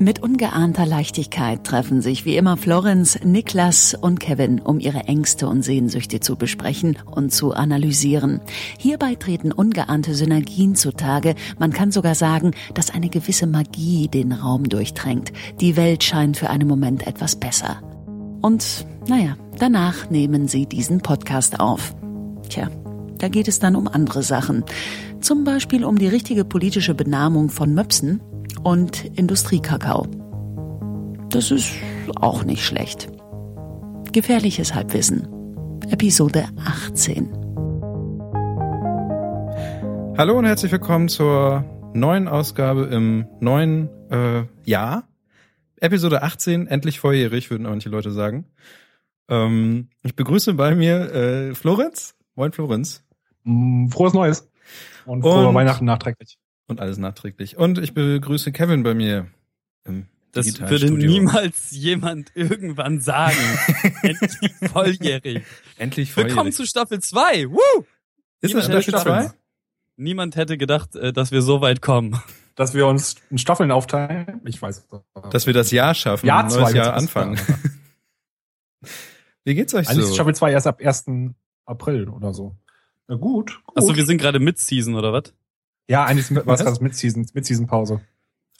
Mit 0.00 0.20
ungeahnter 0.20 0.86
Leichtigkeit 0.86 1.62
treffen 1.62 2.02
sich 2.02 2.24
wie 2.24 2.36
immer 2.36 2.56
Florenz, 2.56 3.20
Niklas 3.24 3.94
und 3.94 4.18
Kevin, 4.18 4.58
um 4.58 4.80
ihre 4.80 5.04
Ängste 5.04 5.46
und 5.46 5.62
Sehnsüchte 5.62 6.18
zu 6.18 6.34
besprechen 6.34 6.98
und 7.08 7.32
zu 7.32 7.52
analysieren. 7.52 8.40
Hierbei 8.76 9.14
treten 9.14 9.52
ungeahnte 9.52 10.14
Synergien 10.14 10.74
zutage. 10.74 11.36
Man 11.60 11.72
kann 11.72 11.92
sogar 11.92 12.16
sagen, 12.16 12.50
dass 12.74 12.90
eine 12.90 13.08
gewisse 13.08 13.46
Magie 13.46 14.08
den 14.08 14.32
Raum 14.32 14.68
durchdrängt. 14.68 15.32
Die 15.60 15.76
Welt 15.76 16.02
scheint 16.02 16.36
für 16.38 16.50
einen 16.50 16.66
Moment 16.66 17.06
etwas 17.06 17.36
besser. 17.36 17.80
Und 18.42 18.86
naja, 19.06 19.36
danach 19.60 20.10
nehmen 20.10 20.48
sie 20.48 20.66
diesen 20.66 21.02
Podcast 21.02 21.60
auf. 21.60 21.94
Tja, 22.48 22.68
da 23.18 23.28
geht 23.28 23.46
es 23.46 23.60
dann 23.60 23.76
um 23.76 23.86
andere 23.86 24.24
Sachen. 24.24 24.64
Zum 25.20 25.44
Beispiel 25.44 25.84
um 25.84 25.98
die 25.98 26.08
richtige 26.08 26.44
politische 26.44 26.94
Benahmung 26.94 27.48
von 27.48 27.72
Möpsen 27.74 28.20
und 28.64 29.04
Industriekakao. 29.16 30.06
Das 31.28 31.50
ist 31.50 31.72
auch 32.16 32.44
nicht 32.44 32.64
schlecht. 32.64 33.08
Gefährliches 34.12 34.74
Halbwissen. 34.74 35.28
Episode 35.90 36.46
18. 36.64 37.32
Hallo 40.16 40.38
und 40.38 40.46
herzlich 40.46 40.72
willkommen 40.72 41.08
zur 41.08 41.64
neuen 41.92 42.26
Ausgabe 42.26 42.84
im 42.84 43.26
neuen 43.40 43.90
äh, 44.10 44.44
Jahr. 44.64 45.08
Episode 45.76 46.22
18, 46.22 46.66
endlich 46.66 47.00
volljährig, 47.00 47.50
würden 47.50 47.64
manche 47.64 47.90
Leute 47.90 48.10
sagen. 48.10 48.46
Ähm, 49.28 49.88
ich 50.02 50.16
begrüße 50.16 50.54
bei 50.54 50.74
mir 50.74 51.12
äh, 51.12 51.54
Florenz. 51.54 52.14
Moin 52.34 52.52
Florenz. 52.52 53.04
Mm, 53.42 53.88
frohes 53.88 54.14
Neues. 54.14 54.50
Und 55.04 55.22
frohe 55.22 55.48
und, 55.48 55.54
Weihnachten 55.54 55.84
nachträglich. 55.84 56.38
Und 56.66 56.80
alles 56.80 56.98
nachträglich. 56.98 57.56
Und 57.56 57.78
ich 57.78 57.94
begrüße 57.94 58.52
Kevin 58.52 58.82
bei 58.82 58.94
mir 58.94 59.28
im 59.84 60.06
das 60.34 60.58
würde 60.58 60.90
niemals 60.90 61.70
jemand 61.70 62.32
irgendwann 62.34 63.00
sagen. 63.00 63.38
Endlich 64.02 64.52
volljährig. 64.72 65.44
Endlich 65.78 66.12
volljährig. 66.12 66.36
Willkommen 66.36 66.50
zu 66.50 66.66
Staffel 66.66 67.00
2. 67.00 67.50
Woo! 67.50 67.84
Ist 68.40 68.52
das 68.52 68.64
Staffel 68.64 68.94
2? 68.94 69.30
Niemand 69.96 70.34
hätte 70.34 70.58
gedacht, 70.58 70.96
äh, 70.96 71.12
dass 71.12 71.30
wir 71.30 71.40
so 71.40 71.60
weit 71.60 71.82
kommen. 71.82 72.20
Dass 72.56 72.74
wir 72.74 72.88
uns 72.88 73.14
in 73.30 73.38
Staffeln 73.38 73.70
aufteilen? 73.70 74.40
Ich 74.44 74.60
weiß. 74.60 74.88
Dass 75.30 75.46
wir 75.46 75.52
das 75.52 75.70
Jahr 75.70 75.94
schaffen, 75.94 76.26
Jahr 76.26 76.44
ein 76.44 76.50
neues 76.50 76.72
Jahr 76.72 76.94
anfangen. 76.94 77.38
Wie 79.44 79.54
geht's 79.54 79.74
euch 79.74 79.88
Eigentlich 79.88 80.04
so? 80.04 80.10
ist 80.10 80.14
Staffel 80.16 80.34
2 80.34 80.52
erst 80.52 80.66
ab 80.66 80.80
1. 80.80 81.04
April 81.64 82.08
oder 82.08 82.34
so. 82.34 82.56
Na 83.06 83.14
gut. 83.14 83.60
gut. 83.66 83.76
Achso, 83.76 83.94
wir 83.94 84.04
sind 84.04 84.18
gerade 84.18 84.40
Mid-Season 84.40 84.94
oder 84.94 85.12
was? 85.12 85.32
Ja, 85.88 86.04
eigentlich 86.04 86.46
war 86.46 86.58
es 86.58 86.80
Mid-Season, 86.80 87.26
Mid-Season-Pause. 87.34 88.00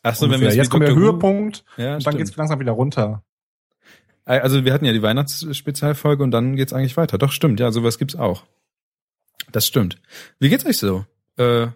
Ach 0.02 0.14
so, 0.14 0.30
wenn 0.30 0.40
wir 0.40 0.54
jetzt 0.54 0.70
kommt 0.70 0.86
der 0.86 0.94
Höhepunkt 0.94 1.64
ja, 1.78 1.94
und 1.94 2.06
dann 2.06 2.16
geht's 2.18 2.36
langsam 2.36 2.60
wieder 2.60 2.72
runter. 2.72 3.22
Also 4.26 4.64
wir 4.64 4.72
hatten 4.72 4.84
ja 4.84 4.92
die 4.92 5.02
Weihnachtsspezialfolge 5.02 6.22
und 6.22 6.30
dann 6.30 6.56
geht's 6.56 6.72
eigentlich 6.72 6.96
weiter. 6.96 7.18
Doch 7.18 7.32
stimmt, 7.32 7.60
ja, 7.60 7.70
sowas 7.72 7.98
gibt's 7.98 8.16
auch. 8.16 8.44
Das 9.52 9.66
stimmt. 9.66 10.00
Wie 10.38 10.48
geht's 10.48 10.64
euch 10.66 10.78
so? 10.78 11.04
Äh, 11.36 11.68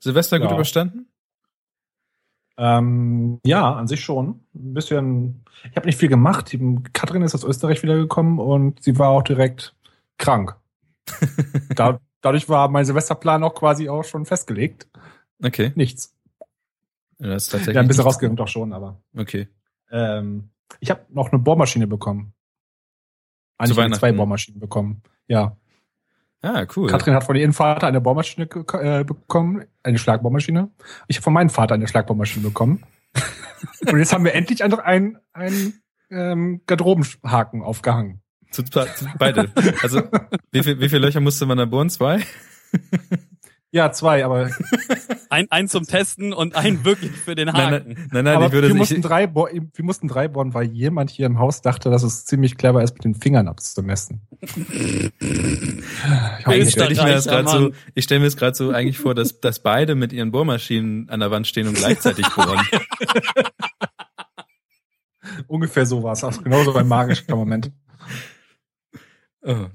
Silvester 0.00 0.38
gut 0.38 0.50
Ja. 0.50 0.54
überstanden? 0.54 1.06
Ähm, 2.58 3.40
ja, 3.44 3.74
an 3.74 3.88
sich 3.88 4.00
schon. 4.04 4.40
Ein 4.54 4.74
bisschen. 4.74 5.44
Ich 5.70 5.76
habe 5.76 5.86
nicht 5.86 5.98
viel 5.98 6.08
gemacht. 6.08 6.56
Katrin 6.92 7.22
ist 7.22 7.34
aus 7.34 7.44
Österreich 7.44 7.82
wiedergekommen 7.82 8.38
und 8.38 8.82
sie 8.82 8.98
war 8.98 9.08
auch 9.08 9.22
direkt 9.22 9.74
krank. 10.18 10.56
da, 11.74 11.98
dadurch 12.22 12.48
war 12.48 12.68
mein 12.68 12.86
Silvesterplan 12.86 13.44
auch 13.44 13.54
quasi 13.54 13.88
auch 13.88 14.04
schon 14.04 14.24
festgelegt. 14.24 14.88
Okay. 15.42 15.72
Nichts. 15.74 16.14
Ja, 17.18 17.28
das 17.28 17.44
ist 17.44 17.50
tatsächlich 17.50 17.74
Ja, 17.74 17.82
ein 17.82 17.88
bisschen 17.88 18.04
rausgegangen 18.04 18.36
doch 18.36 18.48
schon, 18.48 18.72
aber. 18.72 19.02
Okay. 19.14 19.48
Ähm, 19.90 20.50
ich 20.80 20.90
habe 20.90 21.04
noch 21.10 21.30
eine 21.30 21.38
Bohrmaschine 21.38 21.86
bekommen. 21.86 22.32
Eigentlich 23.58 23.78
habe 23.78 23.92
zwei? 23.92 24.12
Bohrmaschinen 24.12 24.58
bekommen. 24.58 25.02
Ja. 25.28 25.56
Ah, 26.40 26.66
cool. 26.74 26.88
Katrin 26.88 27.14
hat 27.14 27.24
von 27.24 27.36
ihrem 27.36 27.52
Vater 27.52 27.86
eine 27.86 28.00
Bohrmaschine 28.00 28.48
äh, 28.72 29.04
bekommen, 29.04 29.64
eine 29.84 29.98
Schlagbohrmaschine. 29.98 30.70
Ich 31.06 31.16
habe 31.16 31.22
von 31.22 31.32
meinem 31.32 31.50
Vater 31.50 31.74
eine 31.74 31.86
Schlagbohrmaschine 31.86 32.44
bekommen. 32.44 32.82
Und 33.88 33.98
jetzt 33.98 34.12
haben 34.12 34.24
wir 34.24 34.34
endlich 34.34 34.64
einfach 34.64 34.80
einen, 34.80 35.18
einen 35.32 35.82
ähm, 36.10 36.62
Garderobenhaken 36.66 37.62
aufgehangen. 37.62 38.21
Zu, 38.52 38.62
zu, 38.62 38.80
beide. 39.18 39.50
Also 39.82 40.02
wie, 40.52 40.62
viel, 40.62 40.78
wie 40.78 40.88
viele 40.88 41.06
Löcher 41.06 41.20
musste 41.20 41.46
man 41.46 41.58
da 41.58 41.64
bohren? 41.64 41.90
Zwei? 41.90 42.20
Ja, 43.74 43.90
zwei, 43.90 44.22
aber, 44.24 44.50
Ein, 45.30 45.46
ein 45.50 45.66
zum 45.66 45.86
Testen 45.86 46.34
und 46.34 46.54
ein 46.54 46.84
wirklich 46.84 47.12
für 47.12 47.34
den 47.34 47.54
Haken. 47.54 47.70
nein, 47.70 48.08
nein, 48.12 48.24
nein 48.24 48.36
aber 48.36 48.48
ich 48.48 48.52
würde 48.52 48.68
wir, 48.68 48.74
ich, 48.74 48.78
mussten 48.78 49.00
drei 49.00 49.26
bohr, 49.26 49.48
wir 49.50 49.84
mussten 49.84 50.08
drei 50.08 50.28
bohren, 50.28 50.52
weil 50.52 50.66
jemand 50.66 51.08
hier 51.08 51.24
im 51.24 51.38
Haus 51.38 51.62
dachte, 51.62 51.88
dass 51.88 52.02
es 52.02 52.26
ziemlich 52.26 52.58
clever 52.58 52.82
ist, 52.82 52.92
mit 52.92 53.04
den 53.04 53.14
Fingern 53.14 53.48
abzumessen. 53.48 54.20
Ich 54.42 55.10
ich 56.46 56.70
stelle 56.70 57.02
mir 57.02 57.12
das 57.12 57.26
gerade 57.26 57.48
so, 57.48 57.70
ich 57.94 58.04
stelle 58.04 58.20
mir 58.20 58.26
das 58.26 58.36
gerade 58.36 58.54
so 58.54 58.72
eigentlich 58.72 58.98
vor, 58.98 59.14
dass, 59.14 59.40
dass 59.40 59.62
beide 59.62 59.94
mit 59.94 60.12
ihren 60.12 60.32
Bohrmaschinen 60.32 61.08
an 61.08 61.20
der 61.20 61.30
Wand 61.30 61.46
stehen 61.46 61.66
und 61.66 61.74
gleichzeitig 61.74 62.28
bohren. 62.28 62.60
Ungefähr 65.46 65.86
so 65.86 66.02
war 66.02 66.12
es. 66.12 66.24
Auch 66.24 66.42
genauso 66.42 66.74
ein 66.74 66.88
magischer 66.88 67.36
Moment. 67.36 67.72
Oh. 69.42 69.66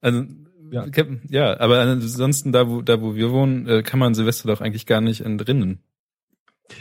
Also 0.00 0.24
Ja. 0.70 0.86
ja. 0.86 1.04
ja, 1.28 1.60
aber 1.60 1.80
ansonsten 1.80 2.52
da 2.52 2.68
wo 2.68 2.82
da 2.82 3.00
wo 3.00 3.14
wir 3.14 3.30
wohnen, 3.30 3.68
äh, 3.68 3.82
kann 3.82 4.00
man 4.00 4.14
Silvester 4.14 4.48
doch 4.48 4.60
eigentlich 4.60 4.86
gar 4.86 5.00
nicht 5.00 5.20
entrinnen. 5.20 5.82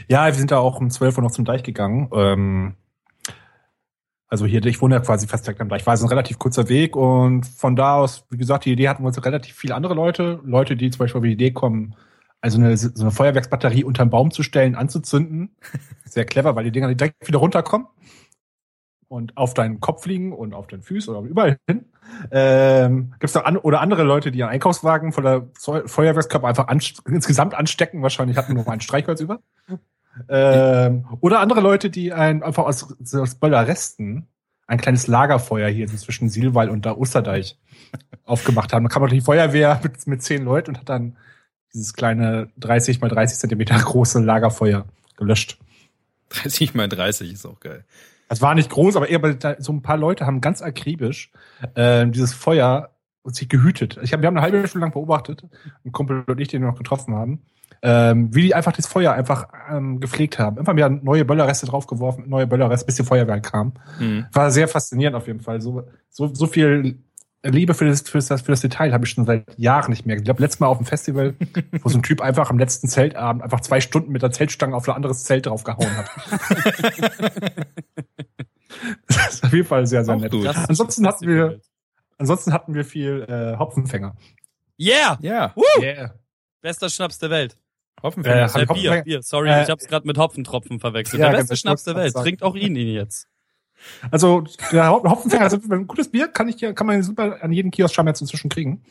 Ja, 0.08 0.28
wir 0.28 0.34
sind 0.34 0.52
da 0.52 0.60
auch 0.60 0.80
um 0.80 0.90
12 0.90 1.18
Uhr 1.18 1.24
noch 1.24 1.32
zum 1.32 1.46
Deich 1.46 1.64
gegangen. 1.64 2.10
Ähm, 2.14 2.76
also 4.28 4.46
hier, 4.46 4.66
ich 4.66 4.82
wohne 4.82 4.96
ja 4.96 5.02
quasi 5.02 5.28
fast 5.28 5.46
direkt 5.46 5.60
am 5.60 5.68
Deich. 5.68 5.86
War 5.86 5.94
es 5.94 6.02
ein 6.02 6.08
relativ 6.08 6.40
kurzer 6.40 6.70
Weg 6.70 6.96
und 6.96 7.46
von 7.46 7.76
da 7.76 7.96
aus, 7.98 8.26
wie 8.30 8.38
gesagt, 8.38 8.64
die 8.64 8.72
Idee 8.72 8.88
hatten 8.88 9.04
wir 9.04 9.08
uns 9.08 9.24
relativ 9.26 9.56
viele 9.56 9.76
andere 9.76 9.94
Leute. 9.94 10.40
Leute, 10.46 10.78
die 10.78 10.90
zum 10.90 11.00
Beispiel 11.00 11.20
auf 11.20 11.26
die 11.26 11.34
Idee 11.34 11.52
kommen, 11.52 11.96
also 12.40 12.58
eine, 12.58 12.78
so 12.78 12.90
eine 13.02 13.12
Feuerwerksbatterie 13.12 13.84
unterm 13.84 14.10
Baum 14.10 14.32
zu 14.32 14.42
stellen, 14.42 14.76
anzuzünden. 14.76 15.56
Sehr 16.06 16.24
clever, 16.24 16.56
weil 16.56 16.64
die 16.64 16.72
Dinger 16.72 16.94
direkt 16.94 17.28
wieder 17.28 17.40
runterkommen 17.40 17.88
und 19.12 19.36
auf 19.36 19.54
deinen 19.54 19.82
Kopf 19.82 20.06
liegen 20.06 20.32
und 20.32 20.54
auf 20.54 20.68
deinen 20.68 20.84
Füßen 20.84 21.14
oder 21.14 21.28
überall 21.28 21.58
hin. 21.68 21.86
Ähm, 22.32 23.12
Gibt 23.20 23.26
es 23.26 23.34
noch 23.36 23.44
an, 23.44 23.58
oder 23.58 23.82
andere 23.82 24.04
Leute, 24.04 24.32
die 24.32 24.42
einen 24.42 24.54
Einkaufswagen 24.54 25.12
voller 25.12 25.54
Zeu- 25.54 25.86
Feuerwerkskörper 25.86 26.48
einfach 26.48 26.70
anst 26.70 27.04
insgesamt 27.06 27.54
anstecken? 27.54 28.02
Wahrscheinlich 28.02 28.38
hatten 28.38 28.56
wir 28.56 28.64
noch 28.64 28.72
ein 28.72 28.80
Streichholz 28.80 29.20
über. 29.20 29.42
Ähm, 30.30 31.06
oder 31.20 31.42
andere 31.42 31.60
Leute, 31.60 31.90
die 31.90 32.14
ein, 32.14 32.42
einfach 32.42 32.64
aus, 32.64 32.96
aus 33.14 33.36
Böllerresten 33.36 34.28
ein 34.66 34.80
kleines 34.80 35.08
Lagerfeuer 35.08 35.68
hier 35.68 35.88
zwischen 35.88 36.30
Silwall 36.30 36.70
und 36.70 36.86
da 36.86 36.96
Osterdeich 36.96 37.60
aufgemacht 38.24 38.72
haben. 38.72 38.86
Da 38.86 38.90
kam 38.90 39.02
natürlich 39.02 39.24
die 39.24 39.26
Feuerwehr 39.26 39.82
mit, 39.84 40.08
mit 40.08 40.24
zehn 40.24 40.46
Leuten 40.46 40.72
und 40.72 40.80
hat 40.80 40.88
dann 40.88 41.18
dieses 41.74 41.94
kleine 41.94 42.50
30 42.58 43.02
mal 43.02 43.10
30 43.10 43.40
Zentimeter 43.40 43.78
große 43.78 44.20
Lagerfeuer 44.20 44.86
gelöscht. 45.18 45.58
30 46.30 46.76
mal 46.76 46.88
30 46.88 47.34
ist 47.34 47.46
auch 47.46 47.60
geil. 47.60 47.84
Es 48.32 48.42
war 48.42 48.56
nicht 48.56 48.70
groß, 48.70 48.96
aber 48.96 49.10
eher 49.10 49.20
so 49.60 49.74
ein 49.74 49.82
paar 49.82 49.98
Leute 49.98 50.26
haben 50.26 50.40
ganz 50.40 50.62
akribisch 50.62 51.32
äh, 51.76 52.08
dieses 52.08 52.34
Feuer 52.34 52.92
sich 53.26 53.50
gehütet. 53.50 54.00
Ich 54.02 54.14
hab, 54.14 54.22
wir 54.22 54.28
haben 54.28 54.38
eine 54.38 54.42
halbe 54.42 54.66
Stunde 54.70 54.86
lang 54.86 54.94
beobachtet, 54.94 55.44
ein 55.84 55.92
Kumpel 55.92 56.24
und 56.26 56.40
ich, 56.40 56.48
den 56.48 56.62
wir 56.62 56.70
noch 56.70 56.78
getroffen 56.78 57.14
haben, 57.14 57.42
ähm, 57.82 58.34
wie 58.34 58.44
die 58.44 58.56
einfach 58.56 58.72
das 58.72 58.88
Feuer 58.88 59.12
einfach 59.12 59.50
ähm, 59.70 60.00
gepflegt 60.00 60.40
haben. 60.40 60.58
Einfach 60.58 60.74
wieder 60.78 60.88
neue 60.88 61.26
Böllerreste 61.26 61.66
draufgeworfen, 61.66 62.30
neue 62.30 62.48
Böllerreste, 62.48 62.86
bis 62.86 62.96
die 62.96 63.04
Feuerwehr 63.04 63.42
kam. 63.42 63.74
Mhm. 64.00 64.28
War 64.32 64.50
sehr 64.50 64.70
faszinierend 64.70 65.18
auf 65.18 65.28
jeden 65.28 65.42
Fall. 65.42 65.60
So, 65.60 65.84
so, 66.10 66.34
so 66.34 66.48
viel 66.48 67.04
Liebe 67.44 67.74
für 67.74 67.86
das, 67.88 68.02
für 68.02 68.20
das, 68.20 68.42
für 68.42 68.52
das 68.52 68.62
Detail 68.62 68.94
habe 68.94 69.06
ich 69.06 69.12
schon 69.12 69.26
seit 69.26 69.58
Jahren 69.58 69.90
nicht 69.90 70.06
mehr. 70.06 70.16
Ich 70.18 70.24
glaube, 70.24 70.42
letztes 70.44 70.60
Mal 70.60 70.68
auf 70.68 70.78
dem 70.78 70.86
Festival, 70.86 71.34
wo 71.82 71.90
so 71.90 71.98
ein 71.98 72.04
Typ 72.04 72.22
einfach 72.22 72.50
am 72.52 72.60
letzten 72.60 72.88
Zeltabend 72.88 73.42
einfach 73.44 73.62
zwei 73.62 73.82
Stunden 73.82 74.12
mit 74.12 74.22
der 74.22 74.32
Zeltstange 74.32 74.76
auf 74.76 74.88
ein 74.88 74.96
anderes 74.96 75.24
Zelt 75.24 75.48
draufgehauen 75.48 75.90
hat. 75.98 76.10
das 79.08 79.34
ist 79.36 79.44
auf 79.44 79.54
jeden 79.54 79.68
Fall 79.68 79.86
sehr, 79.88 80.04
sehr 80.06 80.16
Auch 80.16 80.20
nett. 80.20 80.32
gut. 80.32 80.48
Ansonsten 80.48 81.08
hatten 81.08 81.28
wir, 81.28 81.60
ansonsten 82.18 82.54
hatten 82.54 82.74
wir 82.74 82.86
viel 82.86 83.26
äh, 83.28 83.58
Hopfenfänger. 83.58 84.16
Yeah! 84.80 85.18
Ja, 85.22 85.52
Woo! 85.56 85.64
Yeah. 85.82 86.14
Bester 86.62 86.90
Schnaps 86.90 87.20
der 87.20 87.30
Welt. 87.30 87.58
Hoffentlich. 88.04 88.34
Äh, 88.34 88.40
Äh, 88.42 88.46
ich 88.46 88.54
Bier, 88.54 88.66
Hopfenfänger- 88.70 89.04
Bier. 89.04 89.22
Sorry, 89.24 89.50
Äh, 89.50 89.64
ich 89.64 89.70
hab's 89.70 89.88
gerade 89.88 90.08
mit 90.08 90.18
Hopfentropfen 90.18 90.80
verwechselt. 90.80 91.22
ja, 91.22 91.30
der 91.30 91.38
beste 91.38 91.54
genau, 91.56 91.60
Schnaps 91.60 91.84
der 91.84 91.96
Welt. 91.96 92.14
Trinkt 92.14 92.44
auch 92.44 92.56
ihn, 92.56 92.76
ihn 92.76 92.88
jetzt. 92.94 93.28
Also 94.12 94.44
der 94.72 94.90
Hop- 94.90 95.08
Hopfenfänger, 95.08 95.44
also 95.44 95.58
ein 95.70 95.88
gutes 95.88 96.10
Bier 96.10 96.28
kann 96.28 96.48
ich 96.50 96.58
hier, 96.58 96.74
kann 96.74 96.88
man 96.88 97.02
super 97.04 97.38
an 97.44 97.52
jedem 97.52 97.72
Kiosk 97.72 97.94
scheinbar 97.96 98.12
jetzt 98.12 98.22
inzwischen 98.22 98.50
kriegen. 98.50 98.82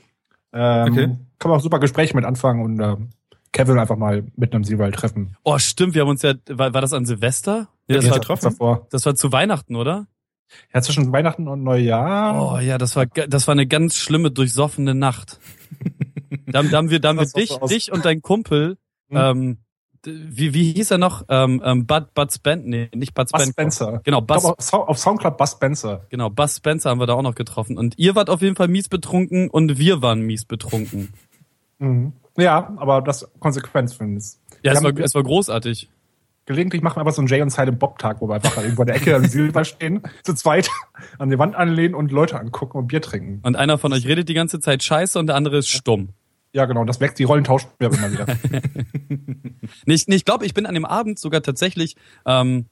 Ähm, 0.52 0.92
Okay. 0.92 1.06
Kann 1.38 1.50
man 1.50 1.58
auch 1.58 1.62
super 1.62 1.78
Gespräche 1.78 2.14
mit 2.16 2.24
anfangen 2.24 2.62
und 2.62 2.80
ähm, 2.80 3.10
Kevin 3.52 3.78
einfach 3.78 3.96
mal 3.96 4.24
mitten 4.36 4.56
am 4.56 4.64
Seawald 4.64 4.94
treffen. 4.94 5.36
Oh, 5.42 5.58
stimmt, 5.58 5.94
wir 5.94 6.02
haben 6.02 6.08
uns 6.10 6.22
ja, 6.22 6.34
war, 6.48 6.72
war 6.74 6.80
das 6.80 6.92
an 6.92 7.04
Silvester? 7.06 7.68
Nee, 7.88 7.96
das, 7.96 8.04
Ja, 8.04 8.10
war, 8.12 8.18
getroffen. 8.20 8.44
davor. 8.44 8.86
das 8.90 9.06
war 9.06 9.14
zu 9.14 9.32
Weihnachten, 9.32 9.74
oder? 9.76 10.06
Ja, 10.74 10.82
zwischen 10.82 11.12
Weihnachten 11.12 11.46
und 11.48 11.62
Neujahr. 11.62 12.54
Oh 12.54 12.58
ja, 12.58 12.76
das 12.78 12.96
war, 12.96 13.06
das 13.06 13.46
war 13.46 13.52
eine 13.52 13.66
ganz 13.66 13.96
schlimme, 13.96 14.30
durchsoffene 14.30 14.94
Nacht. 14.94 15.38
da, 16.46 16.58
haben- 16.60 16.70
da 16.70 16.76
haben 16.78 16.90
wir, 16.90 17.00
da 17.00 17.08
haben 17.10 17.18
wir 17.18 17.26
dich, 17.26 17.50
so 17.50 17.66
dich 17.66 17.92
und 17.92 18.04
dein 18.04 18.20
Kumpel, 18.22 18.76
Hm. 19.10 19.16
ähm, 19.16 19.58
wie, 20.04 20.54
wie 20.54 20.72
hieß 20.72 20.90
er 20.92 20.98
noch? 20.98 21.24
Ähm, 21.28 21.62
ähm, 21.64 21.86
Bud, 21.86 22.14
Bud 22.14 22.32
Spencer, 22.32 22.66
nee, 22.66 22.88
nicht 22.94 23.14
Bud 23.14 23.28
Spencer. 23.28 23.52
Spencer. 23.52 24.00
Genau, 24.04 24.20
Buzz, 24.20 24.44
auf, 24.44 24.56
Sou- 24.60 24.78
auf 24.78 24.98
Soundcloud 24.98 25.36
Buzz 25.36 25.52
Spencer. 25.52 26.06
genau, 26.08 26.30
Buzz 26.30 26.56
Spencer 26.56 26.90
haben 26.90 27.00
wir 27.00 27.06
da 27.06 27.14
auch 27.14 27.22
noch 27.22 27.34
getroffen. 27.34 27.76
Und 27.76 27.98
ihr 27.98 28.14
wart 28.14 28.30
auf 28.30 28.40
jeden 28.42 28.56
Fall 28.56 28.68
mies 28.68 28.88
betrunken 28.88 29.50
und 29.50 29.78
wir 29.78 30.00
waren 30.02 30.22
mies 30.22 30.44
betrunken. 30.44 31.12
Mhm. 31.78 32.12
Ja, 32.36 32.72
aber 32.76 33.02
das 33.02 33.28
Konsequenz 33.40 33.94
finde 33.94 34.20
ich. 34.20 34.24
Ja, 34.62 34.72
es 34.72 34.82
war, 34.82 34.96
es 34.98 35.14
war 35.14 35.22
großartig. 35.22 35.90
Gelegentlich 36.46 36.82
machen 36.82 36.96
wir 36.96 37.00
einfach 37.02 37.12
so 37.14 37.20
einen 37.20 37.28
Jay 37.28 37.42
und 37.42 37.50
Silent 37.50 37.78
Bob 37.78 37.98
Tag, 37.98 38.20
wo 38.20 38.28
wir 38.28 38.34
einfach 38.36 38.56
irgendwo 38.62 38.82
in 38.82 38.86
der 38.86 38.96
Ecke 38.96 39.14
am 39.14 39.24
Silber 39.24 39.64
stehen, 39.66 40.02
zu 40.24 40.34
zweit 40.34 40.68
an 41.18 41.30
die 41.30 41.38
Wand 41.38 41.54
anlehnen 41.54 41.94
und 41.94 42.10
Leute 42.10 42.40
angucken 42.40 42.78
und 42.78 42.88
Bier 42.88 43.02
trinken. 43.02 43.40
Und 43.42 43.56
einer 43.56 43.78
von 43.78 43.92
euch 43.92 44.06
redet 44.06 44.28
die 44.28 44.34
ganze 44.34 44.58
Zeit 44.60 44.82
scheiße 44.82 45.18
und 45.18 45.26
der 45.28 45.36
andere 45.36 45.58
ist 45.58 45.68
stumm. 45.68 46.08
Ja, 46.52 46.64
genau, 46.64 46.84
das 46.84 47.00
wächst, 47.00 47.18
die 47.18 47.24
Rollen 47.24 47.44
tauschen 47.44 47.70
wir 47.78 47.88
immer 47.92 48.12
wieder. 48.12 48.26
Nee, 49.86 49.94
ich 50.08 50.24
glaube, 50.24 50.46
ich 50.46 50.54
bin 50.54 50.66
an 50.66 50.74
dem 50.74 50.84
Abend 50.84 51.18
sogar 51.18 51.42
tatsächlich, 51.42 51.94
ähm, 52.26 52.66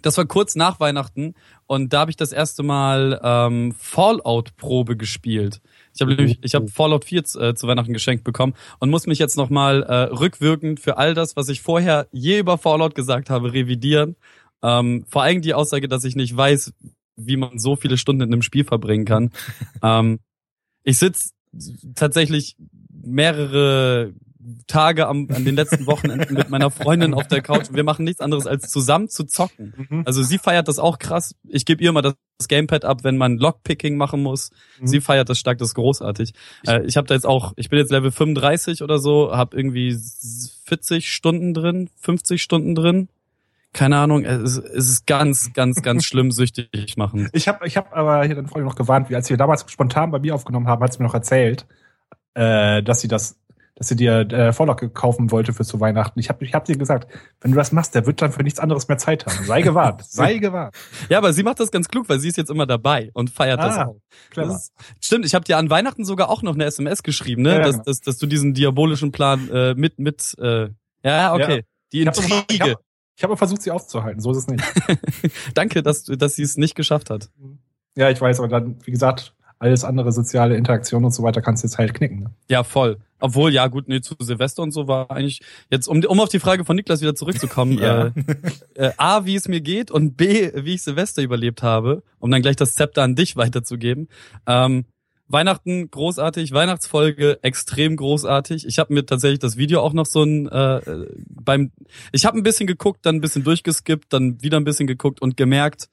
das 0.00 0.16
war 0.16 0.26
kurz 0.26 0.54
nach 0.54 0.80
Weihnachten 0.80 1.34
und 1.66 1.92
da 1.92 2.00
habe 2.00 2.10
ich 2.10 2.16
das 2.16 2.30
erste 2.30 2.62
Mal 2.62 3.20
ähm, 3.22 3.74
Fallout-Probe 3.76 4.96
gespielt. 4.96 5.60
Ich 5.94 6.02
habe 6.02 6.14
nämlich, 6.14 6.38
ich 6.42 6.54
habe 6.54 6.68
Fallout 6.68 7.04
4 7.04 7.24
zu, 7.24 7.40
äh, 7.40 7.54
zu 7.54 7.66
Weihnachten 7.66 7.92
geschenkt 7.92 8.22
bekommen 8.22 8.54
und 8.80 8.90
muss 8.90 9.06
mich 9.06 9.18
jetzt 9.18 9.36
nochmal 9.36 9.82
äh, 9.82 9.94
rückwirkend 10.14 10.78
für 10.78 10.98
all 10.98 11.14
das, 11.14 11.36
was 11.36 11.48
ich 11.48 11.62
vorher 11.62 12.06
je 12.12 12.38
über 12.38 12.58
Fallout 12.58 12.94
gesagt 12.94 13.30
habe, 13.30 13.52
revidieren. 13.52 14.16
Ähm, 14.62 15.04
vor 15.08 15.22
allem 15.22 15.42
die 15.42 15.54
Aussage, 15.54 15.88
dass 15.88 16.04
ich 16.04 16.16
nicht 16.16 16.36
weiß, 16.36 16.74
wie 17.16 17.36
man 17.36 17.58
so 17.58 17.74
viele 17.74 17.96
Stunden 17.96 18.22
in 18.22 18.32
einem 18.32 18.42
Spiel 18.42 18.64
verbringen 18.64 19.04
kann. 19.04 19.30
ähm, 19.82 20.20
ich 20.82 20.98
sitz 20.98 21.32
tatsächlich 21.94 22.56
mehrere 23.06 24.12
Tage 24.66 25.06
am, 25.06 25.28
an 25.32 25.44
den 25.44 25.54
letzten 25.54 25.86
Wochenenden 25.86 26.34
mit 26.34 26.50
meiner 26.50 26.70
Freundin 26.70 27.14
auf 27.14 27.28
der 27.28 27.40
Couch 27.40 27.70
und 27.70 27.76
wir 27.76 27.84
machen 27.84 28.04
nichts 28.04 28.20
anderes 28.20 28.46
als 28.46 28.70
zusammen 28.70 29.08
zu 29.08 29.24
zocken. 29.24 29.86
Mhm. 29.88 30.02
Also 30.04 30.22
sie 30.22 30.38
feiert 30.38 30.68
das 30.68 30.78
auch 30.78 30.98
krass. 30.98 31.34
Ich 31.48 31.64
gebe 31.64 31.82
ihr 31.82 31.90
immer 31.90 32.02
das 32.02 32.14
Gamepad 32.48 32.84
ab, 32.84 33.04
wenn 33.04 33.16
man 33.16 33.38
Lockpicking 33.38 33.96
machen 33.96 34.22
muss. 34.22 34.50
Sie 34.82 35.00
feiert 35.00 35.28
das 35.28 35.38
stark, 35.38 35.58
das 35.58 35.68
ist 35.68 35.74
großartig. 35.74 36.34
Äh, 36.66 36.84
ich 36.84 36.96
habe 36.96 37.06
da 37.06 37.14
jetzt 37.14 37.26
auch, 37.26 37.54
ich 37.56 37.70
bin 37.70 37.78
jetzt 37.78 37.90
Level 37.90 38.10
35 38.10 38.82
oder 38.82 38.98
so, 38.98 39.34
habe 39.34 39.56
irgendwie 39.56 39.96
40 40.66 41.10
Stunden 41.10 41.54
drin, 41.54 41.88
50 42.00 42.42
Stunden 42.42 42.74
drin. 42.74 43.08
Keine 43.72 43.96
Ahnung, 43.96 44.24
es 44.24 44.58
ist, 44.58 44.58
es 44.58 44.90
ist 44.90 45.06
ganz, 45.06 45.52
ganz, 45.52 45.82
ganz 45.82 46.04
schlimm 46.04 46.30
süchtig 46.30 46.96
machen. 46.96 47.28
Ich 47.32 47.48
habe 47.48 47.66
ich 47.66 47.76
hab 47.76 47.96
aber 47.96 48.24
hier 48.24 48.34
den 48.34 48.46
Freund 48.46 48.64
noch 48.64 48.76
gewarnt, 48.76 49.10
wie 49.10 49.16
als 49.16 49.30
wir 49.30 49.36
damals 49.36 49.64
spontan 49.68 50.10
bei 50.10 50.18
mir 50.18 50.34
aufgenommen 50.34 50.68
haben, 50.68 50.82
hat 50.82 50.92
sie 50.92 51.00
mir 51.00 51.06
noch 51.06 51.14
erzählt, 51.14 51.66
äh, 52.34 52.82
dass 52.82 53.00
sie 53.00 53.08
das, 53.08 53.36
dass 53.76 53.88
sie 53.88 53.96
dir 53.96 54.20
äh, 54.30 54.52
Vorlage 54.52 54.88
kaufen 54.88 55.30
wollte 55.32 55.52
für 55.52 55.64
zu 55.64 55.80
Weihnachten. 55.80 56.20
Ich 56.20 56.28
habe 56.28 56.44
ich 56.44 56.54
hab 56.54 56.64
dir 56.64 56.76
gesagt, 56.76 57.08
wenn 57.40 57.50
du 57.50 57.56
das 57.56 57.72
machst, 57.72 57.94
der 57.94 58.06
wird 58.06 58.22
dann 58.22 58.30
für 58.30 58.42
nichts 58.44 58.60
anderes 58.60 58.86
mehr 58.86 58.98
Zeit 58.98 59.26
haben. 59.26 59.44
Sei 59.44 59.62
gewarnt, 59.62 60.04
sei 60.08 60.38
gewarnt. 60.38 60.74
Ja, 61.08 61.18
aber 61.18 61.32
sie 61.32 61.42
macht 61.42 61.58
das 61.58 61.70
ganz 61.72 61.88
klug, 61.88 62.08
weil 62.08 62.20
sie 62.20 62.28
ist 62.28 62.36
jetzt 62.36 62.50
immer 62.50 62.66
dabei 62.66 63.10
und 63.14 63.30
feiert 63.30 63.58
das 63.58 63.76
Ah, 63.76 63.86
auch. 63.86 63.96
Clever. 64.30 64.48
Das 64.52 64.64
ist, 64.66 64.72
stimmt, 65.00 65.26
ich 65.26 65.34
habe 65.34 65.44
dir 65.44 65.58
an 65.58 65.70
Weihnachten 65.70 66.04
sogar 66.04 66.28
auch 66.28 66.42
noch 66.42 66.54
eine 66.54 66.64
SMS 66.66 67.02
geschrieben, 67.02 67.42
ne? 67.42 67.50
Ja, 67.50 67.56
ja, 67.58 67.62
dass, 67.64 67.72
genau. 67.72 67.84
dass, 67.84 68.00
dass 68.00 68.18
du 68.18 68.26
diesen 68.26 68.54
diabolischen 68.54 69.10
Plan 69.10 69.48
äh, 69.50 69.74
mit 69.74 69.98
mit 69.98 70.36
äh, 70.38 70.68
ja, 71.02 71.34
okay. 71.34 71.56
Ja. 71.56 71.62
Die 71.92 72.02
Intrige. 72.02 72.76
Ich 73.16 73.22
habe 73.22 73.36
versucht, 73.36 73.62
sie 73.62 73.70
aufzuhalten, 73.70 74.20
so 74.20 74.32
ist 74.32 74.38
es 74.38 74.46
nicht. 74.48 74.64
Danke, 75.54 75.82
dass 75.82 76.04
dass 76.04 76.34
sie 76.34 76.42
es 76.42 76.56
nicht 76.56 76.74
geschafft 76.74 77.10
hat. 77.10 77.30
ja, 77.96 78.10
ich 78.10 78.20
weiß, 78.20 78.38
aber 78.38 78.48
dann, 78.48 78.76
wie 78.84 78.90
gesagt, 78.90 79.34
alles 79.58 79.84
andere 79.84 80.12
soziale 80.12 80.56
Interaktion 80.56 81.04
und 81.04 81.12
so 81.12 81.22
weiter 81.22 81.40
kannst 81.40 81.62
du 81.62 81.68
jetzt 81.68 81.78
halt 81.78 81.94
knicken. 81.94 82.20
Ne? 82.20 82.30
Ja, 82.48 82.64
voll. 82.64 82.98
Obwohl, 83.20 83.52
ja 83.54 83.68
gut, 83.68 83.88
nee, 83.88 84.00
zu 84.02 84.14
Silvester 84.18 84.62
und 84.62 84.72
so 84.72 84.86
war 84.86 85.10
eigentlich 85.10 85.40
jetzt, 85.70 85.88
um, 85.88 86.04
um 86.04 86.20
auf 86.20 86.28
die 86.28 86.40
Frage 86.40 86.64
von 86.64 86.76
Niklas 86.76 87.00
wieder 87.00 87.14
zurückzukommen, 87.14 87.78
Ja. 87.78 88.06
äh, 88.06 88.12
äh, 88.74 88.92
A, 88.98 89.24
wie 89.24 89.34
es 89.34 89.48
mir 89.48 89.60
geht 89.60 89.90
und 89.90 90.16
B, 90.16 90.50
wie 90.54 90.74
ich 90.74 90.82
Silvester 90.82 91.22
überlebt 91.22 91.62
habe, 91.62 92.02
um 92.18 92.30
dann 92.30 92.42
gleich 92.42 92.56
das 92.56 92.74
Zepter 92.74 93.02
an 93.02 93.14
dich 93.14 93.36
weiterzugeben. 93.36 94.08
Ähm, 94.46 94.84
Weihnachten 95.26 95.90
großartig, 95.90 96.52
Weihnachtsfolge 96.52 97.38
extrem 97.42 97.96
großartig. 97.96 98.66
Ich 98.66 98.78
habe 98.78 98.92
mir 98.92 99.06
tatsächlich 99.06 99.38
das 99.38 99.56
Video 99.56 99.80
auch 99.80 99.94
noch 99.94 100.04
so 100.04 100.22
ein 100.22 100.46
äh, 100.48 100.76
äh, 100.76 101.06
beim 101.30 101.72
ich 102.12 102.26
habe 102.26 102.36
ein 102.36 102.42
bisschen 102.42 102.66
geguckt, 102.66 103.06
dann 103.06 103.16
ein 103.16 103.20
bisschen 103.22 103.42
durchgeskippt, 103.42 104.12
dann 104.12 104.42
wieder 104.42 104.58
ein 104.60 104.64
bisschen 104.64 104.86
geguckt 104.86 105.22
und 105.22 105.38
gemerkt, 105.38 105.88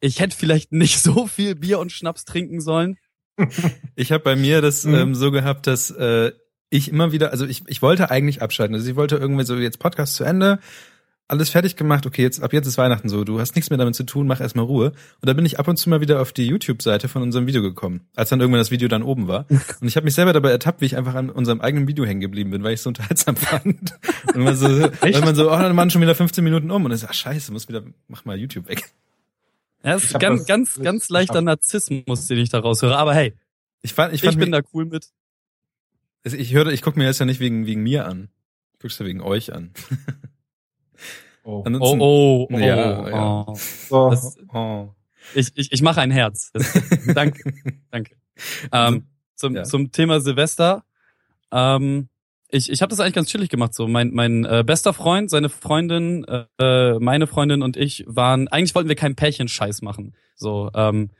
ich 0.00 0.20
hätte 0.20 0.36
vielleicht 0.36 0.72
nicht 0.72 1.00
so 1.00 1.26
viel 1.26 1.54
Bier 1.54 1.78
und 1.78 1.92
Schnaps 1.92 2.24
trinken 2.24 2.60
sollen. 2.60 2.98
Ich 3.94 4.10
habe 4.12 4.24
bei 4.24 4.36
mir 4.36 4.60
das 4.60 4.84
Mhm. 4.84 4.94
ähm, 4.94 5.14
so 5.14 5.30
gehabt, 5.30 5.66
dass 5.66 5.90
äh, 5.90 6.32
ich 6.70 6.88
immer 6.90 7.12
wieder, 7.12 7.30
also 7.30 7.46
ich, 7.46 7.62
ich 7.66 7.82
wollte 7.82 8.10
eigentlich 8.10 8.42
abschalten. 8.42 8.74
Also 8.74 8.90
ich 8.90 8.96
wollte 8.96 9.16
irgendwie 9.16 9.44
so, 9.44 9.56
jetzt 9.56 9.78
Podcast 9.78 10.16
zu 10.16 10.24
Ende, 10.24 10.58
alles 11.30 11.50
fertig 11.50 11.76
gemacht, 11.76 12.06
okay, 12.06 12.22
jetzt 12.22 12.42
ab 12.42 12.54
jetzt 12.54 12.66
ist 12.66 12.78
Weihnachten 12.78 13.10
so, 13.10 13.22
du 13.22 13.38
hast 13.38 13.54
nichts 13.54 13.68
mehr 13.68 13.76
damit 13.76 13.94
zu 13.94 14.04
tun, 14.04 14.26
mach 14.26 14.40
erstmal 14.40 14.64
Ruhe. 14.64 14.86
Und 15.20 15.26
da 15.28 15.34
bin 15.34 15.44
ich 15.44 15.58
ab 15.58 15.68
und 15.68 15.76
zu 15.76 15.90
mal 15.90 16.00
wieder 16.00 16.22
auf 16.22 16.32
die 16.32 16.46
YouTube-Seite 16.46 17.06
von 17.06 17.20
unserem 17.22 17.46
Video 17.46 17.60
gekommen, 17.60 18.08
als 18.16 18.30
dann 18.30 18.40
irgendwann 18.40 18.60
das 18.60 18.70
Video 18.70 18.88
dann 18.88 19.02
oben 19.02 19.28
war. 19.28 19.46
Und 19.80 19.86
ich 19.86 19.96
habe 19.96 20.04
mich 20.04 20.14
selber 20.14 20.32
dabei 20.32 20.50
ertappt, 20.50 20.80
wie 20.80 20.86
ich 20.86 20.96
einfach 20.96 21.14
an 21.14 21.28
unserem 21.28 21.60
eigenen 21.60 21.86
Video 21.86 22.06
hängen 22.06 22.22
geblieben 22.22 22.50
bin, 22.50 22.62
weil 22.62 22.72
ich 22.72 22.78
es 22.78 22.82
so 22.84 22.88
unterhaltsam 22.88 23.36
fand. 23.36 23.98
Und 24.34 24.42
man 24.42 24.56
so, 24.56 24.66
weil 24.68 25.20
man 25.20 25.34
so, 25.34 25.48
oh, 25.52 25.56
dann 25.56 25.76
waren 25.76 25.90
schon 25.90 26.00
wieder 26.00 26.14
15 26.14 26.42
Minuten 26.42 26.70
um 26.70 26.84
und 26.84 26.90
dann 26.90 26.96
ist, 26.96 27.06
ach 27.06 27.12
scheiße, 27.14 27.52
muss 27.52 27.68
wieder, 27.68 27.82
mach 28.08 28.24
mal 28.24 28.36
YouTube 28.38 28.66
weg. 28.66 28.90
Ja, 29.84 29.92
das 29.94 30.04
Ich 30.04 30.10
ist 30.12 30.20
ganz, 30.20 30.40
das 30.40 30.46
ganz, 30.48 30.80
ganz 30.80 31.08
leichter 31.08 31.32
geschafft. 31.34 31.44
Narzissmus, 31.44 32.26
den 32.26 32.38
ich 32.38 32.48
da 32.50 32.58
raushöre. 32.60 32.96
Aber 32.96 33.14
hey, 33.14 33.34
Ich 33.82 33.94
fand, 33.94 34.12
ich 34.12 34.22
ich, 34.22 34.26
fand 34.28 34.38
bin 34.40 34.50
mich- 34.50 34.60
da 34.60 34.68
cool 34.74 34.86
mit. 34.86 35.08
Also 36.24 36.36
ich 36.36 36.52
höre, 36.52 36.66
ich 36.68 36.82
gucke 36.82 36.98
mir 36.98 37.06
das 37.06 37.18
ja 37.20 37.26
nicht 37.26 37.40
wegen 37.40 37.64
wegen 37.66 37.82
mir 37.82 38.06
an. 38.06 38.28
Ich 38.74 38.80
guck's 38.80 38.98
ja 38.98 39.06
wegen 39.06 39.20
euch 39.20 39.52
an. 39.52 39.72
Oh. 41.44 41.64
Oh, 41.66 41.96
oh, 41.98 42.46
oh. 42.52 42.58
Ja, 42.58 43.08
ja. 43.08 43.44
oh. 43.48 43.54
So. 43.54 44.10
Das, 44.10 44.36
oh. 44.52 44.90
ich, 45.34 45.50
ich, 45.54 45.72
ich 45.72 45.80
mache 45.80 45.98
ein 46.02 46.10
Herz. 46.10 46.50
Das, 46.52 46.78
danke, 47.14 47.54
danke. 47.90 48.16
Ähm, 48.70 49.06
zum, 49.34 49.54
Ja. 49.56 49.64
zum 49.64 49.90
Thema 49.90 50.20
Silvester. 50.20 50.84
Ähm, 51.50 52.10
ich 52.50 52.70
ich 52.70 52.82
habe 52.82 52.90
das 52.90 53.00
eigentlich 53.00 53.14
ganz 53.14 53.28
chillig 53.28 53.48
gemacht. 53.48 53.74
So 53.74 53.88
mein 53.88 54.10
mein 54.12 54.44
äh, 54.44 54.64
bester 54.66 54.92
Freund, 54.92 55.30
seine 55.30 55.48
Freundin, 55.48 56.24
äh, 56.24 56.98
meine 56.98 57.26
Freundin 57.26 57.62
und 57.62 57.76
ich 57.76 58.04
waren. 58.06 58.48
Eigentlich 58.48 58.74
wollten 58.74 58.88
wir 58.88 58.96
keinen 58.96 59.16
Pärchenscheiß 59.16 59.82
machen. 59.82 60.14
So. 60.34 60.70
Ähm, 60.74 61.10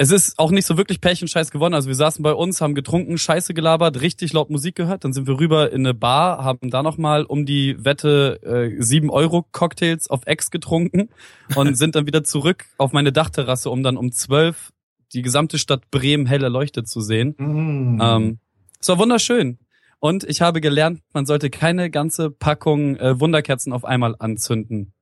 es 0.00 0.12
ist 0.12 0.38
auch 0.38 0.52
nicht 0.52 0.64
so 0.64 0.76
wirklich 0.76 1.00
Pärchenscheiß 1.00 1.50
geworden. 1.50 1.74
Also 1.74 1.88
wir 1.88 1.94
saßen 1.96 2.22
bei 2.22 2.32
uns, 2.32 2.60
haben 2.60 2.76
getrunken, 2.76 3.18
Scheiße 3.18 3.52
gelabert, 3.52 4.00
richtig 4.00 4.32
laut 4.32 4.48
Musik 4.48 4.76
gehört. 4.76 5.02
Dann 5.02 5.12
sind 5.12 5.26
wir 5.26 5.40
rüber 5.40 5.72
in 5.72 5.84
eine 5.84 5.92
Bar, 5.92 6.44
haben 6.44 6.70
da 6.70 6.84
nochmal 6.84 7.24
um 7.24 7.44
die 7.44 7.84
Wette 7.84 8.40
äh, 8.44 8.80
7 8.80 9.10
Euro 9.10 9.44
Cocktails 9.50 10.08
auf 10.08 10.20
Ex 10.24 10.52
getrunken 10.52 11.08
und 11.56 11.74
sind 11.74 11.96
dann 11.96 12.06
wieder 12.06 12.22
zurück 12.22 12.66
auf 12.78 12.92
meine 12.92 13.12
Dachterrasse, 13.12 13.70
um 13.70 13.82
dann 13.82 13.96
um 13.96 14.12
12 14.12 14.72
die 15.14 15.22
gesamte 15.22 15.58
Stadt 15.58 15.90
Bremen 15.90 16.26
hell 16.26 16.44
erleuchtet 16.44 16.86
zu 16.88 17.00
sehen. 17.00 17.34
Mm. 17.36 17.98
Ähm, 18.00 18.38
es 18.80 18.88
war 18.88 18.98
wunderschön. 18.98 19.58
Und 20.00 20.24
ich 20.24 20.40
habe 20.40 20.60
gelernt, 20.60 21.00
man 21.12 21.26
sollte 21.26 21.50
keine 21.50 21.90
ganze 21.90 22.30
Packung 22.30 22.96
äh, 22.96 23.18
Wunderkerzen 23.20 23.72
auf 23.72 23.84
einmal 23.84 24.14
anzünden. 24.18 24.92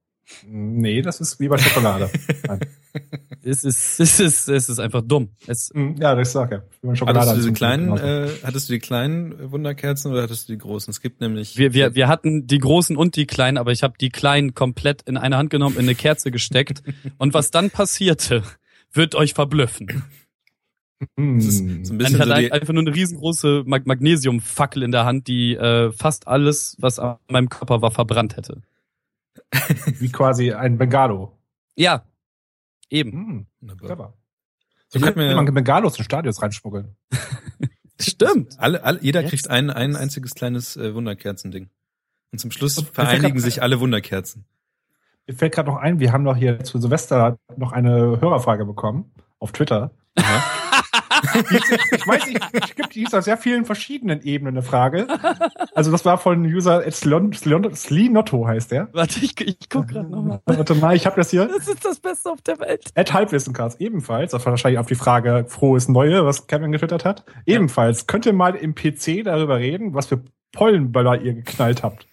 nee, 0.46 1.02
das 1.02 1.20
ist 1.20 1.38
wie 1.38 1.48
bei 1.48 1.58
Schokolade. 1.58 2.10
Es 3.42 3.62
ist, 3.62 4.00
es 4.00 4.18
ist, 4.18 4.48
es 4.48 4.68
ist 4.68 4.78
einfach 4.80 5.02
dumm. 5.02 5.28
Es, 5.46 5.70
Mm, 5.72 5.92
ja, 6.00 6.16
das 6.16 6.32
sag 6.32 6.50
ja. 6.50 6.62
Wie 6.80 6.88
man 6.88 6.96
Schokolade 6.96 7.20
Hattest 7.20 7.36
du 7.36 7.40
diese 7.42 7.52
kleinen, 7.52 7.94
genauso. 7.94 8.02
äh, 8.04 8.28
hattest 8.42 8.68
du 8.68 8.72
die 8.72 8.78
kleinen 8.80 9.52
Wunderkerzen 9.52 10.10
oder 10.10 10.22
hattest 10.22 10.48
du 10.48 10.54
die 10.54 10.58
großen? 10.58 10.90
Es 10.90 11.00
gibt 11.00 11.20
nämlich. 11.20 11.56
wir, 11.56 11.72
wir, 11.74 11.94
wir 11.94 12.08
hatten 12.08 12.48
die 12.48 12.58
großen 12.58 12.96
und 12.96 13.14
die 13.14 13.26
kleinen, 13.26 13.56
aber 13.58 13.70
ich 13.70 13.84
habe 13.84 13.94
die 14.00 14.08
kleinen 14.08 14.54
komplett 14.54 15.02
in 15.02 15.16
eine 15.16 15.36
Hand 15.36 15.50
genommen, 15.50 15.76
in 15.76 15.82
eine 15.82 15.94
Kerze 15.94 16.32
gesteckt. 16.32 16.82
und 17.18 17.34
was 17.34 17.52
dann 17.52 17.70
passierte, 17.70 18.42
wird 18.92 19.14
euch 19.14 19.34
verblüffen. 19.34 20.02
Mm. 21.16 21.36
Das 21.38 21.46
ist 21.46 21.58
so 21.58 21.64
ein 21.64 21.82
Ich 21.82 21.90
bisschen 21.98 22.18
hatte 22.18 22.30
so 22.30 22.36
die, 22.36 22.52
einfach 22.52 22.72
nur 22.72 22.82
eine 22.82 22.94
riesengroße 22.94 23.64
Mag 23.66 23.86
Magnesiumfackel 23.86 24.82
in 24.82 24.92
der 24.92 25.04
Hand, 25.04 25.28
die 25.28 25.54
äh, 25.54 25.92
fast 25.92 26.26
alles, 26.26 26.76
was 26.78 26.98
an 26.98 27.18
meinem 27.28 27.48
Körper 27.48 27.82
war, 27.82 27.90
verbrannt 27.90 28.36
hätte. 28.36 28.62
wie 29.98 30.10
quasi 30.10 30.52
ein 30.52 30.78
Bengalo. 30.78 31.36
Ja, 31.74 32.04
eben. 32.88 33.46
Wunderbar. 33.60 33.86
clever. 33.86 34.14
So 34.88 35.00
könnte 35.00 35.34
man 35.34 35.52
Bengalos 35.52 35.98
in 35.98 36.04
Stadios 36.04 36.40
reinschmuggeln. 36.40 36.96
Stimmt. 38.00 38.58
alle, 38.58 38.82
alle, 38.84 39.00
jeder 39.02 39.22
Jetzt? 39.22 39.30
kriegt 39.30 39.50
ein, 39.50 39.70
ein 39.70 39.96
einziges 39.96 40.34
kleines 40.34 40.76
äh, 40.76 40.94
Wunderkerzending. 40.94 41.70
Und 42.32 42.38
zum 42.38 42.50
Schluss 42.50 42.78
Und 42.78 42.88
vereinigen 42.88 43.40
sich 43.40 43.62
alle 43.62 43.80
Wunderkerzen. 43.80 44.44
Mir 45.26 45.34
fällt 45.34 45.54
gerade 45.54 45.70
noch 45.70 45.78
ein, 45.78 45.98
wir 45.98 46.12
haben 46.12 46.24
doch 46.24 46.36
hier 46.36 46.62
zu 46.62 46.78
Silvester 46.78 47.38
noch 47.56 47.72
eine 47.72 48.20
Hörerfrage 48.20 48.64
bekommen 48.64 49.12
auf 49.38 49.52
Twitter. 49.52 49.90
ich 51.92 52.06
weiß 52.06 52.26
nicht, 52.26 52.40
es 52.52 52.75
gibt 52.75 52.94
die 52.94 53.06
auf 53.06 53.23
sehr 53.23 53.37
vielen 53.37 53.64
verschiedenen 53.64 54.23
Ebenen 54.23 54.54
eine 54.54 54.62
Frage. 54.62 55.06
Also 55.75 55.90
das 55.90 56.04
war 56.04 56.18
von 56.18 56.44
User 56.44 56.82
Slinotto 56.90 58.46
heißt 58.46 58.73
der. 58.73 58.88
Warte, 58.92 59.20
ich, 59.20 59.40
ich 59.40 59.68
guck 59.68 59.88
gerade 59.88 60.08
nochmal. 60.08 60.40
Warte 60.46 60.75
mal, 60.75 60.96
ich 60.96 61.06
habe 61.06 61.16
das 61.16 61.30
hier. 61.30 61.46
Das 61.46 61.68
ist 61.68 61.85
das 61.85 62.00
Beste 62.00 62.30
auf 62.30 62.40
der 62.42 62.58
Welt. 62.61 62.90
Ed 62.94 63.12
Halbwissencast 63.12 63.80
ebenfalls, 63.80 64.32
das 64.32 64.44
war 64.44 64.52
wahrscheinlich 64.52 64.78
auf 64.78 64.87
die 64.87 64.94
Frage 64.94 65.46
frohes 65.49 65.88
Neue, 65.88 66.25
was 66.25 66.46
Kevin 66.46 66.73
getwittert 66.73 67.04
hat. 67.04 67.25
Ebenfalls, 67.46 68.06
könnt 68.06 68.26
ihr 68.26 68.32
mal 68.32 68.54
im 68.54 68.75
PC 68.75 69.25
darüber 69.25 69.58
reden, 69.58 69.94
was 69.94 70.06
für 70.06 70.23
Pollenböller 70.52 71.20
ihr 71.20 71.35
geknallt 71.35 71.82
habt. 71.82 72.06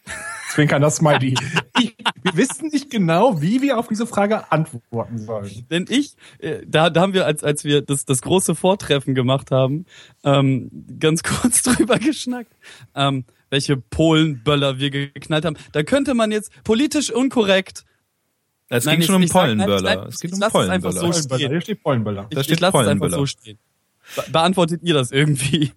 Zwinkern 0.50 0.82
das 0.82 0.98
Smiley. 0.98 1.36
Ich, 1.80 1.96
wir 2.24 2.36
wissen 2.36 2.68
nicht 2.68 2.90
genau, 2.90 3.42
wie 3.42 3.62
wir 3.62 3.78
auf 3.78 3.88
diese 3.88 4.08
Frage 4.08 4.52
antworten 4.52 5.18
sollen. 5.18 5.66
Denn 5.70 5.86
ich, 5.90 6.16
äh, 6.40 6.62
da, 6.66 6.90
da 6.90 7.02
haben 7.02 7.14
wir, 7.14 7.26
als, 7.26 7.44
als 7.44 7.64
wir 7.64 7.82
das, 7.82 8.06
das 8.06 8.22
große 8.22 8.56
Vortreffen 8.56 9.16
gemacht 9.16 9.52
haben, 9.52 9.86
ähm, 10.24 10.70
ganz 11.00 11.24
kurz 11.24 11.64
drüber 11.64 12.00
geschnackt, 12.00 12.54
ähm, 12.96 13.26
welche 13.50 13.78
Polenböller 13.78 14.80
wir 14.80 14.90
geknallt 14.90 15.46
haben. 15.46 15.58
Da 15.72 15.84
könnte 15.84 16.14
man 16.14 16.32
jetzt 16.32 16.52
politisch 16.64 17.12
unkorrekt 17.12 17.84
Es 18.70 18.86
Nein, 18.86 19.00
ging 19.00 19.08
schon 19.08 19.24
um 19.24 19.30
Pollenböller. 19.30 20.08
Es 20.08 20.20
geht 20.20 20.32
ich 20.32 20.36
um 20.36 20.40
lass 20.40 20.54
es 20.54 20.70
einfach 20.70 20.92
Pollenböller. 20.92 21.14
so 21.14 21.28
Pollenböller. 21.28 21.50
Hier 21.50 21.62
steht 21.62 21.84
Pollenböller. 21.84 22.28
Da 22.30 22.40
ich, 22.40 22.46
steht 22.46 22.56
ich 22.56 22.62
lasse 22.62 22.78
es 22.78 22.88
einfach 22.88 23.10
Pollenböller. 23.10 23.18
so 23.18 23.26
stehen. 23.26 23.60
Be 24.16 24.24
beantwortet 24.32 24.82
ihr 24.84 24.94
das 24.94 25.12
irgendwie? 25.12 25.72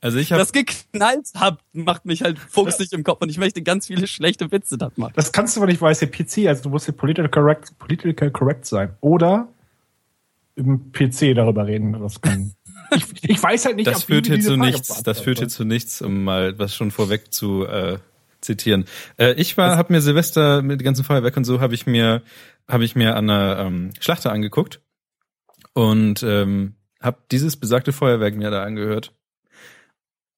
Also 0.00 0.18
ich 0.18 0.30
habe 0.30 0.40
Das 0.40 0.52
geknallt 0.52 1.28
habt, 1.34 1.64
macht 1.72 2.04
mich 2.04 2.22
halt 2.22 2.38
fuchsig 2.38 2.92
im 2.92 3.02
Kopf 3.02 3.20
und 3.20 3.30
ich 3.30 3.38
möchte 3.38 3.62
ganz 3.62 3.88
viele 3.88 4.06
schlechte 4.06 4.52
Witze 4.52 4.78
das 4.78 4.96
machen. 4.96 5.12
Das 5.16 5.32
kannst 5.32 5.56
du 5.56 5.60
aber 5.60 5.66
nicht, 5.66 5.80
weil 5.80 5.92
es 5.92 5.98
hier 5.98 6.10
PC, 6.10 6.46
also 6.48 6.64
du 6.64 6.70
musst 6.70 6.84
hier 6.84 6.94
political 6.94 7.28
correct, 7.28 7.76
political 7.78 8.30
correct 8.30 8.64
sein. 8.64 8.96
Oder 9.00 9.48
im 10.58 10.92
PC 10.92 11.34
darüber 11.34 11.66
reden. 11.66 11.92
Das 11.92 12.20
kann. 12.20 12.52
Ich, 12.90 13.04
ich 13.22 13.42
weiß 13.42 13.66
halt 13.66 13.76
nicht, 13.76 13.86
das 13.86 14.04
führt 14.04 14.28
hier 14.28 14.40
zu 14.40 14.56
Frage 14.56 14.70
nichts. 14.70 15.02
Das 15.02 15.20
führt 15.20 15.38
hier 15.38 15.48
zu 15.48 15.64
nichts, 15.64 16.00
um 16.00 16.24
mal 16.24 16.58
was 16.58 16.74
schon 16.74 16.90
vorweg 16.90 17.34
zu 17.34 17.66
äh, 17.66 17.98
zitieren. 18.40 18.86
Äh, 19.18 19.34
ich 19.34 19.58
war, 19.58 19.76
habe 19.76 19.92
mir 19.92 20.00
Silvester 20.00 20.62
mit 20.62 20.80
dem 20.80 20.84
ganzen 20.84 21.04
Feuerwerk 21.04 21.36
und 21.36 21.44
so 21.44 21.60
habe 21.60 21.74
ich 21.74 21.86
mir, 21.86 22.22
habe 22.66 22.84
ich 22.84 22.96
mir 22.96 23.14
an 23.14 23.28
einer 23.28 23.58
ähm, 23.58 23.90
Schlachter 24.00 24.32
angeguckt 24.32 24.80
und 25.74 26.22
ähm, 26.22 26.76
habe 27.02 27.18
dieses 27.30 27.56
besagte 27.56 27.92
Feuerwerk 27.92 28.36
mir 28.36 28.50
da 28.50 28.62
angehört. 28.62 29.12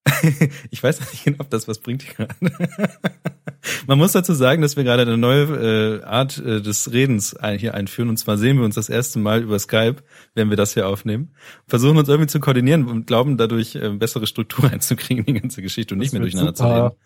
ich 0.71 0.83
weiß 0.83 1.01
nicht 1.13 1.25
genau, 1.25 1.41
ob 1.41 1.51
das 1.51 1.69
was 1.69 1.79
bringt 1.79 2.07
gerade. 2.07 2.35
Man 3.87 3.99
muss 3.99 4.13
dazu 4.13 4.33
sagen, 4.33 4.63
dass 4.63 4.77
wir 4.77 4.85
gerade 4.85 5.03
eine 5.03 5.19
neue 5.19 6.01
äh, 6.01 6.05
Art 6.05 6.39
äh, 6.39 6.63
des 6.63 6.93
Redens 6.93 7.37
ein, 7.37 7.59
hier 7.59 7.75
einführen. 7.75 8.09
Und 8.09 8.17
zwar 8.17 8.39
sehen 8.39 8.57
wir 8.57 8.65
uns 8.65 8.75
das 8.75 8.89
erste 8.89 9.19
Mal 9.19 9.43
über 9.43 9.59
Skype, 9.59 9.97
wenn 10.35 10.49
wir 10.49 10.57
das 10.57 10.73
hier 10.75 10.89
aufnehmen. 10.89 11.35
Versuchen 11.67 11.99
uns 11.99 12.09
irgendwie 12.09 12.29
zu 12.29 12.41
koordinieren 12.41 12.87
und 12.89 13.07
glauben 13.07 13.37
dadurch 13.37 13.75
äh, 13.77 13.91
bessere 13.91 14.27
Struktur 14.27 14.71
einzukriegen 14.73 15.25
in 15.25 15.35
die 15.35 15.41
ganze 15.41 15.61
Geschichte 15.61 15.95
und 15.95 15.99
nicht 15.99 16.13
mehr 16.13 16.23
durcheinander 16.23 16.55
zu 16.55 16.63
super. 16.63 16.85
reden. 16.85 16.97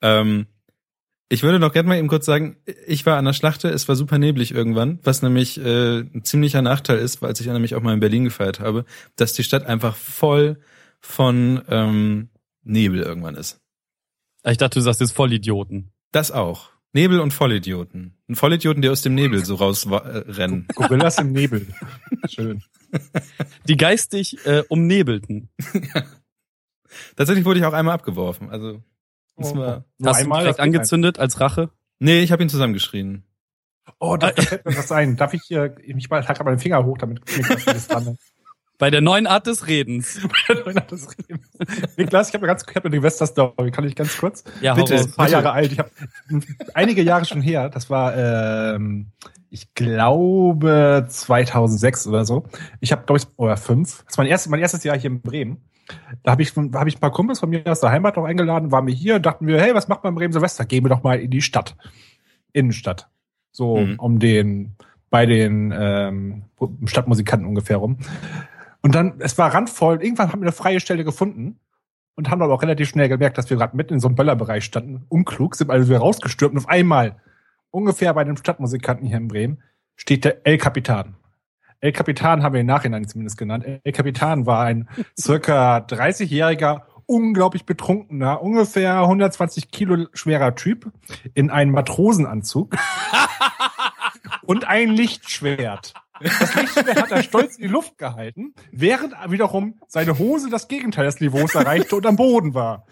Ähm, 0.00 0.46
ich 1.32 1.44
würde 1.44 1.60
noch 1.60 1.72
gerne 1.72 1.88
mal 1.88 1.98
eben 1.98 2.08
kurz 2.08 2.26
sagen, 2.26 2.56
ich 2.86 3.06
war 3.06 3.16
an 3.16 3.24
der 3.24 3.34
Schlachte, 3.34 3.68
es 3.68 3.86
war 3.86 3.94
super 3.94 4.18
neblig 4.18 4.52
irgendwann, 4.52 4.98
was 5.04 5.22
nämlich 5.22 5.60
äh, 5.64 6.00
ein 6.00 6.24
ziemlicher 6.24 6.60
Nachteil 6.60 6.98
ist, 6.98 7.22
weil 7.22 7.32
ich 7.32 7.40
ja 7.40 7.52
nämlich 7.52 7.76
auch 7.76 7.82
mal 7.82 7.94
in 7.94 8.00
Berlin 8.00 8.24
gefeiert 8.24 8.58
habe, 8.58 8.84
dass 9.14 9.32
die 9.32 9.44
Stadt 9.44 9.64
einfach 9.64 9.94
voll 9.94 10.58
von 10.98 11.62
ähm, 11.68 12.29
Nebel 12.62 13.00
irgendwann 13.00 13.36
ist. 13.36 13.60
Ich 14.44 14.58
dachte, 14.58 14.78
du 14.78 14.82
sagst 14.82 15.00
jetzt 15.00 15.12
Vollidioten. 15.12 15.92
Das 16.12 16.30
auch. 16.30 16.70
Nebel 16.92 17.20
und 17.20 17.32
Vollidioten. 17.32 18.16
Ein 18.28 18.34
Vollidioten, 18.34 18.82
die 18.82 18.88
aus 18.88 19.02
dem 19.02 19.14
Nebel 19.14 19.44
so 19.44 19.54
rausrennen. 19.54 20.26
Äh, 20.26 20.30
rennen. 20.30 20.68
Gorillas 20.74 21.18
im 21.18 21.32
Nebel. 21.32 21.68
Schön. 22.28 22.62
Die 23.68 23.76
geistig 23.76 24.44
äh, 24.44 24.64
umnebelten. 24.68 25.50
Tatsächlich 27.16 27.44
wurde 27.44 27.60
ich 27.60 27.66
auch 27.66 27.72
einmal 27.72 27.94
abgeworfen. 27.94 28.50
Also 28.50 28.82
das 29.36 29.54
war. 29.54 29.84
Hast 30.04 30.20
du 30.20 30.24
ihn 30.26 30.32
direkt 30.32 30.60
angezündet 30.60 31.18
als 31.18 31.38
Rache? 31.38 31.70
Nee, 32.00 32.22
ich 32.22 32.32
habe 32.32 32.42
ihn 32.42 32.48
zusammengeschrien. 32.48 33.24
Oh, 33.98 34.16
da 34.16 34.32
fällt 34.32 34.64
mir 34.64 34.76
was 34.76 34.90
ein. 34.90 35.16
Darf 35.16 35.34
ich 35.34 35.42
hier, 35.46 35.76
ich 35.82 36.10
mal, 36.10 36.26
halt 36.26 36.44
meinen 36.44 36.58
Finger 36.58 36.84
hoch, 36.84 36.98
damit 36.98 37.24
Niklas 37.36 37.64
das 37.64 37.88
dran 37.88 38.16
Bei 38.80 38.90
der 38.90 39.00
neuen 39.02 39.26
Art 39.28 39.46
des 39.46 39.66
Redens. 39.68 40.18
das 40.88 41.08
Niklas, 41.96 42.28
ich 42.28 42.34
habe 42.34 42.44
eine 42.44 42.46
ganz, 42.48 42.64
ich 42.68 42.74
habe 42.74 42.86
eine 42.86 42.96
Silvester-Story, 42.96 43.70
kann 43.70 43.84
ich 43.84 43.94
ganz 43.94 44.16
kurz? 44.18 44.42
Ja, 44.60 44.74
Bitte. 44.74 44.96
ein 44.96 45.12
paar 45.12 45.28
Jahre 45.28 45.52
alt. 45.52 45.70
Ich 45.70 45.78
habe 45.78 45.90
einige 46.74 47.02
Jahre 47.02 47.24
schon 47.26 47.42
her. 47.42 47.68
Das 47.68 47.90
war, 47.90 48.16
ähm, 48.16 49.08
ich 49.50 49.74
glaube 49.74 51.06
2006 51.08 52.06
oder 52.06 52.24
so. 52.24 52.44
Ich 52.80 52.90
habe, 52.90 53.04
glaube 53.04 53.18
ich, 53.18 53.26
oder 53.36 53.56
fünf. 53.56 54.02
Das 54.06 54.16
war 54.18 54.24
mein 54.24 54.30
erstes, 54.30 54.50
mein 54.50 54.60
erstes 54.60 54.82
Jahr 54.82 54.98
hier 54.98 55.10
in 55.10 55.20
Bremen. 55.20 55.58
Da 56.22 56.32
habe 56.32 56.42
ich, 56.42 56.54
hab 56.56 56.86
ich 56.86 56.96
ein 56.96 57.00
paar 57.00 57.10
Kumpels 57.12 57.40
von 57.40 57.50
mir 57.50 57.62
aus 57.66 57.80
der 57.80 57.90
Heimat 57.90 58.16
noch 58.16 58.24
eingeladen, 58.24 58.72
waren 58.72 58.86
wir 58.86 58.94
hier 58.94 59.16
und 59.16 59.26
dachten 59.26 59.46
wir, 59.46 59.60
hey, 59.60 59.74
was 59.74 59.88
macht 59.88 60.04
man 60.04 60.12
in 60.12 60.16
Bremen 60.16 60.32
Silvester? 60.32 60.64
Gehen 60.64 60.84
wir 60.84 60.88
doch 60.88 61.02
mal 61.02 61.18
in 61.20 61.30
die 61.30 61.42
Stadt, 61.42 61.76
Innenstadt, 62.52 63.08
so 63.50 63.76
Mhm. 63.76 63.98
um 63.98 64.18
den, 64.20 64.76
bei 65.10 65.26
den 65.26 65.74
ähm, 65.76 66.44
Stadtmusikanten 66.86 67.46
ungefähr 67.46 67.76
rum. 67.78 67.98
Und 68.82 68.94
dann, 68.94 69.14
es 69.20 69.36
war 69.38 69.52
randvoll. 69.52 70.02
Irgendwann 70.02 70.32
haben 70.32 70.40
wir 70.40 70.46
eine 70.46 70.52
freie 70.52 70.80
Stelle 70.80 71.04
gefunden 71.04 71.58
und 72.14 72.30
haben 72.30 72.42
aber 72.42 72.54
auch 72.54 72.62
relativ 72.62 72.88
schnell 72.88 73.08
gemerkt, 73.08 73.38
dass 73.38 73.50
wir 73.50 73.56
gerade 73.56 73.76
mitten 73.76 73.94
in 73.94 74.00
so 74.00 74.08
einem 74.08 74.14
Böllerbereich 74.14 74.64
standen. 74.64 75.04
Unklug, 75.08 75.54
sind 75.56 75.70
also 75.70 75.88
wieder 75.88 76.00
rausgestürmt 76.00 76.54
und 76.54 76.58
auf 76.58 76.68
einmal, 76.68 77.16
ungefähr 77.70 78.12
bei 78.14 78.24
den 78.24 78.36
Stadtmusikanten 78.36 79.06
hier 79.06 79.16
in 79.16 79.28
Bremen, 79.28 79.62
steht 79.96 80.24
der 80.24 80.46
El 80.46 80.58
Capitan. 80.58 81.16
El 81.80 81.92
Capitan 81.92 82.42
haben 82.42 82.52
wir 82.52 82.60
im 82.60 82.66
Nachhinein 82.66 83.06
zumindest 83.08 83.38
genannt. 83.38 83.64
El 83.66 83.92
Capitan 83.92 84.44
war 84.44 84.64
ein 84.64 84.88
circa 85.18 85.78
30-jähriger, 85.78 86.82
unglaublich 87.06 87.64
betrunkener, 87.64 88.42
ungefähr 88.42 89.00
120 89.00 89.70
Kilo 89.70 90.06
schwerer 90.12 90.54
Typ 90.54 90.92
in 91.34 91.50
einem 91.50 91.72
Matrosenanzug 91.72 92.76
und 94.42 94.68
ein 94.68 94.90
Lichtschwert. 94.90 95.94
Das 96.20 96.54
Lichtschwert 96.54 97.02
hat 97.02 97.10
er 97.10 97.22
stolz 97.22 97.56
in 97.56 97.62
die 97.62 97.68
Luft 97.68 97.98
gehalten, 97.98 98.54
während 98.70 99.14
wiederum 99.28 99.80
seine 99.88 100.18
Hose 100.18 100.50
das 100.50 100.68
Gegenteil 100.68 101.06
des 101.06 101.20
Niveaus 101.20 101.54
erreichte 101.54 101.96
und 101.96 102.06
am 102.06 102.16
Boden 102.16 102.54
war. 102.54 102.86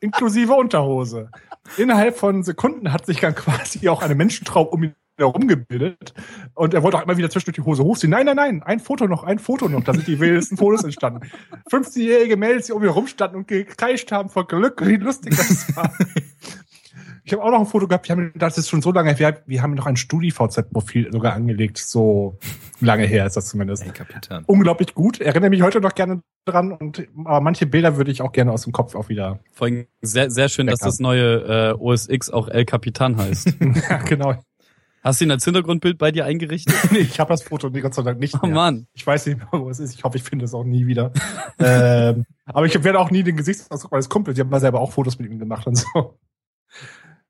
Inklusive 0.00 0.54
Unterhose. 0.54 1.30
Innerhalb 1.76 2.16
von 2.16 2.42
Sekunden 2.42 2.92
hat 2.92 3.06
sich 3.06 3.20
dann 3.20 3.34
quasi 3.34 3.88
auch 3.88 4.02
eine 4.02 4.14
Menschentraube 4.14 4.70
um 4.70 4.82
ihn 4.84 4.94
herum 5.20 5.46
gebildet. 5.46 6.14
Und 6.54 6.74
er 6.74 6.82
wollte 6.82 6.96
auch 6.96 7.02
immer 7.02 7.16
wieder 7.16 7.30
zwischendurch 7.30 7.56
die 7.56 7.68
Hose 7.68 7.84
hochziehen. 7.84 8.10
Nein, 8.10 8.26
nein, 8.26 8.36
nein, 8.36 8.62
ein 8.62 8.80
Foto 8.80 9.06
noch, 9.06 9.22
ein 9.22 9.38
Foto 9.38 9.68
noch. 9.68 9.84
Da 9.84 9.92
sind 9.92 10.06
die 10.06 10.18
wildesten 10.18 10.56
Fotos 10.56 10.82
entstanden. 10.82 11.30
50-jährige 11.70 12.36
Mädels, 12.36 12.66
die 12.66 12.72
um 12.72 12.82
ihn 12.82 12.88
rumstanden 12.88 13.38
und 13.38 13.48
gekreischt 13.48 14.10
haben 14.10 14.30
vor 14.30 14.46
Glück, 14.46 14.84
wie 14.84 14.96
lustig 14.96 15.36
das 15.36 15.76
war. 15.76 15.92
Ich 17.24 17.32
habe 17.32 17.42
auch 17.42 17.50
noch 17.50 17.60
ein 17.60 17.66
Foto 17.66 17.86
gehabt, 17.86 18.08
wir 18.08 18.16
haben, 18.16 18.32
das 18.34 18.58
ist 18.58 18.68
schon 18.68 18.82
so 18.82 18.92
lange 18.92 19.14
her, 19.14 19.42
wir 19.46 19.62
haben 19.62 19.74
noch 19.74 19.86
ein 19.86 19.96
StudiVZ-Profil 19.96 21.12
sogar 21.12 21.34
angelegt, 21.34 21.78
so 21.78 22.38
lange 22.80 23.06
her 23.06 23.26
ist 23.26 23.36
das 23.36 23.48
zumindest. 23.48 23.84
Ey, 23.84 23.92
Kapitän. 23.92 24.44
Unglaublich 24.46 24.94
gut, 24.94 25.20
erinnere 25.20 25.50
mich 25.50 25.62
heute 25.62 25.80
noch 25.80 25.94
gerne 25.94 26.22
dran 26.44 26.72
und 26.72 27.06
aber 27.24 27.40
manche 27.40 27.66
Bilder 27.66 27.96
würde 27.96 28.10
ich 28.10 28.22
auch 28.22 28.32
gerne 28.32 28.52
aus 28.52 28.62
dem 28.62 28.72
Kopf 28.72 28.94
auch 28.94 29.08
wieder. 29.08 29.40
Vor 29.52 29.66
allem 29.66 29.86
sehr, 30.00 30.30
sehr 30.30 30.48
schön, 30.48 30.66
dass 30.66 30.80
das 30.80 30.98
neue 30.98 31.72
äh, 31.72 31.74
OS 31.78 32.08
X 32.08 32.30
auch 32.30 32.48
El 32.48 32.64
Capitan 32.64 33.16
heißt. 33.16 33.54
ja, 33.90 33.98
genau. 33.98 34.34
Hast 35.02 35.20
du 35.20 35.24
ihn 35.24 35.30
als 35.30 35.44
Hintergrundbild 35.44 35.96
bei 35.96 36.12
dir 36.12 36.26
eingerichtet? 36.26 36.74
Nee, 36.92 36.98
ich 36.98 37.18
habe 37.20 37.30
das 37.30 37.42
Foto 37.42 37.70
nee, 37.70 37.80
Gott 37.80 37.94
sei 37.94 38.02
Dank 38.02 38.20
nicht 38.20 38.34
Oh 38.34 38.46
mehr. 38.46 38.54
Mann. 38.54 38.86
Ich 38.92 39.06
weiß 39.06 39.26
nicht 39.26 39.38
mehr, 39.38 39.48
wo 39.52 39.70
es 39.70 39.78
ist. 39.78 39.94
Ich 39.94 40.04
hoffe, 40.04 40.18
ich 40.18 40.22
finde 40.22 40.44
es 40.44 40.52
auch 40.52 40.64
nie 40.64 40.86
wieder. 40.86 41.12
ähm, 41.58 42.26
aber 42.44 42.66
ich 42.66 42.84
werde 42.84 42.98
auch 42.98 43.10
nie 43.10 43.22
den 43.22 43.36
Gesichtsausdruck 43.36 43.92
meines 43.92 44.08
Kumpels. 44.08 44.36
Ich 44.36 44.40
habe 44.40 44.50
mal 44.50 44.60
selber 44.60 44.80
auch 44.80 44.92
Fotos 44.92 45.18
mit 45.18 45.30
ihm 45.30 45.38
gemacht 45.38 45.66
und 45.66 45.76
so. 45.76 46.18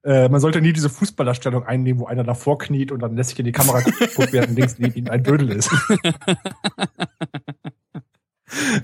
Äh, 0.03 0.29
man 0.31 0.41
sollte 0.41 0.61
nie 0.63 0.73
diese 0.73 0.89
Fußballerstellung 0.89 1.65
einnehmen, 1.65 2.01
wo 2.01 2.07
einer 2.07 2.25
davor 2.25 2.59
kniet 2.59 2.91
und 2.91 3.01
dann 3.01 3.17
lässt 3.17 3.31
sich 3.31 3.39
in 3.39 3.45
die 3.45 3.53
Kamera 3.53 3.81
guckt, 4.17 4.33
während 4.33 4.57
links 4.57 4.79
neben 4.79 4.95
ihm 4.95 5.09
ein 5.09 5.23
Dödel 5.23 5.51
ist. 5.51 5.71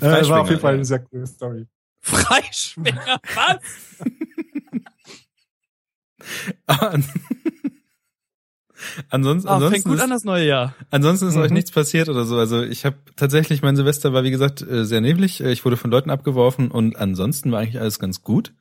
äh, 0.00 0.28
war 0.28 0.40
auf 0.42 0.48
jeden 0.50 0.60
Fall 0.60 0.74
eine 0.74 0.84
sehr 0.84 0.98
coole 1.00 1.26
Story. 1.26 1.66
Freischwinger, 2.02 3.18
was? 3.34 3.60
Ansonsten, 9.10 9.48
Ah, 9.48 9.54
ansonsten, 9.54 9.72
fängt 9.74 9.84
gut 9.86 9.96
ist, 9.96 10.02
an 10.02 10.10
das 10.10 10.24
neue 10.24 10.46
Jahr. 10.46 10.74
ansonsten 10.90 11.28
ist 11.28 11.36
euch 11.36 11.48
Mhm. 11.50 11.54
nichts 11.54 11.70
passiert 11.70 12.08
oder 12.08 12.24
so. 12.24 12.36
Also 12.36 12.62
ich 12.62 12.84
habe 12.84 12.96
tatsächlich, 13.16 13.62
mein 13.62 13.74
Silvester 13.74 14.12
war 14.12 14.22
wie 14.22 14.30
gesagt 14.30 14.60
äh, 14.62 14.84
sehr 14.84 15.00
neblig. 15.00 15.40
Ich 15.40 15.64
wurde 15.64 15.76
von 15.78 15.90
Leuten 15.90 16.10
abgeworfen 16.10 16.70
und 16.70 16.96
ansonsten 16.96 17.50
war 17.52 17.60
eigentlich 17.60 17.80
alles 17.80 17.98
ganz 17.98 18.22
gut. 18.22 18.52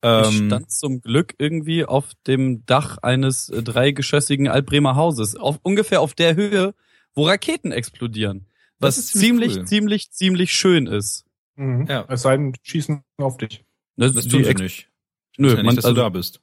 Ich 0.00 0.08
Ähm, 0.08 0.46
stand 0.46 0.70
zum 0.70 1.00
Glück 1.00 1.34
irgendwie 1.38 1.84
auf 1.84 2.12
dem 2.26 2.64
Dach 2.66 2.98
eines 2.98 3.48
äh, 3.48 3.62
dreigeschossigen 3.62 4.46
Altbremer 4.46 4.94
Hauses. 4.94 5.34
Auf, 5.34 5.58
ungefähr 5.62 6.00
auf 6.00 6.14
der 6.14 6.36
Höhe, 6.36 6.74
wo 7.14 7.26
Raketen 7.26 7.72
explodieren. 7.72 8.46
Was 8.78 8.94
Das 8.94 9.06
ziemlich 9.08 9.20
ziemlich, 9.20 9.56
cool. 9.56 9.64
ziemlich, 9.66 10.10
ziemlich 10.12 10.52
schön 10.52 10.86
ist. 10.86 11.24
Mhm. 11.56 11.86
Ja. 11.88 12.04
Es 12.08 12.22
sei 12.22 12.36
denn, 12.36 12.54
schießen 12.62 13.02
auf 13.16 13.38
dich. 13.38 13.64
Das, 13.96 14.12
das 14.12 14.24
die 14.24 14.30
tun 14.30 14.44
sie 14.44 14.54
nicht. 14.54 14.88
Nö, 15.36 15.48
ja 15.48 15.54
nicht, 15.54 15.64
man, 15.64 15.74
dass 15.74 15.82
du 15.82 15.88
also, 15.88 16.00
da 16.00 16.08
bist. 16.08 16.40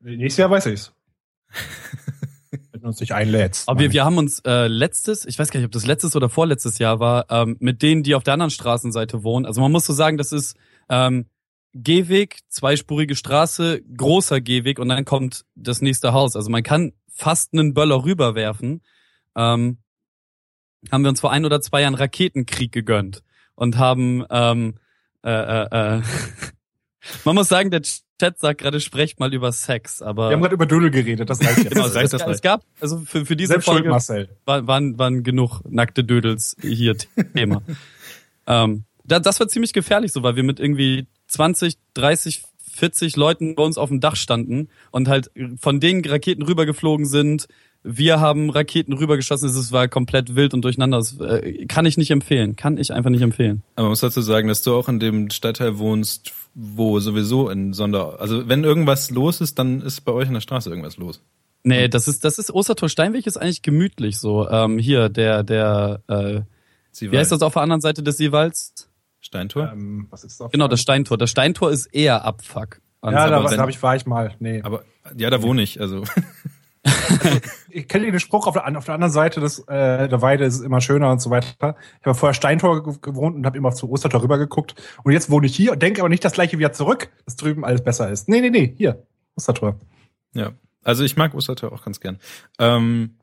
Nächstes 0.00 0.36
Jahr 0.36 0.50
weiß 0.50 0.66
ich's. 0.66 0.92
Wenn 2.72 2.82
du 2.82 2.86
uns 2.88 3.00
nicht 3.00 3.12
einlädst. 3.12 3.68
aber 3.68 3.80
wir, 3.80 3.92
wir 3.92 4.04
haben 4.04 4.18
uns 4.18 4.40
äh, 4.40 4.66
letztes, 4.66 5.24
ich 5.24 5.38
weiß 5.38 5.50
gar 5.50 5.60
nicht, 5.60 5.66
ob 5.66 5.72
das 5.72 5.86
letztes 5.86 6.14
oder 6.14 6.28
vorletztes 6.28 6.78
Jahr 6.78 7.00
war, 7.00 7.30
ähm, 7.30 7.56
mit 7.60 7.80
denen, 7.80 8.02
die 8.02 8.14
auf 8.14 8.22
der 8.22 8.34
anderen 8.34 8.50
Straßenseite 8.50 9.24
wohnen. 9.24 9.46
Also 9.46 9.62
man 9.62 9.72
muss 9.72 9.86
so 9.86 9.94
sagen, 9.94 10.18
das 10.18 10.32
ist 10.32 10.56
ähm, 10.90 11.26
Gehweg, 11.74 12.38
zweispurige 12.48 13.16
Straße, 13.16 13.82
großer 13.96 14.40
Gehweg 14.40 14.78
und 14.78 14.88
dann 14.88 15.04
kommt 15.04 15.44
das 15.54 15.82
nächste 15.82 16.12
Haus. 16.12 16.36
Also 16.36 16.50
man 16.50 16.62
kann 16.62 16.92
fast 17.12 17.52
einen 17.52 17.74
Böller 17.74 18.04
rüberwerfen. 18.04 18.82
Ähm, 19.36 19.78
haben 20.90 21.02
wir 21.02 21.08
uns 21.08 21.20
vor 21.20 21.32
ein 21.32 21.44
oder 21.44 21.60
zwei 21.60 21.82
Jahren 21.82 21.94
Raketenkrieg 21.94 22.70
gegönnt 22.70 23.22
und 23.54 23.78
haben 23.78 24.24
ähm, 24.30 24.74
äh, 25.24 25.30
äh, 25.30 25.96
äh, 25.96 26.02
man 27.24 27.34
muss 27.34 27.48
sagen, 27.48 27.70
der 27.70 27.82
Chat 27.82 28.38
sagt 28.38 28.60
gerade, 28.60 28.80
sprecht 28.80 29.18
mal 29.18 29.32
über 29.34 29.50
Sex, 29.50 30.02
aber. 30.02 30.28
Wir 30.28 30.34
haben 30.34 30.42
gerade 30.42 30.54
über 30.54 30.66
Dödel 30.66 30.90
geredet, 30.90 31.28
das 31.28 31.40
reicht 31.40 31.58
jetzt. 31.58 31.72
Genau, 31.72 31.86
es, 31.94 31.94
es, 31.94 32.12
es 32.12 32.42
gab, 32.42 32.62
also 32.80 32.98
für, 32.98 33.26
für 33.26 33.34
diese 33.34 33.54
Selbst 33.54 33.64
schuld, 33.64 33.78
Folge 33.78 33.88
Marcel. 33.88 34.28
war, 34.44 34.66
waren, 34.66 34.98
waren 34.98 35.22
genug 35.24 35.62
nackte 35.68 36.04
Dödels 36.04 36.56
hier 36.60 36.96
Thema. 37.34 37.62
ähm, 38.46 38.84
das 39.04 39.40
war 39.40 39.48
ziemlich 39.48 39.72
gefährlich 39.72 40.12
so, 40.12 40.22
weil 40.22 40.36
wir 40.36 40.42
mit 40.42 40.60
irgendwie 40.60 41.06
20, 41.28 41.76
30, 41.94 42.42
40 42.72 43.16
Leuten 43.16 43.54
bei 43.54 43.62
uns 43.62 43.78
auf 43.78 43.88
dem 43.88 44.00
Dach 44.00 44.16
standen 44.16 44.68
und 44.90 45.08
halt 45.08 45.30
von 45.60 45.80
denen 45.80 46.04
Raketen 46.04 46.42
rübergeflogen 46.42 47.06
sind. 47.06 47.46
Wir 47.82 48.18
haben 48.18 48.48
Raketen 48.48 48.94
rübergeschossen, 48.94 49.48
es 49.48 49.70
war 49.70 49.88
komplett 49.88 50.34
wild 50.34 50.54
und 50.54 50.62
durcheinander. 50.62 50.96
Das 50.96 51.20
äh, 51.20 51.66
kann 51.66 51.84
ich 51.84 51.98
nicht 51.98 52.10
empfehlen. 52.10 52.56
Kann 52.56 52.78
ich 52.78 52.92
einfach 52.92 53.10
nicht 53.10 53.20
empfehlen. 53.20 53.62
Aber 53.76 53.84
man 53.84 53.90
muss 53.90 54.00
dazu 54.00 54.22
sagen, 54.22 54.48
dass 54.48 54.62
du 54.62 54.74
auch 54.74 54.88
in 54.88 55.00
dem 55.00 55.28
Stadtteil 55.28 55.78
wohnst, 55.78 56.32
wo 56.54 56.98
sowieso 56.98 57.50
in 57.50 57.74
Sonder... 57.74 58.20
Also 58.20 58.48
wenn 58.48 58.64
irgendwas 58.64 59.10
los 59.10 59.42
ist, 59.42 59.58
dann 59.58 59.82
ist 59.82 60.00
bei 60.00 60.12
euch 60.12 60.28
in 60.28 60.34
der 60.34 60.40
Straße 60.40 60.70
irgendwas 60.70 60.96
los. 60.96 61.20
Nee, 61.62 61.88
das 61.88 62.08
ist, 62.08 62.24
das 62.24 62.38
ist 62.38 62.50
Ostertor 62.52 62.88
Steinweg 62.88 63.26
ist 63.26 63.36
eigentlich 63.36 63.62
gemütlich 63.62 64.18
so. 64.18 64.48
Ähm, 64.48 64.78
hier, 64.78 65.10
der, 65.10 65.42
der, 65.42 66.02
äh, 66.08 66.40
Sie 66.90 67.10
wie 67.10 67.18
heißt 67.18 67.32
das 67.32 67.42
auf 67.42 67.54
der 67.54 67.62
anderen 67.62 67.80
Seite 67.80 68.02
des 68.02 68.18
Seewalds? 68.18 68.88
Steintor? 69.34 69.70
Ähm, 69.72 70.06
was 70.10 70.24
ist 70.24 70.40
das? 70.40 70.50
Genau, 70.52 70.68
das 70.68 70.80
Steintor. 70.80 71.18
Das 71.18 71.30
Steintor 71.30 71.70
ist 71.70 71.86
eher 71.86 72.24
Abfuck. 72.24 72.80
Ja, 73.02 73.10
da, 73.28 73.44
wenn- 73.44 73.56
da 73.56 73.62
hab 73.62 73.68
ich, 73.68 73.82
war 73.82 73.96
ich 73.96 74.06
mal. 74.06 74.34
Nee. 74.38 74.62
Aber 74.62 74.82
ja, 75.16 75.28
da 75.30 75.42
wohne 75.42 75.60
ich. 75.62 75.80
Also 75.80 76.04
ich 77.70 77.88
kenne 77.88 78.10
den 78.10 78.20
Spruch 78.20 78.46
auf 78.46 78.54
der, 78.54 78.76
auf 78.76 78.84
der 78.84 78.94
anderen 78.94 79.12
Seite 79.12 79.40
des, 79.40 79.58
äh, 79.60 80.08
der 80.08 80.20
Weide 80.22 80.44
ist 80.44 80.54
es 80.56 80.60
immer 80.60 80.80
schöner 80.80 81.10
und 81.10 81.20
so 81.20 81.30
weiter. 81.30 81.76
Ich 82.00 82.06
habe 82.06 82.14
vorher 82.14 82.34
Steintor 82.34 82.84
ge- 82.84 82.94
gewohnt 83.00 83.36
und 83.36 83.46
habe 83.46 83.56
immer 83.56 83.72
zu 83.72 83.90
Ostertor 83.90 84.22
rübergeguckt. 84.22 84.74
Und 85.02 85.12
jetzt 85.12 85.30
wohne 85.30 85.46
ich 85.46 85.56
hier 85.56 85.72
und 85.72 85.82
denke 85.82 86.00
aber 86.00 86.08
nicht 86.08 86.24
das 86.24 86.32
gleiche 86.32 86.58
wieder 86.58 86.72
zurück, 86.72 87.08
dass 87.24 87.36
drüben 87.36 87.64
alles 87.64 87.82
besser 87.82 88.10
ist. 88.10 88.28
Nee, 88.28 88.40
nee, 88.40 88.50
nee, 88.50 88.74
hier, 88.76 89.02
Ostertor. 89.36 89.78
ja, 90.34 90.52
also 90.82 91.04
ich 91.04 91.16
mag 91.16 91.34
Ostertor 91.34 91.72
auch 91.72 91.82
ganz 91.84 92.00
gern. 92.00 92.18
Ähm, 92.58 93.16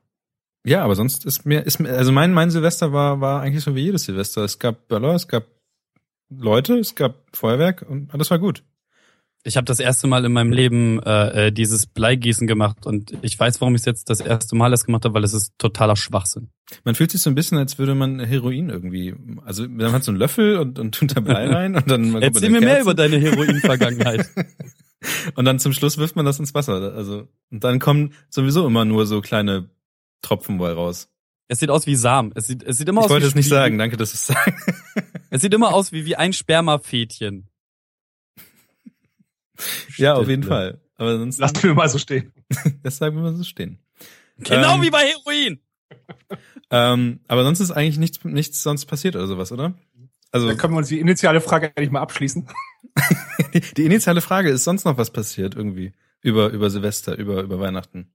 ja, 0.64 0.84
aber 0.84 0.94
sonst 0.96 1.24
ist 1.24 1.44
mir 1.46 1.64
ist 1.64 1.78
mir 1.80 1.90
also 1.90 2.12
mein 2.12 2.32
mein 2.32 2.50
Silvester 2.50 2.92
war 2.92 3.20
war 3.20 3.42
eigentlich 3.42 3.64
so 3.64 3.74
wie 3.74 3.80
jedes 3.82 4.04
Silvester. 4.04 4.42
Es 4.42 4.58
gab 4.58 4.86
Böller, 4.88 5.14
es 5.14 5.26
gab 5.28 5.44
Leute, 6.38 6.78
es 6.78 6.94
gab 6.94 7.24
Feuerwerk 7.32 7.84
und 7.88 8.12
alles 8.12 8.30
war 8.30 8.38
gut. 8.38 8.64
Ich 9.44 9.56
habe 9.56 9.64
das 9.64 9.80
erste 9.80 10.06
Mal 10.06 10.24
in 10.24 10.32
meinem 10.32 10.52
Leben 10.52 11.02
äh, 11.02 11.48
äh, 11.48 11.52
dieses 11.52 11.86
Bleigießen 11.86 12.46
gemacht 12.46 12.86
und 12.86 13.12
ich 13.22 13.38
weiß, 13.38 13.60
warum 13.60 13.74
ich 13.74 13.80
es 13.80 13.86
jetzt 13.86 14.08
das 14.08 14.20
erste 14.20 14.54
Mal 14.54 14.70
erst 14.70 14.86
gemacht 14.86 15.04
habe, 15.04 15.14
weil 15.14 15.24
es 15.24 15.34
ist 15.34 15.52
totaler 15.58 15.96
Schwachsinn. 15.96 16.48
Man 16.84 16.94
fühlt 16.94 17.10
sich 17.10 17.22
so 17.22 17.28
ein 17.28 17.34
bisschen, 17.34 17.58
als 17.58 17.76
würde 17.76 17.96
man 17.96 18.20
Heroin 18.20 18.70
irgendwie. 18.70 19.14
Also 19.44 19.68
man 19.68 19.90
hat 19.90 20.04
so 20.04 20.12
einen 20.12 20.18
Löffel 20.18 20.58
und, 20.58 20.78
und 20.78 20.94
tut 20.94 21.16
da 21.16 21.20
Blei 21.20 21.48
rein 21.52 21.74
und 21.74 21.90
dann 21.90 22.14
Erzähl 22.22 22.50
mir 22.50 22.60
mehr 22.60 22.82
über 22.82 22.94
deine 22.94 23.18
Heroin-Vergangenheit. 23.18 24.28
Und 25.34 25.44
dann 25.46 25.58
zum 25.58 25.72
Schluss 25.72 25.98
wirft 25.98 26.14
man 26.14 26.24
das 26.24 26.38
ins 26.38 26.54
Wasser. 26.54 26.94
Also 26.94 27.28
und 27.50 27.64
dann 27.64 27.80
kommen 27.80 28.14
sowieso 28.28 28.64
immer 28.66 28.84
nur 28.84 29.04
so 29.04 29.20
kleine 29.20 29.68
Tropfen 30.22 30.60
wohl 30.60 30.70
raus. 30.70 31.11
Es 31.52 31.58
sieht 31.58 31.68
aus 31.68 31.86
wie 31.86 31.96
Samen. 31.96 32.32
Es 32.34 32.46
sieht, 32.46 32.62
es 32.62 32.78
sieht 32.78 32.88
immer 32.88 33.02
Ich 33.02 33.04
aus 33.04 33.10
wollte 33.10 33.26
wie, 33.26 33.28
es 33.28 33.34
nicht 33.34 33.44
wie, 33.44 33.50
sagen, 33.50 33.76
danke, 33.76 33.98
dass 33.98 34.12
du 34.12 34.14
es 34.14 34.26
sagst. 34.26 34.72
Es 35.28 35.42
sieht 35.42 35.52
immer 35.52 35.74
aus 35.74 35.92
wie, 35.92 36.06
wie 36.06 36.16
ein 36.16 36.32
Spermafädchen. 36.32 37.50
ja, 39.98 40.14
auf 40.14 40.28
jeden 40.28 40.44
Fall. 40.44 40.80
Aber 40.96 41.18
sonst 41.18 41.38
Lass 41.38 41.62
mir 41.62 41.74
mal 41.74 41.90
so 41.90 41.98
stehen. 41.98 42.32
das 42.82 42.96
sagen 42.96 43.16
wir 43.16 43.22
mal 43.22 43.34
so 43.34 43.44
stehen. 43.44 43.80
Genau 44.38 44.76
Ähm, 44.76 44.82
wie 44.82 44.90
bei 44.90 45.04
Heroin. 45.04 45.60
Ähm, 46.70 47.20
aber 47.28 47.44
sonst 47.44 47.60
ist 47.60 47.70
eigentlich 47.70 47.98
nichts, 47.98 48.24
nichts 48.24 48.62
sonst 48.62 48.86
passiert 48.86 49.14
oder 49.14 49.26
sowas, 49.26 49.52
oder? 49.52 49.74
Also 50.30 50.48
Dann 50.48 50.56
können 50.56 50.72
wir 50.72 50.78
uns 50.78 50.88
die 50.88 51.00
initiale 51.00 51.42
Frage 51.42 51.66
endlich 51.66 51.90
mal 51.90 52.00
abschließen. 52.00 52.48
die, 53.54 53.60
die 53.60 53.84
initiale 53.84 54.22
Frage 54.22 54.48
ist 54.48 54.64
sonst 54.64 54.86
noch 54.86 54.96
was 54.96 55.10
passiert 55.10 55.54
irgendwie 55.54 55.92
über 56.22 56.48
über 56.48 56.70
Silvester, 56.70 57.18
über 57.18 57.42
über 57.42 57.60
Weihnachten. 57.60 58.14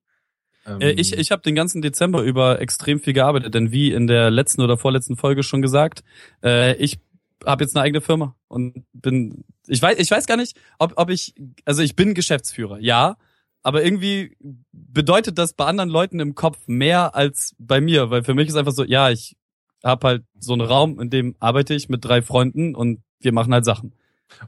Äh, 0.67 0.91
ich 0.91 1.13
ich 1.13 1.31
habe 1.31 1.41
den 1.41 1.55
ganzen 1.55 1.81
Dezember 1.81 2.21
über 2.21 2.61
extrem 2.61 2.99
viel 2.99 3.13
gearbeitet, 3.13 3.53
denn 3.53 3.71
wie 3.71 3.91
in 3.91 4.07
der 4.07 4.29
letzten 4.29 4.61
oder 4.61 4.77
vorletzten 4.77 5.17
Folge 5.17 5.43
schon 5.43 5.61
gesagt, 5.61 6.03
äh, 6.43 6.75
ich 6.75 6.99
habe 7.45 7.63
jetzt 7.63 7.75
eine 7.75 7.83
eigene 7.83 8.01
Firma 8.01 8.35
und 8.47 8.85
bin 8.93 9.43
ich 9.67 9.81
weiß 9.81 9.97
ich 9.99 10.11
weiß 10.11 10.25
gar 10.27 10.37
nicht, 10.37 10.57
ob 10.79 10.93
ob 10.95 11.09
ich 11.09 11.35
also 11.65 11.81
ich 11.81 11.95
bin 11.95 12.13
Geschäftsführer, 12.13 12.79
ja, 12.79 13.17
aber 13.63 13.83
irgendwie 13.83 14.35
bedeutet 14.71 15.37
das 15.37 15.53
bei 15.53 15.65
anderen 15.65 15.89
Leuten 15.89 16.19
im 16.19 16.35
Kopf 16.35 16.57
mehr 16.67 17.15
als 17.15 17.55
bei 17.57 17.81
mir, 17.81 18.09
weil 18.09 18.23
für 18.23 18.33
mich 18.33 18.47
ist 18.47 18.55
einfach 18.55 18.71
so, 18.71 18.83
ja, 18.83 19.09
ich 19.09 19.35
habe 19.83 20.07
halt 20.07 20.23
so 20.39 20.53
einen 20.53 20.61
Raum, 20.61 20.99
in 20.99 21.09
dem 21.09 21.35
arbeite 21.39 21.73
ich 21.73 21.89
mit 21.89 22.03
drei 22.03 22.21
Freunden 22.21 22.75
und 22.75 23.01
wir 23.19 23.33
machen 23.33 23.53
halt 23.53 23.65
Sachen. 23.65 23.93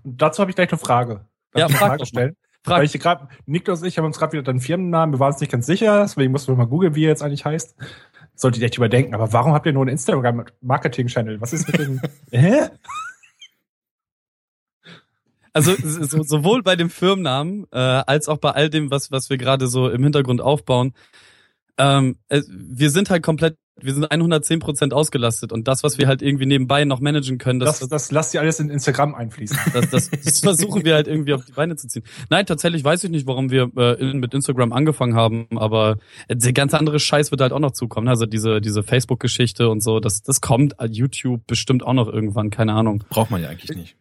Und 0.04 0.22
dazu 0.22 0.42
habe 0.42 0.52
ich 0.52 0.56
gleich 0.56 0.72
eine 0.72 0.78
Frage. 0.78 1.26
Darf 1.52 1.60
Ja, 1.60 1.66
ich 1.66 1.72
eine 1.72 1.78
frag 1.78 1.88
Frage 1.88 2.04
doch 2.04 2.14
mal. 2.14 2.36
Frag. 2.64 2.80
Weil 2.80 2.86
ich 2.86 2.94
gerade, 2.94 3.30
Niklas 3.46 3.82
und 3.82 3.88
ich 3.88 3.98
haben 3.98 4.06
uns 4.06 4.20
gerade 4.20 4.34
wieder 4.34 4.44
deinen 4.44 4.60
Firmennamen, 4.60 5.16
wir 5.16 5.20
waren 5.20 5.32
uns 5.32 5.40
nicht 5.40 5.52
ganz 5.52 5.66
sicher, 5.66 6.02
deswegen 6.02 6.32
mussten 6.32 6.52
wir 6.52 6.58
mal 6.58 6.66
googeln, 6.66 6.96
wie 6.96 7.06
er 7.06 7.10
jetzt 7.10 7.24
eigentlich 7.24 7.46
heißt. 7.46 7.76
Solltet 8.36 8.62
ihr 8.62 8.66
echt 8.66 8.78
überdenken, 8.78 9.14
aber 9.14 9.32
warum 9.34 9.54
habt 9.54 9.66
ihr 9.66 9.74
nur 9.74 9.84
einen 9.84 9.92
Instagram-Marketing-Channel? 9.92 11.42
Was 11.42 11.54
ist 11.54 11.68
mit 11.68 11.80
dem, 11.80 12.02
hä? 12.32 12.70
Also 15.54 15.74
so, 15.78 16.24
sowohl 16.24 16.62
bei 16.64 16.76
dem 16.76 16.90
Firmennamen 16.90 17.66
äh, 17.72 17.78
als 17.78 18.28
auch 18.28 18.38
bei 18.38 18.52
all 18.52 18.70
dem, 18.70 18.92
was 18.92 19.12
was 19.12 19.30
wir 19.30 19.38
gerade 19.38 19.68
so 19.68 19.90
im 19.90 20.04
Hintergrund 20.04 20.42
aufbauen. 20.42 20.94
Ähm, 21.78 22.18
äh, 22.28 22.42
wir 22.48 22.92
sind 22.92 23.10
halt 23.10 23.24
komplett, 23.24 23.58
wir 23.84 23.94
sind 23.94 24.10
110 24.10 24.60
Prozent 24.60 24.94
ausgelastet 24.94 25.52
und 25.52 25.68
das, 25.68 25.84
was 25.84 25.98
wir 25.98 26.08
halt 26.08 26.22
irgendwie 26.22 26.46
nebenbei 26.46 26.86
noch 26.86 27.00
managen 27.00 27.38
können, 27.38 27.60
das, 27.60 27.80
Das, 27.80 27.90
das 27.90 28.12
lasst 28.12 28.34
ihr 28.34 28.42
alles 28.42 28.60
in 28.60 28.70
Instagram 28.70 29.16
einfließen. 29.16 29.58
das, 29.74 29.90
das, 29.90 30.10
das 30.10 30.40
versuchen 30.42 30.86
wir 30.86 30.96
halt 30.96 31.08
irgendwie 31.08 31.34
auf 31.34 31.46
die 31.46 31.52
Beine 31.52 31.76
zu 31.76 31.88
ziehen. 31.88 32.04
Nein, 32.30 32.46
tatsächlich 32.46 32.84
weiß 32.84 33.04
ich 33.04 33.10
nicht, 33.10 33.28
warum 33.28 33.52
wir 33.52 33.72
äh, 33.78 34.14
mit 34.14 34.34
Instagram 34.34 34.74
angefangen 34.74 35.16
haben, 35.16 35.48
aber 35.56 35.98
äh, 36.28 36.36
der 36.36 36.54
ganze 36.54 36.78
andere 36.78 37.00
Scheiß 37.00 37.32
wird 37.32 37.42
halt 37.42 37.54
auch 37.54 37.60
noch 37.60 37.72
zukommen. 37.72 38.08
Also 38.08 38.26
diese 38.26 38.62
diese 38.62 38.84
Facebook-Geschichte 38.84 39.70
und 39.70 39.82
so, 39.82 40.00
das 40.00 40.22
das 40.22 40.42
kommt. 40.42 40.80
äh, 40.80 40.86
YouTube 40.86 41.46
bestimmt 41.48 41.84
auch 41.84 41.94
noch 41.94 42.08
irgendwann, 42.08 42.50
keine 42.50 42.74
Ahnung. 42.74 43.04
Braucht 43.10 43.32
man 43.32 43.42
ja 43.42 43.50
eigentlich 43.50 43.76
nicht. 43.76 43.96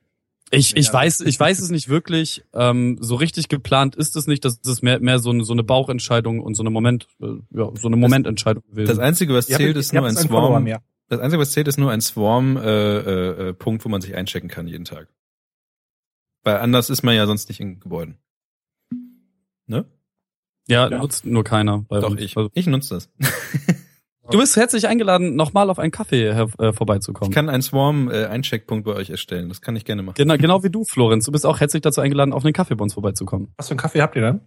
Ich, 0.51 0.77
ich 0.77 0.93
weiß, 0.93 1.21
ich 1.21 1.39
weiß 1.39 1.61
es 1.61 1.71
nicht 1.71 1.89
wirklich. 1.89 2.43
Ähm, 2.55 2.97
so 3.01 3.17
richtig 3.17 3.49
geplant 3.49 3.97
ist 3.97 4.17
es 4.17 4.27
nicht. 4.27 4.45
Das 4.45 4.57
ist 4.59 4.83
mehr, 4.83 4.99
mehr 5.01 5.19
so 5.19 5.31
eine, 5.31 5.45
so 5.45 5.53
eine 5.53 5.63
Bauchentscheidung 5.63 6.41
und 6.41 6.55
so 6.55 6.63
eine 6.63 6.71
Moment, 6.71 7.07
äh, 7.21 7.27
ja, 7.51 7.71
so 7.75 7.89
eine 7.89 7.97
Momententscheidung 7.97 8.63
Das 8.67 8.75
gewesen. 8.75 9.01
einzige, 9.01 9.35
was 9.35 9.47
zählt, 9.47 9.77
ist 9.77 9.93
nur 9.93 10.07
ein 10.07 10.17
Swarm. 10.17 10.67
Das 11.09 11.21
einzige, 11.21 11.41
was 11.41 11.51
zählt, 11.53 11.69
ist 11.69 11.79
nur 11.79 11.91
ein 11.91 12.01
Swarm 12.01 12.57
äh, 12.57 12.99
äh, 13.49 13.53
Punkt, 13.55 13.85
wo 13.85 13.89
man 13.89 14.01
sich 14.01 14.15
einchecken 14.15 14.49
kann 14.49 14.69
jeden 14.69 14.85
Tag. 14.85 15.09
Weil 16.45 16.57
anders 16.59 16.89
ist 16.91 17.03
man 17.03 17.15
ja 17.15 17.27
sonst 17.27 17.49
nicht 17.49 17.61
in 17.61 17.81
Gebäuden. 17.81 18.17
Ne? 19.67 19.85
ja, 20.67 20.89
Ja. 20.89 20.99
nutzt 20.99 21.27
nur 21.27 21.45
keiner. 21.45 21.85
bei 21.89 22.01
Doch 22.01 22.11
uns. 22.11 22.21
ich. 22.23 22.37
Also, 22.37 22.51
Ich 22.55 22.67
nutze 22.67 22.95
das. 22.95 23.11
du 24.31 24.39
bist 24.39 24.57
herzlich 24.57 24.87
eingeladen, 24.89 25.37
nochmal 25.37 25.71
auf 25.71 25.79
einen 25.79 25.91
Kaffee 25.91 26.29
äh, 26.29 26.47
Ich 26.47 26.77
vorbeizukommen. 26.77 27.33
kann 27.33 27.49
einen 27.49 27.63
Swarm 27.63 28.11
äh, 28.11 28.27
Eincheckpunkt 28.27 28.85
bei 28.85 28.93
euch 28.95 29.11
erstellen. 29.11 29.49
Das 29.49 29.61
kann 29.61 29.77
ich 29.77 29.85
gerne 29.85 30.03
machen. 30.03 30.15
Genau, 30.17 30.37
genau 30.37 30.63
wie 30.65 30.71
du, 30.71 30.85
Florenz. 30.85 31.25
Du 31.27 31.33
bist 31.33 31.47
auch 31.47 31.61
herzlich 31.61 31.83
dazu 31.83 32.01
eingeladen, 32.01 32.33
auf 32.33 32.45
einen 32.45 32.53
Kaffee 32.53 32.75
bei 32.75 32.83
uns 32.83 32.95
vorbeizukommen. 32.95 33.53
Was 33.57 33.69
für 33.69 33.73
einen 33.73 33.81
Kaffee 33.81 34.03
habt 34.03 34.17
ihr 34.17 34.23
dann? 34.23 34.41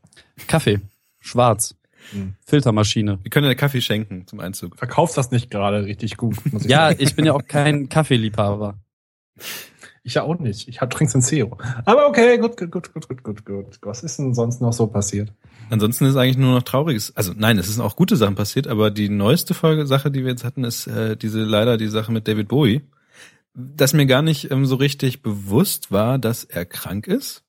Kaffee. 0.47 0.79
Schwarz. 1.19 1.75
Hm. 2.11 2.33
Filtermaschine. 2.45 3.19
Wir 3.21 3.29
können 3.29 3.45
ja 3.45 3.53
Kaffee 3.53 3.81
schenken 3.81 4.25
zum 4.25 4.39
Einzug. 4.39 4.75
Verkaufst 4.77 5.17
das 5.17 5.29
nicht 5.31 5.51
gerade 5.51 5.85
richtig 5.85 6.17
gut. 6.17 6.35
Muss 6.51 6.63
ich 6.65 6.71
Ja, 6.71 6.87
sagen. 6.89 6.97
ich 6.99 7.15
bin 7.15 7.25
ja 7.25 7.33
auch 7.33 7.45
kein 7.47 7.89
Kaffeeliebhaber. 7.89 8.79
Ich 10.03 10.15
ja 10.15 10.23
auch 10.23 10.39
nicht. 10.39 10.67
Ich 10.67 10.81
hab 10.81 10.89
trink's 10.89 11.13
in 11.13 11.21
Zero. 11.21 11.57
Aber 11.85 12.07
okay, 12.07 12.39
gut, 12.39 12.57
gut, 12.57 12.71
gut, 12.71 12.91
gut, 12.93 13.07
gut, 13.07 13.23
gut, 13.23 13.45
gut. 13.45 13.77
Was 13.83 14.01
ist 14.03 14.17
denn 14.17 14.33
sonst 14.33 14.61
noch 14.61 14.73
so 14.73 14.87
passiert? 14.87 15.31
Ansonsten 15.71 16.03
ist 16.05 16.17
eigentlich 16.17 16.37
nur 16.37 16.53
noch 16.53 16.63
Trauriges. 16.63 17.15
Also 17.15 17.31
nein, 17.35 17.57
es 17.57 17.67
sind 17.73 17.81
auch 17.81 17.95
gute 17.95 18.17
Sachen 18.17 18.35
passiert, 18.35 18.67
aber 18.67 18.91
die 18.91 19.07
neueste 19.07 19.53
Folge 19.53 19.87
Sache, 19.87 20.11
die 20.11 20.23
wir 20.23 20.31
jetzt 20.31 20.43
hatten, 20.43 20.65
ist 20.65 20.85
äh, 20.87 21.15
diese 21.15 21.39
leider 21.43 21.77
die 21.77 21.87
Sache 21.87 22.11
mit 22.11 22.27
David 22.27 22.49
Bowie, 22.49 22.81
dass 23.53 23.93
mir 23.93 24.05
gar 24.05 24.21
nicht 24.21 24.51
ähm, 24.51 24.65
so 24.65 24.75
richtig 24.75 25.21
bewusst 25.21 25.89
war, 25.91 26.19
dass 26.19 26.43
er 26.43 26.65
krank 26.65 27.07
ist. 27.07 27.43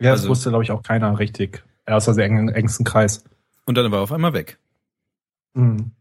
Ja, 0.00 0.10
das 0.10 0.20
Also- 0.20 0.28
wusste, 0.30 0.50
glaube 0.50 0.64
ich, 0.64 0.70
auch 0.70 0.82
keiner 0.82 1.18
richtig. 1.18 1.64
Außer 1.86 2.14
der 2.14 2.26
engen, 2.26 2.50
engsten 2.50 2.84
Kreis. 2.84 3.24
Und 3.64 3.76
dann 3.78 3.90
war 3.90 4.00
er 4.00 4.02
auf 4.02 4.12
einmal 4.12 4.34
weg. 4.34 4.58
Mhm. 5.54 5.92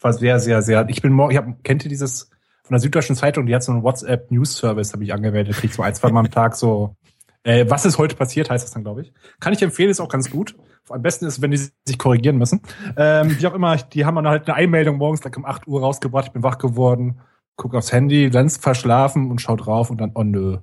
War 0.00 0.12
sehr, 0.14 0.40
sehr, 0.40 0.62
sehr. 0.62 0.88
Ich 0.88 1.02
bin 1.02 1.12
morgen, 1.12 1.32
ich 1.32 1.36
hab, 1.38 1.64
kennt 1.64 1.84
ihr 1.84 1.88
dieses 1.90 2.30
von 2.62 2.74
der 2.74 2.80
Süddeutschen 2.80 3.16
Zeitung, 3.16 3.44
die 3.46 3.54
hat 3.54 3.62
so 3.62 3.72
einen 3.72 3.82
WhatsApp 3.82 4.30
News 4.30 4.56
Service, 4.56 4.92
habe 4.94 5.04
ich 5.04 5.12
angemeldet, 5.12 5.56
krieg 5.56 5.72
so 5.74 5.82
ein, 5.82 5.94
zwei 5.94 6.10
Mal 6.10 6.20
am 6.20 6.30
Tag 6.30 6.54
so, 6.56 6.96
äh, 7.44 7.66
was 7.68 7.84
ist 7.84 7.98
heute 7.98 8.16
passiert, 8.16 8.50
heißt 8.50 8.64
das 8.64 8.72
dann, 8.72 8.84
glaube 8.84 9.02
ich. 9.02 9.12
Kann 9.40 9.52
ich 9.52 9.62
empfehlen, 9.62 9.90
ist 9.90 10.00
auch 10.00 10.08
ganz 10.08 10.30
gut. 10.30 10.56
Am 10.88 11.02
besten 11.02 11.26
ist, 11.26 11.40
wenn 11.42 11.50
die 11.50 11.56
sich 11.56 11.98
korrigieren 11.98 12.38
müssen. 12.38 12.60
Ähm, 12.96 13.36
wie 13.38 13.46
auch 13.46 13.54
immer, 13.54 13.76
die 13.76 14.04
haben 14.04 14.16
dann 14.16 14.28
halt 14.28 14.48
eine 14.48 14.56
Einmeldung 14.56 14.96
morgens 14.98 15.20
gleich 15.20 15.36
um 15.36 15.44
8 15.44 15.66
Uhr 15.66 15.80
rausgebracht, 15.80 16.26
ich 16.26 16.32
bin 16.32 16.42
wach 16.42 16.58
geworden, 16.58 17.20
guck 17.56 17.74
aufs 17.74 17.92
Handy, 17.92 18.30
ganz 18.30 18.56
verschlafen 18.56 19.30
und 19.30 19.40
schau 19.40 19.56
drauf 19.56 19.90
und 19.90 20.00
dann, 20.00 20.12
oh 20.14 20.22
nö, 20.22 20.58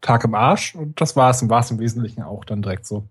Tag 0.00 0.24
im 0.24 0.34
Arsch. 0.34 0.74
Und 0.74 1.00
das 1.00 1.16
war's, 1.16 1.42
und 1.42 1.50
war's 1.50 1.70
im 1.70 1.78
Wesentlichen 1.78 2.22
auch 2.22 2.44
dann 2.44 2.62
direkt 2.62 2.86
so. 2.86 3.08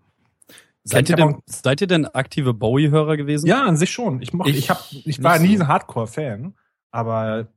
Seid 0.83 1.09
ihr, 1.09 1.15
denn, 1.15 1.39
seid 1.47 1.81
ihr 1.81 1.87
denn 1.87 2.05
aktive 2.05 2.53
Bowie-Hörer 2.53 3.17
gewesen? 3.17 3.47
Ja, 3.47 3.63
an 3.63 3.75
sich 3.75 3.89
schon. 3.91 4.21
Ich 4.21 4.33
mochte, 4.33 4.51
Ich 4.51 4.57
ich, 4.59 4.69
hab, 4.69 4.85
ich 4.91 5.23
war 5.23 5.39
nie 5.39 5.57
so. 5.57 5.63
ein 5.63 5.67
Hardcore-Fan, 5.67 6.53
aber 6.91 7.47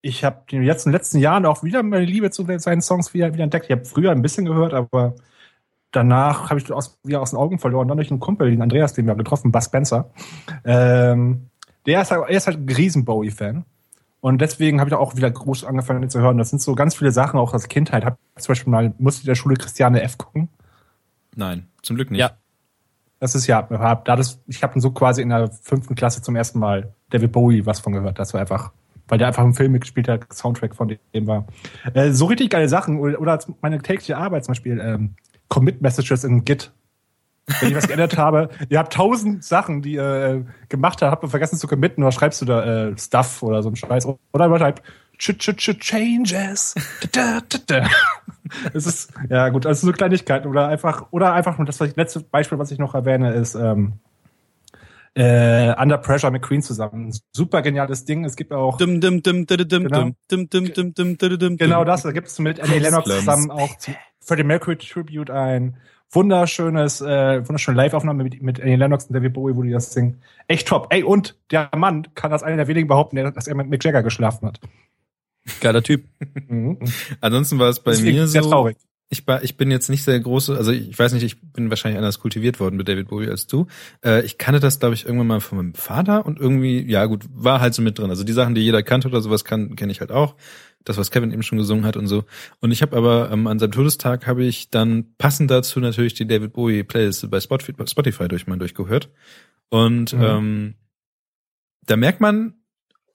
ich 0.00 0.24
habe 0.24 0.42
jetzt 0.50 0.86
in 0.86 0.92
den 0.92 0.96
letzten 0.98 1.18
Jahren 1.18 1.46
auch 1.46 1.62
wieder 1.62 1.82
meine 1.82 2.04
Liebe 2.04 2.30
zu 2.30 2.46
seinen 2.58 2.82
Songs 2.82 3.14
wieder, 3.14 3.32
wieder 3.34 3.44
entdeckt. 3.44 3.66
Ich 3.66 3.72
habe 3.72 3.84
früher 3.84 4.12
ein 4.12 4.22
bisschen 4.22 4.44
gehört, 4.44 4.74
aber 4.74 5.14
danach 5.90 6.50
habe 6.50 6.60
ich 6.60 6.72
aus, 6.72 6.98
wieder 7.02 7.20
aus 7.20 7.30
den 7.30 7.38
Augen 7.38 7.58
verloren, 7.58 7.88
dann 7.88 7.96
durch 7.96 8.10
einen 8.10 8.20
Kumpel, 8.20 8.50
den 8.50 8.62
Andreas, 8.62 8.92
den 8.92 9.06
wir 9.06 9.14
getroffen, 9.14 9.50
Buzz 9.50 9.66
Spencer. 9.66 10.10
Ähm, 10.64 11.48
der 11.86 12.02
ist, 12.02 12.10
halt, 12.10 12.22
er 12.28 12.36
ist 12.36 12.46
halt 12.46 12.58
ein 12.58 12.68
riesen 12.68 13.04
Bowie-Fan. 13.04 13.64
Und 14.20 14.40
deswegen 14.40 14.80
habe 14.80 14.90
ich 14.90 14.94
auch 14.94 15.16
wieder 15.16 15.30
groß 15.30 15.64
angefangen 15.64 16.10
zu 16.10 16.20
hören. 16.20 16.38
Das 16.38 16.50
sind 16.50 16.60
so 16.60 16.74
ganz 16.74 16.94
viele 16.94 17.12
Sachen, 17.12 17.38
auch 17.38 17.54
aus 17.54 17.68
Kindheit. 17.68 18.04
Hab 18.04 18.18
zum 18.36 18.52
Beispiel 18.52 18.70
mal, 18.70 18.92
musste 18.98 19.26
der 19.26 19.36
Schule 19.36 19.56
Christiane 19.56 20.02
F. 20.02 20.18
gucken. 20.18 20.48
Nein, 21.36 21.68
zum 21.82 21.96
Glück 21.96 22.10
nicht. 22.10 22.20
Ja. 22.20 22.32
Das 23.20 23.34
ist 23.34 23.46
ja, 23.46 23.68
hab, 23.70 24.04
da 24.04 24.16
das, 24.16 24.40
ich 24.46 24.62
habe 24.62 24.80
so 24.80 24.90
quasi 24.90 25.22
in 25.22 25.30
der 25.30 25.50
fünften 25.50 25.94
Klasse 25.94 26.22
zum 26.22 26.36
ersten 26.36 26.58
Mal 26.58 26.92
David 27.10 27.32
Bowie 27.32 27.66
was 27.66 27.80
von 27.80 27.92
gehört. 27.92 28.18
Das 28.18 28.32
war 28.32 28.40
einfach, 28.40 28.72
weil 29.08 29.18
der 29.18 29.28
einfach 29.28 29.44
im 29.44 29.54
Film 29.54 29.72
mitgespielt 29.72 30.08
hat, 30.08 30.32
Soundtrack 30.32 30.74
von 30.74 30.96
dem 31.14 31.26
war. 31.26 31.46
Äh, 31.94 32.12
so 32.12 32.26
richtig 32.26 32.50
geile 32.50 32.68
Sachen 32.68 33.00
oder, 33.00 33.38
meine 33.60 33.80
tägliche 33.80 34.16
Arbeit 34.16 34.44
zum 34.44 34.52
Beispiel, 34.52 34.80
ähm, 34.80 35.14
Commit 35.48 35.80
Messages 35.80 36.24
in 36.24 36.44
Git. 36.44 36.72
Wenn 37.60 37.70
ich 37.70 37.76
was 37.76 37.88
geändert 37.88 38.16
habe, 38.18 38.50
ihr 38.68 38.78
habt 38.78 38.92
tausend 38.92 39.42
Sachen, 39.42 39.80
die 39.80 39.94
ihr 39.94 40.04
äh, 40.04 40.44
gemacht 40.68 41.00
habt, 41.00 41.24
ihr 41.24 41.30
vergessen 41.30 41.58
zu 41.58 41.66
committen, 41.66 42.02
oder 42.02 42.12
schreibst 42.12 42.40
du 42.42 42.44
da 42.44 42.88
äh, 42.88 42.98
Stuff 42.98 43.42
oder 43.42 43.62
so 43.62 43.70
ein 43.70 43.76
Scheiß. 43.76 44.06
Oder 44.32 44.48
man 44.48 44.58
schreibt 44.58 44.82
ch 45.18 45.32
ch 45.38 45.56
ch 45.56 45.78
Changes. 45.78 46.74
Da, 47.12 47.40
da, 47.48 47.58
da. 47.66 47.88
Es 48.72 48.86
ist, 48.86 49.12
ja 49.28 49.48
gut, 49.48 49.66
also 49.66 49.86
so 49.86 49.92
Kleinigkeiten. 49.92 50.48
Oder 50.48 50.68
einfach, 50.68 51.06
oder 51.10 51.32
einfach, 51.32 51.58
und 51.58 51.68
das 51.68 51.80
letzte 51.80 52.20
Beispiel, 52.20 52.58
was 52.58 52.70
ich 52.70 52.78
noch 52.78 52.94
erwähne, 52.94 53.32
ist 53.32 53.54
ähm, 53.54 53.94
äh, 55.18 55.74
Under 55.80 55.98
Pressure 55.98 56.30
mit 56.30 56.42
Queen 56.42 56.62
zusammen. 56.62 57.12
Super 57.32 57.62
geniales 57.62 58.04
Ding. 58.04 58.24
Es 58.24 58.36
gibt 58.36 58.52
auch. 58.52 58.76
Dim, 58.78 59.00
dim, 59.00 59.22
dim, 59.22 59.46
dim, 59.46 59.68
dim, 59.68 59.84
Genau. 59.84 60.10
dim, 60.30 60.48
dim, 60.48 60.72
dim, 60.72 60.94
dim, 60.94 61.18
dim, 61.18 61.38
dim, 61.38 61.56
Genau 61.56 61.84
das, 61.84 62.02
da 62.02 62.12
gibt 62.12 62.28
es 62.28 62.38
mit 62.38 62.60
Annie 62.60 62.78
Lennox 62.78 63.04
zusammen 63.08 63.50
auch 63.50 63.68
Freddie 64.20 64.44
Mercury 64.44 64.76
Tribute 64.76 65.30
ein 65.30 65.76
wunderschönes, 66.10 67.00
äh, 67.00 67.46
wunderschöne 67.46 67.76
Live-Aufnahme 67.76 68.24
mit, 68.24 68.42
mit 68.42 68.60
Annie 68.60 68.76
Lennox 68.76 69.06
und 69.06 69.14
David 69.14 69.32
Bowie, 69.34 69.56
wo 69.56 69.62
die 69.62 69.70
das 69.72 69.92
singen. 69.92 70.20
Echt 70.46 70.68
top. 70.68 70.86
Ey, 70.90 71.02
und 71.02 71.36
der 71.50 71.68
Mann 71.76 72.06
kann 72.14 72.32
als 72.32 72.42
einer 72.42 72.56
der 72.56 72.68
wenigen 72.68 72.88
behaupten, 72.88 73.16
der- 73.16 73.30
dass 73.32 73.46
er 73.46 73.54
mit 73.54 73.68
Mick 73.68 73.84
Jagger 73.84 74.02
geschlafen 74.02 74.46
hat. 74.48 74.60
Geiler 75.60 75.82
Typ. 75.82 76.04
Mhm. 76.48 76.78
Ansonsten 77.20 77.58
war 77.58 77.68
es 77.70 77.80
bei 77.80 77.90
Deswegen 77.92 78.18
mir 78.18 78.26
sehr 78.26 78.42
so. 78.42 78.50
traurig. 78.50 78.76
Ich, 79.10 79.26
war, 79.26 79.42
ich 79.42 79.56
bin 79.56 79.70
jetzt 79.70 79.88
nicht 79.88 80.02
sehr 80.04 80.20
große, 80.20 80.56
also 80.56 80.70
ich 80.70 80.98
weiß 80.98 81.12
nicht, 81.14 81.22
ich 81.22 81.40
bin 81.40 81.70
wahrscheinlich 81.70 81.96
anders 81.96 82.18
kultiviert 82.18 82.60
worden 82.60 82.76
mit 82.76 82.88
David 82.88 83.08
Bowie 83.08 83.28
als 83.30 83.46
du. 83.46 83.66
Äh, 84.04 84.22
ich 84.24 84.36
kannte 84.36 84.60
das, 84.60 84.80
glaube 84.80 84.94
ich, 84.94 85.06
irgendwann 85.06 85.26
mal 85.28 85.40
von 85.40 85.58
meinem 85.58 85.74
Vater 85.74 86.26
und 86.26 86.38
irgendwie, 86.38 86.80
ja 86.90 87.06
gut, 87.06 87.24
war 87.32 87.60
halt 87.60 87.72
so 87.72 87.80
mit 87.80 87.98
drin. 87.98 88.10
Also 88.10 88.22
die 88.24 88.34
Sachen, 88.34 88.54
die 88.54 88.60
jeder 88.60 88.82
kannte 88.82 89.08
oder 89.08 89.22
sowas, 89.22 89.44
kann 89.44 89.76
kenne 89.76 89.92
ich 89.92 90.00
halt 90.00 90.12
auch. 90.12 90.36
Das, 90.84 90.96
was 90.96 91.10
Kevin 91.10 91.32
eben 91.32 91.42
schon 91.42 91.58
gesungen 91.58 91.84
hat 91.84 91.96
und 91.96 92.06
so. 92.06 92.24
Und 92.60 92.70
ich 92.70 92.82
habe 92.82 92.96
aber 92.96 93.30
ähm, 93.32 93.46
an 93.46 93.58
seinem 93.58 93.72
Todestag 93.72 94.26
habe 94.26 94.44
ich 94.44 94.70
dann 94.70 95.14
passend 95.18 95.50
dazu 95.50 95.80
natürlich 95.80 96.14
die 96.14 96.26
David 96.26 96.52
Bowie 96.52 96.84
Playlist 96.84 97.30
bei 97.30 97.40
Spotify, 97.40 97.74
Spotify 97.86 98.28
durch 98.28 98.46
mal 98.46 98.58
durchgehört. 98.58 99.10
Und 99.70 100.12
Mhm. 100.12 100.22
ähm, 100.22 100.74
da 101.86 101.96
merkt 101.96 102.20
man 102.20 102.54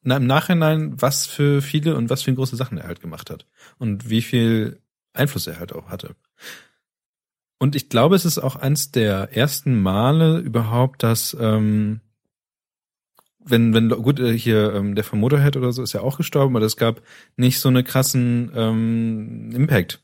na, 0.04 0.18
im 0.18 0.28
Nachhinein, 0.28 1.02
was 1.02 1.26
für 1.26 1.62
viele 1.62 1.96
und 1.96 2.10
was 2.10 2.24
für 2.24 2.34
große 2.34 2.58
Sachen 2.58 2.78
er 2.78 2.88
halt 2.88 3.00
gemacht 3.00 3.30
hat. 3.30 3.46
Und 3.78 4.10
wie 4.10 4.22
viel 4.22 4.82
Einfluss 5.14 5.48
er 5.48 5.60
halt 5.60 5.74
auch 5.74 5.90
hatte. 5.90 6.16
Und 7.60 7.76
ich 7.76 7.88
glaube, 7.90 8.16
es 8.16 8.26
ist 8.26 8.40
auch 8.40 8.56
eins 8.56 8.92
der 8.92 9.36
ersten 9.38 9.82
Male 9.82 10.40
überhaupt, 10.40 11.02
dass 11.04 11.36
ähm, 11.40 12.02
wenn, 13.46 13.74
wenn, 13.74 13.90
gut, 13.90 14.20
äh, 14.20 14.38
hier, 14.38 14.74
ähm, 14.74 14.96
der 14.96 15.04
von 15.04 15.20
Motorhead 15.20 15.58
oder 15.58 15.72
so 15.72 15.82
ist 15.84 15.94
ja 15.94 16.02
auch 16.02 16.18
gestorben, 16.18 16.56
aber 16.56 16.66
es 16.66 16.78
gab 16.78 17.02
nicht 17.36 17.60
so 17.60 17.70
eine 17.70 17.84
krassen 17.84 18.52
ähm, 18.56 19.52
Impact. 19.54 20.02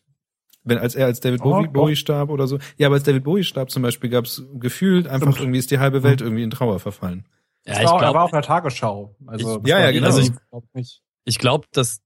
Wenn 0.63 0.77
als 0.77 0.93
er 0.95 1.05
als 1.05 1.21
David 1.21 1.39
Oh, 1.41 1.51
Bowie, 1.51 1.65
doch. 1.65 1.73
Bowie 1.73 1.95
starb 1.95 2.29
oder 2.29 2.47
so. 2.47 2.59
Ja, 2.77 2.87
aber 2.87 2.95
als 2.95 3.03
David 3.03 3.23
Bowie 3.23 3.43
starb 3.43 3.71
zum 3.71 3.81
Beispiel, 3.81 4.09
gab 4.09 4.25
es 4.25 4.43
gefühlt 4.55 5.07
einfach 5.07 5.27
Stimmt. 5.31 5.39
irgendwie 5.39 5.59
ist 5.59 5.71
die 5.71 5.79
halbe 5.79 6.03
Welt 6.03 6.19
irgendwie 6.21 6.43
in 6.43 6.49
Trauer 6.51 6.79
verfallen. 6.79 7.25
Ja, 7.65 7.73
ich 7.73 7.77
war, 7.79 7.85
er 7.85 7.91
war 7.91 7.99
glaube, 7.99 8.21
auf 8.21 8.33
einer 8.33 8.41
Tagesschau. 8.41 9.15
Also, 9.25 9.61
Ich- 9.63 9.67
ja, 9.69 9.79
ja, 9.79 9.91
genau. 9.91 10.07
Also 10.07 10.19
Also 10.19 10.31
ich 10.33 10.37
glaub 10.49 10.63
nicht. 10.75 11.01
ich 11.25 11.39
glaube, 11.39 11.67
das 11.71 12.01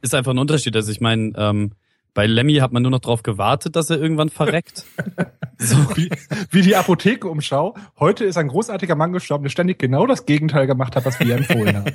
ist 0.00 0.14
einfach 0.14 0.32
ein 0.32 0.38
Unterschied. 0.38 0.74
Also 0.74 0.90
ich 0.90 1.00
meine, 1.00 1.32
ähm, 1.36 1.72
bei 2.14 2.26
Lemmy 2.26 2.56
hat 2.56 2.72
man 2.72 2.82
nur 2.82 2.90
noch 2.90 3.00
drauf 3.00 3.22
gewartet, 3.22 3.76
dass 3.76 3.90
er 3.90 4.00
irgendwann 4.00 4.28
verreckt. 4.28 4.84
so. 5.58 5.76
Wie, 5.96 6.10
wie 6.50 6.62
die 6.62 6.76
Apothekenumschau. 6.76 7.74
Heute 7.98 8.24
ist 8.24 8.36
ein 8.36 8.48
großartiger 8.48 8.96
Mann 8.96 9.12
gestorben, 9.12 9.44
der 9.44 9.50
ständig 9.50 9.78
genau 9.78 10.06
das 10.06 10.26
Gegenteil 10.26 10.66
gemacht 10.66 10.94
hat, 10.96 11.04
was 11.04 11.18
wir 11.20 11.36
empfohlen 11.36 11.76
haben. 11.76 11.92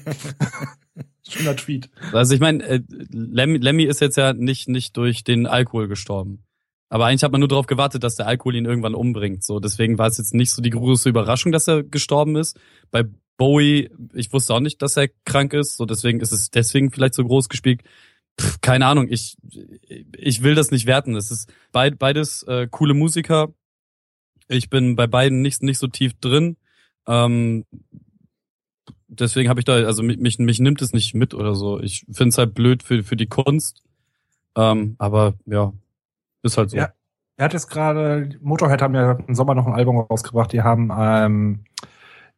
Schöner 1.27 1.55
Tweet. 1.55 1.89
Also 2.13 2.33
ich 2.33 2.39
meine, 2.39 2.63
äh, 2.63 2.81
Lemmy, 3.11 3.57
Lemmy 3.57 3.83
ist 3.83 4.01
jetzt 4.01 4.17
ja 4.17 4.33
nicht, 4.33 4.69
nicht 4.69 4.95
durch 4.97 5.23
den 5.23 5.45
Alkohol 5.45 5.87
gestorben. 5.87 6.43
Aber 6.89 7.05
eigentlich 7.05 7.23
hat 7.23 7.33
man 7.33 7.41
nur 7.41 7.49
darauf 7.49 7.67
gewartet, 7.67 8.03
dass 8.03 8.15
der 8.15 8.27
Alkohol 8.27 8.55
ihn 8.55 8.65
irgendwann 8.65 8.95
umbringt. 8.95 9.43
So, 9.43 9.59
deswegen 9.59 9.97
war 9.97 10.07
es 10.07 10.17
jetzt 10.17 10.33
nicht 10.33 10.51
so 10.51 10.61
die 10.61 10.69
große 10.69 11.09
Überraschung, 11.09 11.51
dass 11.51 11.67
er 11.67 11.83
gestorben 11.83 12.37
ist. 12.37 12.57
Bei 12.91 13.03
Bowie, 13.35 13.89
ich 14.13 14.31
wusste 14.31 14.53
auch 14.53 14.61
nicht, 14.61 14.81
dass 14.81 14.97
er 14.97 15.09
krank 15.25 15.53
ist. 15.53 15.75
So, 15.77 15.85
deswegen 15.85 16.21
ist 16.21 16.31
es 16.31 16.49
deswegen 16.49 16.91
vielleicht 16.91 17.13
so 17.13 17.25
groß 17.25 17.49
gespielt. 17.49 17.81
Pff, 18.39 18.61
keine 18.61 18.85
Ahnung, 18.85 19.07
ich, 19.09 19.37
ich 20.15 20.43
will 20.43 20.55
das 20.55 20.71
nicht 20.71 20.85
werten. 20.85 21.15
Es 21.15 21.31
ist 21.31 21.51
beid, 21.71 21.97
beides 21.97 22.43
äh, 22.43 22.67
coole 22.69 22.93
Musiker. 22.93 23.49
Ich 24.47 24.69
bin 24.69 24.95
bei 24.95 25.07
beiden 25.07 25.41
nicht, 25.41 25.63
nicht 25.63 25.79
so 25.79 25.87
tief 25.87 26.13
drin. 26.19 26.57
Ähm, 27.07 27.65
deswegen 29.07 29.49
habe 29.49 29.59
ich 29.59 29.65
da, 29.65 29.73
also 29.73 30.03
mich, 30.03 30.17
mich, 30.17 30.39
mich 30.39 30.59
nimmt 30.59 30.81
es 30.81 30.93
nicht 30.93 31.13
mit 31.13 31.33
oder 31.33 31.55
so. 31.55 31.79
Ich 31.79 32.05
finde 32.11 32.29
es 32.29 32.37
halt 32.37 32.53
blöd 32.53 32.83
für, 32.83 33.03
für 33.03 33.15
die 33.15 33.27
Kunst. 33.27 33.83
Ähm, 34.55 34.95
aber 34.97 35.35
ja, 35.45 35.73
ist 36.43 36.57
halt 36.57 36.69
so. 36.71 36.77
Ja. 36.77 36.93
Er 37.37 37.45
hat 37.45 37.53
jetzt 37.53 37.69
gerade, 37.69 38.29
Motorhead 38.41 38.81
haben 38.81 38.95
ja 38.95 39.11
im 39.11 39.35
Sommer 39.35 39.53
noch 39.53 39.67
ein 39.67 39.73
Album 39.73 39.99
rausgebracht, 39.99 40.51
die 40.53 40.63
haben 40.63 40.91
ähm, 40.97 41.65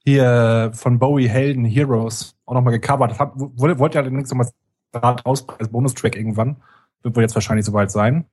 hier 0.04 0.72
von 0.74 1.00
Bowie 1.00 1.30
Helden 1.30 1.64
Heroes 1.64 2.36
auch 2.46 2.54
nochmal 2.54 2.74
gecovert. 2.74 3.12
Das 3.12 3.20
hat, 3.20 3.32
wollte, 3.36 3.98
ja 3.98 4.02
demnächst 4.02 4.34
nochmal 4.34 4.50
raus 4.96 5.46
als 5.58 5.70
Bonustrack 5.70 6.16
irgendwann. 6.16 6.58
Wird 7.02 7.16
wohl 7.16 7.24
jetzt 7.24 7.36
wahrscheinlich 7.36 7.66
soweit 7.66 7.92
sein. 7.92 8.26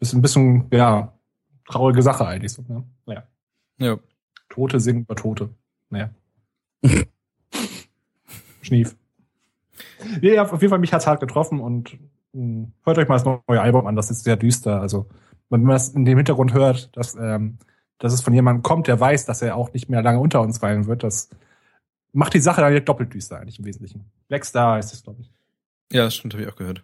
Ist 0.00 0.12
ein 0.14 0.22
bisschen, 0.22 0.66
ja, 0.72 1.12
traurige 1.66 2.02
Sache 2.02 2.26
eigentlich. 2.26 2.52
So, 2.52 2.62
ne? 2.66 2.84
Naja. 3.06 3.24
Ja. 3.78 3.98
Tote 4.48 4.80
singen 4.80 5.02
über 5.02 5.16
Tote. 5.16 5.50
Naja. 5.90 6.10
Schnief. 8.62 8.96
Nee, 10.20 10.38
auf 10.38 10.50
jeden 10.52 10.70
Fall, 10.70 10.78
mich 10.78 10.92
hat's 10.92 11.06
hart 11.06 11.20
getroffen 11.20 11.60
und 11.60 11.98
mh, 12.32 12.68
hört 12.84 12.98
euch 12.98 13.08
mal 13.08 13.16
das 13.16 13.24
neue 13.24 13.60
Album 13.60 13.86
an, 13.86 13.96
das 13.96 14.10
ist 14.10 14.24
sehr 14.24 14.36
düster. 14.36 14.80
Also, 14.80 15.06
wenn 15.48 15.62
man 15.62 15.74
das 15.74 15.90
in 15.90 16.04
dem 16.04 16.18
Hintergrund 16.18 16.52
hört, 16.52 16.96
dass, 16.96 17.14
ähm, 17.14 17.58
dass 17.98 18.12
es 18.12 18.20
von 18.20 18.34
jemandem 18.34 18.62
kommt, 18.62 18.88
der 18.88 18.98
weiß, 18.98 19.26
dass 19.26 19.42
er 19.42 19.56
auch 19.56 19.72
nicht 19.72 19.88
mehr 19.88 20.02
lange 20.02 20.18
unter 20.18 20.40
uns 20.40 20.60
weilen 20.62 20.86
wird, 20.86 21.02
das 21.02 21.30
macht 22.12 22.34
die 22.34 22.40
Sache 22.40 22.60
dann 22.60 22.84
doppelt 22.84 23.14
düster 23.14 23.38
eigentlich 23.38 23.58
im 23.58 23.64
Wesentlichen. 23.64 24.10
Black 24.28 24.44
Star 24.44 24.78
ist 24.78 24.92
es, 24.92 25.02
glaube 25.02 25.22
ich. 25.22 25.30
Ja, 25.92 26.04
das 26.04 26.14
stimmt, 26.16 26.34
habe 26.34 26.42
ich 26.44 26.48
auch 26.50 26.56
gehört. 26.56 26.82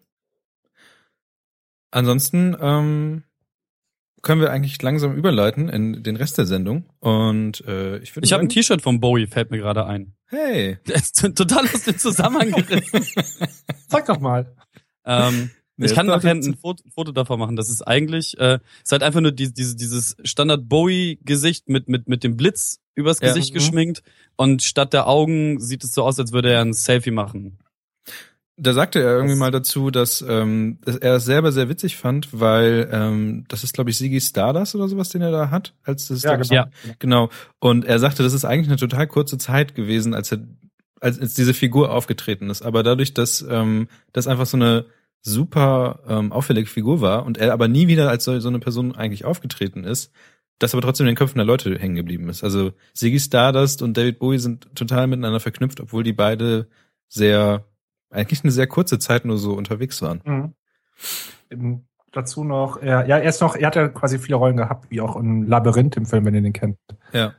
Ansonsten 1.90 2.56
ähm, 2.60 3.22
können 4.22 4.40
wir 4.40 4.50
eigentlich 4.50 4.80
langsam 4.82 5.14
überleiten 5.16 5.68
in 5.68 6.02
den 6.02 6.16
Rest 6.16 6.36
der 6.38 6.46
Sendung. 6.46 6.84
Und 7.00 7.62
äh, 7.66 7.98
ich 7.98 8.14
würde 8.14 8.26
Ich 8.26 8.32
habe 8.32 8.42
ein 8.42 8.48
T-Shirt 8.48 8.82
von 8.82 9.00
Bowie, 9.00 9.26
fällt 9.26 9.50
mir 9.50 9.58
gerade 9.58 9.86
ein. 9.86 10.14
Hey. 10.26 10.78
Der 10.86 10.96
ist 10.96 11.16
total 11.34 11.64
aus 11.66 11.84
dem 11.84 11.98
Zusammenhang 11.98 12.50
gerissen. 12.50 13.06
Sag 13.88 14.06
doch 14.06 14.20
mal. 14.20 14.54
ähm, 15.04 15.50
Nee, 15.80 15.86
ich 15.86 15.94
kann 15.94 16.06
nachher 16.06 16.32
ein 16.32 16.56
Foto, 16.56 16.82
Foto 16.92 17.12
davon 17.12 17.38
machen. 17.38 17.54
Das 17.54 17.68
ist 17.68 17.82
eigentlich, 17.82 18.36
äh, 18.40 18.58
ist 18.82 18.90
halt 18.90 19.04
einfach 19.04 19.20
nur 19.20 19.30
die, 19.30 19.54
diese, 19.54 19.76
dieses 19.76 20.16
Standard 20.24 20.68
Bowie-Gesicht 20.68 21.68
mit, 21.68 21.88
mit, 21.88 22.08
mit 22.08 22.24
dem 22.24 22.36
Blitz 22.36 22.80
übers 22.96 23.20
Ja. 23.20 23.28
Gesicht 23.28 23.50
Mhm. 23.52 23.58
geschminkt. 23.58 24.02
Und 24.34 24.64
statt 24.64 24.92
der 24.92 25.06
Augen 25.06 25.60
sieht 25.60 25.84
es 25.84 25.94
so 25.94 26.02
aus, 26.02 26.18
als 26.18 26.32
würde 26.32 26.50
er 26.52 26.62
ein 26.62 26.72
Selfie 26.72 27.12
machen. 27.12 27.58
Da 28.60 28.72
sagte 28.72 28.98
er 29.00 29.12
irgendwie 29.12 29.32
Das- 29.34 29.38
mal 29.38 29.50
dazu, 29.52 29.90
dass, 29.90 30.24
ähm, 30.28 30.78
dass 30.84 30.96
er 30.96 31.14
es 31.16 31.24
selber 31.24 31.52
sehr 31.52 31.68
witzig 31.68 31.96
fand, 31.96 32.28
weil 32.32 32.88
ähm, 32.92 33.44
das 33.48 33.62
ist, 33.62 33.72
glaube 33.72 33.90
ich, 33.90 33.96
Ziggy 33.96 34.20
Stardust 34.20 34.74
oder 34.74 34.88
sowas, 34.88 35.10
den 35.10 35.22
er 35.22 35.30
da 35.30 35.50
hat. 35.50 35.74
Als 35.84 36.08
das 36.08 36.22
Ja, 36.22 36.34
genau. 36.36 36.52
Ja. 36.54 36.68
Genau. 36.98 37.30
Und 37.60 37.84
er 37.84 37.98
sagte, 38.00 38.22
das 38.22 38.32
ist 38.32 38.44
eigentlich 38.44 38.68
eine 38.68 38.76
total 38.76 39.06
kurze 39.06 39.38
Zeit 39.38 39.74
gewesen, 39.76 40.12
als 40.12 40.32
er, 40.32 40.40
als, 41.00 41.20
als 41.20 41.34
diese 41.34 41.54
Figur 41.54 41.92
aufgetreten 41.92 42.50
ist. 42.50 42.62
Aber 42.62 42.82
dadurch, 42.82 43.14
dass 43.14 43.46
ähm, 43.48 43.88
das 44.12 44.26
einfach 44.26 44.46
so 44.46 44.56
eine 44.56 44.86
super 45.22 46.00
ähm, 46.08 46.32
auffällige 46.32 46.68
Figur 46.68 47.00
war 47.00 47.26
und 47.26 47.38
er 47.38 47.52
aber 47.52 47.68
nie 47.68 47.86
wieder 47.88 48.08
als 48.10 48.24
so, 48.24 48.38
so 48.40 48.48
eine 48.48 48.58
Person 48.60 48.94
eigentlich 48.94 49.24
aufgetreten 49.24 49.84
ist, 49.84 50.12
das 50.58 50.74
aber 50.74 50.82
trotzdem 50.82 51.06
in 51.06 51.12
den 51.12 51.16
Köpfen 51.16 51.38
der 51.38 51.44
Leute 51.44 51.78
hängen 51.78 51.94
geblieben 51.94 52.28
ist. 52.28 52.42
Also 52.42 52.72
Ziggy 52.94 53.20
Stardust 53.20 53.82
und 53.82 53.96
David 53.96 54.18
Bowie 54.18 54.38
sind 54.38 54.68
total 54.74 55.06
miteinander 55.06 55.38
verknüpft, 55.40 55.80
obwohl 55.80 56.02
die 56.02 56.12
beide 56.12 56.66
sehr, 57.08 57.64
eigentlich 58.10 58.42
eine 58.42 58.52
sehr 58.52 58.66
kurze 58.66 58.98
Zeit 58.98 59.24
nur 59.24 59.38
so 59.38 59.54
unterwegs 59.54 60.02
waren. 60.02 60.20
Mhm. 60.24 60.52
Ähm, 61.50 61.84
dazu 62.12 62.44
noch, 62.44 62.80
er, 62.80 63.06
ja, 63.06 63.18
er 63.18 63.28
ist 63.28 63.40
noch, 63.40 63.56
er 63.56 63.66
hat 63.66 63.76
ja 63.76 63.88
quasi 63.88 64.18
viele 64.18 64.36
Rollen 64.36 64.56
gehabt, 64.56 64.90
wie 64.90 65.00
auch 65.00 65.16
in 65.16 65.46
Labyrinth 65.46 65.96
im 65.96 66.06
Film, 66.06 66.24
wenn 66.24 66.34
ihr 66.34 66.42
den 66.42 66.52
kennt. 66.52 66.78
Ja. 67.12 67.34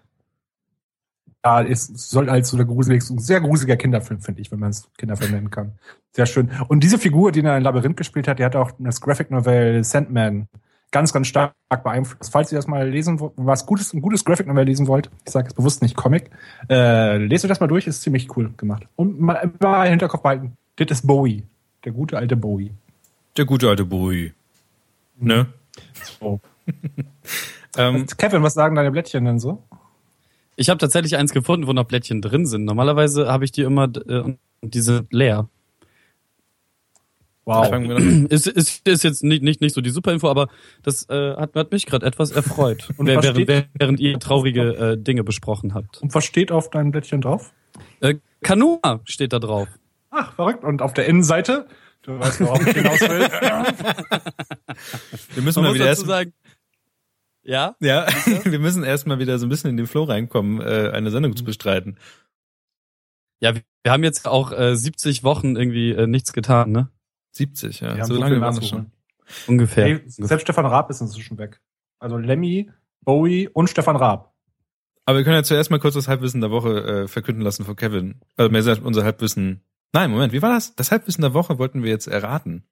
Ja, 1.43 1.63
es 1.63 1.87
soll 1.87 2.29
als 2.29 2.49
so 2.49 2.57
der 2.57 2.65
gruselig, 2.65 3.01
so 3.01 3.13
ein 3.13 3.19
sehr 3.19 3.39
gruseliger 3.39 3.77
Kinderfilm, 3.77 4.19
finde 4.19 4.41
ich, 4.41 4.51
wenn 4.51 4.59
man 4.59 4.71
es 4.71 4.89
Kinderfilm 4.97 5.31
nennen 5.31 5.49
kann. 5.49 5.79
Sehr 6.11 6.25
schön. 6.25 6.51
Und 6.67 6.83
diese 6.83 6.97
Figur, 6.97 7.31
die 7.31 7.41
er 7.41 7.57
in 7.57 7.63
Labyrinth 7.63 7.95
gespielt 7.95 8.27
hat, 8.27 8.39
die 8.39 8.45
hat 8.45 8.57
auch 8.57 8.71
das 8.77 8.99
Graphic 8.99 9.31
Novel 9.31 9.83
Sandman 9.85 10.49
ganz, 10.91 11.13
ganz 11.13 11.27
stark 11.27 11.53
beeinflusst. 11.69 12.31
Falls 12.31 12.51
ihr 12.51 12.57
das 12.57 12.67
mal 12.67 12.89
lesen 12.89 13.21
wollt, 13.21 13.33
was 13.37 13.65
Gutes, 13.65 13.93
ein 13.93 14.01
gutes 14.01 14.25
Graphic 14.25 14.47
Novel 14.47 14.65
lesen 14.65 14.87
wollt, 14.87 15.09
ich 15.25 15.31
sage 15.31 15.47
jetzt 15.47 15.55
bewusst 15.55 15.81
nicht 15.81 15.95
Comic, 15.95 16.29
äh, 16.69 17.17
lest 17.17 17.45
euch 17.45 17.49
das 17.49 17.61
mal 17.61 17.67
durch, 17.67 17.87
ist 17.87 18.01
ziemlich 18.01 18.35
cool 18.35 18.51
gemacht. 18.57 18.87
Und 18.97 19.21
mal 19.21 19.35
immer 19.35 19.85
im 19.85 19.91
Hinterkopf 19.91 20.23
behalten, 20.23 20.57
das 20.85 20.99
ist 20.99 21.07
Bowie. 21.07 21.43
Der 21.85 21.91
gute 21.91 22.17
alte 22.17 22.35
Bowie. 22.35 22.71
Der 23.37 23.45
gute 23.45 23.69
alte 23.69 23.85
Bowie. 23.85 24.33
Ne? 25.19 25.47
So. 26.19 26.39
Ähm, 27.77 28.07
Kevin, 28.17 28.41
was 28.41 28.55
sagen 28.55 28.75
deine 28.75 28.89
Blättchen 28.91 29.25
denn 29.25 29.39
so? 29.39 29.61
Ich 30.55 30.69
habe 30.69 30.79
tatsächlich 30.79 31.15
eins 31.17 31.31
gefunden, 31.31 31.67
wo 31.67 31.71
noch 31.73 31.85
Blättchen 31.85 32.19
drin 32.21 32.47
sind. 32.47 32.65
Normalerweise 32.65 33.31
habe 33.31 33.45
ich 33.45 33.51
die 33.51 33.61
immer 33.61 33.83
äh, 34.07 34.21
und 34.21 34.39
die 34.73 34.81
sind 34.81 35.13
leer. 35.13 35.47
fangen 37.45 37.89
wir 37.89 37.95
dann- 37.95 38.25
Ist, 38.25 38.47
ist, 38.47 38.87
ist 38.87 39.03
jetzt 39.03 39.23
nicht, 39.23 39.43
nicht, 39.43 39.61
nicht 39.61 39.73
so 39.75 39.81
die 39.81 39.91
super 39.91 40.11
Info, 40.11 40.27
aber 40.29 40.47
das 40.83 41.07
äh, 41.09 41.35
hat, 41.35 41.55
hat 41.55 41.71
mich 41.71 41.85
gerade 41.85 42.05
etwas 42.05 42.31
erfreut. 42.31 42.89
Und 42.97 43.05
während, 43.05 43.25
steht- 43.25 43.67
während 43.73 43.99
ihr 43.99 44.19
traurige 44.19 44.75
äh, 44.75 44.97
Dinge 44.97 45.23
besprochen 45.23 45.73
habt. 45.75 46.01
Und 46.01 46.13
was 46.15 46.25
steht 46.25 46.51
auf 46.51 46.71
deinem 46.71 46.91
Blättchen 46.91 47.21
drauf? 47.21 47.53
Äh, 48.01 48.15
Kanua 48.41 48.99
steht 49.05 49.31
da 49.31 49.39
drauf. 49.39 49.67
Ach, 50.11 50.33
verrückt. 50.33 50.63
Und 50.63 50.81
auf 50.81 50.93
der 50.93 51.05
Innenseite, 51.07 51.67
du 52.01 52.17
weißt, 52.19 52.41
worauf 52.41 52.65
ich 52.65 52.75
hinaus 52.75 53.01
will. 53.01 53.19
wir 55.33 55.43
müssen 55.43 55.59
Man 55.61 55.63
mal 55.63 55.69
muss 55.69 55.75
wieder 55.75 55.87
erst, 55.87 56.05
sagen, 56.05 56.33
ja, 57.43 57.75
ja, 57.79 58.07
wir 58.43 58.59
müssen 58.59 58.83
erstmal 58.83 59.19
wieder 59.19 59.39
so 59.39 59.45
ein 59.45 59.49
bisschen 59.49 59.69
in 59.69 59.77
den 59.77 59.87
Flow 59.87 60.03
reinkommen, 60.03 60.61
äh, 60.61 60.91
eine 60.93 61.11
Sendung 61.11 61.35
zu 61.35 61.43
bestreiten. 61.43 61.97
ja, 63.39 63.55
wir, 63.55 63.61
wir 63.83 63.91
haben 63.91 64.03
jetzt 64.03 64.27
auch 64.27 64.51
äh, 64.51 64.75
70 64.75 65.23
Wochen 65.23 65.55
irgendwie 65.55 65.91
äh, 65.91 66.07
nichts 66.07 66.33
getan, 66.33 66.71
ne? 66.71 66.89
70, 67.31 67.79
ja. 67.81 67.95
Wir 67.95 68.05
so 68.05 68.15
so 68.15 68.19
lange 68.19 68.41
waren 68.41 68.55
nachzuholen. 68.55 68.91
schon. 69.25 69.45
Ungefähr. 69.47 69.85
Hey, 69.85 70.01
selbst 70.07 70.43
Stefan 70.43 70.65
Raab 70.65 70.89
ist 70.89 71.01
inzwischen 71.01 71.37
weg. 71.37 71.61
Also 71.99 72.17
Lemmy, 72.17 72.71
Bowie 73.01 73.47
und 73.47 73.69
Stefan 73.69 73.95
Raab. 73.95 74.33
Aber 75.05 75.17
wir 75.17 75.23
können 75.23 75.35
ja 75.37 75.43
zuerst 75.43 75.71
mal 75.71 75.79
kurz 75.79 75.93
das 75.93 76.07
Halbwissen 76.07 76.41
der 76.41 76.51
Woche 76.51 77.03
äh, 77.03 77.07
verkünden 77.07 77.41
lassen 77.43 77.63
von 77.65 77.75
Kevin. 77.75 78.21
Also 78.37 78.51
mehr 78.51 78.61
gesagt, 78.61 78.83
unser 78.83 79.03
Halbwissen. 79.03 79.61
Nein, 79.93 80.11
Moment, 80.11 80.33
wie 80.33 80.41
war 80.41 80.51
das? 80.53 80.75
Das 80.75 80.91
Halbwissen 80.91 81.21
der 81.21 81.33
Woche 81.33 81.57
wollten 81.57 81.81
wir 81.83 81.89
jetzt 81.89 82.07
erraten. 82.07 82.63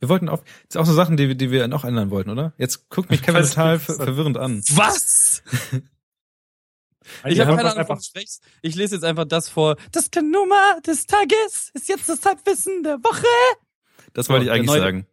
Wir 0.00 0.08
wollten 0.08 0.28
auf, 0.28 0.42
das 0.44 0.52
sind 0.70 0.80
auch 0.82 0.86
so 0.86 0.92
Sachen, 0.92 1.16
die, 1.16 1.28
wir- 1.28 1.34
die 1.34 1.50
wir 1.50 1.66
noch 1.68 1.84
ändern 1.84 2.10
wollten, 2.10 2.30
oder? 2.30 2.52
Jetzt 2.58 2.88
guckt 2.90 3.10
mich 3.10 3.22
Kevin 3.26 3.42
total 3.44 3.78
ver 3.78 3.96
was- 3.98 4.04
verwirrend 4.04 4.36
an. 4.36 4.62
Was? 4.70 5.42
Ich 7.26 7.36
Ja, 7.36 7.44
habe 7.44 7.56
keine 7.58 7.68
was 7.68 7.76
Ahnung, 7.76 7.96
du 7.98 8.02
sprichst. 8.02 8.42
Ich 8.62 8.74
lese 8.76 8.94
jetzt 8.94 9.04
einfach 9.04 9.26
das 9.26 9.50
vor. 9.50 9.76
Das 9.92 10.08
Nummer 10.22 10.80
des 10.86 11.04
Tages 11.06 11.70
ist 11.74 11.86
jetzt 11.86 12.08
das 12.08 12.24
Halbwissen 12.24 12.82
der 12.82 12.96
Woche. 13.04 13.26
Das 14.14 14.30
wollte 14.30 14.46
ich 14.46 14.50
eigentlich 14.50 14.68
neue- 14.68 14.80
sagen. 14.80 15.06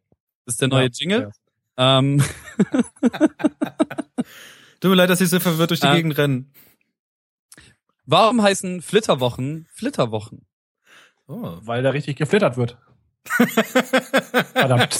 Das 0.46 0.54
ist 0.54 0.62
der 0.62 0.70
neue 0.70 0.86
Ja, 0.86 0.90
Jingle. 0.94 1.32
Ähm, 1.76 2.24
Tut 4.80 4.90
mir 4.90 4.96
leid, 4.96 5.10
dass 5.10 5.20
ich 5.20 5.30
so 5.30 5.42
verwirrt 5.42 5.70
durch 5.72 5.82
die 5.82 5.88
Ah. 5.88 5.96
Gegend 5.96 6.18
rennen. 6.18 6.54
warum 8.06 8.42
heißen 8.42 8.82
Flitterwochen 8.82 9.68
Flitterwochen? 9.74 10.46
Oh. 11.32 11.58
Weil 11.62 11.82
da 11.82 11.92
richtig 11.92 12.18
geflittert 12.18 12.58
wird. 12.58 12.78
Verdammt. 14.54 15.00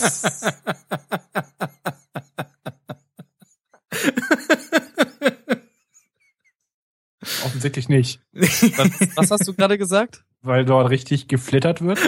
Offensichtlich 7.44 7.90
nicht. 7.90 8.20
Was, 8.32 8.62
was 9.16 9.30
hast 9.30 9.46
du 9.46 9.52
gerade 9.52 9.76
gesagt? 9.76 10.24
Weil 10.40 10.64
dort 10.64 10.88
richtig 10.88 11.28
geflittert 11.28 11.82
wird. 11.82 11.98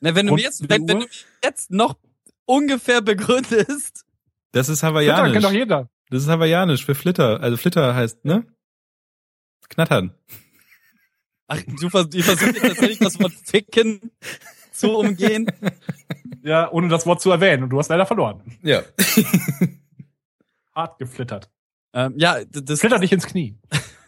Na, 0.00 0.16
wenn 0.16 0.26
du 0.26 0.34
mir 0.34 0.42
jetzt, 0.42 0.68
wenn, 0.68 0.88
wenn 0.88 1.00
du 1.00 1.04
mir 1.04 1.10
jetzt 1.44 1.70
noch 1.70 1.96
ungefähr 2.44 3.02
begründest. 3.02 4.04
Das 4.50 4.68
ist 4.68 4.82
hawaiianisch. 4.82 5.32
kennt 5.32 5.44
doch 5.44 5.52
jeder. 5.52 5.88
Das 6.10 6.22
ist 6.22 6.28
hawaiianisch 6.28 6.84
für 6.84 6.96
Flitter. 6.96 7.40
Also 7.40 7.56
Flitter 7.56 7.94
heißt, 7.94 8.24
ne? 8.24 8.44
Knattern. 9.68 10.12
Ach, 11.48 11.60
du, 11.80 11.88
vers 11.88 12.08
du 12.08 12.22
versuchst 12.22 12.54
jetzt 12.54 12.66
tatsächlich 12.66 12.98
das 12.98 13.20
Wort 13.20 13.32
ficken 13.44 14.10
zu 14.72 14.90
umgehen. 14.96 15.46
Ja, 16.42 16.70
ohne 16.70 16.88
das 16.88 17.06
Wort 17.06 17.20
zu 17.20 17.30
erwähnen. 17.30 17.62
Und 17.64 17.70
du 17.70 17.78
hast 17.78 17.88
leider 17.88 18.06
verloren. 18.06 18.42
Ja. 18.62 18.82
Hart 20.74 20.98
geflittert. 20.98 21.50
Ähm, 21.92 22.14
ja, 22.16 22.44
das 22.44 22.80
Flitter 22.80 22.98
dich 22.98 23.12
ins 23.12 23.26
Knie. 23.26 23.56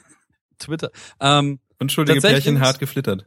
Twitter. 0.58 0.90
Ähm, 1.20 1.60
Unschuldige 1.80 2.16
Tatsächlich- 2.20 2.44
Pärchen 2.44 2.60
hart 2.60 2.78
geflittert. 2.80 3.26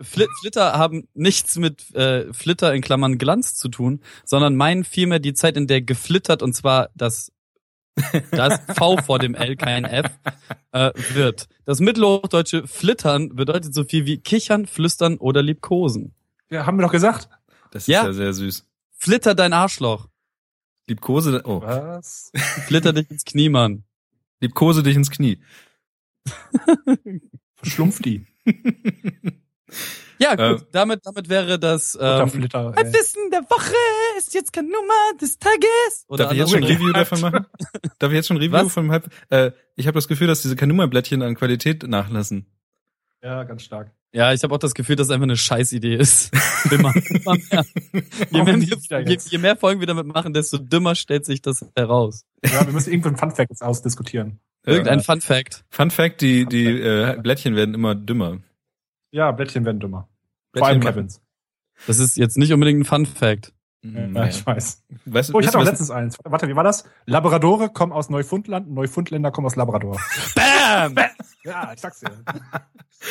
Fli 0.00 0.26
Flitter 0.40 0.72
haben 0.74 1.08
nichts 1.14 1.56
mit 1.56 1.94
äh, 1.94 2.32
Flitter 2.32 2.74
in 2.74 2.82
Klammern 2.82 3.18
Glanz 3.18 3.54
zu 3.54 3.68
tun, 3.68 4.00
sondern 4.24 4.56
meinen 4.56 4.84
vielmehr 4.84 5.20
die 5.20 5.32
Zeit, 5.32 5.56
in 5.56 5.66
der 5.66 5.80
geflittert, 5.80 6.42
und 6.42 6.54
zwar 6.54 6.90
das, 6.94 7.30
das 8.30 8.60
V 8.76 8.96
vor 8.98 9.18
dem 9.18 9.34
L, 9.34 9.56
kein 9.56 9.84
F, 9.84 10.06
äh, 10.72 10.90
wird. 11.14 11.48
Das 11.64 11.80
mittelhochdeutsche 11.80 12.66
Flittern 12.66 13.34
bedeutet 13.36 13.74
so 13.74 13.84
viel 13.84 14.06
wie 14.06 14.18
kichern, 14.18 14.66
flüstern 14.66 15.18
oder 15.18 15.42
liebkosen. 15.42 16.14
Ja, 16.50 16.66
haben 16.66 16.78
wir 16.78 16.82
doch 16.84 16.92
gesagt. 16.92 17.28
Das 17.70 17.84
ist 17.84 17.86
Ja. 17.88 18.04
ja 18.04 18.12
sehr 18.12 18.32
süß. 18.32 18.66
Flitter 18.92 19.34
dein 19.34 19.52
Arschloch. 19.52 20.08
Liebkose, 20.88 21.42
oh, 21.44 21.62
Was? 21.62 22.32
Flitter 22.66 22.92
dich 22.92 23.10
ins 23.10 23.24
Knie, 23.24 23.48
Mann. 23.48 23.84
liebkose 24.40 24.82
dich 24.82 24.96
ins 24.96 25.10
Knie. 25.10 25.38
Verschlumpft 27.56 28.04
die. 28.04 28.26
Ja, 30.22 30.34
gut, 30.36 30.62
Äh, 30.62 30.64
damit, 30.72 31.00
damit 31.04 31.28
wäre 31.28 31.58
das 31.58 31.98
ähm, 32.00 32.28
Flitter, 32.28 32.72
ey. 32.76 32.92
Wissen 32.92 33.30
der 33.32 33.42
Woche 33.42 33.74
ist 34.18 34.32
jetzt 34.34 34.52
keine 34.52 34.68
Nummer 34.68 34.92
des 35.20 35.38
Tages. 35.38 36.04
Oder 36.08 36.24
Darf 36.24 36.32
ich 36.32 36.38
jetzt 36.38 36.50
schon 36.52 36.62
ein. 36.64 36.70
Review 36.70 36.92
davon 36.92 37.20
machen? 37.20 37.46
Darf 37.98 38.10
ich 38.10 38.16
jetzt 38.16 38.28
schon 38.28 38.36
ein 38.36 38.42
Review 38.42 38.64
Was? 38.66 38.72
von 38.72 38.90
Halb? 38.90 39.10
Äh, 39.30 39.50
ich 39.76 39.86
habe 39.86 39.94
das 39.96 40.08
Gefühl, 40.08 40.26
dass 40.28 40.42
diese 40.42 40.56
Kanuma-Blättchen 40.56 41.22
an 41.22 41.34
Qualität 41.34 41.82
nachlassen. 41.86 42.46
Ja, 43.22 43.44
ganz 43.44 43.62
stark. 43.62 43.90
Ja, 44.14 44.32
ich 44.32 44.42
habe 44.42 44.54
auch 44.54 44.58
das 44.58 44.74
Gefühl, 44.74 44.96
dass 44.96 45.06
es 45.06 45.10
einfach 45.10 45.22
eine 45.24 45.36
Scheißidee 45.36 45.94
ist. 45.96 46.30
Immer, 46.70 46.92
immer 46.94 47.34
mehr. 47.50 47.64
Je, 48.30 48.42
mehr 48.42 48.60
wir, 48.60 49.00
je, 49.08 49.18
je 49.30 49.38
mehr 49.38 49.56
Folgen 49.56 49.80
wir 49.80 49.86
damit 49.86 50.06
machen, 50.06 50.32
desto 50.34 50.58
dümmer 50.58 50.94
stellt 50.94 51.24
sich 51.24 51.40
das 51.42 51.64
heraus. 51.76 52.24
Ja, 52.44 52.64
wir 52.66 52.72
müssen 52.72 52.90
irgendeinen 52.90 53.16
Funfact 53.16 53.50
jetzt 53.50 53.62
ausdiskutieren. 53.62 54.38
Irgendein 54.66 55.00
Äh, 55.00 55.02
Fun 55.02 55.20
Fact. 55.20 55.64
Fun 55.70 55.90
Fact, 55.90 56.20
die, 56.20 56.42
Fun 56.42 56.50
die 56.50 56.82
Fact. 56.82 57.18
äh, 57.18 57.22
Blättchen 57.22 57.56
werden 57.56 57.74
immer 57.74 57.94
dümmer. 57.94 58.38
Ja, 59.12 59.32
Blättchen 59.32 59.64
werden 59.64 59.80
dümmer. 59.80 60.08
Vor 60.56 60.66
allem 60.66 60.80
Kevins. 60.80 61.20
Das 61.86 61.98
ist 61.98 62.16
jetzt 62.16 62.36
nicht 62.38 62.52
unbedingt 62.52 62.80
ein 62.80 62.84
Fun 62.84 63.06
Fact. 63.06 63.52
Mm, 63.82 64.14
Ja, 64.16 64.26
ich 64.26 64.44
weiß. 64.46 64.84
Weißt 65.06 65.34
Oh, 65.34 65.40
ich 65.40 65.46
hatte 65.46 65.58
auch 65.58 65.64
letztens 65.64 65.90
eins. 65.90 66.16
Warte, 66.22 66.48
wie 66.48 66.54
war 66.56 66.62
das? 66.64 66.84
Labradore 67.06 67.70
kommen 67.70 67.92
aus 67.92 68.10
Neufundland, 68.10 68.70
Neufundländer 68.70 69.30
kommen 69.32 69.46
aus 69.46 69.56
Labrador. 69.56 70.00
Bam! 70.34 70.94
Ja, 71.44 71.72
ich 71.72 71.80
sag's 71.80 72.00
dir. 72.00 72.10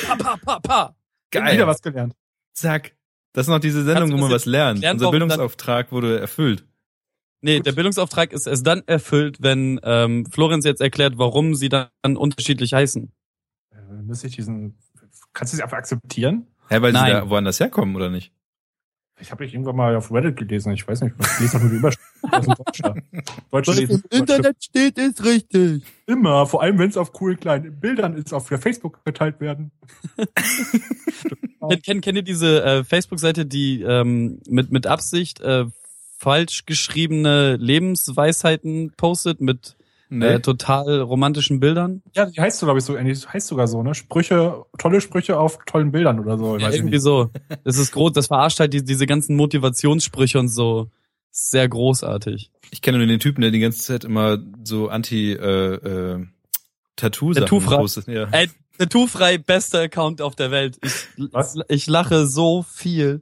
Pa, 0.08 0.16
pa, 0.16 0.38
pa, 0.38 0.60
pa. 0.60 0.96
Geil. 1.32 1.56
Wieder 1.56 1.68
was 1.68 1.82
gelernt. 1.82 2.14
Zack. 2.54 2.96
Das 3.34 3.48
ist 3.48 3.50
noch 3.50 3.60
diese 3.60 3.84
Sendung, 3.84 4.12
wo 4.14 4.18
man 4.18 4.32
was 4.32 4.46
lernt. 4.46 4.84
Unser 4.86 5.12
Bildungsauftrag 5.12 5.92
wurde 5.92 6.20
erfüllt. 6.20 6.66
Nee, 7.42 7.58
Gut. 7.58 7.66
der 7.66 7.72
Bildungsauftrag 7.72 8.34
ist 8.34 8.46
erst 8.46 8.68
dann 8.68 8.84
erfüllt, 8.88 9.38
wenn 9.42 9.80
ähm, 9.84 10.26
Florenz 10.28 10.64
jetzt 10.64 10.80
erklärt, 10.80 11.18
warum 11.18 11.56
sie 11.56 11.70
dann 11.70 11.90
unterschiedlich 12.04 12.74
heißen. 12.74 13.12
Äh, 13.72 13.78
müsste 14.04 14.28
ich 14.28 14.36
diesen. 14.36 14.78
Kannst 15.34 15.54
du 15.54 15.58
sie 15.58 15.64
einfach 15.64 15.78
akzeptieren? 15.78 16.48
Hä, 16.72 16.82
weil 16.82 16.94
Nein. 16.94 17.06
sie 17.06 17.12
da 17.12 17.30
woanders 17.30 17.60
herkommen, 17.60 17.96
oder 17.98 18.10
nicht? 18.10 18.32
Ich 19.20 19.30
habe 19.30 19.44
dich 19.44 19.54
irgendwann 19.54 19.76
mal 19.76 19.96
auf 19.96 20.10
Reddit 20.12 20.38
gelesen. 20.38 20.72
Ich 20.72 20.88
weiß 20.88 21.02
nicht, 21.02 21.16
ich 21.20 21.40
lese 21.42 21.58
doch 21.58 21.62
nur 21.62 21.70
die 21.70 21.76
Überschrift 21.76 22.10
aus 22.32 22.46
dem 22.46 22.56
Deutscher. 22.56 22.96
Deutsche 23.52 23.74
lesen 23.74 24.04
steht, 24.60 24.98
ist 24.98 25.24
richtig. 25.26 25.84
immer, 26.08 26.48
vor 26.48 26.64
allem 26.64 26.80
wenn 26.80 26.90
es 26.90 26.96
auf 26.96 27.12
coolen 27.12 27.38
kleinen 27.38 27.78
Bildern 27.78 28.14
ist, 28.14 28.34
auf 28.34 28.48
Facebook 28.48 29.04
geteilt 29.04 29.42
werden. 29.42 29.72
Kennt, 31.70 31.84
kennt, 31.84 32.04
kennt 32.04 32.18
ihr 32.18 32.24
diese 32.24 32.64
äh, 32.64 32.84
Facebook-Seite, 32.86 33.46
die 33.46 33.82
ähm, 33.82 34.40
mit, 34.48 34.72
mit 34.72 34.88
Absicht 34.88 35.42
äh, 35.42 35.66
falsch 36.18 36.66
geschriebene 36.66 37.58
Lebensweisheiten 37.58 38.94
postet 38.96 39.42
mit 39.42 39.76
äh, 40.12 40.40
total 40.42 41.02
romantischen 41.02 41.60
Bildern? 41.60 42.02
Ja, 42.14 42.26
die 42.26 42.40
heißt 42.40 42.60
so, 42.60 42.66
glaube 42.66 42.80
ich, 42.80 42.86
so, 42.86 42.98
die 42.98 43.16
heißt 43.16 43.48
sogar 43.48 43.68
so, 43.68 43.82
ne? 43.82 43.96
Sprüche, 43.96 44.66
tolle 44.78 45.00
Sprüche 45.02 45.38
auf 45.38 45.60
tollen 45.66 45.92
Bildern 45.92 46.20
oder 46.20 46.38
so. 46.38 46.58
Ja, 46.58 46.68
weiß 46.68 46.74
ich 46.74 46.80
irgendwie 46.82 46.96
nicht. 46.96 47.04
so. 47.04 47.30
Das 47.64 47.78
ist 47.78 47.92
groß, 47.94 48.12
das 48.14 48.28
verarscht 48.28 48.60
halt 48.60 48.74
die, 48.74 48.84
diese 48.84 49.06
ganzen 49.06 49.36
Motivationssprüche 49.36 50.40
und 50.40 50.50
so. 50.50 50.90
Sehr 51.32 51.70
großartig. 51.70 52.52
Ich 52.72 52.82
kenne 52.82 52.98
nur 52.98 53.08
den 53.08 53.20
Typen, 53.20 53.42
der 53.42 53.52
die 53.52 53.60
ganze 53.60 53.80
Zeit 53.80 54.04
immer 54.04 54.40
so 54.64 54.90
anti 54.90 55.32
äh, 55.32 55.76
äh, 55.76 56.26
Tattoo-Sachen 56.98 57.46
Tattoo-frei. 57.46 57.78
postet. 57.78 58.08
Ja. 58.08 58.28
Ey, 58.32 58.50
Tattoo-frei 58.78 59.38
bester 59.38 59.80
Account 59.80 60.22
auf 60.22 60.36
der 60.36 60.52
Welt. 60.52 60.78
Ich, 60.84 61.32
Was? 61.32 61.58
ich 61.70 61.88
lache 61.88 62.28
so 62.28 62.64
viel. 62.64 63.22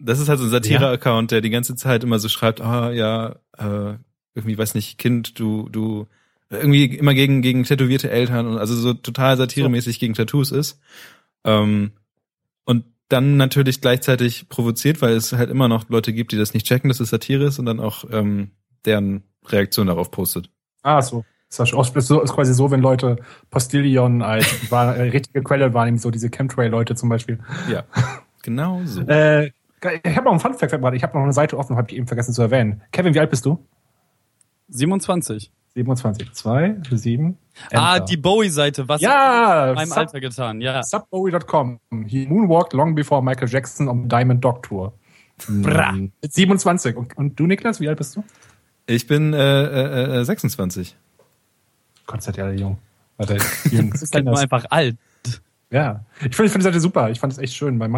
Das 0.00 0.18
ist 0.18 0.28
halt 0.28 0.38
so 0.38 0.46
ein 0.46 0.50
Satire-Account, 0.50 1.30
der 1.30 1.40
die 1.40 1.50
ganze 1.50 1.76
Zeit 1.76 2.02
immer 2.02 2.18
so 2.18 2.28
schreibt, 2.28 2.60
ah 2.60 2.90
ja, 2.90 3.36
äh, 3.58 3.94
irgendwie, 4.34 4.58
weiß 4.58 4.74
nicht, 4.74 4.98
Kind, 4.98 5.38
du, 5.38 5.68
du, 5.70 6.06
irgendwie 6.50 6.84
immer 6.96 7.14
gegen, 7.14 7.42
gegen 7.42 7.64
tätowierte 7.64 8.10
Eltern 8.10 8.46
und 8.46 8.58
also 8.58 8.74
so 8.74 8.92
total 8.94 9.36
satiremäßig 9.36 10.00
gegen 10.00 10.14
Tattoos 10.14 10.50
ist. 10.50 10.80
Ähm, 11.44 11.92
und 12.64 12.84
dann 13.08 13.36
natürlich 13.36 13.80
gleichzeitig 13.80 14.48
provoziert, 14.48 15.00
weil 15.02 15.14
es 15.14 15.32
halt 15.32 15.50
immer 15.50 15.68
noch 15.68 15.88
Leute 15.88 16.12
gibt, 16.12 16.32
die 16.32 16.36
das 16.36 16.54
nicht 16.54 16.66
checken, 16.66 16.88
dass 16.88 17.00
es 17.00 17.10
Satire 17.10 17.44
ist 17.44 17.58
und 17.58 17.66
dann 17.66 17.80
auch 17.80 18.04
ähm, 18.10 18.50
deren 18.84 19.24
Reaktion 19.46 19.86
darauf 19.86 20.10
postet. 20.10 20.50
Ah, 20.82 21.00
so. 21.02 21.24
Ist, 21.48 21.58
das 21.58 21.72
ist, 21.72 22.06
so, 22.06 22.20
ist 22.20 22.32
quasi 22.32 22.54
so, 22.54 22.70
wenn 22.70 22.80
Leute 22.80 23.16
Postillion 23.50 24.22
als 24.22 24.46
war, 24.70 24.96
äh, 24.96 25.10
richtige 25.10 25.42
Quelle 25.42 25.74
wahrnehmen, 25.74 25.98
so 25.98 26.10
diese 26.10 26.30
Chemtrail-Leute 26.30 26.94
zum 26.94 27.08
Beispiel. 27.08 27.40
Ja, 27.68 27.84
genau 28.42 28.80
so. 28.84 29.02
Äh, 29.02 29.46
ich 29.82 30.16
habe 30.16 30.24
noch 30.24 30.32
einen 30.32 30.40
Fun-Fact, 30.40 30.72
ich 30.94 31.02
habe 31.02 31.16
noch 31.16 31.24
eine 31.24 31.32
Seite 31.32 31.56
offen, 31.56 31.76
habe 31.76 31.90
ich 31.90 31.96
eben 31.96 32.06
vergessen 32.06 32.34
zu 32.34 32.42
erwähnen. 32.42 32.82
Kevin, 32.92 33.14
wie 33.14 33.20
alt 33.20 33.30
bist 33.30 33.46
du? 33.46 33.66
27. 34.70 35.50
27, 35.74 36.32
2, 36.32 36.76
7. 36.90 37.38
Ah, 37.72 38.00
die 38.00 38.16
Bowie-Seite, 38.16 38.88
was 38.88 39.00
ja, 39.00 39.68
in 39.68 39.74
meinem 39.76 39.92
Alter 39.92 40.20
getan, 40.20 40.60
ja. 40.60 40.82
Subbowie.com. 40.82 41.78
He 42.06 42.26
moonwalked 42.26 42.72
long 42.72 42.94
before 42.94 43.22
Michael 43.22 43.48
Jackson 43.48 43.88
on 43.88 44.08
Diamond 44.08 44.44
Dog 44.44 44.62
Tour. 44.64 44.92
Bra. 45.48 45.94
27. 46.22 46.96
Und, 46.96 47.16
und, 47.16 47.38
du, 47.38 47.46
Niklas, 47.46 47.80
wie 47.80 47.88
alt 47.88 47.98
bist 47.98 48.16
du? 48.16 48.24
Ich 48.86 49.06
bin 49.06 49.32
äh, 49.32 50.20
äh, 50.20 50.24
26. 50.24 50.96
Gott 52.06 52.22
sei 52.22 52.32
Dank, 52.32 52.58
jung. 52.58 52.78
Warte, 53.16 53.38
jung. 53.70 53.90
das 53.92 54.02
ist 54.02 54.14
halt 54.14 54.24
nur 54.24 54.38
einfach 54.38 54.66
alt. 54.70 54.96
Ja. 55.70 56.04
Ich 56.16 56.34
finde 56.34 56.46
ich 56.46 56.52
find 56.52 56.56
die 56.56 56.62
Seite 56.62 56.80
super. 56.80 57.10
Ich 57.10 57.20
fand 57.20 57.32
es 57.32 57.38
echt 57.38 57.54
schön. 57.54 57.78
Weil 57.78 57.88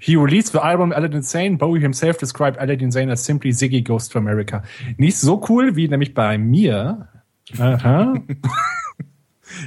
He 0.00 0.16
released 0.16 0.52
the 0.52 0.64
album 0.64 0.92
Aladdin 0.92 1.22
Sane. 1.22 1.56
Bowie 1.56 1.80
himself 1.80 2.18
described 2.18 2.56
Aladdin 2.60 2.90
Sane 2.90 3.10
as 3.10 3.22
simply 3.22 3.50
Ziggy 3.50 3.82
Goes 3.82 4.08
to 4.08 4.18
America. 4.18 4.62
Nicht 4.98 5.16
so 5.16 5.38
cool 5.48 5.74
wie 5.76 5.88
nämlich 5.88 6.14
bei 6.14 6.38
mir. 6.38 7.08
Aha. 7.58 8.14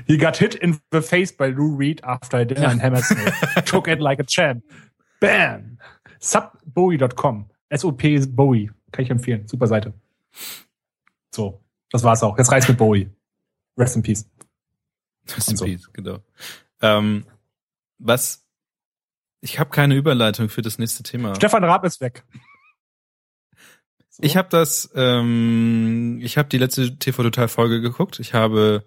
He 0.08 0.18
got 0.18 0.38
hit 0.38 0.56
in 0.56 0.80
the 0.92 1.02
face 1.02 1.32
by 1.32 1.48
Lou 1.48 1.76
Reed 1.76 2.02
after 2.04 2.38
a 2.38 2.46
dinner 2.46 2.70
in 2.70 2.80
Hammersmith. 2.80 3.34
Took 3.66 3.88
it 3.88 4.00
like 4.00 4.20
a 4.20 4.24
champ. 4.24 4.64
Bam! 5.20 5.80
Subbowie.com. 6.20 7.48
S-O-P 7.72 8.26
Bowie. 8.28 8.70
Kann 8.92 9.06
ich 9.06 9.12
empfehlen. 9.12 9.48
Super 9.48 9.68
Seite. 9.68 9.94
So. 11.32 11.62
Das 11.92 12.04
war's 12.04 12.24
auch. 12.24 12.38
Jetzt 12.38 12.52
reicht's 12.52 12.70
mit 12.70 12.78
Bowie. 12.78 13.10
Rest 13.78 13.96
in 13.96 14.04
Peace. 14.04 14.26
Rest 15.28 15.50
in 15.50 15.58
so. 15.58 15.66
Peace, 15.66 15.90
genau. 15.92 16.20
Ähm, 16.82 17.26
was 18.00 18.41
ich 19.42 19.60
habe 19.60 19.70
keine 19.72 19.96
Überleitung 19.96 20.50
für 20.50 20.62
das 20.62 20.78
nächste 20.78 21.04
Thema. 21.04 21.36
Stefan 21.36 21.64
Raab 21.64 21.84
ist 21.86 22.02
weg. 22.02 22.24
So. 24.10 24.24
Ich 24.24 24.38
habe 24.38 24.50
das, 24.50 24.92
ähm, 24.94 26.20
ich 26.22 26.38
habe 26.38 26.50
die 26.50 26.58
letzte 26.58 27.00
TV 27.00 27.24
Total 27.24 27.48
Folge 27.48 27.82
geguckt. 27.82 28.20
Ich 28.20 28.34
habe 28.34 28.86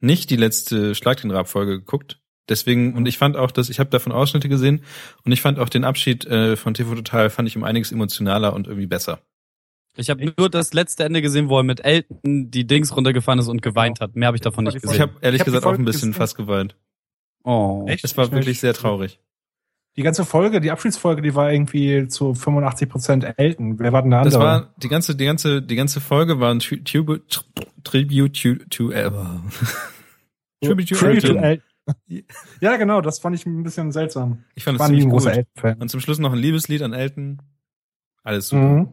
nicht 0.00 0.30
die 0.30 0.36
letzte 0.36 0.94
Schlag 0.94 1.20
den 1.20 1.30
Raab 1.30 1.48
Folge 1.48 1.78
geguckt. 1.78 2.18
Deswegen 2.48 2.94
und 2.94 3.06
ich 3.06 3.18
fand 3.18 3.36
auch, 3.36 3.50
dass 3.50 3.70
ich 3.70 3.78
habe 3.78 3.90
davon 3.90 4.10
Ausschnitte 4.12 4.48
gesehen 4.48 4.82
und 5.24 5.32
ich 5.32 5.40
fand 5.40 5.58
auch 5.58 5.68
den 5.68 5.84
Abschied 5.84 6.26
äh, 6.26 6.56
von 6.56 6.74
TV 6.74 6.94
Total 6.94 7.30
fand 7.30 7.48
ich 7.48 7.56
um 7.56 7.64
einiges 7.64 7.92
emotionaler 7.92 8.52
und 8.52 8.66
irgendwie 8.66 8.86
besser. 8.86 9.20
Ich 9.96 10.10
habe 10.10 10.32
nur 10.36 10.50
das 10.50 10.74
letzte 10.74 11.04
Ende 11.04 11.22
gesehen, 11.22 11.48
wo 11.48 11.58
er 11.58 11.62
mit 11.62 11.84
Elton 11.84 12.50
die 12.50 12.66
Dings 12.66 12.94
runtergefahren 12.96 13.38
ist 13.38 13.48
und 13.48 13.62
geweint 13.62 14.00
hat. 14.00 14.16
Mehr 14.16 14.26
habe 14.26 14.36
ich 14.36 14.42
davon 14.42 14.64
nicht 14.64 14.80
gesehen. 14.80 14.94
Ich 14.94 15.00
habe 15.00 15.12
ehrlich 15.20 15.36
ich 15.36 15.40
hab 15.40 15.46
gesagt 15.46 15.66
auch 15.66 15.78
ein 15.78 15.84
bisschen 15.84 16.12
fast 16.14 16.36
geweint. 16.36 16.76
Oh. 17.44 17.84
Echt? 17.86 18.04
Es 18.04 18.16
war 18.16 18.32
wirklich 18.32 18.60
sehr 18.60 18.74
traurig. 18.74 19.20
Die 19.96 20.02
ganze 20.02 20.24
Folge, 20.24 20.60
die 20.60 20.72
Abschiedsfolge, 20.72 21.22
die 21.22 21.34
war 21.34 21.52
irgendwie 21.52 22.08
zu 22.08 22.34
85 22.34 22.88
Prozent 22.88 23.26
Elton. 23.36 23.78
Wer 23.78 23.92
war 23.92 24.02
denn 24.02 24.10
der 24.10 24.20
andere? 24.20 24.34
Das 24.34 24.42
war 24.42 24.74
die 24.76 24.88
ganze, 24.88 25.14
die 25.14 25.24
ganze, 25.24 25.62
die 25.62 25.76
ganze 25.76 26.00
Folge 26.00 26.40
war 26.40 26.52
ein 26.52 26.58
Tribute, 26.58 27.44
Tribute 27.84 28.42
to, 28.42 28.54
to, 28.70 28.90
äh, 28.90 29.10
Tribute 30.64 30.88
to 30.88 31.06
Elton. 31.06 31.62
Ja, 32.60 32.76
genau, 32.76 33.00
das 33.02 33.18
fand 33.18 33.36
ich 33.36 33.46
ein 33.46 33.62
bisschen 33.62 33.92
seltsam. 33.92 34.44
Ich 34.54 34.64
fand 34.64 34.80
es 34.80 34.86
ziemlich 34.86 35.08
gut. 35.08 35.26
Und 35.78 35.88
zum 35.88 36.00
Schluss 36.00 36.18
noch 36.18 36.32
ein 36.32 36.38
Liebeslied 36.38 36.82
an 36.82 36.92
Elton. 36.92 37.42
Alles 38.22 38.48
super. 38.48 38.62
Mhm. 38.62 38.88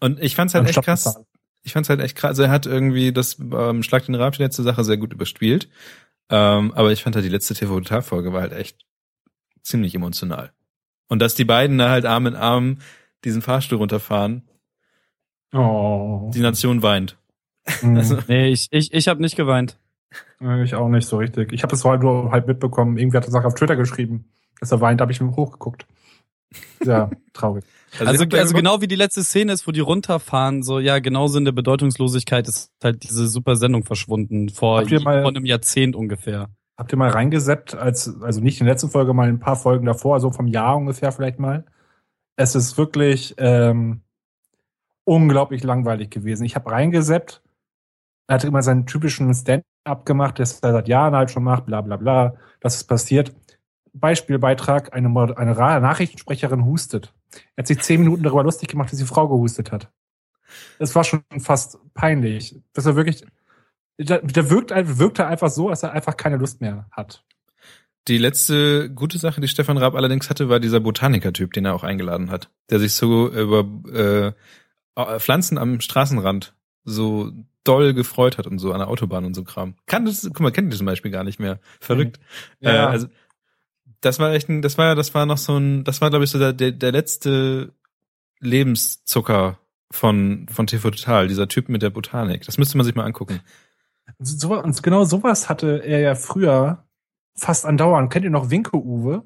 Und 0.00 0.20
ich 0.20 0.34
fand's 0.34 0.54
halt 0.54 0.68
echt 0.68 0.82
krass. 0.82 1.20
Ich 1.62 1.72
fand's 1.72 1.88
halt 1.88 2.00
echt 2.00 2.16
krass. 2.16 2.30
Also 2.30 2.44
er 2.44 2.50
hat 2.50 2.66
irgendwie 2.66 3.12
das 3.12 3.38
ähm, 3.38 3.82
Schlag 3.82 4.06
den 4.06 4.14
Rab 4.14 4.34
die 4.34 4.42
letzte 4.42 4.62
Sache 4.62 4.82
sehr 4.84 4.96
gut 4.96 5.12
überspielt. 5.12 5.68
Ähm, 6.30 6.72
aber 6.74 6.92
ich 6.92 7.02
fand 7.02 7.14
halt 7.16 7.24
die 7.24 7.30
letzte 7.30 7.54
TV-Folge 7.54 8.32
war 8.32 8.42
halt 8.42 8.52
echt 8.52 8.87
ziemlich 9.62 9.94
emotional. 9.94 10.52
Und 11.08 11.20
dass 11.20 11.34
die 11.34 11.44
beiden 11.44 11.78
da 11.78 11.90
halt 11.90 12.04
Arm 12.04 12.26
in 12.26 12.36
Arm 12.36 12.78
diesen 13.24 13.42
Fahrstuhl 13.42 13.78
runterfahren. 13.78 14.42
Oh. 15.52 16.30
Die 16.34 16.40
Nation 16.40 16.82
weint. 16.82 17.16
Mhm. 17.82 17.96
Also, 17.96 18.18
nee, 18.28 18.48
ich, 18.48 18.68
ich, 18.70 18.92
ich 18.92 19.08
habe 19.08 19.20
nicht 19.20 19.36
geweint. 19.36 19.78
Ich 20.64 20.74
auch 20.74 20.88
nicht 20.88 21.06
so 21.06 21.18
richtig. 21.18 21.52
Ich 21.52 21.62
habe 21.62 21.74
es 21.74 21.84
halt 21.84 22.02
nur 22.02 22.30
halb 22.30 22.46
mitbekommen. 22.46 22.96
Irgendwie 22.96 23.16
hat 23.16 23.24
er 23.24 23.30
Sache 23.30 23.46
auf 23.46 23.54
Twitter 23.54 23.76
geschrieben, 23.76 24.26
dass 24.60 24.72
er 24.72 24.80
weint, 24.80 25.00
habe 25.00 25.12
ich 25.12 25.20
mir 25.20 25.34
hochgeguckt. 25.34 25.86
Ja, 26.84 27.10
traurig. 27.32 27.64
Also, 27.98 28.24
also, 28.24 28.36
also 28.36 28.54
genau 28.54 28.80
wie 28.80 28.86
die 28.86 28.96
letzte 28.96 29.24
Szene 29.24 29.52
ist, 29.52 29.66
wo 29.66 29.72
die 29.72 29.80
runterfahren, 29.80 30.62
so 30.62 30.78
ja, 30.78 30.98
genauso 30.98 31.38
in 31.38 31.44
der 31.44 31.52
Bedeutungslosigkeit 31.52 32.46
ist 32.46 32.70
halt 32.82 33.02
diese 33.02 33.26
super 33.28 33.56
Sendung 33.56 33.84
verschwunden 33.84 34.50
vor, 34.50 34.86
vor 34.86 35.28
einem 35.28 35.46
Jahrzehnt 35.46 35.96
ungefähr. 35.96 36.50
Habt 36.78 36.92
ihr 36.92 36.96
mal 36.96 37.10
reingeseppt, 37.10 37.74
als, 37.74 38.22
also 38.22 38.40
nicht 38.40 38.60
in 38.60 38.66
der 38.66 38.74
letzten 38.74 38.90
Folge, 38.90 39.12
mal 39.12 39.28
ein 39.28 39.40
paar 39.40 39.56
Folgen 39.56 39.84
davor, 39.84 40.14
also 40.14 40.30
vom 40.30 40.46
Jahr 40.46 40.76
ungefähr 40.76 41.10
vielleicht 41.10 41.40
mal. 41.40 41.64
Es 42.36 42.54
ist 42.54 42.78
wirklich 42.78 43.34
ähm, 43.38 44.02
unglaublich 45.04 45.64
langweilig 45.64 46.10
gewesen. 46.10 46.44
Ich 46.44 46.54
habe 46.54 46.70
reingeseppt, 46.70 47.42
er 48.28 48.34
hatte 48.34 48.46
immer 48.46 48.62
seinen 48.62 48.86
typischen 48.86 49.34
Stand-up 49.34 50.06
gemacht, 50.06 50.38
das 50.38 50.60
er 50.60 50.72
seit 50.72 50.86
Jahren 50.86 51.16
halt 51.16 51.30
schon 51.32 51.42
macht, 51.42 51.66
bla 51.66 51.80
bla 51.80 51.96
bla, 51.96 52.34
das 52.60 52.76
ist 52.76 52.84
passiert. 52.84 53.34
Beispielbeitrag, 53.92 54.94
eine, 54.94 55.08
eine 55.36 55.54
Nachrichtensprecherin 55.54 56.64
hustet. 56.64 57.12
Er 57.56 57.62
hat 57.62 57.66
sich 57.66 57.80
zehn 57.80 58.00
Minuten 58.00 58.22
darüber 58.22 58.44
lustig 58.44 58.68
gemacht, 58.68 58.92
dass 58.92 58.98
die 58.98 59.04
Frau 59.04 59.28
gehustet 59.28 59.72
hat. 59.72 59.90
Das 60.78 60.94
war 60.94 61.04
schon 61.04 61.24
fast 61.40 61.78
peinlich. 61.94 62.60
Das 62.72 62.84
war 62.84 62.94
wirklich, 62.94 63.24
der, 63.98 64.20
der 64.22 64.50
wirkt, 64.50 64.70
wirkte 64.70 65.26
einfach 65.26 65.50
so, 65.50 65.68
als 65.68 65.82
er 65.82 65.92
einfach 65.92 66.16
keine 66.16 66.36
Lust 66.36 66.60
mehr 66.60 66.86
hat. 66.90 67.24
Die 68.06 68.18
letzte 68.18 68.90
gute 68.90 69.18
Sache, 69.18 69.40
die 69.40 69.48
Stefan 69.48 69.76
Raab 69.76 69.94
allerdings 69.94 70.30
hatte, 70.30 70.48
war 70.48 70.60
dieser 70.60 70.80
Botaniker-Typ, 70.80 71.52
den 71.52 71.66
er 71.66 71.74
auch 71.74 71.84
eingeladen 71.84 72.30
hat, 72.30 72.50
der 72.70 72.78
sich 72.78 72.94
so 72.94 73.28
über 73.28 73.66
äh, 73.92 75.18
Pflanzen 75.18 75.58
am 75.58 75.80
Straßenrand 75.80 76.54
so 76.84 77.30
doll 77.64 77.92
gefreut 77.92 78.38
hat 78.38 78.46
und 78.46 78.58
so 78.58 78.72
an 78.72 78.78
der 78.78 78.88
Autobahn 78.88 79.26
und 79.26 79.34
so 79.34 79.44
Kram. 79.44 79.74
Kann 79.86 80.06
das, 80.06 80.22
guck 80.22 80.40
mal, 80.40 80.52
kennt 80.52 80.72
ihr 80.72 80.78
zum 80.78 80.86
Beispiel 80.86 81.10
gar 81.10 81.24
nicht 81.24 81.38
mehr. 81.38 81.60
Verrückt. 81.80 82.18
Ja. 82.60 82.70
Äh, 82.70 82.90
also, 82.90 83.08
das 84.00 84.18
war 84.18 84.32
echt 84.32 84.48
ein, 84.48 84.62
das 84.62 84.78
war, 84.78 84.94
das 84.94 85.12
war 85.14 85.26
noch 85.26 85.38
so 85.38 85.56
ein, 85.56 85.84
das 85.84 86.00
war 86.00 86.08
glaube 86.08 86.24
ich 86.24 86.30
so 86.30 86.38
der, 86.38 86.52
der, 86.54 86.72
der 86.72 86.92
letzte 86.92 87.74
Lebenszucker 88.40 89.58
von, 89.90 90.46
von 90.50 90.66
TV 90.66 90.90
Total, 90.90 91.28
dieser 91.28 91.48
Typ 91.48 91.68
mit 91.68 91.82
der 91.82 91.90
Botanik. 91.90 92.46
Das 92.46 92.58
müsste 92.58 92.78
man 92.78 92.86
sich 92.86 92.94
mal 92.94 93.04
angucken. 93.04 93.40
So, 94.20 94.60
und 94.60 94.82
genau 94.82 95.04
sowas 95.04 95.48
hatte 95.48 95.82
er 95.84 96.00
ja 96.00 96.14
früher 96.14 96.84
fast 97.36 97.64
andauernd. 97.64 98.12
Kennt 98.12 98.24
ihr 98.24 98.30
noch 98.30 98.50
Winke 98.50 98.76
Uwe? 98.76 99.22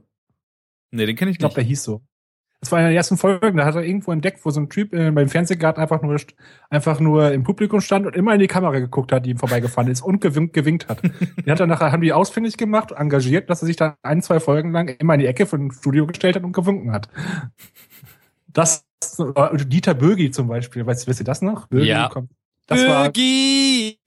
Nee, 0.91 1.07
den 1.07 1.17
kenne 1.17 1.31
ich, 1.31 1.35
nicht. 1.35 1.37
Ich 1.37 1.39
glaube, 1.39 1.55
der 1.55 1.65
hieß 1.65 1.83
so. 1.83 2.03
Das 2.61 2.71
war 2.71 2.79
in 2.79 2.85
der 2.85 2.95
ersten 2.95 3.17
Folge, 3.17 3.53
da 3.55 3.65
hat 3.65 3.75
er 3.75 3.83
irgendwo 3.83 4.13
entdeckt, 4.13 4.45
wo 4.45 4.51
so 4.51 4.61
ein 4.61 4.69
Typ 4.69 4.93
äh, 4.93 5.11
beim 5.11 5.29
Fernsehgarten 5.29 5.83
einfach 5.83 6.01
nur, 6.01 6.17
einfach 6.71 7.01
nur 7.01 7.33
im 7.33 7.43
Publikum 7.43 7.81
stand 7.81 8.07
und 8.07 8.15
immer 8.15 8.35
in 8.35 8.39
die 8.39 8.47
Kamera 8.47 8.79
geguckt 8.79 9.11
hat, 9.11 9.27
die 9.27 9.31
ihm 9.31 9.39
vorbeigefahren 9.39 9.91
ist 9.91 10.01
und 10.01 10.21
gewinkt, 10.21 10.53
gewinkt 10.53 10.89
hat. 10.89 11.03
die 11.03 11.51
hat 11.51 11.59
dann 11.59 11.69
nachher, 11.69 11.91
haben 11.91 12.03
die 12.03 12.13
ausfindig 12.13 12.57
gemacht, 12.57 12.93
engagiert, 12.93 13.51
dass 13.51 13.63
er 13.63 13.67
sich 13.67 13.75
dann 13.75 13.95
ein, 14.03 14.23
zwei 14.23 14.39
Folgen 14.39 14.71
lang 14.71 14.87
immer 14.87 15.15
in 15.15 15.21
die 15.21 15.27
Ecke 15.27 15.47
von 15.47 15.59
dem 15.59 15.73
Studio 15.73 16.07
gestellt 16.07 16.37
hat 16.37 16.45
und 16.45 16.53
gewunken 16.53 16.93
hat. 16.93 17.09
Das, 18.47 18.87
äh, 19.19 19.57
Dieter 19.65 19.95
Bögi 19.95 20.31
zum 20.31 20.47
Beispiel, 20.47 20.87
weißt, 20.87 21.09
wisst 21.09 21.21
ihr 21.21 21.25
das 21.25 21.43
noch? 21.43 21.67
Bögi 21.67 21.89
ja. 21.89 22.11
Kommt, 22.11 22.31
das 22.73 22.85
Bürgi, 22.85 23.99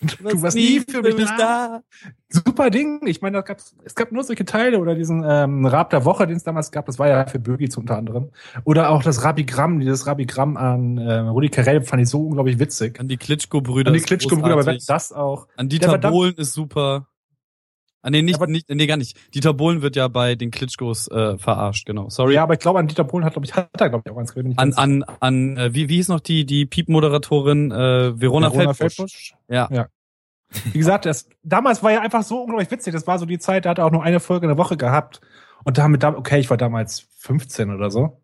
war, 0.00 0.32
du 0.32 0.42
warst 0.42 0.56
nie 0.56 0.80
für 0.80 1.02
mich, 1.02 1.30
da. 1.38 1.82
Super 2.28 2.70
Ding. 2.70 3.06
Ich 3.06 3.20
meine, 3.20 3.44
es 3.84 3.94
gab 3.94 4.12
nur 4.12 4.24
solche 4.24 4.44
Teile 4.44 4.78
oder 4.78 4.94
diesen 4.94 5.24
ähm, 5.26 5.66
Rab 5.66 5.90
der 5.90 6.04
Woche, 6.04 6.26
den 6.26 6.36
es 6.36 6.44
damals 6.44 6.70
gab. 6.70 6.86
Das 6.86 6.98
war 6.98 7.08
ja 7.08 7.26
für 7.26 7.38
Bürgi 7.38 7.68
unter 7.76 7.96
anderem. 7.96 8.30
Oder 8.64 8.90
auch 8.90 9.02
das 9.02 9.24
Rabigramm, 9.24 9.80
dieses 9.80 10.06
Rabigramm 10.06 10.56
an 10.56 10.98
äh, 10.98 11.18
Rudi 11.18 11.48
Carell 11.48 11.82
fand 11.82 12.02
ich 12.02 12.08
so 12.08 12.26
unglaublich 12.26 12.58
witzig. 12.58 12.98
An 12.98 13.08
die 13.08 13.16
Klitschko-Brüder. 13.16 13.90
An 13.90 13.96
die 13.96 14.02
Klitschko-Brüder, 14.02 14.54
aber 14.54 14.76
das 14.78 15.12
auch. 15.12 15.46
An 15.56 15.68
Dieter 15.68 15.98
Bohlen 15.98 16.34
ist 16.36 16.54
super. 16.54 17.06
Ah, 18.02 18.10
nee, 18.10 18.22
nicht, 18.22 18.34
aber, 18.34 18.48
nicht, 18.48 18.68
nee, 18.68 18.86
gar 18.86 18.96
nicht. 18.96 19.16
Dieter 19.32 19.54
Bohlen 19.54 19.80
wird 19.80 19.94
ja 19.94 20.08
bei 20.08 20.34
den 20.34 20.50
Klitschkos 20.50 21.08
äh, 21.08 21.38
verarscht, 21.38 21.86
genau. 21.86 22.08
Sorry. 22.08 22.34
Ja, 22.34 22.42
aber 22.42 22.54
ich 22.54 22.60
glaube, 22.60 22.80
an 22.80 22.88
Dieter 22.88 23.04
Bohlen 23.04 23.24
hat, 23.24 23.34
glaube 23.34 23.46
ich, 23.46 23.54
hat 23.54 23.68
er, 23.78 23.88
glaube 23.88 24.02
ich, 24.04 24.12
auch 24.12 24.18
eins 24.18 24.34
geredet. 24.34 24.54
An, 24.56 24.72
an, 24.74 25.04
an, 25.20 25.56
äh, 25.56 25.72
wie, 25.72 25.88
wie 25.88 25.96
hieß 25.96 26.08
noch 26.08 26.20
die, 26.20 26.44
die 26.44 26.66
Piep-Moderatorin, 26.66 27.70
äh, 27.70 28.20
Verona, 28.20 28.52
Verona. 28.52 28.74
Feldbusch? 28.74 29.34
Ja. 29.48 29.68
ja. 29.70 29.86
Wie 30.72 30.78
gesagt, 30.78 31.06
das, 31.06 31.28
damals 31.44 31.82
war 31.82 31.92
ja 31.92 32.00
einfach 32.00 32.24
so 32.24 32.40
unglaublich 32.40 32.70
witzig. 32.70 32.92
Das 32.92 33.06
war 33.06 33.18
so 33.18 33.24
die 33.24 33.38
Zeit, 33.38 33.64
da 33.64 33.70
hat 33.70 33.78
er 33.78 33.86
auch 33.86 33.92
nur 33.92 34.02
eine 34.02 34.20
Folge 34.20 34.46
in 34.46 34.50
der 34.50 34.58
Woche 34.58 34.76
gehabt. 34.76 35.20
Und 35.64 35.78
damit, 35.78 36.04
okay, 36.04 36.40
ich 36.40 36.50
war 36.50 36.56
damals 36.56 37.06
15 37.18 37.70
oder 37.70 37.90
so. 37.90 38.21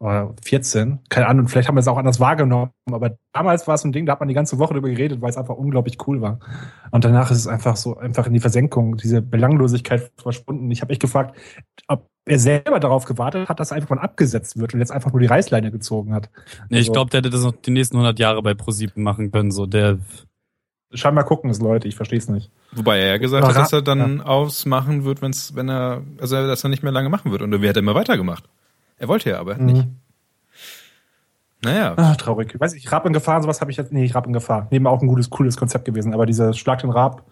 Oder 0.00 0.34
14, 0.44 1.00
keine 1.08 1.26
Ahnung, 1.26 1.48
vielleicht 1.48 1.68
haben 1.68 1.74
wir 1.74 1.80
es 1.80 1.88
auch 1.88 1.96
anders 1.96 2.20
wahrgenommen, 2.20 2.70
aber 2.90 3.16
damals 3.32 3.66
war 3.66 3.74
es 3.74 3.84
ein 3.84 3.92
Ding, 3.92 4.06
da 4.06 4.12
hat 4.12 4.20
man 4.20 4.28
die 4.28 4.34
ganze 4.34 4.58
Woche 4.58 4.74
darüber 4.74 4.90
geredet, 4.90 5.20
weil 5.20 5.30
es 5.30 5.36
einfach 5.36 5.56
unglaublich 5.56 5.98
cool 6.06 6.20
war. 6.20 6.38
Und 6.92 7.04
danach 7.04 7.30
ist 7.30 7.38
es 7.38 7.46
einfach 7.48 7.76
so, 7.76 7.96
einfach 7.96 8.26
in 8.26 8.32
die 8.32 8.40
Versenkung, 8.40 8.96
diese 8.96 9.22
Belanglosigkeit 9.22 10.12
verschwunden. 10.16 10.70
Ich 10.70 10.82
habe 10.82 10.92
echt 10.92 11.02
gefragt, 11.02 11.36
ob 11.88 12.06
er 12.26 12.38
selber 12.38 12.78
darauf 12.78 13.06
gewartet 13.06 13.48
hat, 13.48 13.58
dass 13.58 13.72
einfach 13.72 13.96
mal 13.96 14.02
abgesetzt 14.02 14.58
wird 14.58 14.74
und 14.74 14.80
jetzt 14.80 14.92
einfach 14.92 15.12
nur 15.12 15.20
die 15.20 15.26
Reißleine 15.26 15.72
gezogen 15.72 16.14
hat. 16.14 16.30
Nee, 16.68 16.78
ich 16.78 16.92
glaube, 16.92 17.10
der 17.10 17.18
hätte 17.18 17.30
das 17.30 17.42
noch 17.42 17.52
die 17.52 17.70
nächsten 17.70 17.96
100 17.96 18.18
Jahre 18.20 18.42
bei 18.42 18.54
ProSieben 18.54 19.02
machen 19.02 19.32
können, 19.32 19.50
so 19.50 19.66
der 19.66 19.98
Scheinbar 20.94 21.24
gucken 21.24 21.50
es 21.50 21.60
Leute, 21.60 21.86
ich 21.86 21.96
verstehe 21.96 22.18
es 22.18 22.28
nicht. 22.28 22.50
Wobei 22.72 22.98
er 22.98 23.08
ja 23.08 23.16
gesagt 23.18 23.46
hat, 23.46 23.56
dass 23.56 23.72
er 23.74 23.82
dann 23.82 24.18
ja. 24.18 24.24
ausmachen 24.24 25.04
wird, 25.04 25.20
wenn's, 25.20 25.54
wenn 25.54 25.68
er, 25.68 26.02
also 26.18 26.34
dass 26.46 26.64
er 26.64 26.70
nicht 26.70 26.82
mehr 26.82 26.92
lange 26.92 27.10
machen 27.10 27.30
wird. 27.30 27.42
Und 27.42 27.52
er 27.52 27.68
hat 27.68 27.76
immer 27.76 27.94
weitergemacht. 27.94 28.44
Er 28.98 29.08
wollte 29.08 29.30
ja, 29.30 29.38
aber 29.38 29.56
mhm. 29.56 29.66
nicht. 29.66 29.88
Naja. 31.62 31.94
Ach, 31.96 32.16
traurig. 32.16 32.52
Ich 32.54 32.60
weiß 32.60 32.74
ich, 32.74 32.90
Rab 32.92 33.04
in 33.06 33.12
Gefahr, 33.12 33.42
sowas 33.42 33.60
habe 33.60 33.70
ich 33.70 33.76
jetzt, 33.76 33.92
nee, 33.92 34.08
Rab 34.12 34.26
in 34.26 34.32
Gefahr. 34.32 34.68
Neben 34.70 34.86
auch 34.86 35.00
ein 35.00 35.08
gutes, 35.08 35.30
cooles 35.30 35.56
Konzept 35.56 35.84
gewesen. 35.84 36.14
Aber 36.14 36.24
dieser 36.24 36.54
Schlag 36.54 36.80
den 36.80 36.90
Rab 36.90 37.24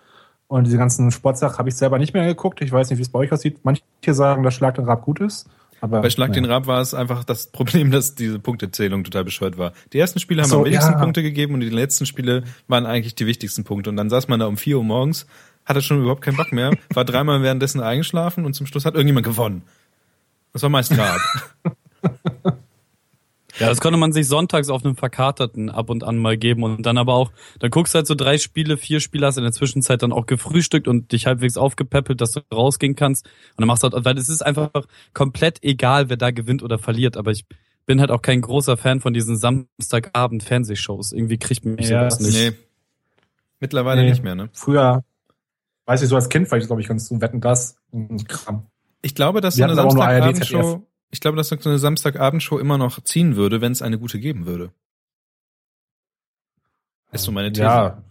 und 0.48 0.64
diese 0.64 0.78
ganzen 0.78 1.10
Sportsachen 1.10 1.58
habe 1.58 1.68
ich 1.68 1.76
selber 1.76 1.98
nicht 1.98 2.12
mehr 2.12 2.26
geguckt. 2.26 2.60
Ich 2.60 2.72
weiß 2.72 2.90
nicht, 2.90 2.98
wie 2.98 3.02
es 3.02 3.08
bei 3.08 3.20
euch 3.20 3.32
aussieht. 3.32 3.60
Manche 3.62 3.82
sagen, 4.02 4.42
dass 4.42 4.54
Schlag 4.54 4.74
den 4.74 4.84
Rab 4.84 5.02
gut 5.02 5.20
ist. 5.20 5.48
Aber, 5.80 6.00
Bei 6.00 6.10
Schlag 6.10 6.30
naja. 6.30 6.42
den 6.42 6.50
Rab 6.50 6.66
war 6.66 6.80
es 6.80 6.94
einfach 6.94 7.22
das 7.22 7.48
Problem, 7.48 7.90
dass 7.90 8.14
diese 8.14 8.38
Punktezählung 8.38 9.04
total 9.04 9.24
bescheuert 9.24 9.58
war. 9.58 9.72
Die 9.92 9.98
ersten 9.98 10.18
Spiele 10.18 10.42
haben 10.42 10.48
so, 10.48 10.58
am 10.60 10.64
wenigsten 10.64 10.92
ja. 10.92 10.98
Punkte 10.98 11.22
gegeben 11.22 11.54
und 11.54 11.60
die 11.60 11.68
letzten 11.68 12.06
Spiele 12.06 12.44
waren 12.66 12.86
eigentlich 12.86 13.14
die 13.14 13.26
wichtigsten 13.26 13.64
Punkte. 13.64 13.90
Und 13.90 13.96
dann 13.96 14.08
saß 14.08 14.28
man 14.28 14.40
da 14.40 14.46
um 14.46 14.56
vier 14.56 14.78
Uhr 14.78 14.84
morgens, 14.84 15.26
hatte 15.64 15.82
schon 15.82 16.00
überhaupt 16.00 16.22
keinen 16.22 16.36
Bock 16.36 16.50
mehr, 16.52 16.70
war 16.94 17.04
dreimal 17.04 17.42
währenddessen 17.42 17.80
eingeschlafen 17.80 18.46
und 18.46 18.54
zum 18.54 18.66
Schluss 18.66 18.86
hat 18.86 18.94
irgendjemand 18.94 19.26
gewonnen. 19.26 19.62
Das 20.56 20.62
war 20.62 20.70
meist 20.70 20.96
Rab. 20.96 21.20
Ja, 23.58 23.68
das 23.68 23.80
konnte 23.80 23.98
man 23.98 24.12
sich 24.12 24.28
sonntags 24.28 24.68
auf 24.68 24.84
einem 24.84 24.96
Verkaterten 24.96 25.70
ab 25.70 25.88
und 25.88 26.04
an 26.04 26.18
mal 26.18 26.36
geben 26.36 26.62
und 26.62 26.84
dann 26.84 26.98
aber 26.98 27.14
auch, 27.14 27.32
dann 27.58 27.70
guckst 27.70 27.94
du 27.94 27.96
halt 27.96 28.06
so 28.06 28.14
drei 28.14 28.36
Spiele, 28.36 28.76
vier 28.76 29.00
Spiele, 29.00 29.26
hast 29.26 29.38
in 29.38 29.44
der 29.44 29.52
Zwischenzeit 29.52 30.02
dann 30.02 30.12
auch 30.12 30.26
gefrühstückt 30.26 30.86
und 30.86 31.10
dich 31.12 31.26
halbwegs 31.26 31.56
aufgepäppelt, 31.56 32.20
dass 32.20 32.32
du 32.32 32.40
rausgehen 32.52 32.96
kannst 32.96 33.24
und 33.24 33.32
dann 33.62 33.66
machst 33.66 33.82
du 33.82 33.88
halt, 33.88 34.04
weil 34.04 34.18
es 34.18 34.28
ist 34.28 34.44
einfach 34.44 34.70
komplett 35.14 35.64
egal, 35.64 36.10
wer 36.10 36.18
da 36.18 36.32
gewinnt 36.32 36.62
oder 36.62 36.78
verliert, 36.78 37.16
aber 37.16 37.30
ich 37.30 37.46
bin 37.86 37.98
halt 37.98 38.10
auch 38.10 38.20
kein 38.20 38.42
großer 38.42 38.76
Fan 38.76 39.00
von 39.00 39.14
diesen 39.14 39.38
Samstagabend 39.38 40.42
Fernsehshows. 40.42 41.12
Irgendwie 41.12 41.38
kriegt 41.38 41.64
mich 41.64 41.88
ja, 41.88 42.10
sowas 42.10 42.20
nicht. 42.20 42.38
Nee. 42.38 42.52
Mittlerweile 43.60 44.02
nee. 44.02 44.10
nicht 44.10 44.22
mehr, 44.22 44.34
ne? 44.34 44.50
Früher, 44.52 45.02
weiß 45.86 46.02
ich 46.02 46.10
so 46.10 46.16
als 46.16 46.28
Kind, 46.28 46.50
weil 46.50 46.60
ich 46.60 46.66
glaube 46.66 46.82
ich 46.82 46.88
ganz 46.88 47.08
so 47.08 47.18
wetten 47.22 47.40
das, 47.40 47.78
Kram. 48.28 48.66
Ich 49.06 49.14
glaube, 49.14 49.40
dass 49.40 49.54
so 49.54 49.62
eine 49.62 49.76
Samstagabendshow 49.76 50.84
ich 51.10 51.20
glaube, 51.20 51.36
dass 51.36 51.48
so 51.48 51.56
eine 51.64 51.78
Samstagabendshow 51.78 52.58
immer 52.58 52.76
noch 52.76 53.00
ziehen 53.04 53.36
würde, 53.36 53.60
wenn 53.60 53.70
es 53.70 53.80
eine 53.80 53.98
gute 53.98 54.18
geben 54.18 54.46
würde. 54.46 54.72
Ist 57.12 57.22
so 57.22 57.30
meine 57.30 57.52
These. 57.52 57.62
Ja. 57.62 58.02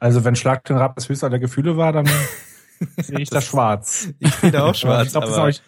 Also 0.00 0.24
wenn 0.24 0.34
Schlag 0.34 0.64
den 0.64 0.76
Rab 0.76 0.96
das 0.96 1.08
höchste 1.08 1.30
der 1.30 1.38
Gefühle 1.38 1.76
war, 1.76 1.92
dann 1.92 2.06
sehe 2.96 3.20
ich 3.20 3.30
da 3.30 3.40
schwarz. 3.40 4.08
Ich 4.18 4.34
sehe 4.34 4.50
da 4.50 4.64
auch 4.64 4.74
schwarz. 4.74 5.06
ich 5.06 5.12
glaube, 5.12 5.28
das 5.28 5.38
auch 5.38 5.62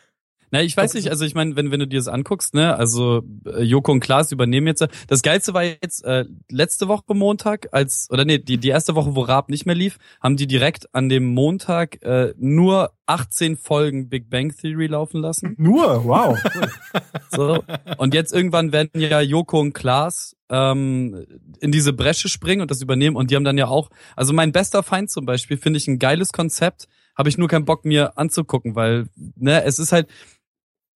na, 0.51 0.63
ich 0.63 0.77
weiß 0.77 0.95
nicht, 0.95 1.11
also 1.11 1.25
ich 1.25 1.35
meine, 1.35 1.57
wenn, 1.57 1.71
wenn 1.71 1.81
du 1.81 1.87
dir 1.87 1.99
das 1.99 2.09
anguckst, 2.09 2.55
ne, 2.55 2.77
also 2.77 3.23
äh, 3.47 3.63
Joko 3.63 3.93
und 3.93 4.01
Klaas 4.01 4.33
übernehmen 4.33 4.67
jetzt. 4.67 4.87
Das 5.09 5.23
Geilste 5.23 5.55
war 5.55 5.65
jetzt 5.65 6.05
äh, 6.05 6.25
letzte 6.51 6.89
Woche 6.89 7.15
Montag, 7.15 7.69
als, 7.73 8.09
oder 8.11 8.25
nee, 8.25 8.39
die, 8.39 8.59
die 8.59 8.69
erste 8.69 8.95
Woche, 8.95 9.15
wo 9.15 9.23
Raab 9.23 9.49
nicht 9.49 9.67
mehr 9.67 9.75
lief, 9.75 9.99
haben 10.21 10.37
die 10.37 10.47
direkt 10.47 10.95
an 10.95 11.09
dem 11.09 11.27
Montag 11.27 12.03
äh, 12.03 12.33
nur 12.39 12.93
18 13.07 13.57
Folgen 13.57 14.09
Big 14.09 14.31
Bang 14.31 14.55
Theory 14.57 14.87
laufen 14.87 15.21
lassen. 15.21 15.55
Nur, 15.59 16.05
wow. 16.05 16.39
so. 17.31 17.63
Und 17.99 18.15
jetzt 18.15 18.33
irgendwann 18.33 18.73
werden 18.73 18.91
ja 18.95 19.21
Joko 19.21 19.61
und 19.61 19.73
Klaas 19.73 20.37
ähm, 20.49 21.27
in 21.61 21.73
diese 21.73 21.93
Bresche 21.93 22.29
springen 22.29 22.63
und 22.63 22.71
das 22.71 22.83
übernehmen. 22.83 23.17
Und 23.17 23.31
die 23.31 23.37
haben 23.37 23.45
dann 23.45 23.59
ja 23.59 23.69
auch, 23.69 23.91
also 24.15 24.33
mein 24.33 24.53
bester 24.53 24.83
Feind 24.83 25.11
zum 25.11 25.27
Beispiel, 25.27 25.57
finde 25.57 25.79
ich 25.79 25.89
ein 25.89 25.99
geiles 25.99 26.33
Konzept, 26.33 26.89
habe 27.17 27.29
ich 27.29 27.39
nur 27.39 27.49
keinen 27.49 27.65
Bock 27.65 27.85
mir 27.85 28.19
anzugucken, 28.19 28.75
weil, 28.75 29.07
ne, 29.37 29.65
es 29.65 29.79
ist 29.79 29.93
halt, 29.93 30.09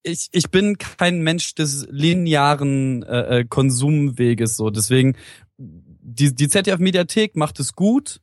ich, 0.02 0.28
ich 0.32 0.50
bin 0.50 0.78
kein 0.78 1.20
Mensch 1.22 1.54
des 1.54 1.86
linearen 1.90 3.02
äh, 3.02 3.40
äh 3.40 3.44
Konsumweges 3.44 4.56
so. 4.56 4.70
Deswegen, 4.70 5.16
die, 5.58 6.34
die 6.34 6.48
ZDF-Mediathek 6.48 7.36
macht 7.36 7.60
es 7.60 7.74
gut. 7.74 8.20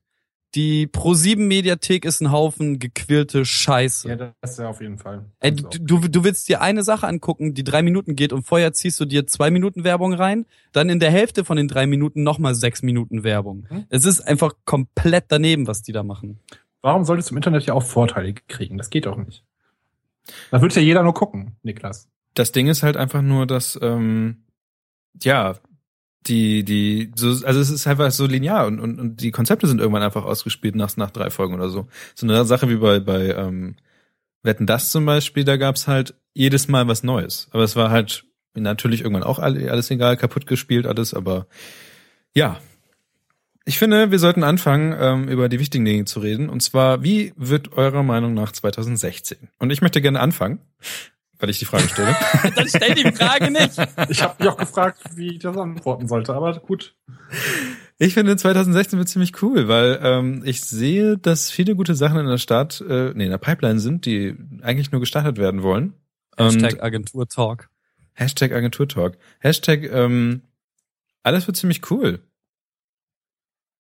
Die 0.56 0.88
Pro7-Mediathek 0.88 2.06
ist 2.06 2.22
ein 2.22 2.32
Haufen 2.32 2.80
gequirlte 2.80 3.46
Scheiße. 3.46 4.08
Ja, 4.08 4.16
das 4.16 4.52
ist 4.52 4.60
ja 4.60 4.70
auf 4.70 4.82
jeden 4.82 4.98
Fall. 4.98 5.26
Ey, 5.40 5.54
du, 5.54 5.68
du, 5.80 6.00
du 6.08 6.24
willst 6.24 6.48
dir 6.48 6.62
eine 6.62 6.84
Sache 6.84 7.06
angucken, 7.06 7.54
die 7.54 7.66
drei 7.66 7.82
Minuten 7.82 8.16
geht 8.16 8.32
und 8.32 8.44
vorher 8.44 8.72
ziehst 8.74 9.00
du 9.00 9.06
dir 9.06 9.28
zwei 9.28 9.52
Minuten 9.52 9.84
Werbung 9.84 10.14
rein, 10.14 10.46
dann 10.72 10.90
in 10.90 11.00
der 11.00 11.12
Hälfte 11.12 11.44
von 11.44 11.58
den 11.58 11.68
drei 11.68 11.86
Minuten 11.86 12.24
nochmal 12.24 12.56
sechs 12.56 12.82
Minuten 12.82 13.24
Werbung. 13.24 13.66
Hm? 13.68 13.86
Es 13.90 14.06
ist 14.06 14.22
einfach 14.22 14.54
komplett 14.64 15.26
daneben, 15.28 15.68
was 15.68 15.84
die 15.84 15.92
da 15.92 16.02
machen. 16.02 16.40
Warum 16.82 17.04
solltest 17.04 17.30
du 17.30 17.34
im 17.34 17.38
Internet 17.38 17.66
ja 17.66 17.74
auch 17.74 17.84
Vorteile 17.84 18.34
kriegen? 18.48 18.78
Das 18.78 18.90
geht 18.90 19.06
doch 19.06 19.18
nicht. 19.18 19.44
Da 20.52 20.62
würde 20.62 20.76
ja 20.76 20.82
jeder 20.82 21.04
nur 21.04 21.14
gucken, 21.14 21.58
Niklas. 21.64 22.10
Das 22.34 22.52
Ding 22.52 22.68
ist 22.68 22.84
halt 22.84 22.98
einfach 22.98 23.22
nur, 23.22 23.48
dass 23.48 23.80
ähm, 23.82 24.46
ja 25.22 25.56
die 26.28 26.64
die 26.64 27.12
so 27.16 27.46
also 27.46 27.60
es 27.60 27.70
ist 27.70 27.88
einfach 27.88 28.12
so 28.12 28.26
linear 28.26 28.68
und, 28.68 28.80
und 28.80 29.00
und 29.00 29.22
die 29.22 29.32
Konzepte 29.32 29.68
sind 29.68 29.80
irgendwann 29.80 30.04
einfach 30.04 30.26
ausgespielt 30.26 30.76
nach 30.76 30.96
nach 30.98 31.12
drei 31.12 31.30
Folgen 31.30 31.56
oder 31.56 31.70
so. 31.70 31.88
So 32.16 32.28
eine 32.28 32.46
Sache 32.46 32.70
wie 32.70 32.76
bei 32.76 33.00
bei 33.00 33.30
ähm, 33.30 33.76
Wetten 34.44 34.66
das 34.66 34.92
zum 34.92 35.06
Beispiel, 35.06 35.44
da 35.44 35.58
gab's 35.58 35.88
halt 35.88 36.16
jedes 36.34 36.68
Mal 36.68 36.88
was 36.88 37.04
Neues, 37.04 37.48
aber 37.52 37.64
es 37.64 37.76
war 37.76 37.90
halt 37.90 38.26
natürlich 38.56 39.02
irgendwann 39.02 39.24
auch 39.24 39.40
alles 39.40 39.92
egal, 39.92 40.18
kaputt 40.18 40.48
gespielt 40.48 40.86
alles, 40.86 41.14
aber 41.14 41.48
ja, 42.34 42.60
ich 43.68 43.78
finde, 43.78 44.12
wir 44.12 44.20
sollten 44.20 44.46
anfangen, 44.46 44.96
ähm, 44.98 45.28
über 45.28 45.50
die 45.50 45.60
wichtigen 45.60 45.84
Dinge 45.84 46.06
zu 46.06 46.22
reden. 46.22 46.48
Und 46.48 46.62
zwar, 46.62 47.04
wie 47.04 47.34
wird 47.36 47.74
eurer 47.74 48.02
Meinung 48.02 48.34
nach 48.34 48.54
2016? 48.54 49.50
Und 49.60 49.72
ich 49.72 49.82
möchte 49.82 50.02
gerne 50.02 50.22
anfangen, 50.22 50.60
weil 51.38 51.50
ich 51.50 51.60
die 51.60 51.66
Frage 51.66 51.90
stelle. 51.90 52.16
Dann 52.56 52.70
stell 52.70 52.96
die 52.96 53.12
Frage 53.12 53.52
nicht. 53.52 53.74
Ich 54.08 54.24
habe 54.24 54.36
mich 54.40 54.50
auch 54.50 54.56
gefragt, 54.56 55.02
wie 55.16 55.34
ich 55.34 55.40
das 55.40 55.58
antworten 55.58 56.08
sollte, 56.08 56.34
aber 56.34 56.58
gut. 56.60 56.96
Ich 57.98 58.14
finde 58.14 58.38
2016 58.38 59.00
wird 59.00 59.10
ziemlich 59.10 59.42
cool, 59.42 59.68
weil 59.68 60.00
ähm, 60.02 60.44
ich 60.46 60.62
sehe, 60.62 61.18
dass 61.18 61.52
viele 61.52 61.76
gute 61.76 61.94
Sachen 61.94 62.20
in 62.20 62.28
der 62.28 62.38
Stadt, 62.38 62.80
äh, 62.88 63.12
nee, 63.16 63.26
in 63.26 63.32
der 63.32 63.38
Pipeline 63.38 63.82
sind, 63.82 64.06
die 64.06 64.34
eigentlich 64.62 64.94
nur 64.94 65.02
gestartet 65.02 65.38
werden 65.38 65.62
wollen. 65.62 65.94
Hashtag 66.38 66.82
Agentur 66.82 67.28
Talk. 67.28 67.68
Hashtag 68.14 68.54
Agentur 68.54 68.88
Talk. 68.88 69.18
Hashtag 69.40 69.84
ähm, 69.92 70.44
alles 71.22 71.48
wird 71.48 71.58
ziemlich 71.58 71.92
cool. 71.92 72.22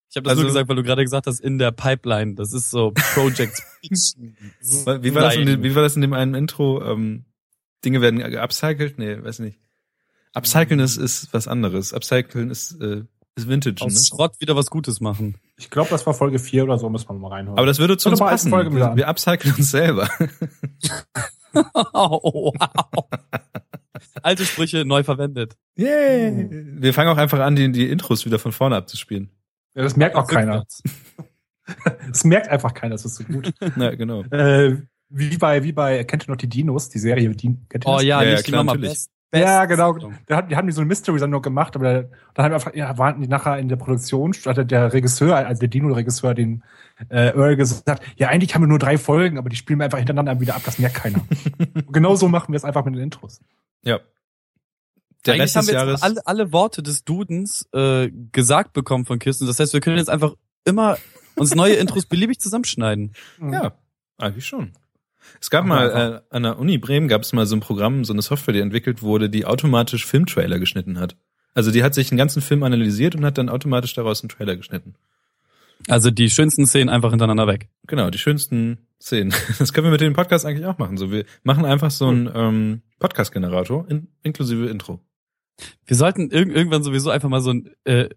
Ich 0.09 0.15
habe 0.15 0.23
das 0.23 0.31
also, 0.31 0.43
nur 0.43 0.49
gesagt, 0.49 0.69
weil 0.69 0.75
du 0.77 0.83
gerade 0.83 1.03
gesagt 1.03 1.27
hast, 1.27 1.39
in 1.39 1.57
der 1.57 1.71
Pipeline. 1.71 2.35
Das 2.35 2.53
ist 2.53 2.69
so 2.69 2.91
Project. 3.13 3.61
wie, 3.81 5.15
war 5.15 5.21
das 5.21 5.35
in 5.35 5.45
dem, 5.45 5.63
wie 5.63 5.75
war 5.75 5.83
das 5.83 5.95
in 5.95 6.01
dem 6.01 6.13
einen 6.13 6.33
Intro? 6.33 6.81
Ähm, 6.83 7.25
Dinge 7.83 8.01
werden 8.01 8.21
upcycled? 8.37 8.97
Nee, 8.97 9.21
weiß 9.21 9.39
nicht. 9.39 9.59
Upcyclen 10.33 10.79
ist, 10.79 10.97
ist 10.97 11.33
was 11.33 11.47
anderes. 11.47 11.93
Upcyclen 11.93 12.49
ist, 12.51 12.79
äh, 12.81 13.03
ist 13.35 13.47
Vintage. 13.47 13.83
Aus 13.83 13.93
ne? 13.93 13.99
Schrott 13.99 14.39
wieder 14.39 14.55
was 14.55 14.67
Gutes 14.67 15.01
machen. 15.01 15.35
Ich 15.57 15.69
glaube, 15.69 15.89
das 15.89 16.05
war 16.05 16.13
Folge 16.13 16.39
4 16.39 16.63
oder 16.63 16.77
so, 16.77 16.89
müssen 16.89 17.09
wir 17.09 17.13
mal 17.13 17.29
reinholen. 17.29 17.57
Aber 17.57 17.67
das 17.67 17.79
würde 17.79 17.97
zu 17.97 18.09
uns 18.09 18.19
passen. 18.19 18.49
Folge 18.49 18.73
wir, 18.73 18.95
wir 18.95 19.07
upcyclen 19.07 19.55
uns 19.55 19.71
selber. 19.71 20.09
oh, 21.93 22.53
wow. 22.55 23.05
Alte 24.21 24.45
Sprüche 24.45 24.85
neu 24.85 25.03
verwendet. 25.03 25.57
Yay. 25.75 26.47
Wir 26.49 26.93
fangen 26.93 27.09
auch 27.09 27.17
einfach 27.17 27.39
an, 27.39 27.55
die, 27.55 27.71
die 27.71 27.89
Intros 27.89 28.25
wieder 28.25 28.39
von 28.39 28.51
vorne 28.51 28.75
abzuspielen. 28.75 29.31
Ja, 29.77 29.83
das 29.83 29.95
merkt 29.95 30.15
auch 30.15 30.27
keiner. 30.27 30.65
das 32.07 32.23
merkt 32.23 32.49
einfach 32.49 32.73
keiner, 32.73 32.95
das 32.95 33.05
ist 33.05 33.15
so 33.15 33.23
gut. 33.23 33.53
Ja, 33.75 33.93
genau. 33.93 34.23
Äh, 34.23 34.77
wie 35.09 35.37
bei, 35.37 35.63
wie 35.63 35.71
bei, 35.71 36.03
kennt 36.03 36.27
ihr 36.27 36.31
noch 36.31 36.37
die 36.37 36.49
Dinos, 36.49 36.89
die 36.89 36.97
Serie? 36.97 37.29
Die, 37.29 37.55
kennt 37.69 37.85
ihr 37.85 37.87
oh 37.87 37.95
das? 37.97 38.03
ja, 38.03 38.23
ja, 38.23 38.31
ja 38.31 38.41
klar, 38.41 38.63
natürlich. 38.63 38.89
Best, 38.89 39.11
Best 39.29 39.45
ja, 39.45 39.65
genau. 39.65 39.95
Da, 40.25 40.41
die 40.41 40.55
haben 40.55 40.65
die 40.65 40.73
so 40.73 40.81
eine 40.81 40.87
Mystery-Sendung 40.87 41.43
gemacht, 41.43 41.75
aber 41.75 41.93
da, 41.93 42.09
dann 42.33 42.45
haben 42.45 42.51
wir 42.51 42.55
einfach, 42.55 42.73
ja, 42.73 42.97
waren 42.97 43.21
die 43.21 43.27
nachher 43.27 43.59
in 43.59 43.69
der 43.69 43.75
Produktion, 43.75 44.33
hatte 44.33 44.65
der 44.65 44.93
Regisseur, 44.93 45.35
also 45.35 45.59
der 45.59 45.69
Dino-Regisseur, 45.69 46.33
den 46.33 46.63
äh, 47.09 47.37
Earl 47.37 47.55
gesagt, 47.55 48.03
ja, 48.15 48.29
eigentlich 48.29 48.55
haben 48.55 48.63
wir 48.63 48.67
nur 48.67 48.79
drei 48.79 48.97
Folgen, 48.97 49.37
aber 49.37 49.49
die 49.49 49.57
spielen 49.57 49.77
wir 49.77 49.85
einfach 49.85 49.99
hintereinander 49.99 50.39
wieder 50.39 50.55
ab, 50.55 50.63
das 50.65 50.79
merkt 50.79 50.95
keiner. 50.95 51.19
genau 51.91 52.15
so 52.15 52.27
machen 52.27 52.51
wir 52.51 52.57
es 52.57 52.65
einfach 52.65 52.83
mit 52.83 52.95
den 52.95 53.03
Intros. 53.03 53.41
Ja, 53.83 53.99
der 55.25 55.33
Eigentlich 55.33 55.43
Rest 55.43 55.55
haben 55.55 55.67
wir 55.67 55.73
jetzt 55.73 55.81
Jahres 55.81 56.01
alle, 56.03 56.27
alle 56.27 56.51
Worte 56.51 56.83
des 56.83 57.03
Dudens 57.03 57.67
äh, 57.73 58.09
gesagt 58.31 58.73
bekommen 58.73 59.05
von 59.05 59.19
Kirsten. 59.19 59.47
Das 59.47 59.59
heißt, 59.59 59.73
wir 59.73 59.81
können 59.81 59.97
jetzt 59.97 60.09
einfach 60.09 60.35
immer 60.65 60.97
uns 61.35 61.55
neue 61.55 61.73
Intros 61.73 62.05
beliebig 62.09 62.39
zusammenschneiden. 62.39 63.13
Ja, 63.41 63.73
eigentlich 64.17 64.45
schon. 64.45 64.73
Es 65.41 65.49
gab 65.49 65.65
mal 65.65 66.23
äh, 66.31 66.35
an 66.35 66.43
der 66.43 66.57
Uni 66.57 66.77
Bremen 66.77 67.07
gab 67.07 67.23
es 67.23 67.33
mal 67.33 67.45
so 67.45 67.55
ein 67.55 67.59
Programm, 67.59 68.05
so 68.05 68.13
eine 68.13 68.21
Software, 68.21 68.53
die 68.53 68.61
entwickelt 68.61 69.01
wurde, 69.01 69.29
die 69.29 69.45
automatisch 69.45 70.05
Filmtrailer 70.05 70.59
geschnitten 70.59 70.99
hat. 70.99 71.17
Also 71.53 71.71
die 71.71 71.83
hat 71.83 71.93
sich 71.93 72.11
einen 72.11 72.17
ganzen 72.17 72.41
Film 72.41 72.63
analysiert 72.63 73.15
und 73.15 73.25
hat 73.25 73.37
dann 73.37 73.49
automatisch 73.49 73.93
daraus 73.93 74.21
einen 74.21 74.29
Trailer 74.29 74.55
geschnitten. 74.55 74.95
Also 75.87 76.11
die 76.11 76.29
schönsten 76.29 76.65
Szenen 76.65 76.89
einfach 76.89 77.11
hintereinander 77.11 77.47
weg. 77.47 77.69
Genau, 77.87 78.09
die 78.09 78.17
schönsten 78.17 78.87
Szenen. 79.01 79.33
Das 79.59 79.73
können 79.73 79.85
wir 79.85 79.91
mit 79.91 80.01
dem 80.01 80.13
Podcast 80.13 80.45
eigentlich 80.45 80.65
auch 80.65 80.77
machen. 80.77 80.97
So, 80.97 81.11
wir 81.11 81.25
machen 81.43 81.65
einfach 81.65 81.91
so 81.91 82.07
einen 82.07 82.29
ähm, 82.33 82.81
Podcast-Generator 82.99 83.85
in, 83.89 84.07
inklusive 84.23 84.67
Intro. 84.67 84.99
Wir 85.85 85.95
sollten 85.95 86.29
irg 86.29 86.49
irgendwann 86.49 86.83
sowieso 86.83 87.09
einfach 87.09 87.29
mal 87.29 87.41
so 87.41 87.51
ein 87.51 87.71
äh, 87.83 88.09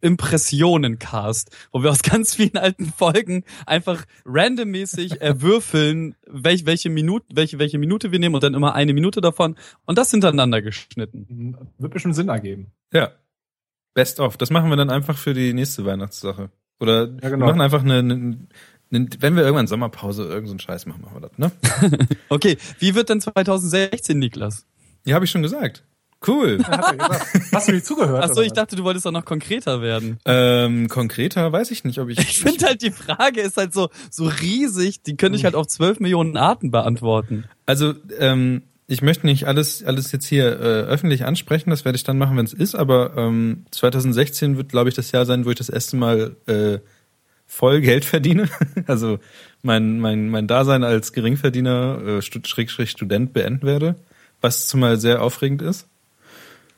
Impressionen-Cast, 0.00 1.50
wo 1.72 1.82
wir 1.82 1.90
aus 1.90 2.02
ganz 2.02 2.34
vielen 2.34 2.56
alten 2.56 2.86
Folgen 2.86 3.44
einfach 3.66 4.04
randommäßig 4.24 5.20
erwürfeln, 5.20 6.14
welch, 6.26 6.66
welche 6.66 6.90
Minute, 6.90 7.26
welche, 7.32 7.58
welche 7.58 7.78
Minute 7.78 8.12
wir 8.12 8.18
nehmen 8.18 8.34
und 8.34 8.44
dann 8.44 8.54
immer 8.54 8.74
eine 8.74 8.92
Minute 8.92 9.20
davon 9.20 9.56
und 9.86 9.98
das 9.98 10.10
hintereinander 10.10 10.62
geschnitten. 10.62 11.56
Wird 11.78 11.92
bestimmt 11.92 12.14
Sinn 12.14 12.28
ergeben. 12.28 12.72
Ja. 12.92 13.12
Best 13.94 14.20
of. 14.20 14.36
Das 14.36 14.50
machen 14.50 14.70
wir 14.70 14.76
dann 14.76 14.90
einfach 14.90 15.16
für 15.16 15.34
die 15.34 15.52
nächste 15.52 15.84
Weihnachtssache. 15.84 16.50
Oder 16.80 17.08
Ja, 17.22 17.30
genau. 17.30 17.46
wir 17.46 17.52
machen 17.52 17.60
einfach 17.60 17.82
eine, 17.82 17.98
eine, 17.98 18.14
eine 18.92 19.08
wenn 19.18 19.36
wir 19.36 19.42
irgendwann 19.42 19.66
Sommerpause 19.66 20.22
irgendeinen 20.22 20.46
so 20.46 20.52
einen 20.52 20.60
Scheiß 20.60 20.86
machen, 20.86 21.02
machen 21.02 21.20
wir 21.20 21.28
das, 21.28 21.38
ne? 21.38 22.08
Okay, 22.28 22.56
wie 22.78 22.94
wird 22.94 23.08
denn 23.08 23.20
2016, 23.20 24.18
Niklas? 24.18 24.66
Ja, 25.04 25.14
habe 25.16 25.24
ich 25.24 25.30
schon 25.30 25.42
gesagt. 25.42 25.84
Cool. 26.26 26.58
Hast 27.52 27.68
du 27.68 27.72
nicht 27.72 27.84
zugehört? 27.84 28.20
Ach 28.24 28.28
so, 28.28 28.36
oder 28.36 28.44
ich 28.44 28.52
dachte, 28.52 28.76
du 28.76 28.84
wolltest 28.84 29.06
auch 29.06 29.12
noch 29.12 29.24
konkreter 29.26 29.82
werden. 29.82 30.18
ähm, 30.24 30.88
konkreter 30.88 31.52
weiß 31.52 31.70
ich 31.70 31.84
nicht, 31.84 31.98
ob 31.98 32.08
ich. 32.08 32.18
Ich 32.24 32.40
finde 32.40 32.66
halt, 32.66 32.82
die 32.82 32.90
Frage 32.90 33.40
ist 33.42 33.56
halt 33.58 33.74
so, 33.74 33.90
so 34.10 34.24
riesig, 34.24 35.02
die 35.02 35.16
könnte 35.16 35.38
ich 35.38 35.44
halt 35.44 35.54
auf 35.54 35.66
12 35.66 36.00
Millionen 36.00 36.36
Arten 36.36 36.70
beantworten. 36.70 37.44
Also, 37.66 37.94
ähm, 38.18 38.62
ich 38.86 39.02
möchte 39.02 39.26
nicht 39.26 39.46
alles, 39.46 39.82
alles 39.82 40.12
jetzt 40.12 40.26
hier 40.26 40.44
äh, 40.60 40.82
öffentlich 40.82 41.24
ansprechen, 41.24 41.70
das 41.70 41.84
werde 41.84 41.96
ich 41.96 42.04
dann 42.04 42.18
machen, 42.18 42.36
wenn 42.36 42.44
es 42.44 42.52
ist, 42.52 42.74
aber 42.74 43.16
ähm, 43.16 43.64
2016 43.70 44.56
wird, 44.56 44.68
glaube 44.68 44.88
ich, 44.88 44.94
das 44.94 45.10
Jahr 45.12 45.24
sein, 45.24 45.44
wo 45.44 45.50
ich 45.50 45.56
das 45.56 45.70
erste 45.70 45.96
Mal 45.96 46.36
äh, 46.46 46.78
voll 47.46 47.80
Geld 47.80 48.04
verdiene. 48.04 48.48
also 48.86 49.18
mein, 49.62 50.00
mein, 50.00 50.28
mein 50.28 50.46
Dasein 50.46 50.84
als 50.84 51.12
Geringverdiener, 51.12 52.18
äh, 52.18 52.22
Schrägstrich 52.22 52.90
Student 52.90 53.32
beenden 53.32 53.66
werde, 53.66 53.96
was 54.40 54.66
zumal 54.66 54.98
sehr 54.98 55.22
aufregend 55.22 55.62
ist. 55.62 55.88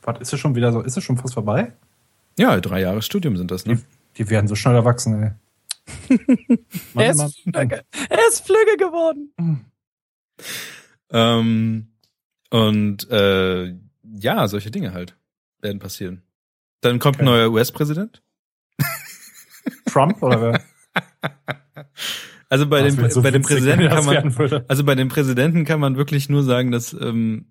Warte, 0.03 0.23
ist 0.23 0.33
es 0.33 0.39
schon 0.39 0.55
wieder 0.55 0.73
so? 0.73 0.83
Ist 0.83 0.97
es 0.97 1.03
schon 1.03 1.17
fast 1.17 1.35
vorbei? 1.35 1.73
Ja, 2.39 2.61
drei 2.61 2.81
Jahre 2.83 3.03
Studium 3.03 3.37
sind 3.37 3.51
das, 3.51 3.67
ne? 3.67 3.81
Die 4.19 4.31
werden 4.31 4.47
so 4.47 4.55
schnell 4.55 4.75
erwachsen, 4.75 5.23
ey. 5.23 5.31
Er 6.95 7.15
Mann, 7.15 7.27
ist, 7.27 7.47
Mann, 7.47 7.55
flügge. 7.55 7.85
er 8.09 8.29
ist 8.29 8.47
flügge 8.47 8.77
geworden. 8.79 9.31
Ähm, 11.11 11.89
und 12.51 13.09
äh, 13.11 13.75
ja, 14.19 14.49
solche 14.49 14.71
Dinge 14.71 14.93
halt 14.93 15.17
werden 15.61 15.79
passieren. 15.79 16.23
Dann 16.81 16.99
kommt 16.99 17.17
ein 17.19 17.27
Okay. 17.29 17.37
neuer 17.39 17.51
US-Präsident. 17.51 18.23
Trump 19.87 20.23
oder 20.23 20.41
wer? 20.41 20.61
Also 22.49 22.69
bei 22.69 22.81
Das 22.81 22.95
dem, 22.95 23.11
so 23.11 23.23
bei 23.23 23.33
dem 23.33 23.43
Präsidenten 23.43 23.89
kann 23.89 24.05
man, 24.05 24.63
also 24.69 24.85
bei 24.85 24.95
dem 24.95 25.09
Präsidenten 25.09 25.65
kann 25.65 25.81
man 25.81 25.97
wirklich 25.97 26.29
nur 26.29 26.45
sagen, 26.45 26.71
dass 26.71 26.93
ähm, 26.93 27.47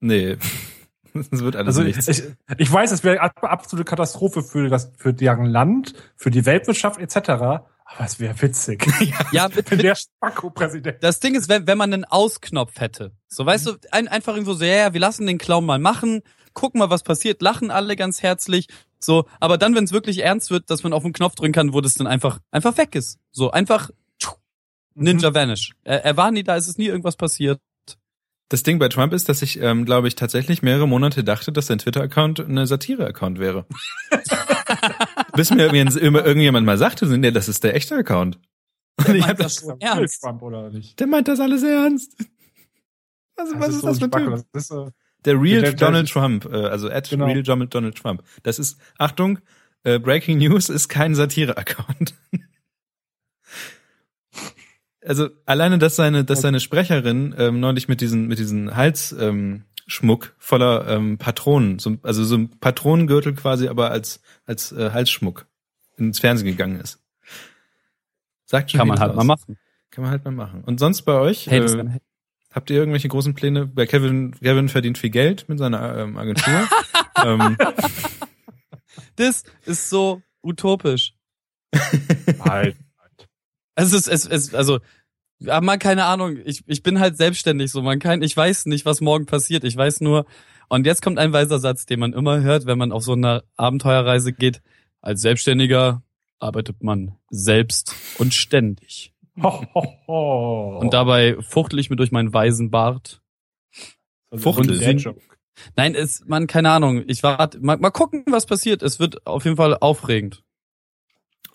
nee, 0.00 0.36
das 1.14 1.30
wird 1.42 1.56
alles 1.56 1.68
Also 1.78 1.82
nichts. 1.82 2.08
ich, 2.08 2.22
ich 2.58 2.70
weiß, 2.70 2.92
es 2.92 3.02
wäre 3.04 3.20
ab- 3.22 3.42
absolute 3.42 3.88
Katastrophe 3.88 4.42
für 4.42 4.68
das 4.68 4.92
für 4.98 5.14
deren 5.14 5.46
Land, 5.46 5.94
für 6.14 6.30
die 6.30 6.44
Weltwirtschaft 6.44 7.00
etc. 7.00 7.64
Aber 7.90 8.04
es 8.04 8.20
wäre 8.20 8.40
witzig, 8.42 8.86
Ja, 9.32 9.48
mit, 9.54 9.70
mit, 9.70 9.82
der 9.82 9.94
Spacko-Präsident. 9.94 11.02
das 11.02 11.20
Ding 11.20 11.34
ist, 11.34 11.48
wenn, 11.48 11.66
wenn 11.66 11.78
man 11.78 11.92
einen 11.92 12.04
Ausknopf 12.04 12.78
hätte. 12.80 13.12
So, 13.28 13.46
weißt 13.46 13.66
du, 13.66 13.76
ein, 13.90 14.08
einfach 14.08 14.34
irgendwo 14.34 14.52
so, 14.52 14.64
ja, 14.64 14.76
ja, 14.76 14.92
wir 14.92 15.00
lassen 15.00 15.26
den 15.26 15.38
Clown 15.38 15.64
mal 15.64 15.78
machen, 15.78 16.22
gucken 16.52 16.80
mal, 16.80 16.90
was 16.90 17.02
passiert, 17.02 17.40
lachen 17.40 17.70
alle 17.70 17.96
ganz 17.96 18.22
herzlich. 18.22 18.68
So, 19.00 19.26
aber 19.40 19.56
dann, 19.56 19.74
wenn 19.74 19.84
es 19.84 19.92
wirklich 19.92 20.18
ernst 20.18 20.50
wird, 20.50 20.70
dass 20.70 20.82
man 20.82 20.92
auf 20.92 21.02
den 21.02 21.12
Knopf 21.14 21.34
drücken 21.34 21.52
kann, 21.52 21.72
wo 21.72 21.80
das 21.80 21.94
dann 21.94 22.06
einfach, 22.06 22.40
einfach 22.50 22.76
weg 22.76 22.94
ist. 22.94 23.18
So, 23.30 23.50
einfach 23.52 23.90
tschu, 24.18 24.32
Ninja 24.94 25.32
Vanish. 25.32 25.72
Er, 25.82 26.04
er 26.04 26.16
war 26.16 26.30
nie 26.30 26.42
da, 26.42 26.56
es 26.56 26.68
ist 26.68 26.78
nie 26.78 26.86
irgendwas 26.86 27.16
passiert. 27.16 27.58
Das 28.50 28.62
Ding 28.62 28.78
bei 28.78 28.88
Trump 28.88 29.12
ist, 29.12 29.28
dass 29.28 29.42
ich, 29.42 29.60
ähm, 29.60 29.84
glaube 29.84 30.08
ich, 30.08 30.14
tatsächlich 30.14 30.62
mehrere 30.62 30.88
Monate 30.88 31.22
dachte, 31.22 31.52
dass 31.52 31.66
sein 31.66 31.78
Twitter-Account 31.78 32.40
eine 32.40 32.66
Satire-Account 32.66 33.38
wäre. 33.38 33.66
Bis 35.34 35.50
mir 35.50 35.62
irgendjemand, 35.72 36.26
irgendjemand 36.26 36.66
mal 36.66 36.78
sagte, 36.78 37.06
nee, 37.18 37.30
das 37.30 37.48
ist 37.48 37.64
der 37.64 37.74
echte 37.74 37.96
Account. 37.96 38.38
Und 39.06 39.14
ich 39.14 39.22
hab 39.22 39.38
meint 39.38 39.40
das, 39.40 39.56
das 39.64 39.76
ernst. 39.80 40.20
Trump 40.22 40.42
oder 40.42 40.70
nicht? 40.70 40.98
der 40.98 41.06
meint 41.06 41.28
das 41.28 41.40
alles 41.40 41.62
ernst. 41.62 42.16
Also, 43.36 43.54
was 43.60 43.68
ist 43.68 43.80
so 43.82 43.86
das 43.88 43.98
für 43.98 44.04
ein 44.06 44.10
Typ? 44.10 44.44
das 44.52 44.64
ist, 44.64 44.70
äh, 44.72 44.90
Der 45.24 45.40
Real 45.40 45.62
Der- 45.62 45.72
der- 45.72 45.86
Donald 45.88 46.10
Trump, 46.10 46.44
äh, 46.46 46.56
also 46.56 46.90
at 46.90 47.08
Genau. 47.08 47.26
Real 47.26 47.42
Donald 47.42 47.96
Trump. 47.96 48.22
Das 48.42 48.58
ist, 48.58 48.78
Achtung, 48.98 49.38
äh, 49.84 49.98
Breaking 50.00 50.38
News 50.38 50.68
ist 50.68 50.88
kein 50.88 51.14
Satire-Account. 51.14 52.14
also 55.04 55.28
alleine, 55.46 55.78
dass 55.78 55.96
seine, 55.96 56.24
dass 56.24 56.40
seine 56.40 56.58
Sprecherin 56.60 57.34
ähm, 57.38 57.60
neulich 57.60 57.86
mit 57.88 58.00
diesen, 58.00 58.26
mit 58.26 58.38
diesen 58.38 58.74
Halsschmuck 58.74 59.22
ähm, 59.22 59.64
Schmuck 59.88 60.34
voller 60.38 60.86
ähm, 60.86 61.18
Patronen, 61.18 61.78
so, 61.78 61.96
also 62.02 62.22
so 62.22 62.36
ein 62.36 62.50
Patronengürtel 62.60 63.34
quasi, 63.34 63.68
aber 63.68 63.90
als 63.90 64.20
als 64.44 64.70
äh, 64.70 64.90
Halsschmuck 64.92 65.46
ins 65.96 66.20
Fernsehen 66.20 66.46
gegangen 66.46 66.80
ist. 66.80 67.00
Sagt 68.44 68.70
schon 68.70 68.78
Kann 68.78 68.88
man 68.88 69.00
halt 69.00 69.10
aus. 69.10 69.16
mal 69.16 69.24
machen. 69.24 69.58
Kann 69.90 70.02
man 70.02 70.10
halt 70.10 70.24
mal 70.24 70.30
machen. 70.30 70.62
Und 70.64 70.78
sonst 70.78 71.02
bei 71.02 71.14
euch? 71.14 71.48
Hey, 71.48 71.60
äh, 71.60 71.98
Habt 72.52 72.70
ihr 72.70 72.76
irgendwelche 72.76 73.08
großen 73.08 73.34
Pläne? 73.34 73.66
Bei 73.66 73.86
Kevin, 73.86 74.32
Kevin 74.40 74.68
verdient 74.68 74.98
viel 74.98 75.10
Geld 75.10 75.48
mit 75.48 75.58
seiner 75.58 75.98
ähm, 75.98 76.16
Agentur. 76.16 76.68
ähm, 77.24 77.56
das 79.16 79.44
ist 79.64 79.90
so 79.90 80.22
utopisch. 80.42 81.14
halt. 82.40 82.76
Es 83.74 83.92
ist, 83.92 84.08
es 84.08 84.26
ist, 84.26 84.54
also, 84.54 84.80
ja, 85.40 85.60
man, 85.60 85.78
keine 85.78 86.04
Ahnung, 86.04 86.38
ich, 86.44 86.62
ich 86.66 86.82
bin 86.82 86.98
halt 87.00 87.16
selbstständig 87.16 87.70
so, 87.70 87.82
man 87.82 87.98
kann, 87.98 88.22
ich 88.22 88.36
weiß 88.36 88.66
nicht, 88.66 88.84
was 88.84 89.00
morgen 89.00 89.26
passiert, 89.26 89.64
ich 89.64 89.76
weiß 89.76 90.00
nur, 90.00 90.26
und 90.68 90.86
jetzt 90.86 91.02
kommt 91.02 91.18
ein 91.18 91.32
weiser 91.32 91.58
Satz, 91.58 91.86
den 91.86 92.00
man 92.00 92.12
immer 92.12 92.40
hört, 92.40 92.66
wenn 92.66 92.78
man 92.78 92.92
auf 92.92 93.02
so 93.02 93.12
eine 93.12 93.44
Abenteuerreise 93.56 94.32
geht, 94.32 94.60
als 95.00 95.22
Selbstständiger 95.22 96.02
arbeitet 96.40 96.82
man 96.82 97.16
selbst 97.30 97.94
und 98.18 98.34
ständig. 98.34 99.14
Ho, 99.42 99.64
ho, 99.74 99.94
ho. 100.06 100.78
Und 100.80 100.92
dabei 100.92 101.36
fuchtel 101.40 101.78
ich 101.78 101.90
mir 101.90 101.96
durch 101.96 102.10
meinen 102.10 102.34
weisen 102.34 102.70
Bart. 102.70 103.22
Fuchtel. 104.34 104.78
Der 104.78 104.92
Joke. 104.92 105.20
Nein, 105.76 105.94
es, 105.94 106.24
man, 106.26 106.46
keine 106.46 106.70
Ahnung, 106.70 107.04
ich 107.06 107.22
warte, 107.22 107.58
mal, 107.60 107.76
mal 107.78 107.90
gucken, 107.90 108.24
was 108.28 108.46
passiert, 108.46 108.82
es 108.82 109.00
wird 109.00 109.26
auf 109.26 109.44
jeden 109.44 109.56
Fall 109.56 109.76
aufregend. 109.76 110.44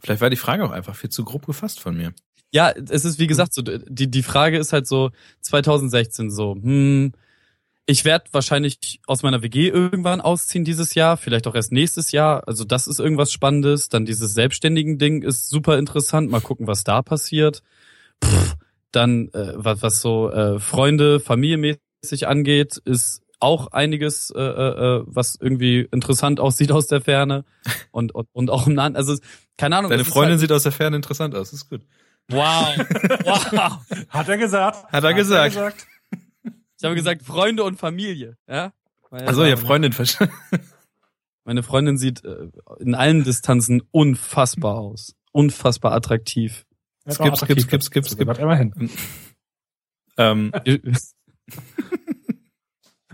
vielleicht 0.01 0.21
war 0.21 0.29
die 0.29 0.35
Frage 0.35 0.65
auch 0.65 0.71
einfach 0.71 0.95
viel 0.95 1.09
zu 1.09 1.23
grob 1.23 1.45
gefasst 1.45 1.79
von 1.79 1.95
mir. 1.95 2.13
Ja, 2.53 2.71
es 2.71 3.03
ist 3.03 3.17
wie 3.19 3.27
gesagt 3.27 3.53
so, 3.53 3.63
die, 3.63 4.09
die 4.09 4.23
Frage 4.23 4.59
ist 4.59 4.73
halt 4.73 4.87
so 4.87 5.09
2016 5.41 6.29
so, 6.29 6.53
hm, 6.53 7.13
ich 7.85 8.05
werde 8.05 8.25
wahrscheinlich 8.31 9.01
aus 9.07 9.23
meiner 9.23 9.41
WG 9.41 9.67
irgendwann 9.67 10.21
ausziehen 10.21 10.63
dieses 10.63 10.95
Jahr, 10.95 11.17
vielleicht 11.17 11.47
auch 11.47 11.55
erst 11.55 11.71
nächstes 11.71 12.11
Jahr. 12.11 12.47
Also 12.47 12.63
das 12.63 12.87
ist 12.87 12.99
irgendwas 12.99 13.31
Spannendes. 13.31 13.89
Dann 13.89 14.05
dieses 14.05 14.33
selbstständigen 14.33 14.99
Ding 14.99 15.21
ist 15.21 15.49
super 15.49 15.77
interessant. 15.77 16.31
Mal 16.31 16.39
gucken, 16.41 16.67
was 16.67 16.83
da 16.83 17.01
passiert. 17.01 17.61
Pff, 18.23 18.55
dann 18.91 19.29
äh, 19.33 19.53
was, 19.55 19.81
was 19.81 20.01
so 20.01 20.29
äh, 20.31 20.59
Freunde, 20.59 21.19
familiemäßig 21.19 22.27
angeht, 22.27 22.77
ist 22.85 23.21
auch 23.39 23.67
einiges, 23.73 24.29
äh, 24.29 24.41
äh, 24.41 25.03
was 25.05 25.35
irgendwie 25.35 25.81
interessant 25.91 26.39
aussieht 26.39 26.71
aus 26.71 26.87
der 26.87 27.01
Ferne 27.01 27.43
und 27.91 28.15
und, 28.15 28.27
und 28.31 28.49
auch 28.49 28.67
im 28.67 28.75
Nahen. 28.75 28.95
Also 28.95 29.17
keine 29.57 29.75
Ahnung. 29.75 29.91
Deine 29.91 30.05
Freundin 30.05 30.31
halt, 30.33 30.39
sieht 30.39 30.51
aus 30.53 30.63
der 30.63 30.71
Ferne 30.71 30.95
interessant 30.95 31.35
aus, 31.35 31.51
ist 31.51 31.69
gut. 31.69 31.81
Wow, 32.29 32.77
wow. 32.77 34.07
Hat 34.09 34.29
er 34.29 34.37
gesagt. 34.37 34.91
Hat 34.91 35.03
er 35.03 35.13
gesagt. 35.13 35.87
Ich 36.77 36.83
habe 36.83 36.95
gesagt 36.95 37.23
Freunde 37.23 37.63
und 37.63 37.77
Familie. 37.77 38.37
Ja. 38.47 38.73
Also 39.09 39.43
ja, 39.45 39.55
und 39.55 39.61
Freundin. 39.61 39.93
Meine 41.45 41.63
Freundin 41.63 41.97
sieht 41.97 42.23
äh, 42.23 42.49
in 42.79 42.95
allen 42.95 43.23
Distanzen 43.23 43.81
unfassbar 43.91 44.75
aus, 44.75 45.15
unfassbar 45.31 45.91
attraktiv. 45.91 46.65
Skip, 47.09 47.35
skip, 47.37 47.59
skip, 47.59 47.83
skip, 47.83 48.07
skip. 48.07 48.27
Hat 48.27 48.39
immerhin. 48.39 48.89
ähm, 50.17 50.51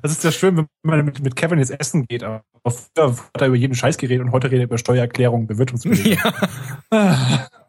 Das 0.02 0.12
ist 0.12 0.24
ja 0.24 0.32
schön, 0.32 0.56
wenn 0.56 0.68
man 0.84 1.04
mit, 1.06 1.22
mit 1.22 1.36
Kevin 1.36 1.60
jetzt 1.60 1.72
essen 1.72 2.06
geht, 2.06 2.24
aber 2.24 2.44
früher 2.66 3.18
hat 3.18 3.42
er 3.42 3.48
über 3.48 3.58
jeden 3.58 3.76
Scheiß 3.76 3.98
geredet 3.98 4.26
und 4.26 4.32
heute 4.32 4.48
redet 4.48 4.62
er 4.62 4.66
über 4.66 4.78
Steuererklärung, 4.78 5.48
Bewirtungsbedingungen. 5.48 6.18
ja. 6.92 7.48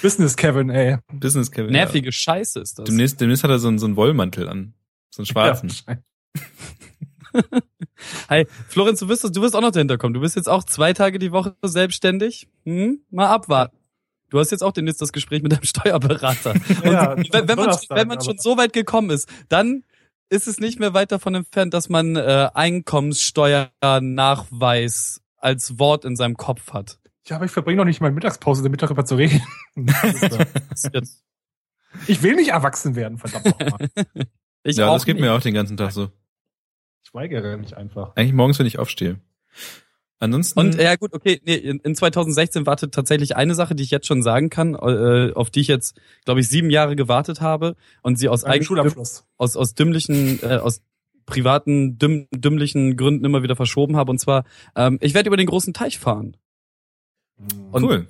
Business 0.00 0.36
Kevin, 0.36 0.70
ey. 0.70 0.98
Business 1.12 1.50
Kevin. 1.50 1.72
Nervige 1.72 2.12
Scheiße 2.12 2.60
ist 2.60 2.78
Ja. 2.78 2.84
das. 2.84 2.90
Demnächst, 2.90 3.20
demnächst 3.20 3.44
hat 3.44 3.50
er 3.50 3.58
so 3.58 3.68
einen, 3.68 3.78
so 3.78 3.86
einen 3.86 3.96
Wollmantel 3.96 4.48
an. 4.48 4.74
So 5.10 5.20
einen 5.22 5.26
schwarzen. 5.26 5.72
Ja. 5.88 5.96
Hey, 8.28 8.46
Florenz, 8.68 9.00
du 9.00 9.08
wirst, 9.08 9.24
du 9.24 9.42
wirst 9.42 9.54
auch 9.56 9.60
noch 9.60 9.70
dahinter 9.70 9.96
kommen. 9.98 10.14
Du 10.14 10.20
bist 10.20 10.36
jetzt 10.36 10.48
auch 10.48 10.64
zwei 10.64 10.92
Tage 10.92 11.18
die 11.18 11.32
Woche 11.32 11.54
selbstständig. 11.62 12.48
Hm? 12.64 13.00
Mal 13.10 13.28
abwarten. 13.28 13.76
Du 14.30 14.38
hast 14.38 14.50
jetzt 14.50 14.62
auch 14.62 14.72
demnächst 14.72 15.00
das 15.02 15.12
Gespräch 15.12 15.42
mit 15.42 15.52
deinem 15.52 15.62
Steuerberater. 15.64 16.52
Und 16.52 16.84
Ja, 16.84 17.16
wenn, 17.16 17.48
wenn, 17.48 17.56
man, 17.58 17.76
wenn 17.90 18.08
man 18.08 18.20
schon 18.22 18.38
so 18.38 18.56
weit 18.56 18.72
gekommen 18.72 19.10
ist, 19.10 19.28
dann 19.48 19.84
ist 20.30 20.48
es 20.48 20.58
nicht 20.58 20.80
mehr 20.80 20.94
weit 20.94 21.12
davon 21.12 21.34
entfernt, 21.34 21.74
dass 21.74 21.88
man 21.90 22.16
äh, 22.16 22.48
Einkommenssteuernachweis 22.54 25.20
als 25.36 25.78
Wort 25.78 26.04
in 26.04 26.16
seinem 26.16 26.36
Kopf 26.36 26.72
hat. 26.72 26.98
Ja, 27.28 27.36
aber 27.36 27.44
ich 27.44 27.52
verbringe 27.52 27.78
noch 27.78 27.84
nicht 27.84 28.00
mal 28.00 28.10
Mittagspause, 28.10 28.62
damit 28.62 28.82
darüber 28.82 29.04
zu 29.04 29.16
reden. 29.16 29.42
Ich 32.06 32.22
will 32.22 32.36
nicht 32.36 32.48
erwachsen 32.48 32.96
werden, 32.96 33.18
verdammt 33.18 33.44
nochmal. 33.44 33.90
Ich 34.64 34.76
ja, 34.76 34.88
auch 34.88 34.94
das 34.94 35.04
geht 35.04 35.16
nicht. 35.16 35.24
mir 35.24 35.34
auch 35.34 35.40
den 35.40 35.54
ganzen 35.54 35.76
Tag 35.76 35.90
so. 35.90 36.08
Ich 37.04 37.12
weigere 37.12 37.56
mich 37.56 37.76
einfach. 37.76 38.14
Eigentlich 38.14 38.32
morgens, 38.32 38.60
wenn 38.60 38.66
ich 38.66 38.78
aufstehe. 38.78 39.18
Ansonsten. 40.20 40.58
Und 40.60 40.76
ja 40.76 40.94
gut, 40.94 41.12
okay, 41.14 41.40
nee, 41.44 41.56
in, 41.56 41.80
in 41.80 41.96
2016 41.96 42.64
wartet 42.64 42.94
tatsächlich 42.94 43.34
eine 43.34 43.56
Sache, 43.56 43.74
die 43.74 43.82
ich 43.82 43.90
jetzt 43.90 44.06
schon 44.06 44.22
sagen 44.22 44.50
kann, 44.50 44.74
äh, 44.74 45.32
auf 45.34 45.50
die 45.50 45.60
ich 45.60 45.66
jetzt, 45.66 46.00
glaube 46.24 46.40
ich, 46.40 46.48
sieben 46.48 46.70
Jahre 46.70 46.94
gewartet 46.94 47.40
habe 47.40 47.74
und 48.02 48.20
sie 48.20 48.28
aus 48.28 48.44
eigenen 48.44 48.66
Schulabschluss. 48.66 49.26
aus, 49.36 49.56
aus 49.56 49.74
dümmlichen, 49.74 50.38
äh, 50.44 50.58
aus 50.58 50.80
privaten, 51.26 51.98
dümm, 51.98 52.28
dümmlichen 52.32 52.96
Gründen 52.96 53.24
immer 53.24 53.42
wieder 53.42 53.56
verschoben 53.56 53.96
habe. 53.96 54.12
Und 54.12 54.18
zwar, 54.18 54.44
ähm, 54.76 54.98
ich 55.00 55.12
werde 55.12 55.26
über 55.26 55.36
den 55.36 55.48
großen 55.48 55.74
Teich 55.74 55.98
fahren 55.98 56.36
und 57.70 57.84
cool. 57.84 58.06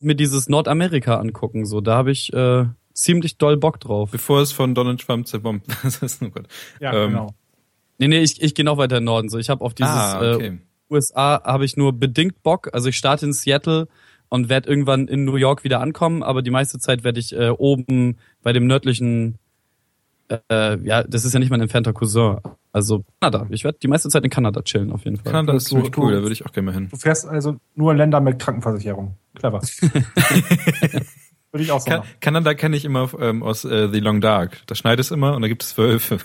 mir 0.00 0.14
dieses 0.14 0.48
Nordamerika 0.48 1.16
angucken. 1.16 1.66
So, 1.66 1.80
da 1.80 1.96
habe 1.96 2.10
ich 2.10 2.32
äh, 2.32 2.66
ziemlich 2.92 3.38
doll 3.38 3.56
Bock 3.56 3.80
drauf. 3.80 4.10
Bevor 4.10 4.40
es 4.40 4.52
von 4.52 4.74
Donald 4.74 5.00
Trump 5.00 5.26
zerbombt. 5.26 5.66
das 5.82 6.02
ist 6.02 6.20
nur 6.20 6.30
gut. 6.30 6.48
Ja, 6.80 6.92
Ähm, 6.92 7.10
genau. 7.10 7.34
Nee, 7.98 8.08
nee, 8.08 8.20
ich, 8.20 8.40
ich 8.40 8.54
gehe 8.54 8.64
noch 8.64 8.78
weiter 8.78 8.98
in 8.98 9.02
den 9.02 9.06
Norden. 9.06 9.28
So, 9.28 9.38
ich 9.38 9.50
habe 9.50 9.64
auf 9.64 9.74
dieses 9.74 9.90
ah, 9.90 10.22
äh, 10.22 10.34
okay. 10.34 10.58
USA 10.90 11.42
habe 11.44 11.64
ich 11.64 11.76
nur 11.76 11.92
bedingt 11.92 12.42
Bock. 12.42 12.70
Also 12.72 12.88
ich 12.88 12.96
starte 12.96 13.26
in 13.26 13.32
Seattle 13.32 13.88
und 14.28 14.48
werde 14.48 14.68
irgendwann 14.68 15.08
in 15.08 15.24
New 15.24 15.36
York 15.36 15.64
wieder 15.64 15.80
ankommen, 15.80 16.22
aber 16.22 16.42
die 16.42 16.50
meiste 16.50 16.78
Zeit 16.78 17.02
werde 17.04 17.20
ich 17.20 17.34
äh, 17.34 17.48
oben 17.50 18.18
bei 18.42 18.52
dem 18.52 18.66
nördlichen, 18.66 19.38
äh, 20.50 20.78
ja, 20.84 21.02
das 21.02 21.24
ist 21.24 21.32
ja 21.32 21.40
nicht 21.40 21.50
mein 21.50 21.60
entfernter 21.60 21.92
Cousin. 21.92 22.38
Also 22.72 23.04
Kanada. 23.20 23.46
Ich 23.50 23.64
werde 23.64 23.78
die 23.82 23.88
meiste 23.88 24.08
Zeit 24.08 24.24
in 24.24 24.30
Kanada 24.30 24.62
chillen 24.62 24.92
auf 24.92 25.04
jeden 25.04 25.16
Fall. 25.16 25.32
Kanada 25.32 25.54
ist 25.56 25.70
du- 25.72 25.76
cool, 25.96 26.12
da 26.12 26.20
würde 26.22 26.32
ich 26.32 26.44
auch 26.44 26.52
gerne 26.52 26.66
mal 26.66 26.74
hin. 26.74 26.88
Du 26.90 26.96
fährst 26.96 27.26
also 27.26 27.56
nur 27.74 27.94
Länder 27.94 28.20
mit 28.20 28.38
Krankenversicherung. 28.38 29.16
Clever. 29.34 29.60
Würde 31.50 31.64
ich 31.64 31.72
auch 31.72 31.82
Kan 31.84 32.02
sagen. 32.02 32.08
Kanada 32.20 32.52
kenne 32.54 32.76
ich 32.76 32.84
immer 32.84 33.08
ähm, 33.18 33.42
aus 33.42 33.64
äh, 33.64 33.88
The 33.90 34.00
Long 34.00 34.20
Dark. 34.20 34.58
Da 34.66 34.74
schneit 34.74 35.00
es 35.00 35.10
immer 35.10 35.34
und 35.34 35.40
da 35.42 35.48
gibt 35.48 35.62
es 35.62 35.78
Wölfe. 35.78 36.18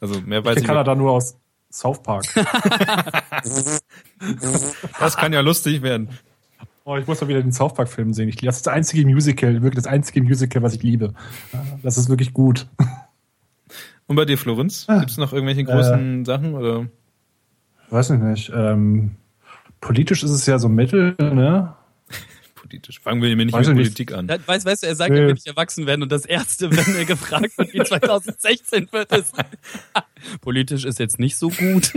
Also 0.00 0.20
mehr 0.20 0.44
weiß 0.44 0.56
Ich 0.56 0.62
ich 0.62 0.66
kenne 0.66 0.78
Kanada 0.78 0.94
nur 0.96 1.12
aus 1.12 1.36
South 1.70 2.02
Park. 2.02 2.24
Das 4.98 5.16
kann 5.16 5.32
ja 5.32 5.40
lustig 5.40 5.82
werden. 5.82 6.08
Oh, 6.88 6.96
ich 6.96 7.06
muss 7.08 7.20
mal 7.20 7.26
wieder 7.26 7.42
den 7.42 7.50
South 7.50 7.74
Park 7.74 7.88
Film 7.88 8.12
sehen. 8.12 8.28
Ich, 8.28 8.36
das 8.36 8.58
ist 8.58 8.66
das 8.68 8.72
einzige 8.72 9.04
Musical, 9.04 9.54
wirklich 9.54 9.74
das 9.82 9.88
einzige 9.88 10.22
Musical, 10.22 10.62
was 10.62 10.72
ich 10.72 10.84
liebe. 10.84 11.14
Das 11.82 11.98
ist 11.98 12.08
wirklich 12.08 12.32
gut. 12.32 12.68
Und 14.06 14.14
bei 14.14 14.24
dir, 14.24 14.38
Florenz? 14.38 14.84
Ah. 14.86 15.00
Gibt 15.00 15.10
es 15.10 15.16
noch 15.16 15.32
irgendwelche 15.32 15.64
großen 15.64 16.24
Sachen? 16.24 16.54
Oder? 16.54 16.86
Weiß 17.90 18.10
ich 18.10 18.20
nicht. 18.20 18.52
Ähm, 18.54 19.16
politisch 19.80 20.22
ist 20.22 20.30
es 20.30 20.46
ja 20.46 20.60
so 20.60 20.68
mittel, 20.68 21.16
ne? 21.18 21.74
Politisch. 22.54 23.00
Fangen 23.00 23.20
wir 23.20 23.34
mir 23.34 23.46
nicht 23.46 23.52
Weiß 23.52 23.66
mit. 23.66 23.78
Politik 23.78 24.12
an. 24.12 24.28
Weißt, 24.28 24.64
weißt 24.64 24.84
du, 24.84 24.86
er 24.86 24.94
sagt, 24.94 25.10
Nee. 25.10 25.18
er 25.18 25.26
will 25.26 25.34
nicht 25.34 25.48
erwachsen 25.48 25.86
werden 25.86 26.04
und 26.04 26.12
das 26.12 26.24
erste, 26.24 26.70
wenn 26.70 26.94
er 26.94 27.04
gefragt 27.04 27.58
wird, 27.58 27.74
wie 27.74 27.82
2016 27.82 28.88
wird, 28.92 29.10
ist 29.10 29.34
politisch 30.40 30.84
ist 30.84 31.00
jetzt 31.00 31.18
nicht 31.18 31.36
so 31.36 31.48
gut. 31.48 31.92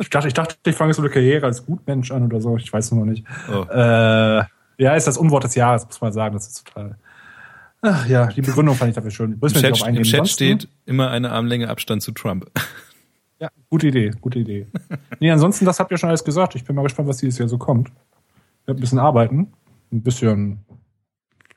Ich 0.00 0.10
dachte, 0.10 0.28
ich 0.28 0.34
dachte, 0.34 0.56
ich 0.64 0.76
fange 0.76 0.94
so 0.94 1.02
eine 1.02 1.10
Karriere 1.10 1.46
als 1.46 1.66
Gutmensch 1.66 2.10
an 2.12 2.24
oder 2.24 2.40
so. 2.40 2.56
Ich 2.56 2.72
weiß 2.72 2.86
es 2.86 2.92
noch 2.92 3.04
nicht. 3.04 3.24
Oh. 3.52 3.62
Äh, 3.70 4.44
ja, 4.78 4.94
ist 4.94 5.06
das 5.06 5.18
Unwort 5.18 5.44
des 5.44 5.54
Jahres, 5.54 5.86
muss 5.86 6.00
man 6.00 6.12
sagen. 6.12 6.34
Das 6.34 6.46
ist 6.46 6.66
total. 6.66 6.96
Ach 7.80 8.06
ja, 8.06 8.26
die 8.26 8.42
Begründung 8.42 8.74
fand 8.74 8.90
ich 8.90 8.94
dafür 8.94 9.10
schön. 9.10 9.38
Im 9.40 9.48
Chat, 9.48 9.86
im 9.86 10.02
Chat 10.02 10.16
Sonst, 10.18 10.32
steht 10.32 10.68
immer 10.84 11.10
eine 11.10 11.30
Armlänge 11.30 11.68
Abstand 11.68 12.02
zu 12.02 12.12
Trump. 12.12 12.50
Ja, 13.40 13.50
gute 13.70 13.88
Idee, 13.88 14.10
gute 14.20 14.40
Idee. 14.40 14.66
nee, 15.20 15.30
ansonsten, 15.30 15.64
das 15.64 15.78
habt 15.78 15.92
ihr 15.92 15.98
schon 15.98 16.08
alles 16.08 16.24
gesagt. 16.24 16.56
Ich 16.56 16.64
bin 16.64 16.74
mal 16.74 16.82
gespannt, 16.82 17.08
was 17.08 17.18
dieses 17.18 17.38
Jahr 17.38 17.48
so 17.48 17.56
kommt. 17.56 17.88
Ich 17.88 18.66
werde 18.66 18.80
ein 18.80 18.80
bisschen 18.80 18.98
arbeiten, 18.98 19.52
ein 19.92 20.02
bisschen, 20.02 20.64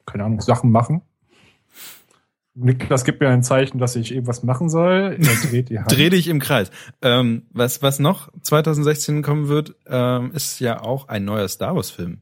keine 0.05 0.25
Ahnung, 0.25 0.41
Sachen 0.41 0.71
machen. 0.71 1.01
Niklas 2.53 3.05
gibt 3.05 3.21
mir 3.21 3.29
ein 3.29 3.43
Zeichen, 3.43 3.77
dass 3.79 3.95
ich 3.95 4.11
irgendwas 4.11 4.43
machen 4.43 4.69
soll. 4.69 5.17
Er 5.19 5.35
dreht 5.49 5.69
die 5.69 5.79
Hand. 5.79 5.91
Dreh 5.91 6.09
dich 6.09 6.27
im 6.27 6.39
Kreis. 6.39 6.69
Ähm, 7.01 7.47
was, 7.51 7.81
was 7.81 7.99
noch 7.99 8.29
2016 8.41 9.21
kommen 9.23 9.47
wird, 9.47 9.75
ähm, 9.87 10.31
ist 10.33 10.59
ja 10.59 10.81
auch 10.81 11.07
ein 11.07 11.23
neuer 11.25 11.47
Star 11.47 11.75
Wars 11.75 11.91
Film. 11.91 12.21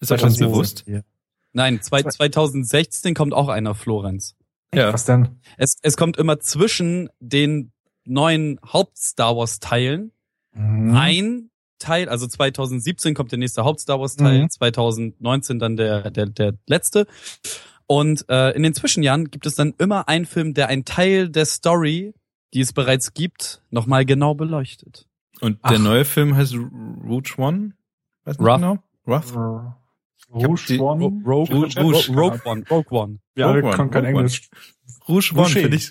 Ist 0.00 0.12
euch 0.12 0.20
das 0.20 0.36
2017. 0.36 0.46
bewusst? 0.50 1.04
Nein, 1.52 1.80
zwei, 1.80 2.02
2016 2.02 3.14
kommt 3.14 3.32
auch 3.32 3.48
einer, 3.48 3.74
Florenz. 3.74 4.36
Ja. 4.74 4.92
Was 4.92 5.04
denn? 5.06 5.40
Es, 5.56 5.76
es 5.82 5.96
kommt 5.96 6.16
immer 6.18 6.40
zwischen 6.40 7.08
den 7.20 7.72
neuen 8.04 8.58
Haupt-Star 8.72 9.36
Wars-Teilen 9.36 10.10
Mhm. 10.56 10.94
ein 10.94 11.50
Teil, 11.80 12.08
also 12.08 12.26
2017 12.28 13.14
kommt 13.14 13.32
der 13.32 13.38
nächste 13.40 13.64
Haupt-Star 13.64 13.98
Wars-Teil, 13.98 14.42
Mhm. 14.42 14.50
2019 14.50 15.58
dann 15.58 15.76
der, 15.76 16.10
der, 16.12 16.26
der 16.26 16.54
letzte. 16.68 17.06
Und 17.86 18.24
äh, 18.28 18.50
in 18.52 18.62
den 18.62 18.74
Zwischenjahren 18.74 19.30
gibt 19.30 19.46
es 19.46 19.54
dann 19.56 19.74
immer 19.78 20.08
einen 20.08 20.24
Film, 20.26 20.54
der 20.54 20.68
einen 20.68 20.84
Teil 20.84 21.28
der 21.28 21.44
Story, 21.46 22.14
die 22.54 22.60
es 22.60 22.72
bereits 22.72 23.12
gibt, 23.14 23.62
nochmal 23.70 24.04
genau 24.04 24.34
beleuchtet. 24.34 25.06
Und 25.40 25.58
der 25.64 25.72
Ach. 25.72 25.78
neue 25.78 26.04
Film 26.04 26.34
heißt 26.36 26.54
Rouge 26.54 27.34
One? 27.36 27.72
Weiß 28.24 28.38
nicht 28.38 28.46
Wrath. 28.46 28.60
genau. 28.60 28.78
Wrath? 29.04 29.34
Rouge 30.32 30.60
hab 30.62 30.66
die- 30.66 30.78
One? 30.78 31.02
Ro- 31.04 31.22
Rogue, 31.26 31.54
Rouge- 31.54 31.76
Rogue, 31.80 31.94
Rouge. 31.94 32.12
Rogue 32.16 32.40
One, 32.44 32.64
Rogue 32.70 32.90
One. 32.98 33.18
Wir 33.34 33.46
alle 33.46 33.56
Rogue 33.56 33.68
One, 33.68 33.76
können 33.76 33.90
kein 33.90 34.04
Rogue 34.06 34.14
One. 34.14 34.20
Englisch. 34.26 34.48
Rouge 35.08 35.32
One, 35.32 35.42
Boucher. 35.42 35.60
finde 35.60 35.76
ich. 35.76 35.90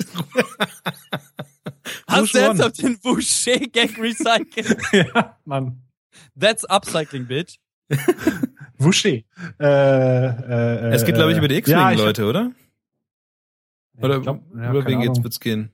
Hast 2.08 2.34
du 2.34 2.38
One. 2.40 2.48
ernsthaft 2.48 2.82
den 2.82 3.00
Boucher-Gag 3.00 4.00
recycelt? 4.00 4.78
ja, 5.14 5.38
Mann. 5.46 5.82
That's 6.40 6.64
upcycling, 6.70 7.28
bitch. 7.28 7.60
Wusché. 8.80 9.24
Äh, 9.60 9.66
äh, 9.66 10.94
Es 10.94 11.06
geht, 11.06 11.16
glaube 11.16 11.32
ich, 11.32 11.38
über 11.38 11.48
die 11.48 11.56
ja, 11.56 11.60
ich- 11.62 11.68
X-Wing-Leute, 11.98 12.26
oder? 12.26 12.52
Oder 14.02 14.20
glaub, 14.22 14.42
ja, 14.56 14.72
über 14.72 14.86
wen 14.86 15.02
geht's, 15.02 15.22
wird's 15.24 15.40
gehen? 15.40 15.72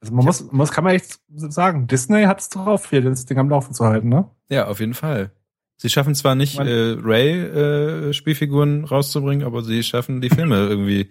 Also 0.00 0.14
man 0.14 0.24
muss, 0.26 0.52
muss, 0.52 0.70
kann 0.70 0.84
man 0.84 0.94
echt 0.94 1.18
sagen, 1.28 1.86
Disney 1.86 2.24
hat's 2.24 2.50
drauf, 2.50 2.90
hier 2.90 3.00
das 3.02 3.24
Ding 3.26 3.38
am 3.38 3.48
Laufen 3.48 3.74
zu 3.74 3.84
halten, 3.86 4.08
ne? 4.10 4.30
Ja, 4.48 4.66
auf 4.68 4.80
jeden 4.80 4.94
Fall. 4.94 5.32
Sie 5.76 5.88
schaffen 5.90 6.14
zwar 6.14 6.34
nicht, 6.34 6.58
Man- 6.58 6.66
äh, 6.68 6.96
Ray-Spielfiguren 7.00 8.84
rauszubringen, 8.84 9.46
aber 9.46 9.62
sie 9.62 9.82
schaffen 9.82 10.20
die 10.20 10.28
Filme 10.30 10.56
irgendwie 10.68 11.10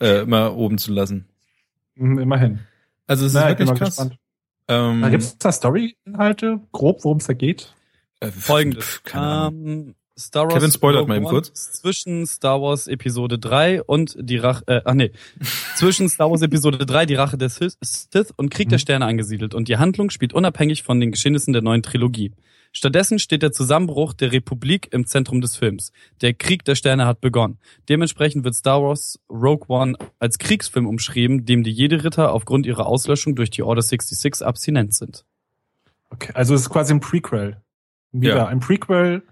äh, 0.00 0.22
immer 0.22 0.56
oben 0.56 0.78
zu 0.78 0.92
lassen. 0.92 1.28
Mhm, 1.94 2.18
immerhin. 2.18 2.60
Also 3.06 3.26
es 3.26 3.34
ist 3.34 3.40
wirklich 3.46 3.68
mal 3.68 3.74
krass. 3.76 3.88
gespannt. 3.96 4.16
Ähm, 4.68 5.02
Da 5.02 5.10
gibt's 5.10 5.36
da 5.38 5.52
Story-Inhalte, 5.52 6.60
grob, 6.72 7.04
worum 7.04 7.18
es 7.18 7.26
da 7.26 7.32
geht? 7.34 7.74
äh, 8.20 8.30
Folgendes. 8.30 9.02
Ähm, 9.14 9.94
Star 10.20 10.44
Wars 10.44 10.54
Kevin 10.54 10.70
spoilert 10.70 11.00
Rogue 11.02 11.08
mal 11.08 11.16
eben 11.16 11.24
kurz. 11.26 11.52
Zwischen 11.72 12.26
Star 12.26 12.60
Wars 12.62 12.86
Episode 12.86 13.38
3 13.38 13.82
und 13.82 14.16
die 14.18 14.36
Rache, 14.36 14.62
äh, 14.68 14.80
ach 14.84 14.94
nee, 14.94 15.10
zwischen 15.76 16.08
Star 16.08 16.30
Wars 16.30 16.42
Episode 16.42 16.84
3, 16.86 17.06
die 17.06 17.14
Rache 17.14 17.36
der 17.38 17.48
Sith 17.48 17.76
und 18.36 18.50
Krieg 18.50 18.68
der 18.68 18.76
Mhm. 18.78 18.80
Sterne 18.80 19.06
angesiedelt 19.06 19.54
und 19.54 19.68
die 19.68 19.78
Handlung 19.78 20.10
spielt 20.10 20.32
unabhängig 20.32 20.82
von 20.82 21.00
den 21.00 21.10
Geschehnissen 21.12 21.52
der 21.52 21.62
neuen 21.62 21.82
Trilogie. 21.82 22.32
Stattdessen 22.72 23.18
steht 23.18 23.42
der 23.42 23.50
Zusammenbruch 23.50 24.12
der 24.12 24.30
Republik 24.30 24.92
im 24.92 25.04
Zentrum 25.04 25.40
des 25.40 25.56
Films. 25.56 25.90
Der 26.20 26.34
Krieg 26.34 26.64
der 26.64 26.76
Sterne 26.76 27.04
hat 27.04 27.20
begonnen. 27.20 27.58
Dementsprechend 27.88 28.44
wird 28.44 28.54
Star 28.54 28.80
Wars 28.80 29.18
Rogue 29.28 29.64
One 29.66 29.96
als 30.20 30.38
Kriegsfilm 30.38 30.86
umschrieben, 30.86 31.44
dem 31.44 31.64
die 31.64 31.72
Jedi-Ritter 31.72 32.32
aufgrund 32.32 32.66
ihrer 32.66 32.86
Auslöschung 32.86 33.34
durch 33.34 33.50
die 33.50 33.64
Order 33.64 33.82
66 33.82 34.46
abstinent 34.46 34.94
sind. 34.94 35.24
Okay, 36.10 36.30
also 36.34 36.54
es 36.54 36.62
ist 36.62 36.70
quasi 36.70 36.92
ein 36.92 37.00
Prequel. 37.00 37.56
Wieder 38.12 38.36
Ja. 38.36 38.46
ein 38.46 38.60
Prequel, 38.60 39.22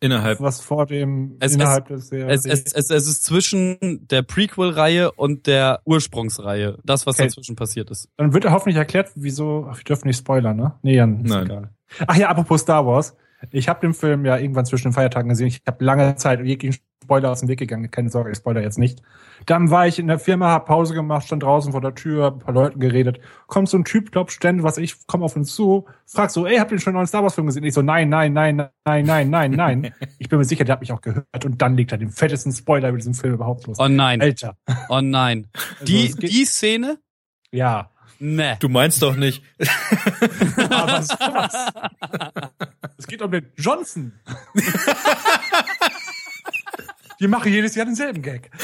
Innerhalb. 0.00 0.40
was 0.40 0.60
vor 0.60 0.86
dem, 0.86 1.36
Es- 1.40 1.54
innerhalb 1.54 1.88
des 1.88 2.10
der, 2.10 2.28
Es, 2.28 2.44
es, 2.44 2.72
es, 2.72 2.90
es 2.90 3.06
ist 3.08 3.24
zwischen 3.24 4.06
der 4.08 4.22
Prequel-Reihe 4.22 5.12
und 5.12 5.46
der 5.46 5.80
Ursprungsreihe. 5.84 6.78
Das, 6.84 7.06
was 7.06 7.16
Okay. 7.18 7.28
dazwischen 7.28 7.56
passiert 7.56 7.90
ist. 7.90 8.08
Dann 8.16 8.32
wird 8.34 8.44
hoffentlich 8.50 8.76
erklärt, 8.76 9.10
wieso, 9.14 9.66
ach, 9.70 9.78
wir 9.78 9.84
dürfen 9.84 10.08
nicht 10.08 10.18
spoilern, 10.18 10.56
ne? 10.56 10.74
Nee, 10.82 10.96
Jan, 10.96 11.20
ist 11.24 11.30
Nein. 11.30 11.46
egal. 11.46 11.70
Ach 12.06 12.16
ja, 12.16 12.28
apropos 12.28 12.60
Star 12.62 12.84
Wars. 12.86 13.16
Ich 13.52 13.68
habe 13.68 13.80
den 13.80 13.94
Film 13.94 14.24
ja 14.24 14.38
irgendwann 14.38 14.64
zwischen 14.66 14.88
den 14.88 14.92
Feiertagen 14.92 15.28
gesehen. 15.28 15.46
Ich 15.46 15.62
habe 15.66 15.84
lange 15.84 16.16
Zeit 16.16 16.40
jeglichen 16.44 16.80
Spoiler 17.06 17.30
aus 17.30 17.38
dem 17.40 17.48
Weg 17.48 17.60
gegangen. 17.60 17.88
Keine 17.90 18.10
Sorge, 18.10 18.32
ich 18.32 18.36
spoiler 18.36 18.60
jetzt 18.62 18.78
nicht. 18.78 19.00
Dann 19.46 19.70
war 19.70 19.86
ich 19.86 20.00
in 20.00 20.08
der 20.08 20.18
Firma, 20.18 20.50
hab 20.50 20.66
Pause 20.66 20.92
gemacht, 20.92 21.24
stand 21.26 21.44
draußen 21.44 21.70
vor 21.70 21.80
der 21.80 21.94
Tür, 21.94 22.32
ein 22.32 22.38
paar 22.40 22.52
Leuten 22.52 22.80
geredet. 22.80 23.20
Kommt 23.46 23.68
so 23.68 23.76
ein 23.78 23.84
Typ, 23.84 24.10
glaub, 24.10 24.32
ständig, 24.32 24.64
was 24.64 24.76
ich, 24.76 24.96
komm 25.06 25.22
auf 25.22 25.36
uns 25.36 25.54
zu, 25.54 25.86
frag 26.04 26.32
so, 26.32 26.46
ey, 26.46 26.56
habt 26.56 26.72
ihr 26.72 26.80
schon 26.80 26.90
einen 26.90 26.96
neuen 26.96 27.06
Star 27.06 27.22
Wars 27.22 27.36
Film 27.36 27.46
gesehen? 27.46 27.62
Ich 27.62 27.74
so, 27.74 27.82
nein, 27.82 28.08
nein, 28.08 28.32
nein, 28.32 28.56
nein, 28.84 29.04
nein, 29.04 29.30
nein, 29.30 29.50
nein. 29.52 29.94
ich 30.18 30.28
bin 30.28 30.38
mir 30.40 30.44
sicher, 30.44 30.64
der 30.64 30.72
hat 30.72 30.80
mich 30.80 30.90
auch 30.90 31.00
gehört. 31.00 31.44
Und 31.44 31.62
dann 31.62 31.76
liegt 31.76 31.92
er 31.92 31.98
den 31.98 32.10
fettesten 32.10 32.50
Spoiler 32.52 32.88
über 32.88 32.98
diesen 32.98 33.14
Film 33.14 33.34
überhaupt 33.34 33.68
los. 33.68 33.78
Oh 33.78 33.86
nein, 33.86 34.20
Alter. 34.20 34.56
oh 34.88 35.00
nein. 35.00 35.46
Also, 35.80 35.84
Die, 35.84 36.12
die 36.12 36.44
Szene? 36.44 36.98
ja. 37.52 37.90
Ne. 38.18 38.56
Du 38.60 38.70
meinst 38.70 39.02
doch 39.02 39.14
nicht. 39.14 39.42
Aber 40.70 41.02
sowas. 41.02 41.66
Es 42.98 43.06
geht 43.06 43.20
um 43.20 43.30
den 43.30 43.52
Johnson. 43.56 44.12
Die 47.20 47.28
machen 47.28 47.52
jedes 47.52 47.74
Jahr 47.74 47.86
denselben 47.86 48.22
Gag. 48.22 48.50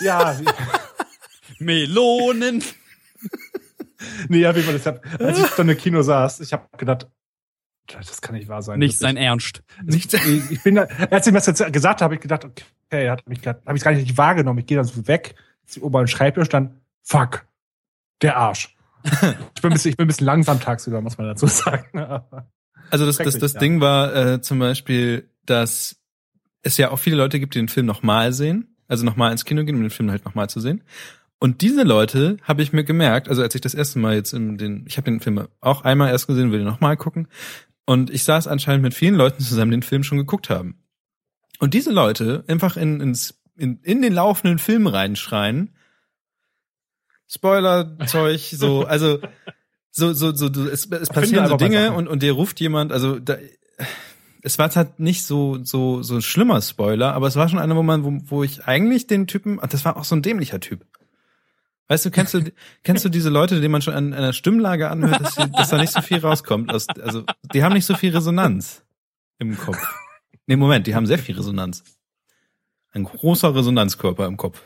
Ja, 0.00 0.36
Melonen. 1.58 2.62
nee, 4.28 4.38
ja, 4.38 4.54
wie 4.54 4.62
man 4.62 4.74
das 4.74 4.84
hat. 4.84 5.00
Als 5.20 5.38
ich 5.38 5.46
dann 5.50 5.68
im 5.68 5.78
Kino 5.78 6.02
saß, 6.02 6.40
ich 6.40 6.52
habe 6.52 6.66
gedacht, 6.76 7.08
Das 7.86 8.20
kann 8.20 8.34
nicht 8.34 8.48
wahr 8.48 8.60
sein. 8.60 8.80
Nicht 8.80 8.98
sein 8.98 9.16
Ernst. 9.16 9.62
Nicht, 9.82 10.12
ich 10.12 10.62
bin 10.62 10.74
da, 10.74 10.88
als 11.10 11.26
ich 11.26 11.32
mir 11.32 11.38
das 11.38 11.46
jetzt 11.46 11.72
gesagt 11.72 12.00
habe, 12.00 12.04
habe 12.04 12.14
ich 12.16 12.20
gedacht, 12.20 12.44
okay, 12.44 13.08
hat 13.08 13.26
mich 13.28 13.46
habe 13.46 13.76
ich 13.76 13.82
gar 13.84 13.92
nicht 13.92 14.18
wahrgenommen. 14.18 14.58
Ich 14.58 14.66
gehe 14.66 14.76
dann 14.76 14.84
so 14.86 15.06
weg, 15.06 15.36
zu 15.64 15.82
oben 15.82 16.06
Schreibtisch, 16.06 16.48
dann 16.48 16.80
fuck, 17.02 17.46
der 18.20 18.36
Arsch. 18.36 18.74
ich, 19.04 19.62
bin 19.62 19.70
ein 19.70 19.72
bisschen, 19.74 19.90
ich 19.90 19.96
bin 19.96 20.04
ein 20.04 20.08
bisschen 20.08 20.26
langsam 20.26 20.60
tagsüber, 20.60 21.00
muss 21.00 21.18
man 21.18 21.28
dazu 21.28 21.46
sagen. 21.48 21.98
also 22.90 23.06
das, 23.06 23.16
das, 23.18 23.38
das 23.38 23.52
ja. 23.54 23.60
Ding 23.60 23.80
war 23.80 24.14
äh, 24.14 24.40
zum 24.40 24.58
Beispiel, 24.58 25.30
dass 25.46 25.96
es 26.64 26.76
ja 26.76 26.90
auch 26.90 26.98
viele 26.98 27.16
Leute 27.16 27.38
gibt, 27.38 27.54
die 27.54 27.60
den 27.60 27.68
Film 27.68 27.86
nochmal 27.86 28.32
sehen, 28.32 28.76
also 28.88 29.04
nochmal 29.04 29.32
ins 29.32 29.44
Kino 29.44 29.64
gehen, 29.64 29.76
um 29.76 29.82
den 29.82 29.90
Film 29.90 30.10
halt 30.10 30.24
nochmal 30.24 30.48
zu 30.48 30.60
sehen. 30.60 30.82
Und 31.38 31.60
diese 31.60 31.82
Leute 31.82 32.38
habe 32.42 32.62
ich 32.62 32.72
mir 32.72 32.84
gemerkt, 32.84 33.28
also 33.28 33.42
als 33.42 33.54
ich 33.54 33.60
das 33.60 33.74
erste 33.74 33.98
Mal 33.98 34.14
jetzt 34.14 34.32
in 34.32 34.56
den, 34.56 34.84
ich 34.88 34.96
habe 34.96 35.10
den 35.10 35.20
Film 35.20 35.46
auch 35.60 35.82
einmal 35.82 36.10
erst 36.10 36.26
gesehen, 36.26 36.50
will 36.50 36.60
den 36.60 36.66
nochmal 36.66 36.96
gucken. 36.96 37.28
Und 37.84 38.10
ich 38.10 38.24
saß 38.24 38.48
anscheinend 38.48 38.82
mit 38.82 38.94
vielen 38.94 39.14
Leuten 39.14 39.42
zusammen, 39.42 39.70
den 39.70 39.82
Film 39.82 40.04
schon 40.04 40.18
geguckt 40.18 40.48
haben. 40.48 40.78
Und 41.58 41.74
diese 41.74 41.92
Leute 41.92 42.44
einfach 42.48 42.76
in, 42.76 43.00
ins, 43.00 43.42
in, 43.56 43.78
in 43.82 44.00
den 44.00 44.14
laufenden 44.14 44.58
Film 44.58 44.86
reinschreien. 44.86 45.74
Spoiler-Zeug, 47.28 48.40
so, 48.40 48.84
also 48.86 49.18
so, 49.90 50.12
so, 50.12 50.34
so, 50.34 50.46
es, 50.66 50.86
es 50.86 51.08
passieren 51.08 51.46
so 51.46 51.56
Dinge 51.56 51.92
und, 51.92 52.08
und 52.08 52.22
dir 52.22 52.32
ruft 52.32 52.58
jemand, 52.58 52.90
also 52.90 53.18
da, 53.18 53.36
es 54.44 54.58
war 54.58 54.72
halt 54.74 55.00
nicht 55.00 55.24
so, 55.24 55.64
so, 55.64 56.02
so 56.02 56.16
ein 56.16 56.22
schlimmer 56.22 56.60
Spoiler, 56.60 57.14
aber 57.14 57.26
es 57.26 57.34
war 57.34 57.48
schon 57.48 57.58
einer, 57.58 57.74
wo 57.76 57.82
man, 57.82 58.04
wo, 58.04 58.12
wo 58.26 58.44
ich 58.44 58.66
eigentlich 58.66 59.06
den 59.06 59.26
Typen, 59.26 59.58
das 59.70 59.86
war 59.86 59.96
auch 59.96 60.04
so 60.04 60.14
ein 60.14 60.22
dämlicher 60.22 60.60
Typ. 60.60 60.84
Weißt 61.88 62.04
du, 62.04 62.10
kennst 62.10 62.34
du, 62.34 62.52
kennst 62.82 63.04
du 63.06 63.08
diese 63.08 63.30
Leute, 63.30 63.60
denen 63.60 63.72
man 63.72 63.82
schon 63.82 63.94
an 63.94 64.12
einer 64.12 64.34
Stimmlage 64.34 64.90
anhört, 64.90 65.20
dass, 65.20 65.34
sie, 65.34 65.50
dass 65.50 65.70
da 65.70 65.78
nicht 65.78 65.92
so 65.92 66.02
viel 66.02 66.18
rauskommt? 66.18 66.72
Aus, 66.72 66.88
also, 66.88 67.24
die 67.54 67.64
haben 67.64 67.72
nicht 67.72 67.86
so 67.86 67.94
viel 67.94 68.14
Resonanz 68.14 68.82
im 69.38 69.56
Kopf. 69.56 69.78
Nee, 70.46 70.56
Moment, 70.56 70.86
die 70.86 70.94
haben 70.94 71.06
sehr 71.06 71.18
viel 71.18 71.36
Resonanz. 71.36 71.82
Ein 72.92 73.04
großer 73.04 73.54
Resonanzkörper 73.54 74.26
im 74.26 74.36
Kopf. 74.36 74.62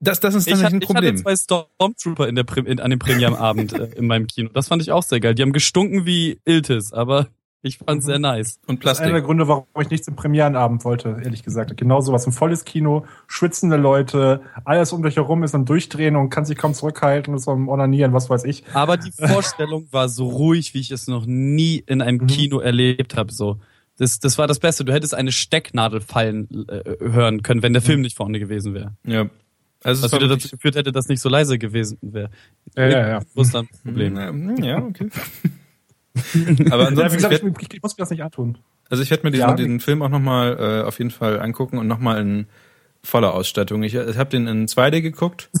Das, 0.00 0.18
das 0.18 0.34
ist 0.34 0.48
dann 0.48 0.54
ich 0.54 0.62
nicht 0.64 0.72
ein 0.74 0.80
Problem. 0.80 1.16
Ich 1.16 1.24
hatte 1.24 1.36
zwei 1.36 1.64
Stormtrooper 1.76 2.28
in 2.28 2.34
der, 2.34 2.44
in, 2.58 2.80
an 2.80 2.90
dem 2.90 2.98
Premierabend 2.98 3.72
äh, 3.72 3.90
in 3.96 4.06
meinem 4.06 4.26
Kino. 4.26 4.50
Das 4.52 4.68
fand 4.68 4.82
ich 4.82 4.90
auch 4.90 5.02
sehr 5.02 5.20
geil. 5.20 5.34
Die 5.34 5.42
haben 5.42 5.52
gestunken 5.52 6.06
wie 6.06 6.40
Iltis, 6.44 6.92
aber 6.92 7.28
ich 7.62 7.78
fand's 7.78 8.06
sehr 8.06 8.20
nice. 8.20 8.60
Und 8.66 8.78
Plastik. 8.78 8.84
Das 8.84 8.98
ist 8.98 9.00
einer 9.00 9.12
der 9.14 9.22
Gründe, 9.22 9.48
warum 9.48 9.66
ich 9.80 9.90
nichts 9.90 10.06
im 10.06 10.14
Premierenabend 10.14 10.84
wollte, 10.84 11.20
ehrlich 11.22 11.42
gesagt. 11.42 11.76
Genau 11.76 12.00
sowas. 12.00 12.26
Ein 12.26 12.32
volles 12.32 12.64
Kino, 12.64 13.04
schwitzende 13.26 13.76
Leute, 13.76 14.42
alles 14.64 14.92
um 14.92 15.02
dich 15.02 15.16
herum 15.16 15.42
ist 15.42 15.54
am 15.54 15.64
Durchdrehen 15.64 16.14
und 16.14 16.30
kann 16.30 16.44
sich 16.44 16.56
kaum 16.56 16.72
zurückhalten, 16.72 17.34
ist 17.34 17.48
am 17.48 17.68
Onanieren, 17.68 18.12
was 18.12 18.30
weiß 18.30 18.44
ich. 18.44 18.62
Aber 18.74 18.96
die 18.96 19.10
Vorstellung 19.26 19.88
war 19.90 20.08
so 20.08 20.28
ruhig, 20.28 20.72
wie 20.74 20.80
ich 20.80 20.92
es 20.92 21.08
noch 21.08 21.26
nie 21.26 21.82
in 21.84 22.00
einem 22.00 22.18
mhm. 22.18 22.26
Kino 22.28 22.60
erlebt 22.60 23.16
habe. 23.16 23.32
So. 23.32 23.58
Das, 23.96 24.20
das 24.20 24.38
war 24.38 24.46
das 24.46 24.60
Beste. 24.60 24.84
Du 24.84 24.92
hättest 24.92 25.14
eine 25.14 25.32
Stecknadel 25.32 26.00
fallen 26.00 26.68
äh, 26.68 26.96
hören 27.00 27.42
können, 27.42 27.62
wenn 27.62 27.72
der 27.72 27.82
Film 27.82 27.98
mhm. 27.98 28.04
nicht 28.04 28.16
vorne 28.16 28.38
gewesen 28.38 28.72
wäre. 28.72 28.94
Ja. 29.04 29.28
Also 29.82 30.04
was 30.04 30.12
wieder 30.12 30.28
dazu 30.28 30.48
geführt 30.48 30.76
hätte, 30.76 30.92
dass 30.92 31.08
nicht 31.08 31.20
so 31.20 31.28
leise 31.28 31.58
gewesen 31.58 31.98
wäre. 32.02 32.30
Ja, 32.76 32.88
ja, 32.88 33.08
ja. 33.08 33.18
Das 33.34 33.46
ist 33.46 33.54
dann 33.54 33.66
ein 33.66 33.78
Problem. 33.84 34.62
Ja, 34.62 34.78
okay. 34.78 35.08
Aber 36.70 36.88
ansonsten, 36.88 37.00
ja, 37.00 37.08
gesagt, 37.08 37.34
ich, 37.34 37.42
werd, 37.42 37.74
ich, 37.74 37.82
muss 37.82 37.96
mir 37.96 38.02
das 38.02 38.10
nicht 38.10 38.22
antun. 38.22 38.58
Also 38.90 39.02
ich 39.02 39.10
werde 39.10 39.24
mir 39.24 39.30
diesen, 39.30 39.48
ja, 39.48 39.54
den 39.54 39.80
Film 39.80 40.02
auch 40.02 40.08
nochmal 40.08 40.56
äh, 40.58 40.86
auf 40.86 40.98
jeden 40.98 41.10
Fall 41.10 41.40
angucken 41.40 41.78
und 41.78 41.86
nochmal 41.86 42.20
in 42.20 42.46
voller 43.02 43.34
Ausstattung. 43.34 43.82
Ich, 43.82 43.94
ich 43.94 44.16
habe 44.16 44.30
den 44.30 44.46
in 44.46 44.66
2D 44.66 45.00
geguckt. 45.00 45.50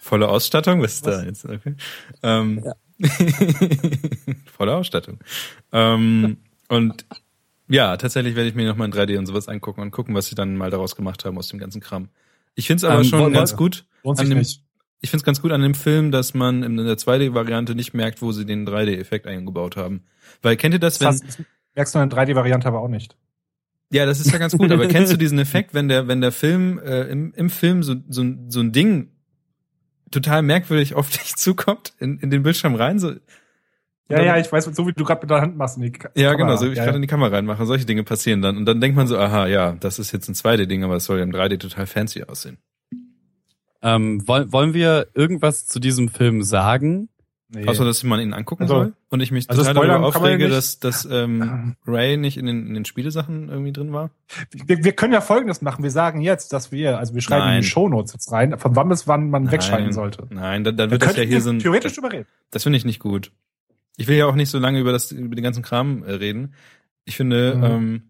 Volle 0.00 0.28
Ausstattung? 0.28 0.82
Was 0.82 0.94
ist 0.94 1.06
Was? 1.06 1.18
da 1.18 1.24
jetzt? 1.24 1.44
Okay. 1.44 1.74
Ähm, 2.22 2.64
ja. 2.64 2.72
volle 4.56 4.74
Ausstattung. 4.74 5.18
Ähm, 5.72 6.38
und 6.68 7.06
ja, 7.68 7.96
tatsächlich 7.96 8.34
werde 8.34 8.48
ich 8.48 8.56
mir 8.56 8.66
nochmal 8.66 8.88
in 8.88 8.92
3D 8.92 9.16
und 9.18 9.26
sowas 9.26 9.46
angucken 9.46 9.80
und 9.80 9.92
gucken, 9.92 10.14
was 10.14 10.26
sie 10.26 10.34
dann 10.34 10.56
mal 10.56 10.70
daraus 10.70 10.96
gemacht 10.96 11.24
haben 11.24 11.38
aus 11.38 11.48
dem 11.48 11.60
ganzen 11.60 11.80
Kram. 11.80 12.08
Ich 12.56 12.66
finde 12.66 12.78
es 12.78 12.84
aber 12.84 13.02
ähm, 13.02 13.04
schon 13.04 13.32
ganz 13.32 13.56
gut. 13.56 13.84
Lohnt 14.02 14.18
sich 14.18 14.28
nicht 14.28 14.64
ich 15.00 15.10
finde 15.10 15.22
es 15.22 15.24
ganz 15.24 15.40
gut 15.40 15.52
an 15.52 15.62
dem 15.62 15.74
Film, 15.74 16.10
dass 16.10 16.34
man 16.34 16.62
in 16.62 16.76
der 16.76 16.96
2D-Variante 16.96 17.74
nicht 17.74 17.94
merkt, 17.94 18.20
wo 18.20 18.32
sie 18.32 18.44
den 18.44 18.66
3D-Effekt 18.66 19.26
eingebaut 19.26 19.76
haben. 19.76 20.04
Weil 20.42 20.56
kennt 20.56 20.74
ihr 20.74 20.80
das, 20.80 20.98
das 20.98 21.22
wenn... 21.22 21.46
merkst 21.74 21.94
du 21.94 21.98
in 22.00 22.10
der 22.10 22.18
3D-Variante 22.18 22.68
aber 22.68 22.80
auch 22.80 22.88
nicht. 22.88 23.16
Ja, 23.92 24.06
das 24.06 24.20
ist 24.20 24.30
ja 24.30 24.38
ganz 24.38 24.56
gut, 24.56 24.70
aber 24.70 24.86
kennst 24.86 25.12
du 25.12 25.16
diesen 25.18 25.38
Effekt, 25.38 25.74
wenn 25.74 25.88
der, 25.88 26.06
wenn 26.06 26.20
der 26.20 26.32
Film, 26.32 26.78
äh, 26.78 27.02
im, 27.04 27.32
im 27.34 27.50
Film 27.50 27.82
so, 27.82 27.96
so, 28.08 28.24
so 28.48 28.60
ein 28.60 28.72
Ding 28.72 29.10
total 30.10 30.42
merkwürdig 30.42 30.94
auf 30.94 31.10
dich 31.10 31.34
zukommt, 31.36 31.94
in, 31.98 32.18
in 32.18 32.30
den 32.30 32.42
Bildschirm 32.42 32.74
rein, 32.74 32.98
so, 32.98 33.14
ja, 34.10 34.22
ja, 34.22 34.36
ich 34.38 34.50
weiß, 34.50 34.64
so 34.64 34.86
wie 34.88 34.92
du 34.92 35.04
gerade 35.04 35.20
mit 35.22 35.30
der 35.30 35.40
Hand 35.40 35.56
machst. 35.56 35.76
In 35.76 35.84
die 35.84 35.92
Ka 35.92 36.10
ja, 36.16 36.34
genau, 36.34 36.56
so 36.56 36.66
wie 36.66 36.72
ich 36.72 36.78
ja, 36.78 36.84
gerade 36.84 36.96
in 36.96 37.02
die 37.02 37.08
Kamera 37.08 37.36
reinmache. 37.36 37.64
Solche 37.64 37.84
Dinge 37.84 38.02
passieren 38.02 38.42
dann. 38.42 38.56
Und 38.56 38.66
dann 38.66 38.80
denkt 38.80 38.96
man 38.96 39.06
so, 39.06 39.16
aha, 39.16 39.46
ja, 39.46 39.76
das 39.78 40.00
ist 40.00 40.10
jetzt 40.10 40.28
ein 40.28 40.34
2D-Ding, 40.34 40.82
aber 40.82 40.96
es 40.96 41.04
soll 41.04 41.18
ja 41.18 41.22
im 41.22 41.30
3D 41.30 41.58
total 41.58 41.86
fancy 41.86 42.24
aussehen. 42.24 42.58
Ähm, 43.82 44.26
wollen, 44.28 44.52
wollen 44.52 44.74
wir 44.74 45.08
irgendwas 45.14 45.66
zu 45.66 45.80
diesem 45.80 46.08
Film 46.08 46.42
sagen? 46.42 47.08
Nee. 47.52 47.66
Außer, 47.66 47.84
dass 47.84 48.04
man 48.04 48.20
ihn 48.20 48.32
angucken 48.32 48.62
also, 48.62 48.74
soll 48.74 48.92
und 49.08 49.20
ich 49.20 49.32
mich 49.32 49.50
also 49.50 49.62
total 49.62 49.88
darüber 49.88 50.06
aufrege, 50.06 50.48
dass, 50.48 50.78
dass 50.78 51.04
ähm, 51.10 51.74
Ray 51.86 52.16
nicht 52.16 52.36
in 52.36 52.46
den, 52.46 52.68
in 52.68 52.74
den 52.74 52.84
Spielesachen 52.84 53.48
irgendwie 53.48 53.72
drin 53.72 53.92
war. 53.92 54.10
Wir, 54.52 54.84
wir 54.84 54.92
können 54.92 55.12
ja 55.12 55.20
Folgendes 55.20 55.60
machen. 55.60 55.82
Wir 55.82 55.90
sagen 55.90 56.20
jetzt, 56.20 56.52
dass 56.52 56.70
wir, 56.70 56.98
also 56.98 57.12
wir 57.12 57.22
schreiben 57.22 57.46
Nein. 57.46 57.56
in 57.56 57.62
die 57.62 57.66
Shownotes 57.66 58.12
jetzt 58.12 58.30
rein, 58.30 58.56
von 58.56 58.76
wann 58.76 58.88
bis 58.88 59.08
wann 59.08 59.30
man 59.30 59.44
Nein. 59.44 59.52
wegschalten 59.52 59.92
sollte. 59.92 60.28
Nein, 60.30 60.62
dann, 60.62 60.76
dann 60.76 60.92
wird 60.92 61.02
das 61.02 61.16
ja 61.16 61.24
hier 61.24 61.40
so 61.40 61.50
ein... 61.50 61.58
Theoretisch 61.58 61.98
überreden. 61.98 62.26
Das 62.52 62.62
finde 62.62 62.76
ich 62.76 62.84
nicht 62.84 63.00
gut. 63.00 63.32
Ich 63.96 64.06
will 64.06 64.16
ja 64.16 64.26
auch 64.26 64.36
nicht 64.36 64.50
so 64.50 64.60
lange 64.60 64.78
über 64.78 64.92
das 64.92 65.10
über 65.10 65.34
den 65.34 65.42
ganzen 65.42 65.64
Kram 65.64 66.04
äh, 66.04 66.12
reden. 66.12 66.54
Ich 67.04 67.16
finde, 67.16 67.56
mhm. 67.56 67.64
ähm, 67.64 68.02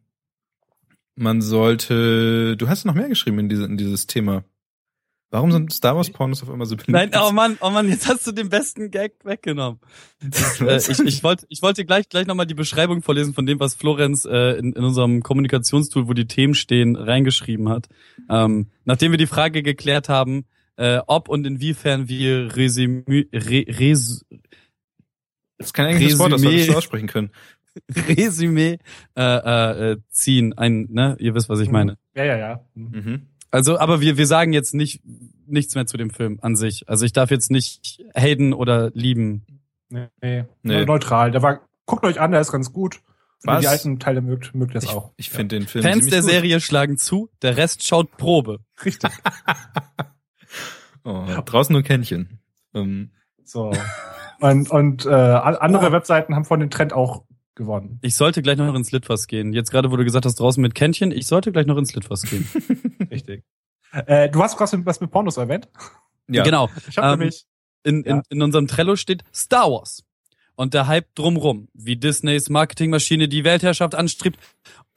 man 1.15 1.41
sollte... 1.41 2.59
Du 2.59 2.69
hast 2.69 2.85
noch 2.85 2.95
mehr 2.95 3.09
geschrieben 3.09 3.39
in, 3.39 3.49
diese, 3.49 3.65
in 3.65 3.79
dieses 3.79 4.07
Thema. 4.07 4.45
Warum 5.33 5.53
sind 5.53 5.73
Star 5.73 5.95
Wars 5.95 6.11
Pornos 6.11 6.43
auf 6.43 6.51
einmal 6.51 6.67
so 6.67 6.75
beliebt? 6.75 6.91
Nein, 6.91 7.11
oh 7.15 7.31
Mann, 7.31 7.57
oh 7.61 7.71
Mann, 7.71 7.89
jetzt 7.89 8.09
hast 8.09 8.27
du 8.27 8.33
den 8.33 8.49
besten 8.49 8.91
Gag 8.91 9.13
weggenommen. 9.23 9.79
äh, 10.61 10.77
ich, 10.77 10.99
ich 10.99 11.23
wollte 11.23 11.47
ich 11.49 11.63
wollte 11.63 11.85
gleich 11.85 12.09
gleich 12.09 12.27
nochmal 12.27 12.47
die 12.47 12.55
Beschreibung 12.55 13.01
vorlesen 13.01 13.33
von 13.33 13.47
dem, 13.47 13.61
was 13.61 13.75
Florenz 13.75 14.25
äh, 14.25 14.59
in, 14.59 14.73
in 14.73 14.83
unserem 14.83 15.23
Kommunikationstool, 15.23 16.09
wo 16.09 16.15
die 16.15 16.27
Themen 16.27 16.55
stehen, 16.55 16.97
reingeschrieben 16.97 17.69
hat. 17.69 17.89
Ähm, 18.29 18.71
nachdem 18.85 19.13
wir 19.13 19.19
die 19.19 19.29
Frage 19.29 19.63
geklärt 19.63 20.09
haben, 20.09 20.47
äh, 20.77 20.99
ob 21.07 21.29
und 21.29 21.47
inwiefern 21.47 22.09
wir 22.09 22.57
Resümee, 22.57 23.29
re, 23.33 23.67
res, 23.69 24.25
das 25.59 25.69
ist 25.69 25.75
kein 25.75 25.87
englisches 25.89 26.19
Wort, 26.19 26.33
das 26.33 26.41
solltest 26.41 26.69
du 26.71 26.77
aussprechen 26.77 27.07
können. 27.07 27.31
Resümee 28.09 28.79
äh, 29.17 29.93
äh, 29.93 29.97
ziehen. 30.09 30.59
Ein, 30.59 30.89
ne, 30.91 31.17
ihr 31.21 31.35
wisst, 31.35 31.49
was 31.49 31.61
ich 31.61 31.71
meine. 31.71 31.99
Ja, 32.17 32.25
ja, 32.25 32.37
ja. 32.37 32.65
Mhm. 32.75 33.27
Also, 33.51 33.79
aber 33.79 34.01
wir, 34.01 34.17
wir 34.17 34.27
sagen 34.27 34.53
jetzt 34.53 34.75
nicht 34.75 35.03
nichts 35.47 35.75
mehr 35.75 35.87
zu 35.87 35.97
dem 35.97 36.11
Film 36.11 36.39
an 36.43 36.57
sich. 36.57 36.89
Also 36.89 37.05
ich 37.05 37.13
darf 37.13 37.31
jetzt 37.31 37.51
nicht 37.51 38.05
haten 38.15 38.53
oder 38.53 38.91
lieben. 38.95 39.47
Nee, 39.89 40.09
nee. 40.23 40.45
nee. 40.63 40.85
neutral. 40.85 41.33
Der 41.33 41.43
war, 41.43 41.61
guckt 41.87 42.05
euch 42.05 42.21
an, 42.21 42.31
der 42.31 42.41
ist 42.41 42.53
ganz 42.53 42.73
gut. 42.73 43.01
Wenn 43.43 43.55
ihr 43.55 43.61
die 43.61 43.69
alten 43.69 43.99
Teile 43.99 44.21
mögt, 44.21 44.55
mögt 44.55 44.75
ihr 44.75 44.79
es 44.79 44.89
auch. 44.89 45.13
Ich 45.17 45.31
finde 45.31 45.59
den 45.59 45.67
Film 45.67 45.83
Fans 45.83 46.07
der 46.07 46.21
gut. 46.21 46.31
Serie 46.31 46.61
schlagen 46.61 46.99
zu, 46.99 47.31
der 47.43 47.57
Rest 47.57 47.87
schaut 47.87 48.17
Probe. 48.17 48.61
Richtig. 48.85 49.11
oh, 51.05 51.25
draußen 51.45 51.73
nur 51.73 51.83
Kännchen. 51.83 52.39
Um. 52.73 53.11
So. 53.45 53.73
Und, 54.41 54.71
und 54.71 55.07
äh, 55.07 55.11
andere 55.11 55.89
oh. 55.89 55.93
Webseiten 55.93 56.35
haben 56.35 56.45
von 56.45 56.61
den 56.61 56.71
Trend 56.71 56.93
auch 56.93 57.25
gewonnen. 57.61 57.99
Ich 58.03 58.17
sollte 58.17 58.43
gleich 58.43 58.57
noch 58.57 58.75
ins 58.75 58.91
Litfass 58.91 59.29
gehen. 59.29 59.53
Jetzt 59.53 59.71
gerade, 59.71 59.93
wo 59.93 59.97
du 59.97 60.05
gesagt 60.05 60.25
hast, 60.25 60.41
draußen 60.41 60.61
mit 60.61 60.75
Kännchen, 60.75 61.13
ich 61.13 61.27
sollte 61.27 61.53
gleich 61.53 61.67
noch 61.67 61.77
ins 61.77 61.95
Litfass 61.95 62.23
gehen. 62.23 62.49
Richtig. 63.11 63.45
Äh, 63.93 64.29
du 64.31 64.43
hast 64.43 64.59
was 64.59 64.73
mit, 64.73 64.87
was 64.87 65.01
mit 65.01 65.11
Pornos 65.11 65.37
erwähnt? 65.37 65.69
Ja. 66.29 66.43
Genau. 66.43 66.69
Ich 66.89 66.97
hab 66.97 67.05
ähm, 67.05 67.19
nämlich, 67.19 67.45
in, 67.85 68.03
in, 68.05 68.17
ja. 68.17 68.23
in 68.31 68.43
unserem 68.43 68.67
Trello 68.67 68.97
steht 68.97 69.23
Star 69.33 69.71
Wars. 69.71 70.05
Und 70.55 70.75
der 70.75 70.87
Hype 70.87 71.15
drumrum, 71.15 71.69
wie 71.73 71.97
Disneys 71.97 72.51
Marketingmaschine 72.51 73.29
die 73.29 73.45
Weltherrschaft 73.45 73.95
anstrebt 73.95 74.39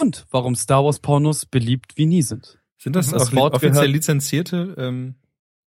und 0.02 0.26
warum 0.32 0.56
Star 0.56 0.84
Wars 0.84 1.00
Pornos 1.00 1.46
beliebt 1.46 1.98
wie 1.98 2.06
nie 2.06 2.22
sind. 2.22 2.60
Sind 2.78 2.96
das, 2.96 3.10
das 3.10 3.34
auch 3.34 3.52
offiziell 3.52 3.72
gehört? 3.72 3.90
lizenzierte? 3.90 4.76
Ähm 4.78 5.16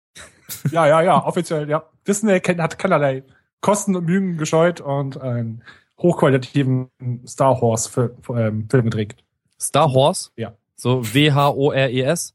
ja, 0.71 0.87
ja, 0.87 1.03
ja, 1.03 1.25
offiziell, 1.25 1.69
ja. 1.69 1.89
Disney 2.07 2.39
hat 2.39 2.79
keinerlei 2.79 3.25
Kosten 3.61 3.97
und 3.97 4.05
Mühen 4.05 4.37
gescheut 4.37 4.81
und 4.81 5.21
ein 5.21 5.63
hochqualitativen 5.99 6.91
Star 7.27 7.61
Wars 7.61 7.87
Film, 7.87 8.11
ähm, 8.31 8.69
Film 8.69 8.85
gedreht. 8.85 9.17
Star 9.61 9.93
Wars? 9.95 10.33
Ja. 10.37 10.55
So 10.75 11.03
W-H-O-R-E-S? 11.15 12.35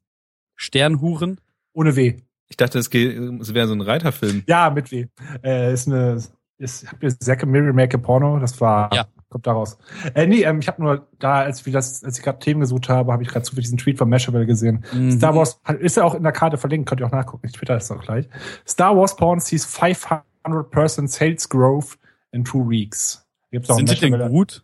Sternhuren? 0.56 1.40
Ohne 1.74 1.96
W. 1.96 2.18
Ich 2.50 2.58
dachte, 2.58 2.80
es, 2.80 2.88
es 2.88 3.54
wäre 3.54 3.68
so 3.68 3.74
ein 3.74 3.82
Reiterfilm. 3.82 4.44
Ja, 4.48 4.70
mit 4.70 4.92
W. 4.92 5.08
Äh, 5.44 5.74
ist 5.74 5.88
eine, 5.88 6.22
ist, 6.58 6.92
habt 6.92 7.02
ihr 7.02 7.18
Zack 7.18 7.46
Mary 7.46 7.72
Make 7.74 7.98
a 7.98 8.00
Porno? 8.00 8.40
Das 8.40 8.60
war, 8.60 8.94
ja. 8.94 9.06
kommt 9.30 9.48
daraus. 9.48 9.78
Äh, 10.14 10.28
nee, 10.28 10.44
ähm, 10.44 10.60
ich 10.60 10.68
habe 10.68 10.82
nur 10.84 11.08
da, 11.18 11.42
als 11.42 11.66
wir 11.66 11.74
das, 11.74 12.04
als 12.04 12.18
ich 12.18 12.24
gerade 12.24 12.40
Themen 12.40 12.60
gesucht 12.60 12.90
habe, 12.90 13.12
habe 13.14 13.24
ich 13.24 13.30
gerade 13.30 13.44
zufällig 13.44 13.66
diesen 13.66 13.78
Tweet 13.78 13.98
von 13.98 14.10
Mashable 14.10 14.46
gesehen. 14.46 14.84
Mhm. 14.94 15.12
Star 15.12 15.36
Wars 15.36 15.62
ist 15.80 15.98
ja 15.98 16.04
auch 16.04 16.14
in 16.14 16.24
der 16.24 16.32
Karte 16.32 16.58
verlinkt, 16.58 16.90
könnt 16.90 17.02
ihr 17.02 17.08
auch 17.08 17.12
nachgucken. 17.12 17.48
Ich 17.48 17.54
twitter 17.54 17.76
das 17.76 17.90
auch 17.90 18.02
gleich. 18.02 18.28
Star 18.68 18.96
Wars 18.98 19.16
Porn 19.16 19.40
sees 19.40 19.66
500% 19.68 21.08
sales 21.08 21.48
growth 21.48 21.98
in 22.32 22.44
two 22.44 22.70
weeks. 22.70 23.26
Gibt's 23.52 23.70
auch 23.70 23.76
Sind 23.78 23.90
die 23.92 24.00
denn 24.00 24.30
gut? 24.30 24.64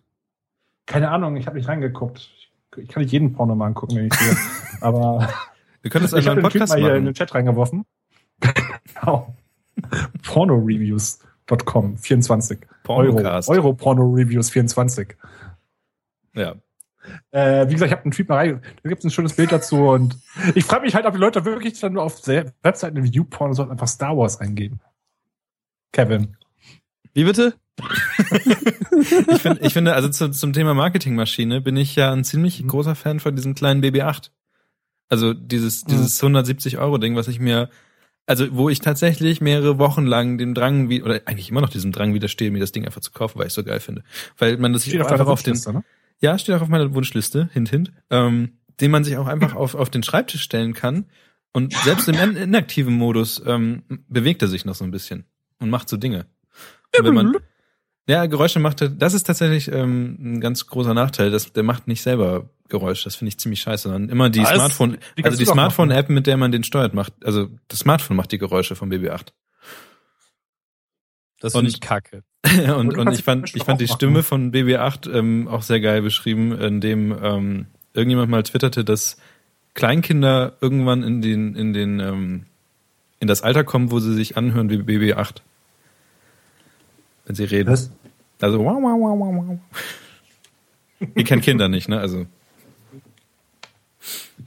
Keine 0.86 1.10
Ahnung, 1.12 1.36
ich 1.36 1.46
habe 1.48 1.58
nicht 1.58 1.68
reingeguckt. 1.68 2.20
Ich, 2.20 2.52
ich 2.78 2.88
kann 2.88 3.04
nicht 3.04 3.12
jeden 3.12 3.34
Porno 3.34 3.56
mal 3.56 3.68
angucken, 3.68 3.96
wenn 3.98 4.08
ich 4.08 4.14
will. 4.14 4.38
Aber 4.82 5.30
Wir 5.82 5.92
können 5.92 6.04
das 6.04 6.12
ich 6.14 6.18
also 6.18 6.30
habe 6.30 6.40
einen 6.40 6.44
den 6.44 6.52
Typ 6.52 6.60
Podcast 6.62 6.74
mal 6.74 6.80
hier 6.80 6.96
in 6.96 7.06
den 7.06 7.14
Chat 7.14 7.36
reingeworfen. 7.36 7.86
genau. 8.40 9.36
Pornoreviews.com 10.24 11.98
24. 11.98 12.60
Euro. 12.88 13.12
Pornocast. 13.14 13.50
Euro 13.50 13.74
Porno 13.74 14.04
Reviews 14.10 14.50
24. 14.50 15.16
Ja. 16.34 16.56
Äh, 17.32 17.68
wie 17.70 17.74
gesagt, 17.74 17.88
ich 17.90 17.92
habe 17.94 18.04
einen 18.04 18.12
Typ 18.12 18.28
mal 18.30 18.36
rein, 18.36 18.62
da 18.84 18.90
gibt 18.90 19.00
es 19.00 19.06
ein 19.06 19.12
schönes 19.12 19.34
Bild 19.34 19.52
dazu 19.52 19.88
und 19.88 20.18
ich 20.56 20.66
frage 20.66 20.84
mich 20.84 20.94
halt, 20.94 21.06
ob 21.06 21.14
die 21.14 21.20
Leute 21.20 21.46
wirklich 21.46 21.80
dann 21.80 21.94
nur 21.94 22.04
auf 22.04 22.18
Se- 22.20 22.54
Webseiten 22.64 23.02
wie 23.02 23.10
YouPorn 23.10 23.54
sollten 23.54 23.72
einfach 23.72 23.88
Star 23.88 24.18
Wars 24.18 24.40
eingeben. 24.42 24.82
Kevin. 25.94 26.36
Wie 27.18 27.24
bitte? 27.24 27.56
Ich, 29.00 29.42
find, 29.42 29.62
ich 29.62 29.74
finde, 29.74 29.94
also 29.94 30.10
zu, 30.10 30.30
zum 30.32 30.54
Thema 30.54 30.74
Marketingmaschine 30.74 31.62
bin 31.62 31.78
ich 31.78 31.96
ja 31.96 32.12
ein 32.12 32.24
ziemlich 32.24 32.62
Mhm. 32.64 32.68
großer 32.68 32.96
Fan 32.96 33.20
von 33.20 33.36
diesem 33.36 33.54
kleinen 33.56 33.84
BB8. 33.84 34.30
Also 35.10 35.34
dieses, 35.34 35.84
dieses 35.84 36.22
170 36.22 36.78
Euro 36.80 36.98
Ding, 36.98 37.16
was 37.16 37.28
ich 37.28 37.40
mir, 37.40 37.70
also 38.26 38.48
wo 38.52 38.70
ich 38.70 38.80
tatsächlich 38.80 39.40
mehrere 39.42 39.78
Wochen 39.80 40.06
lang 40.06 40.38
dem 40.38 40.54
Drang, 40.54 40.90
wie, 40.90 41.02
oder 41.04 41.22
eigentlich 41.26 41.50
immer 41.50 41.62
noch 41.62 41.70
diesem 41.70 41.92
Drang 41.92 42.14
widerstehe, 42.14 42.52
mir 42.52 42.60
das 42.60 42.72
Ding 42.72 42.86
einfach 42.86 43.02
zu 43.02 43.12
kaufen, 43.12 43.40
weil 43.40 43.48
ich 43.48 43.54
so 43.54 43.64
geil 43.64 43.80
finde. 43.80 44.04
Weil 44.38 44.58
man 44.58 44.74
das 44.74 44.84
sich 44.84 44.94
Steht 44.94 45.02
auch 45.04 45.12
einfach 45.12 45.28
auf 45.28 45.44
den, 45.44 45.52
Wunschliste, 45.54 45.74
ne? 45.74 45.84
ja, 46.20 46.38
steht 46.38 46.56
auch 46.56 46.62
auf 46.62 46.70
meiner 46.70 46.94
Wunschliste, 46.94 47.50
hint, 47.54 47.70
hint, 47.70 47.92
ähm, 48.10 48.58
den 48.82 48.92
man 48.92 49.04
sich 49.04 49.18
auch 49.18 49.28
einfach 49.28 49.56
auf, 49.56 49.76
auf 49.76 49.90
den 49.90 50.04
Schreibtisch 50.04 50.42
stellen 50.42 50.74
kann. 50.74 51.06
Und 51.54 51.74
selbst 51.74 52.08
im 52.10 52.16
in- 52.16 52.36
inaktiven 52.36 52.94
Modus 52.96 53.42
ähm, 53.46 53.84
bewegt 54.10 54.42
er 54.42 54.48
sich 54.48 54.66
noch 54.66 54.76
so 54.76 54.84
ein 54.84 54.92
bisschen 54.92 55.26
und 55.60 55.70
macht 55.70 55.88
so 55.90 55.98
Dinge. 55.98 56.26
Wenn 57.02 57.14
man, 57.14 57.38
ja, 58.08 58.26
Geräusche 58.26 58.60
macht 58.60 58.82
er, 58.82 58.90
das 58.90 59.14
ist 59.14 59.24
tatsächlich 59.24 59.72
ähm, 59.72 60.18
ein 60.20 60.42
ganz 60.42 60.68
großer 60.68 60.94
Nachteil, 60.94 61.32
dass 61.32 61.54
der 61.54 61.64
macht 61.64 61.88
nicht 61.88 62.02
selber 62.02 62.50
Geräusche. 62.70 63.06
Das 63.06 63.16
finde 63.16 63.30
ich 63.30 63.40
ziemlich 63.40 63.62
scheiße. 63.62 63.84
Sondern 63.84 64.10
immer 64.10 64.30
die 64.30 64.42
Was? 64.42 64.56
Smartphone, 64.56 64.98
Die 65.18 65.24
also 65.24 65.38
die 65.38 65.46
machen. 65.46 65.56
Smartphone-App, 65.56 66.10
mit 66.10 66.28
der 66.28 66.38
man 66.38 66.52
den 66.52 66.64
steuert, 66.64 66.94
macht, 66.94 67.14
also 67.24 67.50
das 67.68 67.80
Smartphone 67.80 68.18
macht 68.18 68.32
die 68.32 68.38
Geräusche 68.38 68.76
vom 68.76 68.90
BB8. 68.90 69.28
Das 71.40 71.54
finde 71.54 71.70
ich 71.70 71.80
kacke. 71.82 72.24
und 72.78 72.98
und 72.98 73.12
ich 73.12 73.24
fand, 73.24 73.56
ich 73.56 73.64
fand 73.64 73.80
die. 73.82 73.88
Stimme 73.88 74.24
von 74.24 74.52
BB8 74.52 75.12
ähm, 75.12 75.48
auch 75.48 75.62
sehr 75.62 75.80
geil 75.80 76.02
beschrieben, 76.02 76.52
indem 76.54 77.16
ähm, 77.22 77.68
irgendjemand 77.94 78.30
mal 78.30 78.44
twitterte, 78.44 78.84
dass 78.84 79.18
Kleinkinder 79.74 80.58
irgendwann 80.62 81.04
in 81.04 81.22
den 81.22 81.56
in 81.56 81.74
den 81.74 82.00
ähm, 82.00 82.46
in 83.20 83.28
das 83.28 83.42
Alter 83.42 83.64
kommen, 83.64 83.92
wo 83.92 84.00
sie 84.00 84.14
sich 84.14 84.38
anhören 84.38 84.70
wie 84.70 84.78
BB8, 84.78 85.38
wenn 87.28 87.36
sie 87.36 87.44
reden. 87.44 87.70
Was? 87.70 87.92
Also 88.42 88.60
wow, 88.60 88.78
wow, 88.82 89.00
wow, 89.00 89.20
wow, 89.20 89.36
wow. 89.48 89.60
Ihr 91.16 91.24
kennt 91.24 91.44
Kinder 91.44 91.70
nicht, 91.70 91.88
ne? 91.90 92.00
Also 92.00 92.26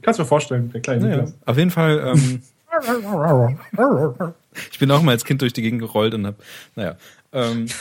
Kannst 0.01 0.19
du 0.19 0.23
mir 0.23 0.27
vorstellen, 0.27 0.71
der 0.71 0.81
kleine 0.81 1.09
ja, 1.09 1.15
Niklas. 1.17 1.33
auf 1.45 1.57
jeden 1.57 1.71
Fall. 1.71 1.99
Ähm, 2.15 2.41
ich 4.71 4.79
bin 4.79 4.91
auch 4.91 5.01
mal 5.01 5.11
als 5.11 5.23
Kind 5.23 5.41
durch 5.41 5.53
die 5.53 5.61
Gegend 5.61 5.79
gerollt 5.81 6.13
und 6.13 6.25
hab, 6.25 6.35
naja. 6.75 6.97
Ähm, 7.31 7.67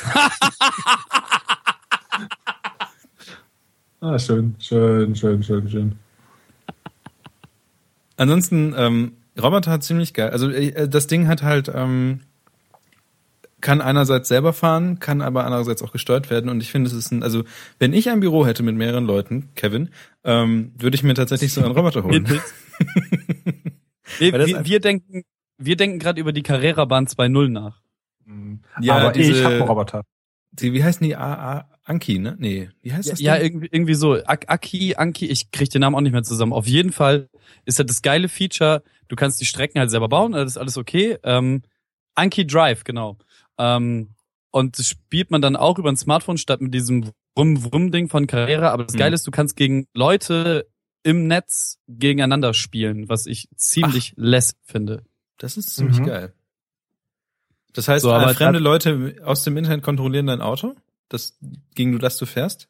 Ah, 4.03 4.19
schön, 4.19 4.57
schön, 4.59 5.15
schön, 5.15 5.43
schön, 5.43 5.69
schön. 5.69 5.99
Ansonsten, 8.17 8.75
ähm, 8.77 9.13
Roboter 9.41 9.71
hat 9.71 9.85
ziemlich 9.85 10.15
geil. 10.15 10.31
Also 10.31 10.49
äh, 10.51 10.89
das 10.89 11.07
Ding 11.07 11.29
hat 11.29 11.43
halt, 11.43 11.71
ähm, 11.75 12.21
kann 13.61 13.81
einerseits 13.81 14.29
selber 14.29 14.53
fahren, 14.53 14.99
kann 15.01 15.21
aber 15.23 15.45
andererseits 15.45 15.83
auch 15.83 15.93
gesteuert 15.93 16.31
werden. 16.31 16.49
Und 16.51 16.61
ich 16.63 16.71
finde, 16.71 16.89
es 16.89 16.95
ist 16.97 17.11
ein, 17.13 17.23
also 17.23 17.45
wenn 17.79 17.93
ich 17.93 18.09
ein 18.11 18.21
Büro 18.21 18.47
hätte 18.47 18.63
mit 18.63 18.75
mehreren 18.77 19.05
Leuten, 19.05 19.51
Kevin, 19.55 19.91
ähm, 20.25 20.73
würde 20.79 20.95
ich 20.97 21.03
mir 21.03 21.15
tatsächlich 21.15 21.53
so 21.53 21.63
einen 21.63 21.73
Roboter 21.73 22.03
holen. 22.05 22.27
Das 24.19 24.19
wir, 24.19 24.35
einfach- 24.35 24.65
wir 24.65 24.81
denken, 24.81 25.23
wir 25.59 25.77
denken 25.77 25.99
gerade 25.99 26.21
über 26.21 26.33
die 26.33 26.43
Carrera-Bahn 26.43 27.07
2.0 27.07 27.49
nach. 27.49 27.81
Ja, 28.81 28.97
Aber 28.97 29.13
diese- 29.13 29.33
ich 29.33 29.45
habe 29.45 29.55
einen 29.57 29.63
Roboter. 29.69 30.03
Die, 30.53 30.73
wie 30.73 30.83
heißen 30.83 31.05
die? 31.07 31.15
A, 31.15 31.59
A, 31.59 31.69
Anki, 31.85 32.19
ne? 32.19 32.35
Nee, 32.39 32.71
wie 32.83 32.93
heißt 32.93 33.07
Ja, 33.07 33.13
das? 33.13 33.21
ja 33.21 33.35
Ding? 33.37 33.45
irgendwie, 33.47 33.69
irgendwie 33.71 33.95
so. 33.95 34.15
Ak 34.25 34.47
Aki, 34.49 34.97
Anki, 34.97 35.27
ich 35.27 35.53
krieg 35.53 35.71
den 35.71 35.81
Namen 35.83 35.95
auch 35.95 36.01
nicht 36.01 36.13
mehr 36.13 36.25
zusammen. 36.25 36.53
Auf 36.53 36.67
jeden 36.67 36.91
Fall 36.93 37.29
ist 37.67 37.79
halt 37.79 37.89
das 37.89 38.03
geile 38.03 38.29
Feature, 38.29 38.83
du 39.09 39.15
kannst 39.17 39.41
die 39.41 39.47
Strecken 39.47 39.79
halt 39.79 39.91
selber 39.91 40.09
bauen, 40.09 40.33
das 40.33 40.51
ist 40.53 40.57
alles 40.59 40.77
okay. 40.77 41.19
Ähm, 41.23 41.63
Anki 42.17 42.47
Drive, 42.47 42.83
genau. 42.83 43.17
Ähm, 43.61 44.11
und 44.51 44.79
das 44.79 44.89
spielt 44.89 45.31
man 45.31 45.43
dann 45.43 45.55
auch 45.55 45.79
über 45.79 45.91
ein 45.91 45.97
Smartphone 45.97 46.39
statt 46.39 46.61
mit 46.61 46.73
diesem 46.75 47.11
Wrum-Wrum-Ding 47.37 48.09
von 48.09 48.27
Carrera. 48.27 48.71
Aber 48.71 48.85
das 48.85 48.95
Mhm. 48.95 48.99
Geile 48.99 49.15
ist, 49.15 49.27
du 49.27 49.31
kannst 49.31 49.55
gegen 49.57 49.87
Leute 49.95 50.67
im 51.03 51.27
Netz 51.29 51.79
gegeneinander 51.89 52.53
spielen, 52.55 53.09
was 53.09 53.27
ich 53.27 53.49
ziemlich 53.57 54.15
less 54.17 54.55
finde. 54.65 55.05
Das 55.39 55.57
ist 55.57 55.75
ziemlich 55.77 56.01
Mhm. 56.01 56.07
geil. 56.07 56.33
Das 57.73 57.87
heißt, 57.89 58.03
So, 58.03 58.13
aber 58.13 58.31
äh, 58.31 58.35
fremde 58.35 58.59
das- 58.59 58.65
Leute 58.65 59.17
aus 59.25 59.45
dem 59.45 59.57
Internet 59.57 59.83
kontrollieren 59.83 60.27
dein 60.27 60.41
Auto, 60.41 60.75
das, 61.09 61.39
gegen 61.75 61.93
du 61.93 61.99
das 61.99 62.17
du 62.17 62.27
fährst? 62.27 62.69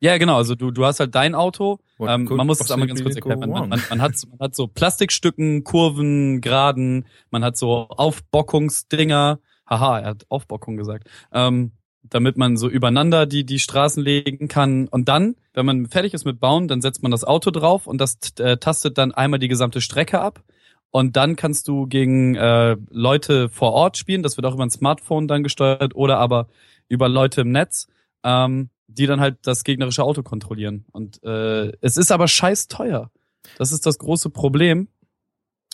Ja, 0.00 0.16
genau. 0.18 0.36
Also 0.36 0.54
du, 0.54 0.70
du 0.70 0.84
hast 0.84 1.00
halt 1.00 1.14
dein 1.14 1.34
Auto. 1.34 1.78
What 1.96 2.10
Ähm, 2.10 2.24
man 2.24 2.46
muss 2.46 2.60
es 2.60 2.70
einmal 2.70 2.86
ganz 2.88 3.02
kurz 3.02 3.16
erklären. 3.16 3.40
Man, 3.40 3.68
man, 3.68 3.82
man, 3.88 4.02
hat, 4.02 4.14
man 4.30 4.38
hat 4.40 4.54
so 4.54 4.66
Plastikstücken, 4.68 5.64
Kurven, 5.64 6.40
Geraden, 6.40 7.06
man 7.30 7.42
hat 7.44 7.56
so 7.56 7.88
Aufbockungsdinger. 7.88 9.40
Haha, 9.68 10.00
er 10.00 10.06
hat 10.10 10.26
Aufbockung 10.28 10.76
gesagt. 10.76 11.08
Ähm, 11.32 11.72
damit 12.02 12.36
man 12.36 12.56
so 12.56 12.68
übereinander 12.68 13.26
die, 13.26 13.44
die 13.44 13.58
Straßen 13.58 14.02
legen 14.02 14.48
kann. 14.48 14.88
Und 14.88 15.08
dann, 15.08 15.36
wenn 15.52 15.66
man 15.66 15.86
fertig 15.86 16.14
ist 16.14 16.24
mit 16.24 16.40
Bauen, 16.40 16.68
dann 16.68 16.80
setzt 16.80 17.02
man 17.02 17.10
das 17.10 17.24
Auto 17.24 17.50
drauf 17.50 17.86
und 17.86 17.98
das 18.00 18.18
äh, 18.38 18.56
tastet 18.56 18.98
dann 18.98 19.12
einmal 19.12 19.38
die 19.38 19.48
gesamte 19.48 19.80
Strecke 19.80 20.20
ab. 20.20 20.42
Und 20.90 21.16
dann 21.16 21.36
kannst 21.36 21.68
du 21.68 21.86
gegen 21.86 22.34
äh, 22.34 22.76
Leute 22.88 23.50
vor 23.50 23.72
Ort 23.72 23.98
spielen. 23.98 24.22
Das 24.22 24.36
wird 24.38 24.46
auch 24.46 24.54
über 24.54 24.64
ein 24.64 24.70
Smartphone 24.70 25.28
dann 25.28 25.42
gesteuert 25.42 25.94
oder 25.94 26.18
aber 26.18 26.48
über 26.88 27.10
Leute 27.10 27.42
im 27.42 27.52
Netz, 27.52 27.88
ähm, 28.24 28.70
die 28.86 29.06
dann 29.06 29.20
halt 29.20 29.36
das 29.42 29.64
gegnerische 29.64 30.02
Auto 30.02 30.22
kontrollieren. 30.22 30.86
Und 30.92 31.22
äh, 31.24 31.72
es 31.82 31.98
ist 31.98 32.10
aber 32.10 32.26
scheiß 32.26 32.68
teuer. 32.68 33.10
Das 33.58 33.70
ist 33.70 33.84
das 33.84 33.98
große 33.98 34.30
Problem, 34.30 34.88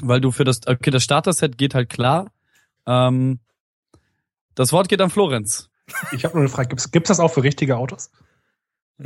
weil 0.02 0.20
du 0.20 0.32
für 0.32 0.44
das, 0.44 0.66
okay, 0.66 0.90
das 0.90 1.04
Starter-Set 1.04 1.58
geht 1.58 1.74
halt 1.74 1.90
klar. 1.90 2.32
Ähm, 2.86 3.38
das 4.54 4.72
Wort 4.72 4.88
geht 4.88 5.00
an 5.00 5.10
Florenz. 5.10 5.70
Ich 6.12 6.24
habe 6.24 6.34
nur 6.34 6.42
eine 6.42 6.48
Frage. 6.50 6.68
Gibt's, 6.68 6.90
gibt's 6.90 7.08
das 7.08 7.20
auch 7.20 7.28
für 7.32 7.42
richtige 7.42 7.76
Autos? 7.76 8.10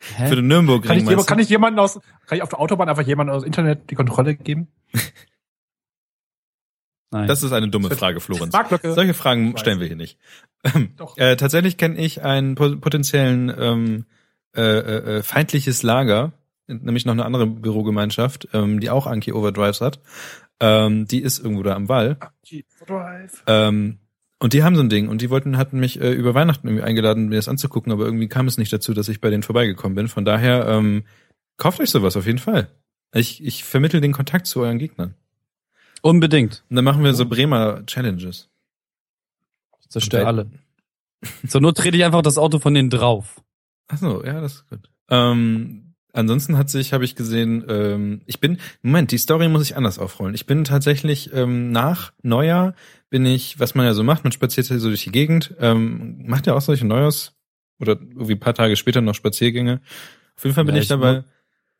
Für 0.00 0.36
den 0.36 0.46
Nürnberg 0.46 0.82
Kann 0.84 0.96
ich, 0.96 1.08
jemand- 1.08 1.26
kann 1.26 1.38
ich 1.40 1.48
jemanden 1.48 1.78
aus, 1.80 1.94
kann 2.26 2.36
ich 2.36 2.42
auf 2.42 2.48
der 2.50 2.60
Autobahn 2.60 2.88
einfach 2.88 3.02
jemanden 3.06 3.32
aus 3.32 3.42
Internet 3.42 3.90
die 3.90 3.94
Kontrolle 3.96 4.36
geben? 4.36 4.68
Nein. 7.10 7.26
Das 7.26 7.42
ist 7.42 7.52
eine 7.52 7.68
dumme 7.68 7.90
Frage, 7.90 8.20
Florenz. 8.20 8.54
Solche 8.82 9.14
Fragen 9.14 9.56
stellen 9.56 9.80
wir 9.80 9.86
hier 9.86 9.96
nicht. 9.96 10.18
Doch. 10.96 11.16
Äh, 11.16 11.36
tatsächlich 11.36 11.78
kenne 11.78 11.98
ich 11.98 12.22
einen 12.22 12.54
po- 12.54 12.76
potenziellen 12.76 13.52
ähm, 13.58 14.04
äh, 14.54 14.60
äh, 14.62 15.16
äh, 15.18 15.22
feindliches 15.22 15.82
Lager, 15.82 16.32
nämlich 16.66 17.06
noch 17.06 17.12
eine 17.14 17.24
andere 17.24 17.46
Bürogemeinschaft, 17.46 18.48
ähm, 18.52 18.78
die 18.80 18.90
auch 18.90 19.06
Anki 19.06 19.32
Overdrives 19.32 19.80
hat. 19.80 20.00
Ähm, 20.60 21.06
die 21.06 21.20
ist 21.22 21.38
irgendwo 21.38 21.62
da 21.62 21.74
am 21.74 21.88
Wall. 21.88 22.18
Ähm, 23.46 23.98
und 24.40 24.52
die 24.52 24.62
haben 24.62 24.76
so 24.76 24.82
ein 24.82 24.88
Ding 24.88 25.08
und 25.08 25.20
die 25.20 25.30
wollten, 25.30 25.56
hatten 25.56 25.78
mich 25.80 26.00
äh, 26.00 26.12
über 26.12 26.34
Weihnachten 26.34 26.66
irgendwie 26.68 26.84
eingeladen, 26.84 27.28
mir 27.28 27.36
das 27.36 27.48
anzugucken, 27.48 27.92
aber 27.92 28.04
irgendwie 28.04 28.28
kam 28.28 28.46
es 28.46 28.58
nicht 28.58 28.72
dazu, 28.72 28.94
dass 28.94 29.08
ich 29.08 29.20
bei 29.20 29.30
denen 29.30 29.42
vorbeigekommen 29.42 29.94
bin. 29.96 30.08
Von 30.08 30.24
daher, 30.24 30.66
ähm, 30.68 31.04
kauft 31.56 31.80
euch 31.80 31.90
sowas 31.90 32.16
auf 32.16 32.26
jeden 32.26 32.38
Fall. 32.38 32.68
Ich, 33.14 33.42
ich 33.44 33.64
vermittel 33.64 34.00
den 34.00 34.12
Kontakt 34.12 34.46
zu 34.46 34.60
euren 34.60 34.78
Gegnern. 34.78 35.14
Unbedingt. 36.02 36.64
Und 36.70 36.76
dann 36.76 36.84
machen 36.84 37.02
wir 37.02 37.14
so 37.14 37.26
Bremer 37.26 37.84
Challenges. 37.86 38.48
Zerstör 39.88 40.20
Und- 40.22 40.26
alle. 40.26 40.50
Zur 41.48 41.60
Not 41.60 41.76
trete 41.78 41.96
ich 41.96 42.04
einfach 42.04 42.22
das 42.22 42.38
Auto 42.38 42.60
von 42.60 42.74
denen 42.74 42.90
drauf. 42.90 43.42
Ach 43.88 43.98
so, 43.98 44.24
ja, 44.24 44.40
das 44.40 44.54
ist 44.54 44.68
gut. 44.68 44.88
Ähm, 45.10 45.87
ansonsten 46.12 46.56
hat 46.58 46.70
sich, 46.70 46.92
habe 46.92 47.04
ich 47.04 47.14
gesehen, 47.14 47.64
ähm, 47.68 48.20
ich 48.26 48.40
bin, 48.40 48.58
Moment, 48.82 49.12
die 49.12 49.18
Story 49.18 49.48
muss 49.48 49.62
ich 49.62 49.76
anders 49.76 49.98
aufrollen. 49.98 50.34
Ich 50.34 50.46
bin 50.46 50.64
tatsächlich 50.64 51.32
ähm, 51.32 51.70
nach 51.70 52.12
Neujahr 52.22 52.74
bin 53.10 53.24
ich, 53.26 53.58
was 53.58 53.74
man 53.74 53.86
ja 53.86 53.94
so 53.94 54.02
macht, 54.04 54.24
man 54.24 54.32
spaziert 54.32 54.66
hier 54.66 54.78
so 54.80 54.88
durch 54.88 55.04
die 55.04 55.12
Gegend. 55.12 55.54
Ähm, 55.58 56.24
macht 56.26 56.46
ihr 56.46 56.54
auch 56.56 56.60
solche 56.60 56.86
Neujahrs 56.86 57.34
oder 57.80 57.92
irgendwie 57.92 58.32
ein 58.34 58.40
paar 58.40 58.54
Tage 58.54 58.76
später 58.76 59.00
noch 59.00 59.14
Spaziergänge? 59.14 59.80
Auf 60.36 60.44
jeden 60.44 60.54
Fall 60.54 60.64
bin 60.64 60.74
Ja, 60.74 60.78
ich, 60.80 60.84
ich 60.84 60.88
dabei. 60.88 61.24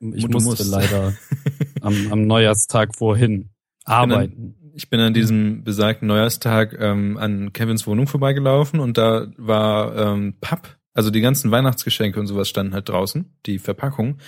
Ich 0.01 0.25
Du 0.25 0.29
musste 0.31 0.49
musst. 0.65 0.71
leider 0.71 1.15
am, 1.81 2.13
am 2.13 2.27
Neujahrstag 2.27 2.95
vorhin 2.97 3.51
arbeiten. 3.85 4.55
Ich 4.75 4.91
bin 4.91 5.01
an 5.01 5.13
diesem 5.13 5.65
besagten 5.65 6.07
Neujahrstag 6.07 6.77
ähm, 6.79 7.17
an 7.17 7.53
Kevins 7.53 7.87
Wohnung 7.87 8.07
vorbeigelaufen 8.07 8.79
und 8.79 8.97
da 8.97 9.27
war 9.37 9.97
ähm, 9.97 10.37
Papp, 10.41 10.78
also 10.99 11.11
die 11.11 11.21
ganzen 11.21 11.53
Weihnachtsgeschenke 11.53 12.19
und 12.19 12.27
sowas 12.27 12.49
standen 12.49 12.75
halt 12.75 12.89
draußen, 12.89 13.33
die 13.47 13.61
Verpackung. 13.61 14.19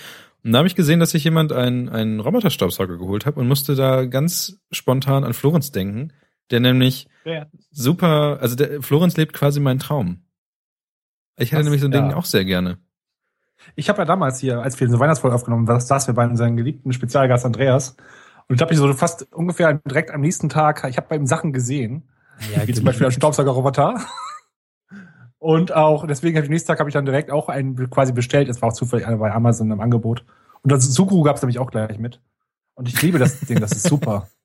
Und 0.41 0.53
da 0.53 0.59
habe 0.59 0.67
ich 0.69 0.75
gesehen, 0.75 1.01
dass 1.01 1.11
sich 1.11 1.25
jemand 1.25 1.51
einen, 1.51 1.89
einen 1.89 2.21
Roboterstaubsauger 2.21 2.97
geholt 2.97 3.25
hat 3.25 3.35
und 3.35 3.45
musste 3.49 3.75
da 3.75 4.05
ganz 4.05 4.57
spontan 4.71 5.25
an 5.25 5.33
Florenz 5.33 5.71
denken, 5.73 6.13
Der 6.49 6.61
nämlich 6.61 7.07
Ja. 7.25 7.45
super, 7.71 8.37
also 8.41 8.55
der 8.55 8.81
Florenz 8.81 9.17
lebt 9.17 9.33
quasi 9.33 9.59
meinen 9.59 9.79
Traum. 9.79 10.23
Ich 11.37 11.51
hätte 11.51 11.63
nämlich 11.63 11.81
so 11.81 11.87
ein 11.87 11.91
Ding 11.91 12.09
Ja. 12.11 12.15
auch 12.15 12.25
sehr 12.25 12.45
gerne. 12.45 12.77
Ich 13.75 13.89
habe 13.89 13.99
ja 13.99 14.05
damals 14.05 14.39
hier, 14.39 14.61
als 14.61 14.79
wir 14.79 14.89
so 14.89 14.97
Weihnachtsfolge 14.99 15.35
aufgenommen 15.35 15.67
haben, 15.67 15.79
saßen 15.79 16.07
wir 16.07 16.15
bei 16.15 16.25
unserem 16.25 16.55
geliebten 16.57 16.93
Spezialgast 16.93 17.45
Andreas. 17.45 17.95
Und 18.47 18.55
ich 18.55 18.61
habe 18.61 18.73
so 18.75 18.91
fast 18.93 19.31
ungefähr 19.33 19.73
direkt 19.73 20.11
am 20.11 20.21
nächsten 20.21 20.47
Tag, 20.47 20.85
ich 20.89 20.95
habe 20.97 21.07
bei 21.09 21.15
ihm 21.17 21.25
Sachen 21.25 21.51
gesehen, 21.53 22.09
Ja, 22.53 22.65
wie 22.65 22.73
zum 22.73 22.85
Beispiel 22.85 23.05
ein 23.07 23.11
Staubsaugerroboter. 23.11 23.95
Und 25.41 25.73
auch, 25.73 26.05
deswegen 26.05 26.37
habe 26.37 26.45
ich 26.45 26.51
nächsten 26.51 26.67
Tag 26.67 26.77
habe 26.77 26.87
ich 26.87 26.93
dann 26.93 27.03
direkt 27.03 27.31
auch 27.31 27.49
einen 27.49 27.89
quasi 27.89 28.13
bestellt. 28.13 28.47
Es 28.47 28.61
war 28.61 28.69
auch 28.69 28.73
zufällig 28.73 29.07
bei 29.07 29.31
Amazon 29.31 29.71
im 29.71 29.81
Angebot. 29.81 30.23
Und 30.61 30.71
das 30.71 30.85
Subaru 30.85 31.23
gab 31.23 31.35
es 31.35 31.41
nämlich 31.41 31.57
auch 31.57 31.71
gleich 31.71 31.97
mit. 31.97 32.21
Und 32.75 32.87
ich 32.87 33.01
liebe 33.01 33.17
das 33.17 33.39
Ding, 33.39 33.59
das 33.59 33.71
ist 33.71 33.87
super. 33.87 34.29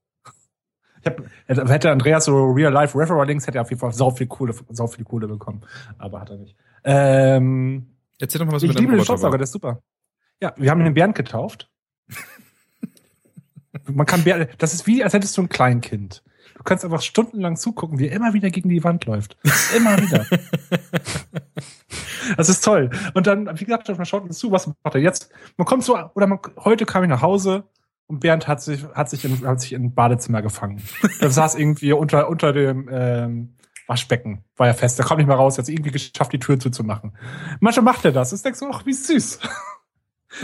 Ich 1.49 1.57
hab, 1.57 1.68
hätte 1.70 1.92
Andreas 1.92 2.24
so 2.24 2.51
Real-Life 2.51 2.99
Referral-Links, 2.99 3.47
hätte 3.47 3.59
er 3.59 3.62
auf 3.62 3.70
jeden 3.70 3.78
Fall 3.78 3.92
sau 3.92 4.11
viel 4.11 4.26
Kohle, 4.26 4.53
sau 4.70 4.88
viel 4.88 5.05
Kohle 5.05 5.28
bekommen. 5.28 5.62
Aber 5.99 6.20
hat 6.20 6.30
er 6.30 6.38
nicht. 6.38 6.57
Ähm, 6.82 7.94
Erzähl 8.18 8.40
doch 8.40 8.47
mal, 8.47 8.55
was 8.55 8.64
ich 8.64 8.70
mit 8.70 8.80
liebe 8.80 8.97
den 8.97 9.05
Staubsauger, 9.05 9.38
der 9.38 9.44
ist 9.44 9.53
super. 9.53 9.80
Ja, 10.42 10.53
wir 10.57 10.68
haben 10.68 10.82
den 10.82 10.94
Bernd 10.94 11.14
getauft. 11.14 11.70
Man 13.86 14.05
kann 14.05 14.24
Bernd, 14.24 14.49
das 14.59 14.74
ist 14.74 14.88
wie, 14.88 15.05
als 15.05 15.12
hättest 15.12 15.36
du 15.36 15.42
ein 15.42 15.49
Kleinkind. 15.49 16.24
Du 16.57 16.62
kannst 16.64 16.84
einfach 16.84 17.02
stundenlang 17.02 17.57
zugucken, 17.57 17.98
wie 17.98 18.09
er 18.09 18.16
immer 18.16 18.32
wieder 18.32 18.50
gegen 18.50 18.68
die 18.68 18.82
Wand 18.82 19.04
läuft. 19.04 19.36
Immer 19.76 19.98
wieder. 19.98 20.26
Das 22.36 22.48
ist 22.48 22.64
toll. 22.64 22.90
Und 23.14 23.28
dann, 23.28 23.48
wie 23.61 23.64
gesagt, 23.64 23.88
man 23.88 24.04
schaut 24.04 24.24
uns 24.24 24.38
zu, 24.38 24.50
was 24.50 24.66
macht 24.66 24.94
er 24.94 25.00
jetzt? 25.00 25.30
Man 25.57 25.64
kommt 25.64 25.84
so, 25.84 25.96
oder 26.14 26.26
man, 26.26 26.40
heute 26.59 26.84
kam 26.84 27.04
ich 27.04 27.09
nach 27.09 27.22
Hause 27.22 27.62
und 28.09 28.18
Bernd 28.18 28.48
hat 28.48 28.61
sich, 28.61 28.84
hat 28.94 29.09
sich 29.09 29.24
in, 29.24 29.46
hat 29.46 29.61
sich 29.61 29.72
in 29.72 29.84
ein 29.84 29.94
Badezimmer 29.94 30.42
gefangen. 30.42 30.82
Er 31.20 31.30
saß 31.30 31.54
irgendwie 31.54 31.92
unter, 31.92 32.28
unter 32.28 32.52
dem, 32.52 32.88
ähm, 32.90 33.57
Waschbecken. 33.86 34.44
War 34.57 34.66
ja 34.66 34.74
fest. 34.74 34.98
Der 34.98 35.07
kommt 35.07 35.18
nicht 35.18 35.28
mehr 35.28 35.36
raus. 35.36 35.54
Er 35.54 35.59
hat 35.59 35.64
es 35.64 35.68
irgendwie 35.68 35.92
geschafft, 35.92 36.32
die 36.32 36.38
Tür 36.38 36.59
zuzumachen. 36.59 37.12
Manchmal 37.61 37.84
macht 37.84 38.04
er 38.04 38.12
das. 38.12 38.30
Das 38.30 38.42
denkst 38.42 38.61
du, 38.61 38.68
ach, 38.70 38.84
wie 38.84 38.92
süß. 38.92 39.40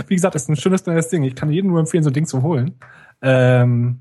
Wie 0.06 0.14
gesagt, 0.14 0.34
das 0.34 0.44
ist 0.44 0.48
ein 0.48 0.56
schönes 0.56 0.86
neues 0.86 1.08
Ding. 1.08 1.22
Ich 1.24 1.34
kann 1.34 1.50
jedem 1.50 1.70
nur 1.70 1.80
empfehlen, 1.80 2.04
so 2.04 2.08
ein 2.08 2.14
Ding 2.14 2.24
zu 2.24 2.42
holen. 2.42 2.78
Ähm, 3.20 4.00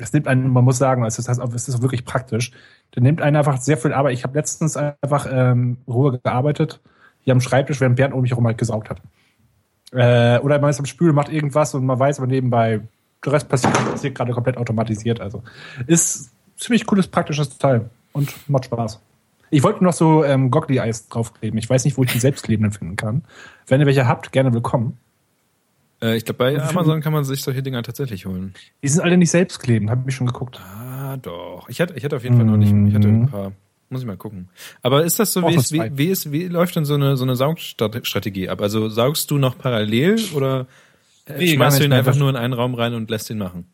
es 0.00 0.12
nimmt 0.12 0.26
einen, 0.26 0.48
man 0.48 0.64
muss 0.64 0.78
sagen, 0.78 1.04
es 1.04 1.18
ist, 1.18 1.28
es 1.28 1.68
ist 1.68 1.74
auch 1.74 1.82
wirklich 1.82 2.04
praktisch. 2.04 2.52
Der 2.94 3.02
nimmt 3.02 3.22
einen 3.22 3.36
einfach 3.36 3.60
sehr 3.60 3.76
viel 3.76 3.92
Arbeit. 3.92 4.14
Ich 4.14 4.24
habe 4.24 4.36
letztens 4.36 4.76
einfach 4.76 5.26
ähm, 5.30 5.78
Ruhe 5.86 6.18
gearbeitet, 6.18 6.80
hier 7.20 7.32
am 7.32 7.40
Schreibtisch, 7.40 7.80
während 7.80 7.96
Bernd 7.96 8.14
um 8.14 8.22
mich 8.22 8.32
herum 8.32 8.46
halt 8.46 8.58
gesaugt 8.58 8.90
hat. 8.90 9.00
Äh, 9.92 10.38
oder 10.40 10.58
man 10.58 10.70
ist 10.70 10.78
am 10.78 10.86
Spülen, 10.86 11.14
macht 11.14 11.30
irgendwas 11.30 11.74
und 11.74 11.84
man 11.84 11.98
weiß 11.98 12.18
aber 12.18 12.26
nebenbei, 12.26 12.80
der 13.24 13.32
Rest 13.32 13.48
passiert, 13.48 13.74
passiert 13.74 14.14
gerade 14.14 14.32
komplett 14.32 14.56
automatisiert. 14.56 15.20
Also 15.20 15.42
ist 15.86 16.30
ziemlich 16.56 16.86
cooles, 16.86 17.08
praktisches 17.08 17.58
Teil 17.58 17.90
und 18.12 18.32
macht 18.48 18.66
Spaß. 18.66 19.00
Ich 19.50 19.62
wollte 19.64 19.82
noch 19.82 19.92
so 19.92 20.24
ähm, 20.24 20.50
Goggly-Eis 20.50 21.08
draufkleben. 21.08 21.58
Ich 21.58 21.68
weiß 21.68 21.84
nicht, 21.84 21.96
wo 21.96 22.04
ich 22.04 22.12
die 22.12 22.20
selbstklebenden 22.20 22.72
finden 22.72 22.96
kann. 22.96 23.24
Wenn 23.66 23.80
ihr 23.80 23.86
welche 23.86 24.06
habt, 24.06 24.30
gerne 24.30 24.54
willkommen. 24.54 24.96
Äh, 26.02 26.16
ich 26.16 26.24
glaube, 26.24 26.38
bei 26.38 26.50
viel- 26.52 26.60
Amazon 26.60 27.00
kann 27.00 27.12
man 27.12 27.24
sich 27.24 27.42
solche 27.42 27.62
Dinger 27.62 27.82
tatsächlich 27.82 28.26
holen. 28.26 28.54
Die 28.82 28.88
sind 28.88 29.02
alle 29.02 29.16
nicht 29.16 29.30
selbstklebend, 29.30 29.90
habe 29.90 30.08
ich 30.08 30.14
schon 30.14 30.26
geguckt. 30.26 30.60
Ah, 30.60 31.16
doch. 31.16 31.68
Ich 31.68 31.80
hatte, 31.80 31.94
ich 31.94 32.04
hatte 32.04 32.16
auf 32.16 32.22
jeden 32.24 32.36
Fall 32.36 32.46
noch 32.46 32.56
nicht. 32.56 32.72
Ich 32.88 32.94
hatte 32.94 33.08
ein 33.08 33.28
paar. 33.28 33.52
Muss 33.92 34.02
ich 34.02 34.06
mal 34.06 34.16
gucken. 34.16 34.48
Aber 34.82 35.04
ist 35.04 35.18
das 35.18 35.32
so, 35.32 35.42
wie, 35.48 35.54
ist, 35.56 35.72
wie, 35.72 35.90
wie, 35.98 36.06
ist, 36.06 36.30
wie 36.30 36.46
läuft 36.46 36.76
denn 36.76 36.84
so 36.84 36.94
eine, 36.94 37.16
so 37.16 37.24
eine 37.24 37.34
Saugstrategie 37.34 38.48
ab? 38.48 38.60
Also 38.60 38.88
saugst 38.88 39.30
du 39.32 39.38
noch 39.38 39.58
parallel 39.58 40.16
oder 40.32 40.66
äh, 41.26 41.38
Nee, 41.38 41.54
schmeißt 41.54 41.80
du 41.80 41.84
ihn 41.84 41.92
einfach 41.92 42.14
nur 42.14 42.30
in 42.30 42.36
einen 42.36 42.52
Raum 42.52 42.74
rein 42.74 42.94
und 42.94 43.10
lässt 43.10 43.28
ihn 43.30 43.38
machen? 43.38 43.66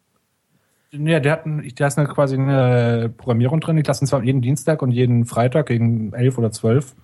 Ja, 0.93 1.21
der 1.21 1.33
hat, 1.33 1.43
der 1.45 1.87
ist 1.87 1.99
eine, 1.99 2.09
quasi 2.09 2.37
eine 2.37 3.13
Programmierung 3.15 3.61
drin. 3.61 3.77
Ich 3.77 3.87
lasse 3.87 4.05
ihn 4.05 4.07
zwar 4.09 4.23
jeden 4.23 4.41
Dienstag 4.41 4.81
und 4.81 4.91
jeden 4.91 5.27
Freitag 5.27 5.67
gegen 5.67 6.15
elf 6.15 6.39
oder 6.39 6.51
zwölf. 6.51 6.95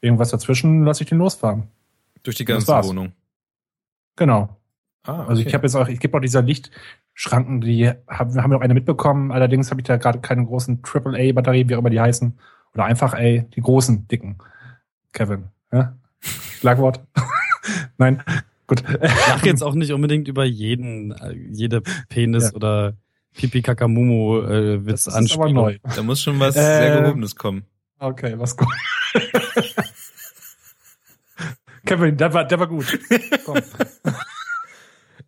Irgendwas 0.00 0.30
dazwischen 0.30 0.84
lasse 0.84 1.02
ich 1.02 1.10
den 1.10 1.18
losfahren. 1.18 1.64
Durch 2.22 2.36
die 2.36 2.46
ganze. 2.46 2.72
Wohnung. 2.72 3.12
Genau. 4.16 4.56
Ah, 5.04 5.26
Also 5.26 5.42
ich 5.42 5.54
habe 5.54 5.64
jetzt 5.66 5.74
auch, 5.76 5.88
ich 5.88 6.00
gebe 6.00 6.16
auch 6.16 6.20
dieser 6.20 6.42
Lichtschranken, 6.42 7.60
die 7.60 7.88
haben, 8.08 8.42
haben 8.42 8.50
wir 8.50 8.56
auch 8.56 8.62
eine 8.62 8.74
mitbekommen. 8.74 9.30
Allerdings 9.30 9.70
habe 9.70 9.80
ich 9.80 9.86
da 9.86 9.96
gerade 9.96 10.20
keine 10.20 10.44
großen 10.44 10.82
AAA-Batterien, 10.82 11.68
wie 11.68 11.74
auch 11.76 11.80
immer 11.80 11.90
die 11.90 12.00
heißen. 12.00 12.36
Oder 12.74 12.84
einfach 12.84 13.14
A, 13.14 13.20
die 13.38 13.60
großen, 13.60 14.08
dicken. 14.08 14.38
Kevin. 15.12 15.44
Ja? 15.72 15.96
Schlagwort. 16.58 17.00
Nein. 17.98 18.22
Gut. 18.66 18.82
Sag 19.28 19.46
jetzt 19.46 19.62
auch 19.62 19.74
nicht 19.74 19.92
unbedingt 19.92 20.26
über 20.26 20.44
jeden, 20.44 21.12
äh, 21.12 21.32
jede 21.52 21.82
Penis 22.08 22.50
Ja. 22.50 22.54
oder 22.56 22.94
Pipi 23.34 23.62
Kakamumu 23.62 24.40
äh, 24.40 24.80
Das 24.82 25.06
Witz 25.06 25.36
neu. 25.36 25.78
Da 25.94 26.02
muss 26.02 26.20
schon 26.20 26.40
was 26.40 26.56
Äh, 26.56 26.60
sehr 26.62 27.00
Gehobenes 27.02 27.36
kommen. 27.36 27.64
Okay, 27.98 28.34
was 28.38 28.56
gut. 28.56 28.68
Kevin, 31.86 32.16
der 32.16 32.34
war, 32.34 32.44
der 32.44 32.60
war 32.60 32.66
gut. 32.66 32.98
Komm. 33.44 33.58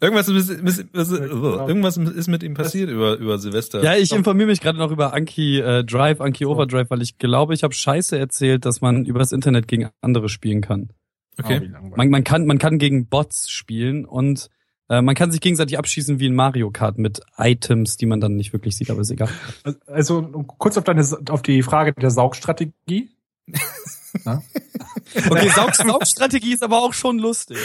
Irgendwas 0.00 0.28
ist, 0.28 0.48
ist, 0.48 0.78
ist, 0.78 1.10
genau. 1.10 1.66
irgendwas 1.66 1.96
ist 1.96 2.28
mit 2.28 2.44
ihm 2.44 2.54
passiert 2.54 2.88
über, 2.88 3.16
über 3.16 3.36
Silvester. 3.38 3.82
Ja, 3.82 3.96
ich 3.96 4.12
informiere 4.12 4.46
mich 4.46 4.60
gerade 4.60 4.78
noch 4.78 4.92
über 4.92 5.12
Anki 5.12 5.58
äh, 5.58 5.82
Drive, 5.82 6.20
Anki 6.20 6.46
Overdrive, 6.46 6.88
weil 6.90 7.02
ich 7.02 7.18
glaube, 7.18 7.52
ich 7.54 7.64
habe 7.64 7.74
Scheiße 7.74 8.16
erzählt, 8.16 8.64
dass 8.64 8.80
man 8.80 9.04
übers 9.04 9.32
Internet 9.32 9.66
gegen 9.66 9.88
andere 10.00 10.28
spielen 10.28 10.60
kann. 10.60 10.90
Okay. 11.36 11.58
langweilig. 11.58 11.96
Man, 11.96 12.10
man 12.10 12.24
kann, 12.24 12.46
man 12.46 12.58
kann 12.58 12.78
gegen 12.78 13.06
Bots 13.06 13.50
spielen 13.50 14.04
und 14.04 14.50
äh, 14.88 15.02
man 15.02 15.16
kann 15.16 15.32
sich 15.32 15.40
gegenseitig 15.40 15.78
abschießen 15.78 16.20
wie 16.20 16.26
in 16.26 16.34
Mario 16.34 16.70
Kart 16.70 16.98
mit 16.98 17.20
Items, 17.36 17.96
die 17.96 18.06
man 18.06 18.20
dann 18.20 18.36
nicht 18.36 18.52
wirklich 18.52 18.76
sieht, 18.76 18.90
aber 18.90 19.00
ist 19.00 19.10
egal. 19.10 19.30
Also 19.86 20.22
kurz 20.58 20.78
auf 20.78 20.84
deine 20.84 21.04
auf 21.28 21.42
die 21.42 21.62
Frage 21.62 21.92
der 21.92 22.10
Saugstrategie. 22.10 23.10
Na? 24.24 24.42
Okay, 25.30 25.48
Saug 25.48 25.74
Saugstrategie 25.74 26.52
ist 26.52 26.62
aber 26.62 26.82
auch 26.82 26.92
schon 26.92 27.18
lustig. 27.18 27.56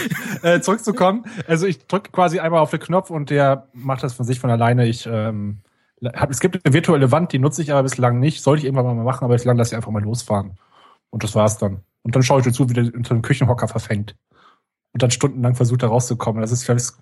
äh, 0.43 0.61
zurückzukommen. 0.61 1.25
Also 1.45 1.67
ich 1.67 1.85
drücke 1.87 2.09
quasi 2.09 2.39
einmal 2.39 2.61
auf 2.61 2.71
den 2.71 2.79
Knopf 2.79 3.09
und 3.09 3.29
der 3.29 3.67
macht 3.73 4.01
das 4.01 4.13
von 4.13 4.25
sich 4.25 4.39
von 4.39 4.49
alleine. 4.49 4.87
Ich 4.87 5.05
ähm, 5.05 5.59
hab, 6.01 6.29
es 6.29 6.39
gibt 6.39 6.65
eine 6.65 6.73
virtuelle 6.73 7.11
Wand, 7.11 7.33
die 7.33 7.39
nutze 7.39 7.61
ich 7.61 7.71
aber 7.73 7.83
bislang 7.83 8.19
nicht. 8.19 8.41
Sollte 8.41 8.61
ich 8.61 8.65
irgendwann 8.65 8.95
mal 8.95 9.03
machen, 9.03 9.25
aber 9.25 9.33
bislang 9.33 9.57
lasse 9.57 9.71
ich 9.71 9.75
einfach 9.75 9.91
mal 9.91 10.01
losfahren. 10.01 10.57
Und 11.09 11.23
das 11.23 11.35
war's 11.35 11.57
dann. 11.57 11.81
Und 12.03 12.15
dann 12.15 12.23
schaue 12.23 12.39
ich 12.39 12.45
dazu, 12.45 12.69
wie 12.69 12.73
der 12.73 12.85
unter 12.93 13.13
dem 13.13 13.21
Küchenhocker 13.21 13.67
verfängt. 13.67 14.15
Und 14.93 15.03
dann 15.03 15.11
stundenlang 15.11 15.55
versucht, 15.55 15.83
da 15.83 15.87
rauszukommen. 15.87 16.41
Das 16.41 16.51
ist 16.51 16.63
vielleicht 16.63 16.93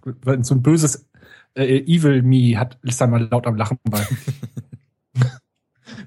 so 0.46 0.56
ein 0.56 0.64
böses 0.64 1.08
äh, 1.56 1.80
Evil 1.80 2.22
Me 2.22 2.58
hat 2.58 2.78
ist 2.84 3.02
dann 3.02 3.12
mal 3.12 3.28
laut 3.30 3.48
am 3.48 3.56
Lachen 3.56 3.78
bei. 3.84 4.06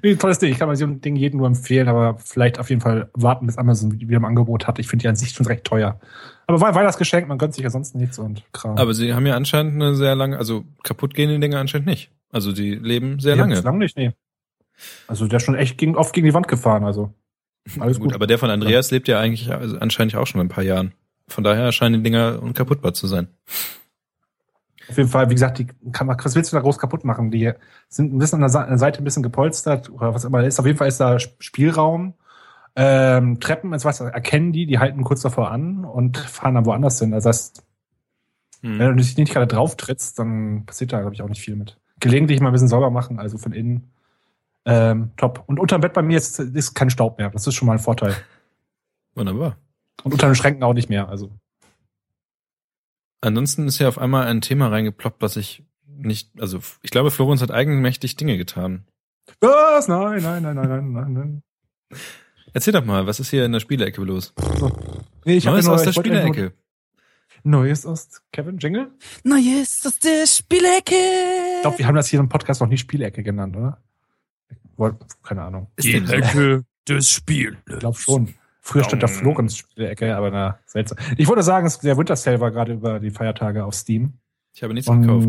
nee, 0.05 0.15
tolles 0.15 0.39
Ding. 0.39 0.53
Ich 0.53 0.59
kann 0.59 0.69
mal 0.69 0.77
so 0.77 0.85
ein 0.85 1.01
Ding 1.01 1.17
jedem 1.17 1.39
nur 1.39 1.47
empfehlen, 1.47 1.89
aber 1.89 2.17
vielleicht 2.19 2.59
auf 2.59 2.71
jeden 2.71 2.81
Fall 2.81 3.11
warten, 3.15 3.47
bis 3.47 3.59
Amazon 3.59 3.99
wieder 3.99 4.17
im 4.17 4.25
Angebot 4.25 4.67
hat. 4.67 4.79
Ich 4.79 4.87
finde 4.87 5.03
die 5.03 5.09
an 5.09 5.17
sich 5.17 5.31
schon 5.31 5.47
recht 5.47 5.65
teuer. 5.65 5.99
Aber 6.47 6.61
war 6.61 6.75
Weihnachtsgeschenk, 6.75 7.27
man 7.27 7.39
gönnt 7.39 7.55
sich 7.55 7.65
ja 7.65 7.71
sonst 7.71 7.95
nichts 7.95 8.19
und 8.19 8.45
Kram. 8.53 8.77
Aber 8.77 8.95
sie 8.95 9.15
haben 9.15 9.27
ja 9.27 9.35
anscheinend 9.35 9.75
eine 9.75 9.95
sehr 9.95 10.15
lange, 10.15 10.39
also 10.39 10.65
kaputt 10.83 11.15
gehen 11.15 11.31
die 11.31 11.41
Dinger 11.41 11.59
anscheinend 11.59 11.87
nicht. 11.87 12.11
Also 12.31 12.53
die 12.53 12.75
leben 12.75 13.19
sehr 13.19 13.35
Ja, 13.35 13.43
lange. 13.43 13.55
Bislang 13.55 13.79
nicht, 13.79 13.97
nee. 13.97 14.13
Also 15.07 15.27
der 15.27 15.39
ist 15.39 15.45
schon 15.45 15.55
echt 15.55 15.79
gegen, 15.79 15.97
oft 15.97 16.13
gegen 16.13 16.27
die 16.27 16.35
Wand 16.35 16.49
gefahren, 16.49 16.85
also. 16.85 17.13
Alles 17.81 17.99
gut. 17.99 18.09
gut, 18.09 18.15
aber 18.15 18.27
der 18.27 18.39
von 18.39 18.51
Andreas 18.51 18.91
lebt 18.91 19.09
ja 19.09 19.19
eigentlich 19.19 19.51
also 19.51 19.79
anscheinend 19.79 20.15
auch 20.17 20.27
schon 20.27 20.41
ein 20.41 20.49
paar 20.49 20.65
Jahren. 20.65 20.93
Von 21.29 21.45
daher 21.45 21.73
scheinen 21.73 22.03
die 22.03 22.11
Dinger 22.11 22.43
unkaputtbar 22.43 22.93
zu 22.93 23.07
sein. 23.07 23.29
Auf 24.89 24.97
jeden 24.97 25.09
Fall, 25.09 25.31
wie 25.31 25.35
gesagt, 25.35 25.59
die 25.59 25.67
kann 25.93 26.07
man, 26.07 26.17
was 26.23 26.35
willst 26.35 26.53
du 26.53 26.57
da 26.57 26.63
groß 26.63 26.79
kaputt 26.79 27.05
machen? 27.05 27.31
Die 27.31 27.53
sind 27.89 28.13
ein 28.15 28.19
bisschen 28.19 28.43
an 28.43 28.53
der 28.69 28.79
Seite 28.79 29.01
ein 29.01 29.05
bisschen 29.05 29.23
gepolstert 29.23 29.91
oder 29.91 30.15
was 30.15 30.25
immer 30.25 30.43
ist. 30.45 30.61
Auf 30.61 30.67
jeden 30.67 30.79
Fall 30.79 30.89
ist 30.89 31.01
da 31.01 31.17
Sp- 31.17 31.37
Spielraum. 31.41 32.15
Ähm, 32.77 33.39
Treppen, 33.41 33.73
jetzt 33.73 33.85
was 33.85 34.01
erkennen 34.01 34.53
die, 34.53 34.67
die 34.67 34.79
halten 34.81 35.05
kurz 35.05 35.23
davor 35.23 35.51
an 35.53 35.85
und 35.85 36.19
fahren 36.19 36.55
dann 36.55 36.67
woanders 36.67 36.99
hin. 36.99 37.15
Also 37.15 37.29
das, 37.29 37.53
Hm. 38.63 38.79
wenn 38.79 38.89
du 38.89 38.97
dich 38.97 39.17
nicht 39.17 39.33
gerade 39.33 39.47
drauf 39.47 39.77
trittst, 39.77 40.19
dann 40.19 40.65
passiert 40.67 40.93
da, 40.93 41.01
glaube 41.01 41.15
ich, 41.15 41.23
auch 41.23 41.29
nicht 41.29 41.41
viel 41.41 41.55
mit. 41.57 41.79
Gelegentlich 42.01 42.41
mal 42.41 42.49
ein 42.49 42.53
bisschen 42.53 42.69
sauber 42.69 42.91
machen, 42.91 43.19
also 43.21 43.39
von 43.39 43.53
innen. 43.53 43.91
Ähm, 44.67 45.11
top. 45.17 45.45
Und 45.47 45.61
unterm 45.61 45.83
Bett 45.83 45.93
bei 45.93 46.03
mir 46.03 46.17
ist, 46.17 46.39
ist 46.41 46.75
kein 46.75 46.91
Staub 46.91 47.19
mehr. 47.19 47.31
Das 47.31 47.47
ist 47.47 47.55
schon 47.55 47.67
mal 47.67 47.75
ein 47.75 47.79
Vorteil. 47.79 48.15
Wunderbar. 49.15 49.57
Und 50.03 50.13
unter 50.13 50.27
den 50.27 50.35
Schränken 50.35 50.63
auch 50.65 50.73
nicht 50.75 50.89
mehr. 50.89 51.09
Also 51.09 51.31
Ansonsten 53.25 53.67
ist 53.67 53.79
ja 53.79 53.89
auf 53.89 53.99
einmal 53.99 54.27
ein 54.27 54.43
Thema 54.43 54.69
reingeploppt, 54.69 55.23
was 55.23 55.37
ich 55.37 55.65
nicht, 55.87 56.31
also 56.39 56.61
ich 56.83 56.91
glaube, 56.91 57.11
Florenz 57.11 57.41
hat 57.41 57.51
eigenmächtig 57.51 58.17
Dinge 58.17 58.37
getan. 58.37 58.85
Was? 59.41 59.89
Nein, 59.89 60.23
nein, 60.23 60.43
nein, 60.43 60.55
nein, 60.57 60.69
nein, 60.69 60.93
nein, 60.93 61.13
nein. 61.13 61.43
Erzähl 62.53 62.75
doch 62.75 62.85
mal, 62.85 63.07
was 63.07 63.21
ist 63.21 63.31
hier 63.31 63.47
in 63.47 63.53
der 63.53 63.61
Spielecke 63.61 64.03
los? 64.03 64.35
Nee, 65.25 65.37
ich 65.39 65.45
Neues 65.47 65.65
nur- 65.65 65.75
aus 65.75 65.83
der 65.85 65.93
Spielecke. 65.93 66.53
Neues 67.45 67.87
aus 67.87 68.23
Kevin 68.33 68.59
Jingle? 68.59 68.91
Neues 69.23 69.87
aus 69.87 69.99
der 69.99 70.27
Spielecke. 70.27 70.95
Ich 70.95 71.63
glaube, 71.63 71.79
wir 71.79 71.87
haben 71.87 71.95
das 71.95 72.09
hier 72.09 72.21
im 72.21 72.29
Podcast 72.29 72.61
noch 72.61 72.69
nie 72.69 72.79
Spielecke 72.79 73.23
genannt, 73.23 73.57
oder? 73.57 73.83
Keine 75.23 75.43
Ahnung. 75.43 75.71
Ist 75.77 75.89
so? 76.07 76.13
Ecke 76.13 76.65
des 76.87 77.11
Spiels. 77.11 77.57
Ich 77.69 77.79
glaube 77.79 77.99
schon. 77.99 78.35
Früher 78.67 78.83
stand 78.83 79.03
da 79.03 79.09
Florenz 79.09 79.59
Spielecke, 79.59 80.17
aber 80.17 80.31
na, 80.31 80.59
seltsam. 80.65 80.97
Ich 81.19 81.29
wollte 81.29 81.43
sagen, 81.43 81.67
es- 81.67 81.81
der 81.81 81.99
Winter 81.99 82.17
Sale 82.17 82.41
war 82.41 82.51
gerade 82.51 82.73
über 82.73 82.99
die 82.99 83.11
Feiertage 83.11 83.63
auf 83.63 83.75
Steam. 83.75 84.15
Ich 84.55 84.63
habe 84.63 84.73
nichts 84.73 84.91
gekauft. 84.91 85.29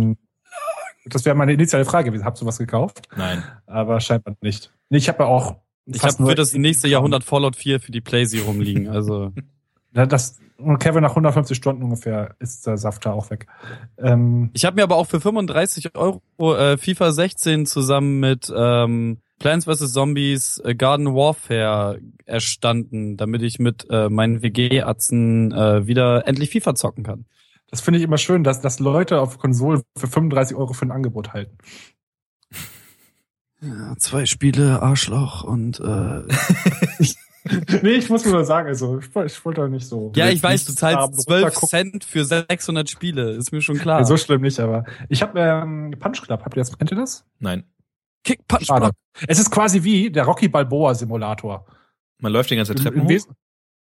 Das 1.08 1.26
wäre 1.26 1.36
meine 1.36 1.52
initiale 1.52 1.84
Frage 1.84 2.06
gewesen. 2.12 2.24
Habt 2.24 2.42
ihr 2.42 2.46
was 2.46 2.58
gekauft? 2.60 3.02
Nein. 3.18 3.44
Aber 3.66 4.00
scheinbar 4.00 4.36
nicht. 4.42 4.72
Ich 4.90 5.10
habe 5.10 5.24
ja 5.24 5.30
auch. 5.30 5.58
Ich 5.86 6.02
habe 6.02 6.14
für 6.26 6.34
das 6.34 6.54
nächste 6.54 6.88
Jahrhundert 6.88 7.26
Fallout 7.26 7.58
4 7.58 7.82
für 7.82 7.92
die 7.92 8.00
Playsee 8.02 8.40
rumliegen. 8.40 8.88
Also 8.88 9.34
das, 9.94 10.40
und 10.58 10.80
Kevin 10.80 11.02
nach 11.04 11.10
150 11.10 11.58
Stunden 11.58 11.84
ungefähr 11.84 12.36
ist 12.40 12.66
der 12.66 12.78
Saft 12.78 13.06
da 13.06 13.12
auch 13.12 13.30
weg. 13.32 13.48
Ähm, 13.98 14.50
ich 14.54 14.64
habe 14.64 14.78
mir 14.78 14.84
aber 14.84 14.96
auch 14.96 15.08
für 15.08 15.20
35 15.20 15.94
Euro 15.96 16.22
äh, 16.56 16.78
FIFA 16.78 17.12
16 17.12 17.66
zusammen 17.66 18.22
mit 18.22 18.52
ähm, 18.56 19.18
Plants 19.40 19.66
vs. 19.66 19.92
Zombies 19.94 20.62
äh, 20.64 20.76
Garden 20.76 21.14
Warfare 21.14 22.00
erstanden, 22.26 23.18
damit 23.18 23.42
ich 23.42 23.60
mit 23.60 23.86
äh, 23.90 24.10
meinen 24.10 24.42
WG-Atzen 24.42 25.52
äh, 25.52 25.86
wieder 25.88 26.28
endlich 26.28 26.50
FIFA 26.52 26.76
zocken 26.76 27.04
kann. 27.04 27.26
das 27.70 27.82
finde 27.82 28.00
ich 28.00 28.04
immer 28.06 28.18
schön, 28.18 28.44
dass, 28.44 28.62
dass 28.62 28.80
Leute 28.80 29.20
auf 29.20 29.38
Konsolen 29.38 29.82
für 29.98 30.08
35 30.08 30.56
Euro 30.58 30.74
für 30.74 30.86
ein 30.86 30.92
Angebot 30.92 31.34
halten. 31.34 31.58
Ja, 33.62 33.96
zwei 33.98 34.26
Spiele, 34.26 34.82
Arschloch 34.82 35.44
und 35.44 35.80
äh, 35.80 35.84
nee, 37.82 37.92
ich 37.94 38.10
muss 38.10 38.26
nur 38.26 38.44
sagen, 38.46 38.68
also 38.68 39.00
ich, 39.00 39.14
wollte- 39.16 39.34
ich 39.34 39.46
wollte 39.46 39.62
da 39.62 39.68
nicht 39.68 39.88
so. 39.88 40.12
Ja, 40.16 40.30
ich 40.30 40.44
weiß, 40.44 40.66
du 40.66 40.74
zahlst 40.74 41.22
12 41.24 41.44
runtergucken. 41.44 41.70
Cent 41.70 42.04
für 42.04 42.26
600 42.26 42.90
Spiele, 42.90 43.32
ist 43.32 43.52
mir 43.52 43.62
schon 43.62 43.78
klar. 43.78 44.00
Nee, 44.02 44.06
so 44.06 44.18
schlimm 44.18 44.42
nicht, 44.42 44.60
aber 44.60 44.84
ich 45.10 45.22
habe 45.22 45.40
ähm, 45.40 45.96
Punch 46.00 46.22
Club. 46.22 46.42
Habt 46.44 46.56
ihr 46.56 46.62
das? 46.62 46.78
Kennt 46.78 46.92
ihr 46.92 46.98
das? 46.98 47.26
Nein. 47.40 47.64
Kick, 48.26 48.48
Punch, 48.48 48.66
Schade. 48.66 48.88
Block. 48.88 48.96
Es 49.28 49.40
ist 49.40 49.52
quasi 49.52 49.84
wie 49.84 50.10
der 50.10 50.26
Rocky 50.26 50.50
Balboa 50.50 50.94
Simulator. 50.94 51.66
Man 52.22 52.34
läuft 52.34 52.50
die 52.50 52.56
ganze 52.56 52.76
Treppe 52.76 53.00
im 53.00 53.08
hoch. 53.08 53.28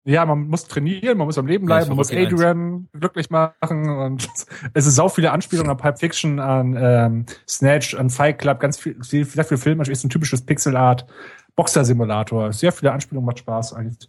Ja, 0.04 0.26
man 0.26 0.48
muss 0.48 0.64
trainieren, 0.64 1.16
man 1.16 1.28
muss 1.28 1.38
am 1.38 1.46
Leben 1.46 1.64
bleiben, 1.64 1.86
man 1.86 1.96
muss 1.96 2.10
Adrian 2.10 2.88
glücklich 2.92 3.30
machen 3.30 3.88
und 3.88 4.28
es 4.74 4.86
ist 4.86 4.96
sau 4.96 5.08
viele 5.08 5.30
Anspielungen 5.30 5.70
an 5.70 5.76
Pulp 5.76 5.96
Fiction, 6.00 6.40
an 6.40 6.76
ähm, 6.76 7.26
Snatch, 7.48 7.94
an 7.94 8.10
Fight 8.10 8.40
Club, 8.40 8.58
ganz 8.58 8.78
viel, 8.78 8.96
sehr 9.00 9.44
viel 9.44 9.58
Film, 9.58 9.80
ist 9.80 10.02
ein 10.02 10.10
typisches 10.10 10.44
Pixel 10.44 10.76
Art 10.76 11.06
Boxer-Simulator. 11.54 12.52
Sehr 12.52 12.72
viele 12.72 12.90
Anspielungen, 12.90 13.26
macht 13.26 13.38
Spaß 13.38 13.74
eigentlich. 13.74 14.08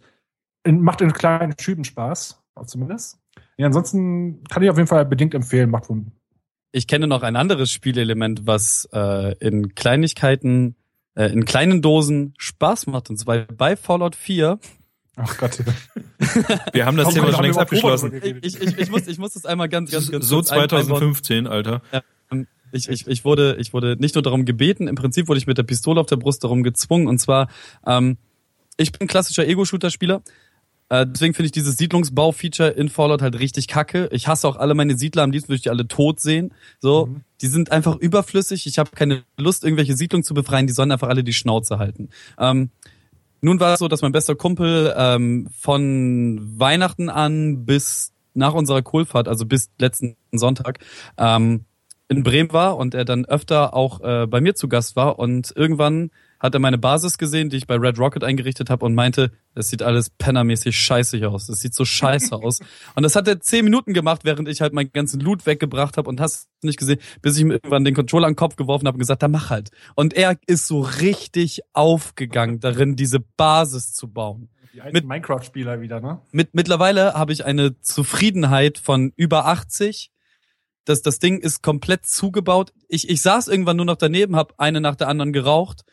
In, 0.66 0.80
macht 0.80 1.00
in 1.00 1.12
kleinen 1.12 1.54
Schüben 1.60 1.84
Spaß, 1.84 2.42
auch 2.56 2.66
zumindest. 2.66 3.20
Ja, 3.56 3.66
ansonsten 3.66 4.42
kann 4.44 4.64
ich 4.64 4.70
auf 4.70 4.76
jeden 4.76 4.88
Fall 4.88 5.04
bedingt 5.04 5.34
empfehlen, 5.34 5.70
macht 5.70 5.88
wohl 5.88 6.06
Ich 6.76 6.88
kenne 6.88 7.06
noch 7.06 7.22
ein 7.22 7.36
anderes 7.36 7.70
Spielelement, 7.70 8.48
was 8.48 8.88
äh, 8.92 9.36
in 9.38 9.76
Kleinigkeiten, 9.76 10.74
äh, 11.14 11.26
in 11.26 11.44
kleinen 11.44 11.82
Dosen 11.82 12.34
Spaß 12.36 12.88
macht. 12.88 13.10
Und 13.10 13.16
zwar 13.16 13.42
bei 13.42 13.76
Fallout 13.76 14.16
4. 14.16 14.58
Ach 15.14 15.38
Gott. 15.38 15.58
Wir 16.72 16.84
haben 16.84 16.96
das 16.96 17.14
Thema 17.14 17.32
schon 17.32 17.44
längst 17.44 17.60
abgeschlossen. 17.60 18.20
Ich, 18.42 18.60
ich, 18.60 18.76
ich, 18.76 18.90
muss, 18.90 19.06
ich 19.06 19.18
muss 19.18 19.34
das 19.34 19.46
einmal 19.46 19.68
ganz, 19.68 19.92
ganz, 19.92 20.10
ganz 20.10 20.26
So 20.26 20.38
kurz 20.38 20.50
ein- 20.50 20.62
einbauen. 20.62 20.84
2015, 20.86 21.46
Alter. 21.46 21.80
Ich, 22.72 22.88
ich, 22.88 23.06
ich, 23.06 23.24
wurde, 23.24 23.54
ich 23.60 23.72
wurde 23.72 23.96
nicht 24.00 24.16
nur 24.16 24.22
darum 24.22 24.44
gebeten, 24.44 24.88
im 24.88 24.96
Prinzip 24.96 25.28
wurde 25.28 25.38
ich 25.38 25.46
mit 25.46 25.56
der 25.56 25.62
Pistole 25.62 26.00
auf 26.00 26.06
der 26.08 26.16
Brust 26.16 26.42
darum 26.42 26.64
gezwungen. 26.64 27.06
Und 27.06 27.20
zwar, 27.20 27.48
ähm, 27.86 28.18
ich 28.76 28.90
bin 28.90 29.06
klassischer 29.06 29.46
Ego-Shooter-Spieler. 29.46 30.22
Äh, 30.90 31.06
deswegen 31.08 31.34
finde 31.34 31.46
ich 31.46 31.52
dieses 31.52 31.76
Siedlungsbau-Feature 31.76 32.70
in 32.70 32.88
Fallout 32.88 33.22
halt 33.22 33.38
richtig 33.38 33.68
kacke. 33.68 34.08
Ich 34.12 34.28
hasse 34.28 34.46
auch 34.46 34.56
alle 34.56 34.74
meine 34.74 34.96
Siedler, 34.96 35.22
am 35.22 35.30
liebsten 35.30 35.48
würde 35.48 35.56
ich 35.56 35.62
die 35.62 35.70
alle 35.70 35.88
tot 35.88 36.20
sehen. 36.20 36.52
So, 36.78 37.06
Mhm. 37.06 37.20
die 37.40 37.46
sind 37.46 37.72
einfach 37.72 37.96
überflüssig. 37.96 38.66
Ich 38.66 38.78
habe 38.78 38.90
keine 38.94 39.24
Lust, 39.38 39.64
irgendwelche 39.64 39.96
Siedlungen 39.96 40.24
zu 40.24 40.34
befreien. 40.34 40.66
Die 40.66 40.72
sollen 40.72 40.92
einfach 40.92 41.08
alle 41.08 41.24
die 41.24 41.32
Schnauze 41.32 41.78
halten. 41.78 42.10
Ähm, 42.38 42.70
nun 43.40 43.60
war 43.60 43.74
es 43.74 43.78
so, 43.80 43.88
dass 43.88 44.02
mein 44.02 44.12
bester 44.12 44.34
Kumpel 44.34 44.94
ähm, 44.96 45.48
von 45.58 46.40
Weihnachten 46.58 47.08
an 47.10 47.64
bis 47.66 48.12
nach 48.34 48.54
unserer 48.54 48.82
Kohlfahrt, 48.82 49.28
also 49.28 49.46
bis 49.46 49.70
letzten 49.78 50.16
Sonntag, 50.32 50.78
ähm, 51.18 51.64
in 52.08 52.22
Bremen 52.22 52.52
war 52.52 52.76
und 52.76 52.94
er 52.94 53.04
dann 53.04 53.24
öfter 53.24 53.74
auch 53.74 54.00
äh, 54.00 54.26
bei 54.26 54.40
mir 54.40 54.54
zu 54.54 54.68
Gast 54.68 54.96
war 54.96 55.18
und 55.18 55.52
irgendwann 55.56 56.10
hat 56.44 56.52
er 56.52 56.60
meine 56.60 56.76
Basis 56.76 57.16
gesehen, 57.16 57.48
die 57.48 57.56
ich 57.56 57.66
bei 57.66 57.76
Red 57.76 57.98
Rocket 57.98 58.22
eingerichtet 58.22 58.68
habe 58.68 58.84
und 58.84 58.94
meinte, 58.94 59.32
das 59.54 59.70
sieht 59.70 59.82
alles 59.82 60.10
pennermäßig 60.10 60.78
scheißig 60.78 61.24
aus. 61.24 61.46
Das 61.46 61.60
sieht 61.60 61.74
so 61.74 61.86
scheiße 61.86 62.34
aus. 62.42 62.60
Und 62.94 63.02
das 63.02 63.16
hat 63.16 63.26
er 63.26 63.40
zehn 63.40 63.64
Minuten 63.64 63.94
gemacht, 63.94 64.24
während 64.24 64.46
ich 64.48 64.60
halt 64.60 64.74
meinen 64.74 64.92
ganzen 64.92 65.20
Loot 65.20 65.46
weggebracht 65.46 65.96
habe 65.96 66.06
und 66.06 66.20
hast 66.20 66.50
nicht 66.60 66.78
gesehen, 66.78 67.00
bis 67.22 67.36
ich 67.36 67.40
ihm 67.40 67.50
irgendwann 67.50 67.84
den 67.86 67.94
Controller 67.94 68.26
an 68.26 68.32
den 68.34 68.36
Kopf 68.36 68.56
geworfen 68.56 68.86
habe 68.86 68.96
und 68.96 69.00
gesagt, 69.00 69.22
da 69.22 69.28
mach 69.28 69.48
halt. 69.48 69.70
Und 69.94 70.12
er 70.12 70.36
ist 70.46 70.66
so 70.66 70.82
richtig 70.82 71.62
aufgegangen 71.72 72.60
darin, 72.60 72.94
diese 72.94 73.20
Basis 73.20 73.94
zu 73.94 74.08
bauen. 74.12 74.50
Die 74.74 74.80
Mit- 74.92 75.06
Minecraft-Spieler 75.06 75.80
wieder, 75.80 76.00
ne? 76.00 76.20
Mit, 76.30 76.54
mittlerweile 76.54 77.14
habe 77.14 77.32
ich 77.32 77.46
eine 77.46 77.80
Zufriedenheit 77.80 78.76
von 78.76 79.14
über 79.16 79.46
80. 79.46 80.10
Das, 80.84 81.00
das 81.00 81.20
Ding 81.20 81.38
ist 81.38 81.62
komplett 81.62 82.04
zugebaut. 82.04 82.74
Ich, 82.88 83.08
ich 83.08 83.22
saß 83.22 83.48
irgendwann 83.48 83.78
nur 83.78 83.86
noch 83.86 83.96
daneben, 83.96 84.36
habe 84.36 84.52
eine 84.58 84.82
nach 84.82 84.96
der 84.96 85.08
anderen 85.08 85.32
geraucht, 85.32 85.84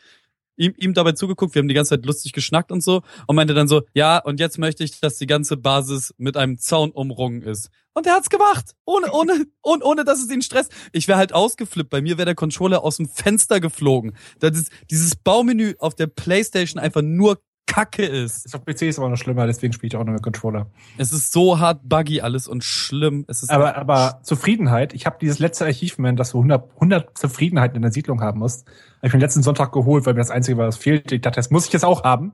ihm, 0.62 0.74
ihm 0.76 0.94
dabei 0.94 1.12
zugeguckt, 1.12 1.54
wir 1.54 1.60
haben 1.60 1.68
die 1.68 1.74
ganze 1.74 1.90
Zeit 1.90 2.06
lustig 2.06 2.32
geschnackt 2.32 2.70
und 2.72 2.82
so 2.82 3.02
und 3.26 3.36
meinte 3.36 3.54
dann 3.54 3.68
so, 3.68 3.82
ja, 3.94 4.18
und 4.18 4.40
jetzt 4.40 4.58
möchte 4.58 4.84
ich, 4.84 5.00
dass 5.00 5.18
die 5.18 5.26
ganze 5.26 5.56
Basis 5.56 6.14
mit 6.18 6.36
einem 6.36 6.58
Zaun 6.58 6.90
umrungen 6.92 7.42
ist. 7.42 7.68
Und 7.94 8.06
er 8.06 8.14
hat's 8.14 8.30
gemacht, 8.30 8.74
ohne, 8.84 9.12
ohne, 9.12 9.44
ohne, 9.62 9.84
ohne 9.84 10.04
dass 10.04 10.22
es 10.22 10.30
ihn 10.30 10.42
stresst. 10.42 10.72
Ich 10.92 11.08
wäre 11.08 11.18
halt 11.18 11.32
ausgeflippt, 11.32 11.90
bei 11.90 12.00
mir 12.00 12.16
wäre 12.16 12.26
der 12.26 12.34
Controller 12.34 12.84
aus 12.84 12.96
dem 12.96 13.08
Fenster 13.08 13.60
geflogen. 13.60 14.16
Das 14.38 14.56
ist, 14.56 14.70
dieses 14.90 15.16
Baumenü 15.16 15.74
auf 15.78 15.94
der 15.94 16.06
Playstation 16.06 16.80
einfach 16.80 17.02
nur 17.02 17.40
Kacke 17.66 18.04
ist. 18.04 18.44
Ist 18.46 18.54
auf 18.54 18.64
PC 18.64 18.82
ist 18.82 18.98
aber 18.98 19.08
noch 19.08 19.16
schlimmer, 19.16 19.46
deswegen 19.46 19.72
spiele 19.72 19.88
ich 19.88 19.96
auch 19.96 20.04
noch 20.04 20.12
mit 20.12 20.22
Controller. 20.22 20.66
Es 20.98 21.12
ist 21.12 21.32
so 21.32 21.58
hart 21.58 21.80
buggy 21.88 22.20
alles 22.20 22.46
und 22.48 22.64
schlimm. 22.64 23.24
Es 23.28 23.42
ist 23.42 23.50
Aber, 23.50 23.76
aber 23.76 24.20
Zufriedenheit, 24.22 24.92
ich 24.92 25.06
habe 25.06 25.16
dieses 25.20 25.38
letzte 25.38 25.64
Achievement, 25.64 26.18
das 26.20 26.32
du 26.32 26.38
100, 26.38 26.70
100 26.74 27.16
Zufriedenheiten 27.16 27.76
in 27.76 27.82
der 27.82 27.92
Siedlung 27.92 28.20
haben 28.20 28.40
musst, 28.40 28.66
habe 28.98 29.06
ich 29.06 29.12
mir 29.14 29.20
letzten 29.20 29.42
Sonntag 29.42 29.72
geholt, 29.72 30.04
weil 30.06 30.14
mir 30.14 30.20
das 30.20 30.30
Einzige 30.30 30.58
war, 30.58 30.66
was 30.66 30.76
fehlte. 30.76 31.14
Ich 31.14 31.22
dachte, 31.22 31.36
das 31.36 31.50
muss 31.50 31.66
ich 31.66 31.72
jetzt 31.72 31.84
auch 31.84 32.04
haben. 32.04 32.32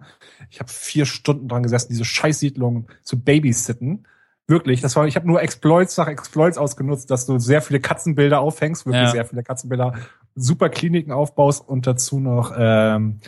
Ich 0.50 0.60
habe 0.60 0.70
vier 0.70 1.06
Stunden 1.06 1.46
dran 1.46 1.62
gesessen, 1.62 1.88
diese 1.90 2.04
Scheißsiedlung 2.04 2.88
zu 3.02 3.20
babysitten. 3.20 4.06
Wirklich, 4.50 4.80
das 4.80 4.96
war, 4.96 5.06
ich 5.06 5.14
habe 5.14 5.26
nur 5.26 5.42
Exploits 5.42 5.98
nach 5.98 6.08
Exploits 6.08 6.56
ausgenutzt, 6.56 7.10
dass 7.10 7.26
du 7.26 7.38
sehr 7.38 7.60
viele 7.60 7.80
Katzenbilder 7.80 8.40
aufhängst, 8.40 8.86
wirklich 8.86 9.02
Ja. 9.04 9.10
sehr 9.10 9.26
viele 9.26 9.42
Katzenbilder, 9.42 9.92
super 10.34 10.70
Kliniken 10.70 11.12
aufbaust 11.12 11.68
und 11.68 11.86
dazu 11.86 12.18
noch 12.18 12.54
ähm, 12.56 13.20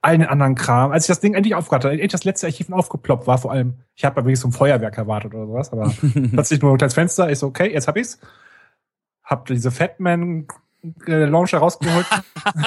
allen 0.00 0.22
anderen 0.22 0.54
Kram. 0.54 0.92
Als 0.92 1.04
ich 1.04 1.08
das 1.08 1.20
Ding 1.20 1.34
endlich 1.34 1.54
aufgehört 1.54 1.84
hatte, 1.84 1.92
endlich 1.92 2.12
das 2.12 2.24
letzte 2.24 2.46
Archiv 2.46 2.70
aufgeploppt 2.70 3.26
war, 3.26 3.38
vor 3.38 3.52
allem, 3.52 3.74
ich 3.94 4.04
habe 4.04 4.16
wirklich 4.16 4.40
so 4.40 4.48
ein 4.48 4.52
Feuerwerk 4.52 4.96
erwartet 4.98 5.34
oder 5.34 5.46
sowas, 5.46 5.72
aber 5.72 5.92
plötzlich 6.32 6.62
nur 6.62 6.72
ein 6.72 6.78
kleines 6.78 6.94
Fenster, 6.94 7.28
ist 7.28 7.40
so, 7.40 7.46
okay, 7.48 7.72
jetzt 7.72 7.88
hab 7.88 7.96
ich's. 7.96 8.20
Hab 9.22 9.46
diese 9.46 9.72
Fatman 9.72 10.46
äh, 11.06 11.24
Launcher 11.24 11.58
rausgeholt. 11.58 12.06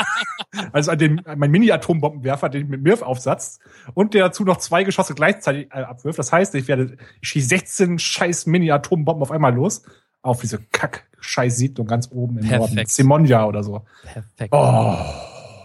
also 0.71 0.91
an 0.91 0.97
den, 0.97 1.21
mein 1.35 1.51
Mini-Atombombenwerfer, 1.51 2.49
den 2.49 2.63
ich 2.63 2.67
mit 2.67 2.81
Mirf 2.81 3.01
aufsatzt 3.01 3.61
und 3.93 4.13
der 4.13 4.25
dazu 4.25 4.43
noch 4.43 4.57
zwei 4.57 4.83
Geschosse 4.83 5.13
gleichzeitig 5.13 5.67
äh, 5.71 5.81
abwirft. 5.81 6.19
Das 6.19 6.33
heißt, 6.33 6.55
ich 6.55 6.67
werde, 6.67 6.97
ich 7.21 7.29
schieße 7.29 7.47
16 7.47 7.99
scheiß 7.99 8.45
Mini-Atombomben 8.47 9.21
auf 9.21 9.31
einmal 9.31 9.53
los 9.53 9.83
auf 10.21 10.41
diese 10.41 10.59
Kack-Scheiß-Siedlung 10.59 11.87
ganz 11.87 12.09
oben 12.11 12.39
im 12.39 12.47
Norden. 12.47 12.75
Perfekt. 12.75 12.91
Simonja 12.91 13.45
oder 13.45 13.63
so. 13.63 13.85
perfekt. 14.03 14.53
Oh. 14.53 14.97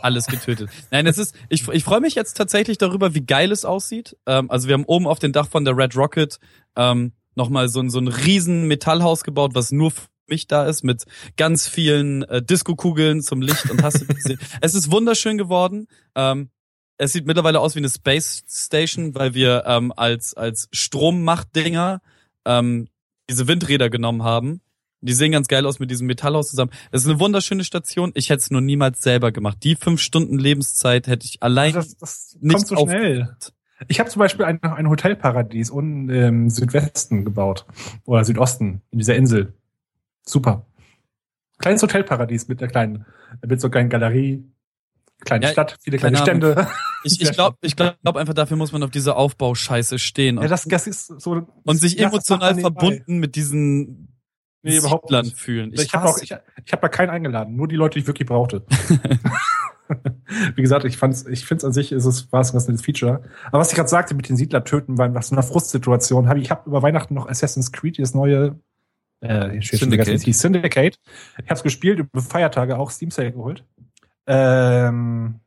Alles 0.04 0.26
getötet. 0.26 0.68
Nein, 0.90 1.06
es 1.06 1.16
ist, 1.16 1.34
ich, 1.48 1.66
ich 1.68 1.82
freue 1.82 2.00
mich 2.00 2.14
jetzt 2.14 2.34
tatsächlich 2.36 2.76
darüber, 2.76 3.14
wie 3.14 3.24
geil 3.24 3.50
es 3.50 3.64
aussieht. 3.64 4.16
Ähm, 4.26 4.50
also 4.50 4.68
wir 4.68 4.74
haben 4.74 4.84
oben 4.84 5.06
auf 5.06 5.18
dem 5.18 5.32
Dach 5.32 5.48
von 5.48 5.64
der 5.64 5.76
Red 5.76 5.96
Rocket 5.96 6.38
ähm, 6.76 7.12
nochmal 7.36 7.68
so, 7.68 7.80
ein- 7.80 7.88
so 7.90 7.98
ein 8.00 8.08
riesen 8.08 8.68
Metallhaus 8.68 9.24
gebaut, 9.24 9.52
was 9.54 9.72
nur 9.72 9.90
für 9.92 10.02
mich 10.28 10.46
da 10.46 10.66
ist, 10.66 10.84
mit 10.84 11.04
ganz 11.38 11.68
vielen 11.68 12.22
äh, 12.24 12.42
Disco-Kugeln 12.42 13.22
zum 13.22 13.40
Licht 13.40 13.70
und 13.70 13.82
hast 13.82 14.02
du 14.02 14.06
gesehen. 14.06 14.38
Es 14.60 14.74
ist 14.74 14.90
wunderschön 14.90 15.38
geworden. 15.38 15.86
Ähm, 16.14 16.50
es 16.98 17.12
sieht 17.12 17.26
mittlerweile 17.26 17.60
aus 17.60 17.74
wie 17.74 17.78
eine 17.80 17.88
Space 17.90 18.44
Station, 18.48 19.14
weil 19.14 19.32
wir 19.34 19.64
ähm, 19.66 19.90
als, 19.96 20.34
als 20.34 20.68
Strommachtdinger 20.70 22.00
ähm, 22.44 22.88
diese 23.30 23.48
Windräder 23.48 23.88
genommen 23.90 24.22
haben. 24.22 24.60
Die 25.06 25.12
sehen 25.12 25.32
ganz 25.32 25.48
geil 25.48 25.66
aus 25.66 25.78
mit 25.78 25.90
diesem 25.90 26.06
Metallhaus 26.06 26.50
zusammen. 26.50 26.70
Es 26.90 27.02
ist 27.02 27.08
eine 27.08 27.20
wunderschöne 27.20 27.64
Station. 27.64 28.12
Ich 28.14 28.30
hätte 28.30 28.40
es 28.40 28.50
nur 28.50 28.60
niemals 28.60 29.02
selber 29.02 29.32
gemacht. 29.32 29.58
Die 29.62 29.76
fünf 29.76 30.00
Stunden 30.00 30.38
Lebenszeit 30.38 31.06
hätte 31.06 31.26
ich 31.26 31.42
allein 31.42 31.74
Das, 31.74 31.96
das 31.98 32.36
nicht 32.40 32.54
kommt 32.54 32.66
so 32.68 32.76
schnell. 32.76 33.36
Ich 33.88 34.00
habe 34.00 34.08
zum 34.08 34.20
Beispiel 34.20 34.46
ein, 34.46 34.62
ein 34.62 34.88
Hotelparadies 34.88 35.68
unten 35.70 36.08
im 36.08 36.48
Südwesten 36.50 37.24
gebaut. 37.24 37.66
Oder 38.04 38.24
Südosten, 38.24 38.80
in 38.90 38.98
dieser 38.98 39.14
Insel. 39.16 39.52
Super. 40.24 40.64
Kleines 41.58 41.82
Hotelparadies 41.82 42.48
mit 42.48 42.62
einer 42.62 42.70
kleinen, 42.70 43.04
mit 43.46 43.60
so 43.60 43.66
einer 43.66 43.72
kleinen 43.72 43.90
Galerie, 43.90 44.44
kleine 45.20 45.46
Ja, 45.46 45.52
Stadt, 45.52 45.76
viele 45.82 45.98
kleine 45.98 46.16
Ahnung. 46.16 46.26
Stände. 46.26 46.68
Ich, 47.04 47.20
ich 47.20 47.32
glaube 47.32 47.58
ich 47.60 47.76
glaub 47.76 48.16
einfach, 48.16 48.34
dafür 48.34 48.56
muss 48.56 48.72
man 48.72 48.82
auf 48.82 48.90
diese 48.90 49.16
Aufbauscheiße 49.16 49.98
stehen 49.98 50.38
und, 50.38 50.44
Ja, 50.44 50.48
das, 50.48 50.64
das 50.64 50.86
ist 50.86 51.06
so. 51.20 51.46
und 51.64 51.76
sich 51.76 51.96
das 51.96 52.06
emotional 52.06 52.58
verbunden 52.58 53.18
mit 53.18 53.36
diesen 53.36 54.13
Nee, 54.64 54.76
überhaupt 54.78 55.10
nicht. 55.10 55.38
fühlen. 55.38 55.72
Ich, 55.74 55.94
habe 55.94 56.06
auch, 56.08 56.14
hasse- 56.16 56.24
ich, 56.24 56.34
ich 56.64 56.72
hab 56.72 56.80
da 56.80 56.88
keinen 56.88 57.10
eingeladen, 57.10 57.54
nur 57.56 57.68
die 57.68 57.76
Leute, 57.76 57.94
die 57.94 58.00
ich 58.00 58.06
wirklich 58.06 58.28
brauchte. 58.28 58.64
Wie 60.56 60.62
gesagt, 60.62 60.84
ich 60.86 60.96
fand's, 60.96 61.26
ich 61.26 61.44
finde 61.44 61.58
es 61.58 61.64
an 61.64 61.72
sich 61.72 61.92
ist 61.92 62.06
es 62.06 62.32
war 62.32 62.40
es 62.40 62.50
ein 62.50 62.54
ganz 62.54 62.68
nettes 62.68 62.82
Feature. 62.82 63.22
Aber 63.48 63.58
was 63.58 63.68
ich 63.70 63.74
gerade 63.76 63.88
sagte 63.90 64.14
mit 64.14 64.28
den 64.28 64.36
Siedler 64.36 64.64
töten, 64.64 64.96
weil 64.96 65.10
nach 65.10 65.22
so 65.22 65.34
einer 65.34 65.42
Frustsituation 65.42 66.28
habe 66.28 66.38
ich, 66.38 66.46
ich 66.46 66.50
habe 66.50 66.68
über 66.68 66.82
Weihnachten 66.82 67.14
noch 67.14 67.28
Assassin's 67.28 67.70
Creed 67.70 67.98
das 67.98 68.14
neue 68.14 68.58
Äh, 69.20 69.60
Syndicate. 69.60 70.20
Syndicate. 70.34 70.98
Ich 71.38 71.44
habe 71.44 71.54
es 71.54 71.62
gespielt, 71.62 71.98
über 71.98 72.20
Feiertage 72.22 72.78
auch 72.78 72.90
Steam 72.90 73.10
Sale 73.10 73.32
geholt. 73.32 73.64
Ähm, 74.26 75.40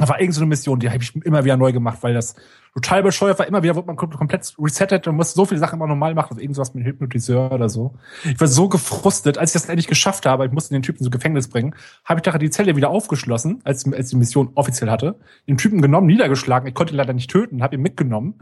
da 0.00 0.08
war 0.08 0.18
irgendeine 0.18 0.44
so 0.44 0.46
Mission, 0.46 0.80
die 0.80 0.88
habe 0.88 1.02
ich 1.02 1.14
immer 1.14 1.44
wieder 1.44 1.58
neu 1.58 1.72
gemacht, 1.72 1.98
weil 2.00 2.14
das 2.14 2.34
total 2.72 3.02
bescheuert 3.02 3.38
war. 3.38 3.46
Immer 3.46 3.62
wieder 3.62 3.76
wurde 3.76 3.86
man 3.86 3.96
komplett 3.96 4.54
resettet 4.58 5.06
und 5.06 5.16
musste 5.16 5.34
so 5.34 5.44
viele 5.44 5.60
Sachen 5.60 5.76
immer 5.76 5.86
normal 5.86 6.14
machen, 6.14 6.30
also 6.30 6.40
irgendwas 6.40 6.72
mit 6.72 6.86
Hypnotiseur 6.86 7.52
oder 7.52 7.68
so. 7.68 7.94
Ich 8.24 8.40
war 8.40 8.46
so 8.46 8.70
gefrustet, 8.70 9.36
als 9.36 9.50
ich 9.50 9.60
das 9.60 9.68
endlich 9.68 9.88
geschafft 9.88 10.24
habe, 10.24 10.46
ich 10.46 10.52
musste 10.52 10.72
den 10.72 10.80
Typen 10.80 11.04
so 11.04 11.10
Gefängnis 11.10 11.48
bringen, 11.48 11.74
habe 12.06 12.20
ich 12.20 12.24
nachher 12.24 12.38
die 12.38 12.48
Zelle 12.48 12.76
wieder 12.76 12.88
aufgeschlossen, 12.88 13.60
als, 13.64 13.90
als 13.92 14.08
die 14.08 14.16
Mission 14.16 14.52
offiziell 14.54 14.90
hatte, 14.90 15.16
den 15.46 15.58
Typen 15.58 15.82
genommen, 15.82 16.06
niedergeschlagen, 16.06 16.66
ich 16.66 16.74
konnte 16.74 16.94
ihn 16.94 16.96
leider 16.96 17.12
nicht 17.12 17.30
töten, 17.30 17.62
habe 17.62 17.74
ihn 17.74 17.82
mitgenommen, 17.82 18.36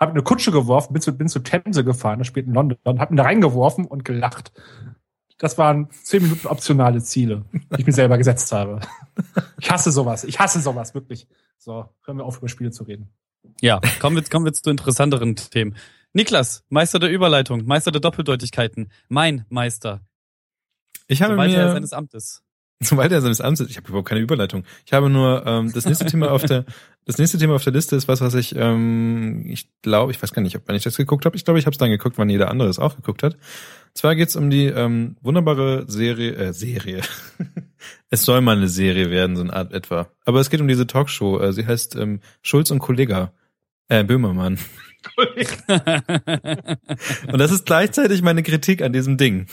habe 0.00 0.10
eine 0.10 0.22
Kutsche 0.22 0.50
geworfen, 0.50 0.94
bin 0.94 1.02
zu, 1.02 1.16
bin 1.16 1.28
zu 1.28 1.38
Themse 1.38 1.84
gefahren, 1.84 2.18
das 2.18 2.26
spielt 2.26 2.48
in 2.48 2.54
London, 2.54 2.78
habe 2.84 3.14
ihn 3.14 3.16
da 3.16 3.22
reingeworfen 3.22 3.84
und 3.84 4.04
gelacht. 4.04 4.50
Das 5.38 5.58
waren 5.58 5.90
zehn 5.90 6.22
Minuten 6.22 6.46
optionale 6.46 7.02
Ziele, 7.02 7.44
die 7.52 7.80
ich 7.80 7.86
mir 7.86 7.92
selber 7.92 8.18
gesetzt 8.18 8.52
habe. 8.52 8.80
Ich 9.58 9.70
hasse 9.70 9.90
sowas. 9.90 10.24
Ich 10.24 10.38
hasse 10.38 10.60
sowas, 10.60 10.94
wirklich. 10.94 11.26
So, 11.58 11.88
hören 12.04 12.18
wir 12.18 12.24
auf, 12.24 12.38
über 12.38 12.48
Spiele 12.48 12.70
zu 12.70 12.84
reden. 12.84 13.10
Ja, 13.60 13.80
kommen 14.00 14.16
wir, 14.16 14.22
kommen 14.24 14.44
wir 14.44 14.52
zu 14.52 14.70
interessanteren 14.70 15.36
Themen. 15.36 15.76
Niklas, 16.12 16.64
Meister 16.68 16.98
der 16.98 17.10
Überleitung, 17.10 17.64
Meister 17.66 17.90
der 17.90 18.00
Doppeldeutigkeiten, 18.00 18.90
mein 19.08 19.44
Meister. 19.48 20.00
Ich 21.08 21.22
habe 21.22 21.36
mir 21.36 21.48
er 21.48 21.72
seines 21.72 21.92
Amtes. 21.92 22.42
Soweit 22.80 23.10
er 23.12 23.20
seines 23.20 23.40
Amtes. 23.40 23.68
Ich 23.68 23.76
habe 23.76 23.88
überhaupt 23.88 24.08
keine 24.08 24.20
Überleitung. 24.20 24.64
Ich 24.86 24.92
habe 24.92 25.10
nur 25.10 25.44
ähm, 25.46 25.72
das 25.72 25.84
nächste 25.86 26.06
Thema 26.06 26.30
auf 26.30 26.44
der 26.44 26.64
das 27.06 27.18
nächste 27.18 27.38
Thema 27.38 27.54
auf 27.54 27.64
der 27.64 27.72
Liste 27.72 27.96
ist 27.96 28.08
was, 28.08 28.20
was 28.20 28.34
ich 28.34 28.54
ähm, 28.56 29.44
ich 29.46 29.68
glaube, 29.82 30.12
ich 30.12 30.22
weiß 30.22 30.32
gar 30.32 30.40
nicht, 30.42 30.56
ob 30.56 30.66
wenn 30.66 30.76
ich 30.76 30.84
das 30.84 30.96
geguckt 30.96 31.26
habe. 31.26 31.36
Ich 31.36 31.44
glaube, 31.44 31.58
ich 31.58 31.66
habe 31.66 31.74
es 31.74 31.78
dann 31.78 31.90
geguckt, 31.90 32.16
wann 32.16 32.30
jeder 32.30 32.50
andere 32.50 32.68
es 32.68 32.78
auch 32.78 32.96
geguckt 32.96 33.22
hat. 33.22 33.36
Zwar 33.92 34.16
geht's 34.16 34.36
um 34.36 34.48
die 34.50 34.66
ähm, 34.66 35.16
wunderbare 35.20 35.84
Serie, 35.86 36.34
äh, 36.34 36.52
Serie. 36.52 37.02
es 38.10 38.24
soll 38.24 38.40
mal 38.40 38.56
eine 38.56 38.68
Serie 38.68 39.10
werden, 39.10 39.36
so 39.36 39.42
eine 39.42 39.52
Art 39.52 39.72
etwa. 39.72 40.08
Aber 40.24 40.40
es 40.40 40.50
geht 40.50 40.60
um 40.60 40.68
diese 40.68 40.86
Talkshow. 40.86 41.40
Äh, 41.40 41.52
sie 41.52 41.66
heißt 41.66 41.96
ähm, 41.96 42.20
Schulz 42.42 42.70
und 42.70 42.78
Kollega. 42.78 43.32
Äh, 43.88 44.02
Böhmermann. 44.04 44.58
und 47.26 47.38
das 47.38 47.52
ist 47.52 47.66
gleichzeitig 47.66 48.22
meine 48.22 48.42
Kritik 48.42 48.80
an 48.80 48.94
diesem 48.94 49.18
Ding. 49.18 49.46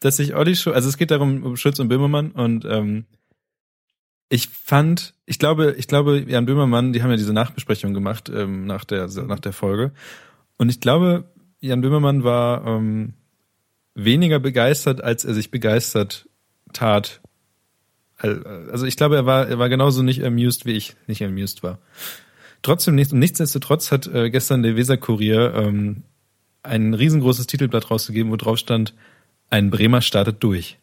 Dass 0.00 0.18
sich 0.18 0.34
Olli 0.34 0.54
Schulz, 0.54 0.76
also 0.76 0.88
es 0.88 0.98
geht 0.98 1.10
darum, 1.10 1.42
um 1.42 1.56
Schulz 1.56 1.78
und 1.78 1.88
Böhmermann 1.88 2.32
und 2.32 2.66
ähm, 2.66 3.06
ich 4.28 4.48
fand, 4.48 5.14
ich 5.26 5.38
glaube, 5.38 5.74
ich 5.78 5.88
glaube, 5.88 6.24
Jan 6.28 6.46
Böhmermann, 6.46 6.92
die 6.92 7.02
haben 7.02 7.10
ja 7.10 7.16
diese 7.16 7.32
Nachbesprechung 7.32 7.94
gemacht 7.94 8.30
ähm, 8.34 8.66
nach 8.66 8.84
der 8.84 9.08
nach 9.26 9.40
der 9.40 9.52
Folge 9.52 9.92
und 10.56 10.68
ich 10.68 10.80
glaube, 10.80 11.24
Jan 11.60 11.80
Böhmermann 11.80 12.24
war 12.24 12.66
ähm, 12.66 13.14
weniger 13.94 14.38
begeistert, 14.38 15.02
als 15.02 15.24
er 15.24 15.34
sich 15.34 15.50
begeistert 15.50 16.28
tat. 16.72 17.20
Also 18.16 18.86
ich 18.86 18.96
glaube, 18.96 19.16
er 19.16 19.26
war, 19.26 19.48
er 19.48 19.58
war 19.58 19.68
genauso 19.68 20.02
nicht 20.02 20.24
amused, 20.24 20.66
wie 20.66 20.72
ich 20.72 20.96
nicht 21.06 21.22
amused 21.22 21.62
war. 21.62 21.78
Trotzdem 22.62 22.94
nicht, 22.94 23.12
und 23.12 23.20
nichtsdestotrotz 23.20 23.92
hat 23.92 24.06
äh, 24.08 24.30
gestern 24.30 24.62
der 24.62 24.76
Weser-Kurier 24.76 25.54
ähm, 25.54 26.02
ein 26.62 26.94
riesengroßes 26.94 27.46
Titelblatt 27.46 27.90
rausgegeben, 27.90 28.32
wo 28.32 28.36
drauf 28.36 28.58
stand, 28.58 28.94
ein 29.50 29.70
Bremer 29.70 30.02
startet 30.02 30.42
durch. 30.42 30.78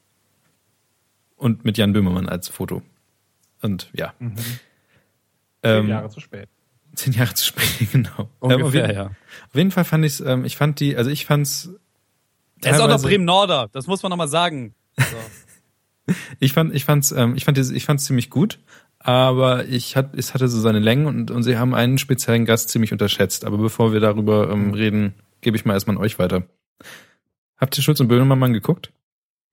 Und 1.35 1.65
mit 1.65 1.77
Jan 1.77 1.91
Böhmermann 1.91 2.30
als 2.30 2.47
Foto. 2.47 2.81
Und 3.66 3.90
ja. 3.94 4.14
Mhm. 4.20 4.36
Zehn 4.38 4.60
ähm, 5.64 5.88
Jahre 5.88 6.10
zu 6.10 6.20
spät. 6.20 6.48
Zehn 6.94 7.14
Jahre 7.14 7.34
zu 7.34 7.46
spät, 7.46 7.90
genau. 7.92 8.30
Ungefähr, 8.40 8.66
auf 8.66 8.74
jeden, 8.74 8.92
ja. 8.92 9.06
Auf 9.06 9.56
jeden 9.56 9.72
Fall 9.72 9.84
fand 9.84 10.06
ich 10.06 10.24
ähm, 10.26 10.46
ich 10.46 10.56
fand 10.56 10.80
die, 10.80 10.96
also 10.96 11.10
ich 11.10 11.26
fand's. 11.26 11.70
Er 12.64 12.72
ist 12.72 12.80
auch 12.80 12.88
noch 12.88 13.02
Bremen-Norder, 13.02 13.70
das 13.74 13.88
muss 13.88 14.02
man 14.02 14.12
nochmal 14.12 14.28
sagen. 14.28 14.74
So. 14.98 16.14
ich 16.40 16.54
fand, 16.54 16.74
ich 16.74 16.86
fand's, 16.86 17.12
ähm, 17.12 17.36
ich 17.36 17.44
fand 17.44 17.58
ich 17.58 17.86
fand's 17.86 18.06
ziemlich 18.06 18.30
gut, 18.30 18.60
aber 19.00 19.66
ich 19.66 19.96
hat, 19.96 20.16
es 20.16 20.34
hatte 20.34 20.48
so 20.48 20.60
seine 20.60 20.80
Längen 20.80 21.06
und, 21.06 21.32
und 21.32 21.44
sie 21.44 21.58
haben 21.58 21.76
einen 21.76 21.98
speziellen 21.98 22.46
Gast 22.46 22.70
ziemlich 22.70 22.92
unterschätzt. 22.92 23.46
Aber 23.46 23.58
bevor 23.58 23.92
wir 23.92 24.00
darüber 24.00 24.50
ähm, 24.50 24.74
reden, 24.74 25.16
gebe 25.42 25.58
ich 25.58 25.66
mal 25.66 25.74
erstmal 25.74 25.98
an 25.98 26.02
euch 26.02 26.18
weiter. 26.18 26.44
Habt 27.58 27.78
ihr 27.78 27.84
Schulz 27.84 28.00
und 28.00 28.08
Böhmermann 28.08 28.54
geguckt? 28.54 28.92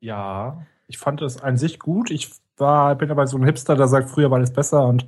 Ja, 0.01 0.67
ich 0.87 0.99
fand 0.99 1.23
es 1.23 1.39
an 1.39 1.57
sich 1.57 1.79
gut. 1.79 2.11
Ich 2.11 2.31
war, 2.57 2.95
bin 2.95 3.11
aber 3.11 3.27
so 3.27 3.37
ein 3.37 3.45
Hipster, 3.45 3.77
der 3.77 3.89
sagt, 3.89 4.11
früher 4.11 4.31
war 4.31 4.39
alles 4.39 4.53
besser 4.53 4.87
und 4.87 5.07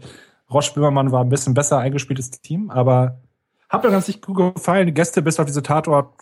Roche 0.51 0.75
Böhmermann 0.75 1.11
war 1.11 1.23
ein 1.23 1.31
bisschen 1.31 1.55
besser 1.55 1.79
eingespieltes 1.79 2.31
Team, 2.31 2.71
aber 2.71 3.21
hat 3.69 3.83
mir 3.83 3.91
ganz 3.91 4.09
nicht 4.09 4.25
gut 4.25 4.55
gefallen. 4.55 4.87
Die 4.87 4.95
Gäste 4.95 5.23
bis 5.23 5.41
auf 5.41 5.47
diese 5.47 5.63
Tatort 5.63 6.13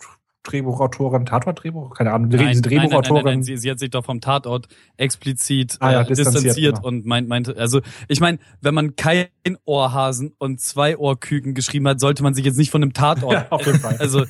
Drehbuchautorin, 0.43 1.25
Tatort-Drehbuch? 1.25 1.95
Keine 1.95 2.11
Ahnung, 2.11 2.29
nein, 2.29 2.49
diese 2.49 2.61
Drehbuchautorin. 2.61 3.15
Nein, 3.15 3.23
nein, 3.23 3.33
nein, 3.35 3.43
sie, 3.43 3.57
sie, 3.57 3.71
hat 3.71 3.79
sich 3.79 3.89
doch 3.89 4.03
vom 4.03 4.19
Tatort 4.19 4.67
explizit 4.97 5.77
ah, 5.79 5.91
ja, 5.91 6.01
äh, 6.01 6.05
distanziert, 6.05 6.43
distanziert 6.43 6.75
genau. 6.75 6.87
und 6.87 7.05
meint, 7.05 7.29
meinte, 7.29 7.55
also 7.57 7.79
ich 8.09 8.19
meine, 8.19 8.39
wenn 8.61 8.73
man 8.73 8.95
kein 8.97 9.27
Ohrhasen 9.63 10.33
und 10.37 10.59
zwei 10.59 10.97
Ohrküken 10.97 11.53
geschrieben 11.53 11.87
hat, 11.87 12.01
sollte 12.01 12.23
man 12.23 12.33
sich 12.33 12.43
jetzt 12.43 12.57
nicht 12.57 12.71
von 12.71 12.83
einem 12.83 12.93
Tatort. 12.93 13.33
ja, 13.33 13.47
auf 13.49 13.65
jeden 13.65 13.79
Fall. 13.79 13.95
Also, 13.99 14.25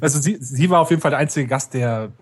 also 0.00 0.20
sie, 0.20 0.38
sie 0.40 0.70
war 0.70 0.80
auf 0.80 0.90
jeden 0.90 1.02
Fall 1.02 1.10
der 1.10 1.18
einzige 1.18 1.48
Gast, 1.48 1.74
der 1.74 2.12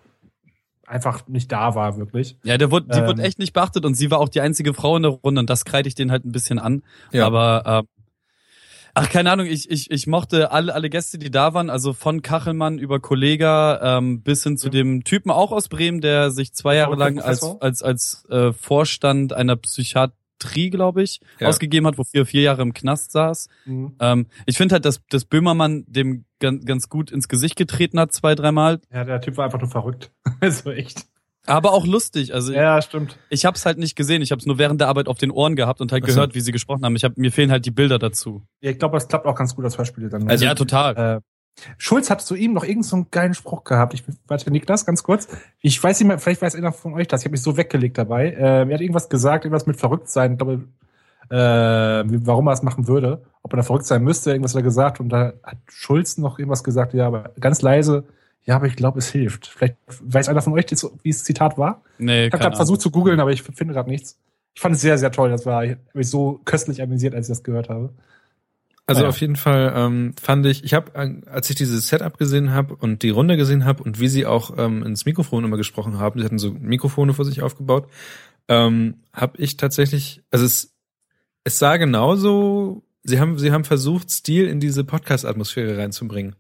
einfach 0.87 1.27
nicht 1.29 1.51
da 1.51 1.75
war, 1.75 1.97
wirklich. 1.97 2.37
Ja, 2.45 2.59
der 2.59 2.71
wurde, 2.71 2.89
die 2.93 2.99
ähm, 2.99 3.07
wurde 3.07 3.23
echt 3.23 3.39
nicht 3.39 3.53
beachtet 3.53 3.85
und 3.85 3.95
sie 3.95 4.11
war 4.11 4.19
auch 4.19 4.29
die 4.29 4.41
einzige 4.41 4.75
Frau 4.75 4.97
in 4.97 5.03
der 5.03 5.13
Runde 5.13 5.41
und 5.41 5.51
das 5.51 5.65
kreide 5.65 5.89
ich 5.89 5.95
denen 5.95 6.11
halt 6.11 6.25
ein 6.25 6.33
bisschen 6.33 6.59
an. 6.59 6.83
Ja. 7.13 7.27
Aber 7.27 7.85
äh, 7.85 7.95
Ach, 8.97 9.09
keine 9.09 9.33
Ahnung, 9.33 9.47
ich, 9.47 9.69
ich, 9.69 9.91
ich 9.91 10.07
mochte 10.07 10.53
alle, 10.53 10.73
alle 10.73 10.89
Gäste, 10.89 11.19
die 11.19 11.31
da 11.31 11.53
waren, 11.53 11.69
also 11.69 11.93
von 11.93 12.23
Kachelmann 12.23 12.79
über 12.79 13.01
Kollega 13.01 13.99
ähm, 13.99 14.23
bis 14.23 14.45
hin 14.45 14.57
zu 14.57 14.69
ja. 14.69 14.71
dem 14.71 15.03
Typen 15.03 15.33
auch 15.33 15.51
aus 15.51 15.69
Bremen, 15.69 16.01
der 16.01 16.31
sich 16.31 16.55
zwei 16.55 16.77
Jahre 16.77 16.95
lang 16.95 17.19
als, 17.19 17.43
als, 17.43 17.83
als 17.83 18.25
äh, 18.31 18.53
Vorstand 18.53 19.33
einer 19.33 19.57
Psychiatrie, 20.45 20.71
glaube 20.71 21.03
ich, 21.03 21.21
ja. 21.41 21.49
ausgegeben 21.49 21.87
hat, 21.87 21.99
wofür 21.99 22.23
er 22.23 22.27
vier 22.27 22.43
Jahre 22.43 22.63
im 22.63 22.73
Knast 22.73 23.13
saß. 23.13 23.49
Mhm. 23.65 23.97
Ähm, 24.01 24.27
ich 24.47 24.57
finde 24.57 24.75
halt, 24.75 24.85
dass, 24.85 25.01
dass 25.09 25.25
Böhmermann 25.25 25.85
dem 25.87 26.25
ganz, 26.41 26.65
ganz 26.65 26.89
gut 26.89 27.11
ins 27.11 27.29
Gesicht 27.29 27.57
getreten 27.57 27.99
hat, 27.99 28.13
zwei, 28.13 28.35
dreimal. 28.35 28.81
Ja, 28.93 29.05
der 29.05 29.21
Typ 29.21 29.37
war 29.37 29.47
einfach 29.47 29.61
nur 29.61 29.71
verrückt. 29.71 30.13
also 30.41 30.71
echt. 30.71 31.07
Aber 31.47 31.73
auch 31.73 31.87
lustig. 31.87 32.33
Also 32.33 32.55
ja, 32.55 32.81
stimmt. 32.81 33.19
Ich 33.29 33.45
habe 33.45 33.55
es 33.55 33.67
halt 33.67 33.77
nicht 33.77 33.97
gesehen. 33.97 34.23
Ich 34.23 34.31
habe 34.31 34.41
es 34.41 34.47
nur 34.47 34.57
während 34.57 34.81
der 34.81 34.89
Arbeit 34.89 35.09
auf 35.09 35.19
den 35.19 35.31
Ohren 35.31 35.57
gehabt 35.57 35.83
und 35.83 35.93
halt 35.93 36.03
gehört, 36.03 36.35
wie 36.35 36.41
sie 36.41 36.53
gesprochen 36.53 36.85
haben. 36.87 36.97
Ich 36.97 37.05
hab, 37.05 37.19
mir 37.19 37.31
fehlen 37.31 37.51
halt 37.51 37.67
die 37.67 37.71
Bilder 37.71 37.99
dazu. 37.99 38.43
Ja, 38.63 38.71
ich 38.71 38.79
glaube, 38.79 38.97
das 38.97 39.09
klappt 39.09 39.27
auch 39.27 39.35
ganz 39.35 39.55
gut 39.55 39.65
als 39.67 39.77
Hörspiel 39.77 40.09
dann. 40.09 40.27
Also, 40.27 40.47
ja, 40.47 40.55
total. 40.55 40.97
Äh, 40.97 41.21
Schulz 41.79 42.11
hat 42.11 42.21
zu 42.21 42.35
ihm 42.35 42.53
noch 42.53 42.65
irgendeinen 42.65 42.83
so 42.83 43.07
geilen 43.11 43.35
Spruch 43.35 43.65
gehabt. 43.65 43.95
Ich 43.95 44.05
warte, 44.27 44.51
Niklas, 44.51 44.87
ganz 44.87 45.03
kurz. 45.03 45.29
Ich 45.61 45.83
weiß 45.83 46.01
nicht 46.01 46.09
mehr, 46.09 46.19
vielleicht 46.19 46.43
weiß 46.43 46.57
einer 46.57 46.73
von 46.73 46.95
euch 46.95 47.09
das. 47.09 47.23
Ich 47.23 47.27
habe 47.27 47.33
mich 47.33 47.43
so 47.43 47.57
weggelegt 47.57 47.97
dabei. 47.97 48.31
Äh, 48.31 48.69
er 48.69 48.75
hat 48.75 48.81
irgendwas 48.81 49.09
gesagt, 49.09 49.45
irgendwas 49.45 49.67
mit 49.67 49.77
verrückt 49.77 50.09
sein. 50.09 50.33
Ich 50.33 50.39
glaube, 50.39 50.65
äh, 51.31 52.05
warum 52.27 52.49
er 52.49 52.53
das 52.53 52.63
machen 52.63 52.89
würde, 52.89 53.23
ob 53.43 53.53
er 53.53 53.59
da 53.59 53.63
verrückt 53.63 53.87
sein 53.87 54.03
müsste, 54.03 54.31
irgendwas 54.31 54.53
hat 54.53 54.61
er 54.61 54.65
gesagt. 54.65 55.01
Und 55.01 55.09
da 55.11 55.33
hat 55.43 55.59
Schulz 55.69 56.19
noch 56.19 56.39
irgendwas 56.39 56.65
gesagt, 56.65 56.93
ja, 56.93 57.07
aber 57.07 57.31
ganz 57.39 57.63
leise 57.63 58.05
ja, 58.45 58.57
aber 58.57 58.67
ich 58.67 58.77
glaube, 58.77 58.99
es 58.99 59.09
hilft. 59.09 59.47
Vielleicht 59.47 59.77
weiß 59.87 60.29
einer 60.29 60.43
von 60.43 60.53
euch, 60.53 60.67
wie 61.03 61.11
das 61.11 61.25
Zitat 61.25 61.57
war? 61.57 61.83
Nee, 61.99 62.27
ich 62.27 62.33
habe 62.33 62.43
gerade 62.43 62.57
versucht 62.57 62.83
zu 62.83 62.91
googeln, 62.91 63.21
aber 63.21 63.33
ich 63.33 63.43
finde 63.43 63.73
gerade 63.73 63.89
nichts. 63.89 64.19
Ich 64.55 64.61
fand 64.61 64.75
es 64.75 64.83
sehr, 64.83 64.99
sehr 64.99 65.11
toll. 65.11 65.31
Das 65.31 65.47
war 65.47 65.65
ich 65.65 65.73
hab 65.73 65.95
mich 65.95 66.11
so 66.11 66.41
köstlich 66.45 66.83
amüsiert, 66.83 67.15
als 67.15 67.27
ich 67.27 67.33
das 67.33 67.43
gehört 67.43 67.71
habe. 67.71 67.91
Also 68.87 69.03
ja. 69.03 69.09
auf 69.09 69.21
jeden 69.21 69.37
Fall 69.37 69.73
ähm, 69.75 70.15
fand 70.21 70.45
ich, 70.45 70.63
ich 70.63 70.75
habe, 70.75 70.95
als 70.95 71.49
ich 71.49 71.57
dieses 71.57 71.89
Setup 71.89 72.19
gesehen 72.19 72.51
habe 72.51 72.77
und 72.77 73.03
die 73.03 73.11
Runde 73.11 73.39
gesehen 73.39 73.65
habe 73.65 73.83
und 73.83 73.99
wie 73.99 74.09
sie 74.09 74.27
auch 74.27 74.59
ähm, 74.59 74.83
ins 74.83 75.07
Mikrofon 75.07 75.45
immer 75.45 75.57
gesprochen 75.57 75.99
haben, 75.99 76.21
sie 76.21 76.25
hatten 76.25 76.39
so 76.39 76.53
Mikrofone 76.53 77.15
vor 77.15 77.25
sich 77.25 77.41
aufgebaut, 77.41 77.89
ähm, 78.49 78.97
habe 79.13 79.39
ich 79.39 79.57
tatsächlich, 79.57 80.23
also 80.31 80.45
es, 80.45 80.75
es 81.45 81.59
sah 81.59 81.79
genauso, 81.79 82.83
sie 83.05 83.21
haben, 83.21 83.39
sie 83.39 83.53
haben 83.53 83.65
versucht, 83.65 84.11
Stil 84.11 84.49
in 84.49 84.61
diese 84.61 84.85
Podcast-Atmosphäre 84.85 85.79
reinzubringen. 85.79 86.37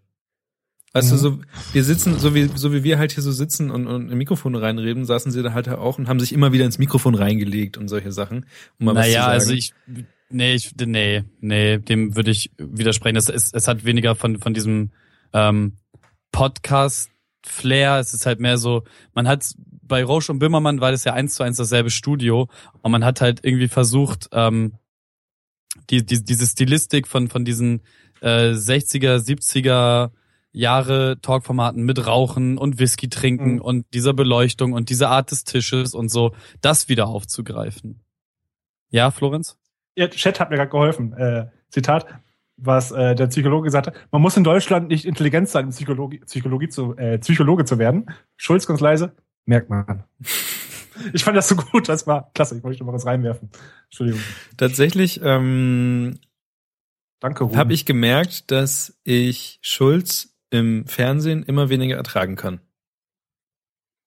Weißt 0.92 1.08
mhm. 1.08 1.16
du, 1.16 1.18
so, 1.18 1.38
wir 1.72 1.82
sitzen, 1.82 2.18
so 2.18 2.34
wie, 2.34 2.50
so 2.54 2.72
wie 2.72 2.84
wir 2.84 2.98
halt 2.98 3.12
hier 3.12 3.22
so 3.22 3.32
sitzen 3.32 3.70
und, 3.70 3.86
und 3.86 4.10
in 4.10 4.18
Mikrofone 4.18 4.60
reinreden, 4.60 5.06
saßen 5.06 5.32
sie 5.32 5.42
da 5.42 5.52
halt 5.52 5.68
auch 5.68 5.98
und 5.98 6.08
haben 6.08 6.20
sich 6.20 6.32
immer 6.32 6.52
wieder 6.52 6.66
ins 6.66 6.78
Mikrofon 6.78 7.14
reingelegt 7.14 7.78
und 7.78 7.88
solche 7.88 8.12
Sachen. 8.12 8.46
Um 8.78 8.86
mal 8.86 8.92
naja, 8.92 9.26
also 9.26 9.52
ich, 9.52 9.74
nee, 10.30 10.54
ich, 10.54 10.74
nee, 10.76 11.24
nee, 11.40 11.78
dem 11.78 12.16
würde 12.16 12.30
ich 12.30 12.50
widersprechen. 12.58 13.16
Es, 13.16 13.28
es, 13.28 13.52
es 13.52 13.68
hat 13.68 13.84
weniger 13.84 14.14
von, 14.14 14.38
von 14.40 14.54
diesem, 14.54 14.90
ähm, 15.32 15.76
Podcast 16.34 17.10
Flair. 17.46 18.00
Es 18.00 18.12
ist 18.12 18.26
halt 18.26 18.40
mehr 18.40 18.58
so, 18.58 18.82
man 19.14 19.28
hat 19.28 19.54
bei 19.56 20.02
Roche 20.02 20.32
und 20.32 20.40
Böhmermann 20.40 20.80
war 20.80 20.90
das 20.90 21.04
ja 21.04 21.12
eins 21.12 21.36
zu 21.36 21.44
eins 21.44 21.58
dasselbe 21.58 21.90
Studio 21.90 22.48
und 22.82 22.90
man 22.90 23.04
hat 23.04 23.20
halt 23.20 23.44
irgendwie 23.44 23.68
versucht, 23.68 24.30
ähm, 24.32 24.74
die, 25.90 26.04
die, 26.04 26.24
diese 26.24 26.46
Stilistik 26.46 27.06
von, 27.06 27.28
von 27.28 27.44
diesen 27.44 27.82
äh, 28.20 28.50
60er, 28.50 29.18
70er 29.18 30.10
Jahre 30.50 31.18
Talkformaten 31.22 31.84
mit 31.84 32.04
Rauchen 32.04 32.58
und 32.58 32.80
Whisky 32.80 33.08
trinken 33.08 33.54
mhm. 33.54 33.60
und 33.60 33.86
dieser 33.94 34.12
Beleuchtung 34.12 34.72
und 34.72 34.88
dieser 34.88 35.10
Art 35.10 35.30
des 35.30 35.44
Tisches 35.44 35.94
und 35.94 36.08
so, 36.08 36.34
das 36.62 36.88
wieder 36.88 37.06
aufzugreifen. 37.06 38.00
Ja, 38.90 39.12
Florenz? 39.12 39.56
Ja, 39.96 40.08
Chat 40.08 40.40
hat 40.40 40.50
mir 40.50 40.56
gerade 40.56 40.70
geholfen. 40.70 41.12
Äh, 41.14 41.46
Zitat. 41.70 42.06
was 42.56 42.92
äh, 42.92 43.14
der 43.14 43.26
Psychologe 43.26 43.64
gesagt 43.64 43.88
hat. 43.88 43.94
Man 44.12 44.22
muss 44.22 44.36
in 44.36 44.44
Deutschland 44.44 44.88
nicht 44.88 45.04
intelligent 45.04 45.48
sein, 45.48 45.66
um 45.66 45.70
Psychologie, 45.70 46.20
Psychologie 46.20 46.68
zu, 46.68 46.96
äh, 46.96 47.18
Psychologe 47.18 47.64
zu 47.64 47.78
werden. 47.78 48.06
Schulz 48.36 48.66
ganz 48.66 48.80
leise, 48.80 49.14
merkt 49.44 49.70
man. 49.70 50.04
Ich 51.12 51.24
fand 51.24 51.36
das 51.36 51.48
so 51.48 51.56
gut, 51.56 51.88
das 51.88 52.06
war 52.06 52.30
klasse. 52.34 52.56
Ich 52.56 52.62
wollte 52.62 52.84
mal 52.84 52.92
was 52.92 53.04
reinwerfen. 53.04 53.50
Entschuldigung. 53.86 54.20
Tatsächlich 54.56 55.20
ähm, 55.24 56.20
Danke, 57.18 57.50
habe 57.56 57.72
ich 57.72 57.84
gemerkt, 57.84 58.52
dass 58.52 58.96
ich 59.02 59.58
Schulz 59.60 60.36
im 60.50 60.86
Fernsehen 60.86 61.42
immer 61.42 61.68
weniger 61.68 61.96
ertragen 61.96 62.36
kann. 62.36 62.60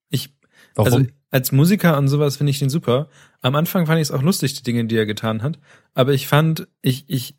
Ich, 0.10 0.34
Warum? 0.76 0.94
also 0.94 1.08
als 1.38 1.52
Musiker 1.52 2.00
und 2.00 2.08
sowas 2.08 2.38
finde 2.38 2.50
ich 2.50 2.58
den 2.58 2.70
super. 2.70 3.10
Am 3.42 3.54
Anfang 3.54 3.86
fand 3.86 4.02
ich 4.02 4.08
es 4.08 4.12
auch 4.12 4.24
lustig, 4.24 4.56
die 4.56 4.64
Dinge, 4.64 4.86
die 4.86 4.98
er 4.98 5.06
getan 5.06 5.44
hat. 5.44 5.60
Aber 5.94 6.12
ich 6.14 6.28
fand, 6.28 6.68
ich, 6.82 7.06
ich, 7.08 7.36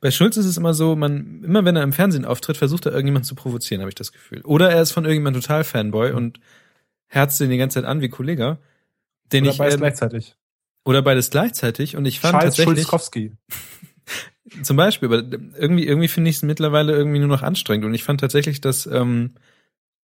bei 0.00 0.12
Schulz 0.12 0.36
ist 0.36 0.46
es 0.46 0.56
immer 0.56 0.72
so, 0.72 0.94
man, 0.94 1.42
immer 1.42 1.64
wenn 1.64 1.74
er 1.74 1.82
im 1.82 1.92
Fernsehen 1.92 2.24
auftritt, 2.24 2.56
versucht 2.56 2.86
er 2.86 2.92
irgendjemanden 2.92 3.26
zu 3.26 3.34
provozieren, 3.34 3.80
habe 3.80 3.88
ich 3.88 3.96
das 3.96 4.12
Gefühl. 4.12 4.40
Oder 4.42 4.70
er 4.70 4.80
ist 4.80 4.92
von 4.92 5.04
irgendjemandem 5.04 5.42
total 5.42 5.64
Fanboy 5.64 6.12
und 6.12 6.38
herzt 7.08 7.40
den 7.40 7.50
die 7.50 7.56
ganze 7.56 7.80
Zeit 7.80 7.88
an 7.88 8.00
wie 8.02 8.08
Kollege. 8.08 8.58
Den 9.32 9.42
Oder 9.42 9.52
ich, 9.52 9.58
beides 9.58 9.74
ähm, 9.74 9.80
gleichzeitig. 9.80 10.36
oder 10.84 11.02
beides 11.02 11.30
gleichzeitig. 11.30 11.96
Und 11.96 12.04
ich 12.04 12.20
fand 12.20 12.34
Charles 12.34 12.54
tatsächlich, 12.54 12.86
Schulzkowski. 12.86 13.32
zum 14.62 14.76
Beispiel, 14.76 15.12
aber 15.12 15.24
irgendwie, 15.58 15.88
irgendwie 15.88 16.08
finde 16.08 16.30
ich 16.30 16.36
es 16.36 16.42
mittlerweile 16.42 16.92
irgendwie 16.92 17.18
nur 17.18 17.28
noch 17.28 17.42
anstrengend. 17.42 17.84
Und 17.84 17.94
ich 17.94 18.04
fand 18.04 18.20
tatsächlich, 18.20 18.60
dass 18.60 18.86
ähm, 18.86 19.32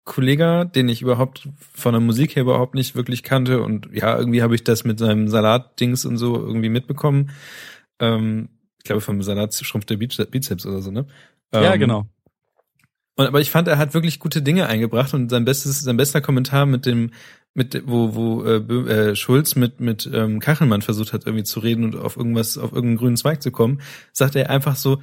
Kollega, 0.07 0.65
den 0.65 0.89
ich 0.89 1.03
überhaupt 1.03 1.49
von 1.75 1.93
der 1.93 2.01
Musik 2.01 2.37
her 2.37 2.43
überhaupt 2.45 2.75
nicht 2.75 2.95
wirklich 2.95 3.23
kannte, 3.23 3.61
und 3.61 3.89
ja, 3.93 4.17
irgendwie 4.17 4.41
habe 4.41 4.55
ich 4.55 4.65
das 4.65 4.85
mit 4.85 4.99
seinem 4.99 5.29
Salat-Dings 5.29 6.07
und 6.07 6.17
so 6.17 6.37
irgendwie 6.37 6.71
mitbekommen. 6.71 7.31
Ähm, 7.99 8.49
ich 8.79 8.85
glaube, 8.85 9.03
vom 9.03 9.21
Salat 9.23 9.53
schrumpft 9.55 9.91
der 9.91 9.99
Bize- 9.99 10.25
Bizeps 10.31 10.65
oder 10.65 10.81
so, 10.81 10.91
ne? 10.93 11.07
ja, 11.53 11.75
Ähm, 11.75 11.81
genau. 11.81 12.07
Und, 13.17 13.27
aber 13.27 13.41
ich 13.41 13.51
fand, 13.51 13.67
er 13.67 13.79
hat 13.79 13.95
wirklich 13.95 14.21
gute 14.21 14.43
Dinge 14.43 14.67
eingebracht 14.69 15.13
und 15.13 15.29
sein 15.29 15.45
bestes, 15.45 15.81
sein 15.81 15.97
bester 15.97 16.21
Kommentar 16.21 16.67
mit 16.67 16.87
dem, 16.87 17.11
mit 17.55 17.83
wo 17.87 18.15
wo 18.15 18.45
äh, 18.45 18.57
äh, 19.11 19.17
Schulz 19.17 19.57
mit 19.57 19.81
mit 19.81 20.09
ähm, 20.13 20.39
Kachelmann 20.39 20.83
versucht 20.83 21.15
hat 21.15 21.25
irgendwie 21.27 21.45
zu 21.45 21.61
reden 21.61 21.85
und 21.85 21.97
auf 21.97 22.17
irgendwas 22.17 22.59
auf 22.59 22.73
irgendeinen 22.73 22.99
grünen 22.99 23.17
Zweig 23.17 23.43
zu 23.43 23.51
kommen, 23.51 23.81
sagt 24.13 24.37
er 24.37 24.51
einfach 24.51 24.77
so, 24.77 25.03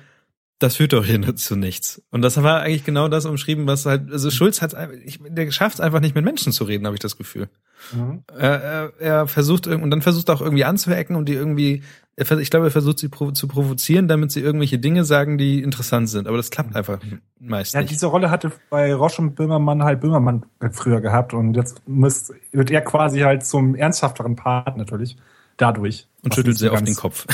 das 0.64 0.78
führt 0.78 0.94
doch 0.94 1.04
hier 1.04 1.36
zu 1.36 1.58
nichts. 1.58 2.02
Und 2.10 2.22
das 2.22 2.42
war 2.42 2.62
eigentlich 2.62 2.86
genau 2.86 3.10
das 3.10 3.26
umschrieben, 3.26 3.68
was 3.68 3.86
halt, 3.86 4.10
also 4.12 4.32
Schulz 4.32 4.62
hat, 4.62 4.74
ich, 5.04 5.20
der 5.22 5.52
schafft 5.52 5.76
es 5.76 5.82
einfach 5.82 6.00
nicht 6.00 6.16
mit 6.16 6.24
Menschen 6.24 6.54
zu 6.54 6.64
reden, 6.64 6.86
habe 6.86 6.96
ich 6.96 7.02
das 7.02 7.18
Gefühl. 7.18 7.50
Mhm. 7.94 8.24
Er, 8.34 8.62
er, 8.62 8.94
er 9.00 9.28
versucht 9.28 9.68
und 9.68 9.92
dann 9.92 10.02
versucht 10.02 10.30
er 10.30 10.36
auch 10.36 10.42
irgendwie 10.42 10.64
anzuecken 10.64 11.18
und 11.18 11.28
die 11.28 11.34
irgendwie, 11.34 11.84
ich 12.16 12.50
glaube, 12.50 12.68
er 12.68 12.72
versucht 12.72 13.00
sie 13.00 13.12
zu 13.12 13.48
provozieren, 13.50 14.08
damit 14.08 14.32
sie 14.32 14.40
irgendwelche 14.40 14.80
Dinge 14.80 15.04
sagen, 15.04 15.38
die 15.38 15.62
interessant 15.62 16.08
sind. 16.08 16.28
Aber 16.28 16.38
das 16.38 16.50
klappt 16.50 16.78
einfach 16.78 17.00
meist 17.40 17.74
Ja, 17.74 17.82
nicht. 17.82 17.92
diese 17.92 18.06
Rolle 18.06 18.32
hatte 18.32 18.54
bei 18.70 18.94
Roche 18.96 19.22
und 19.22 19.36
Böhmermann 19.36 19.84
halt 19.84 20.00
Böhmermann 20.00 20.46
früher 20.72 21.02
gehabt 21.02 21.34
und 21.34 21.56
jetzt 21.56 21.82
muss, 21.90 22.32
wird 22.54 22.72
er 22.72 22.82
quasi 22.82 23.20
halt 23.20 23.46
zum 23.46 23.76
ernsthafteren 23.76 24.38
Part 24.38 24.78
natürlich. 24.78 25.18
Dadurch. 25.58 26.08
Und 26.24 26.34
schüttelt 26.34 26.58
sehr 26.58 26.72
auf 26.72 26.82
den 26.82 26.96
Kopf. 26.96 27.28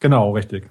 Genau, 0.00 0.32
richtig. 0.32 0.68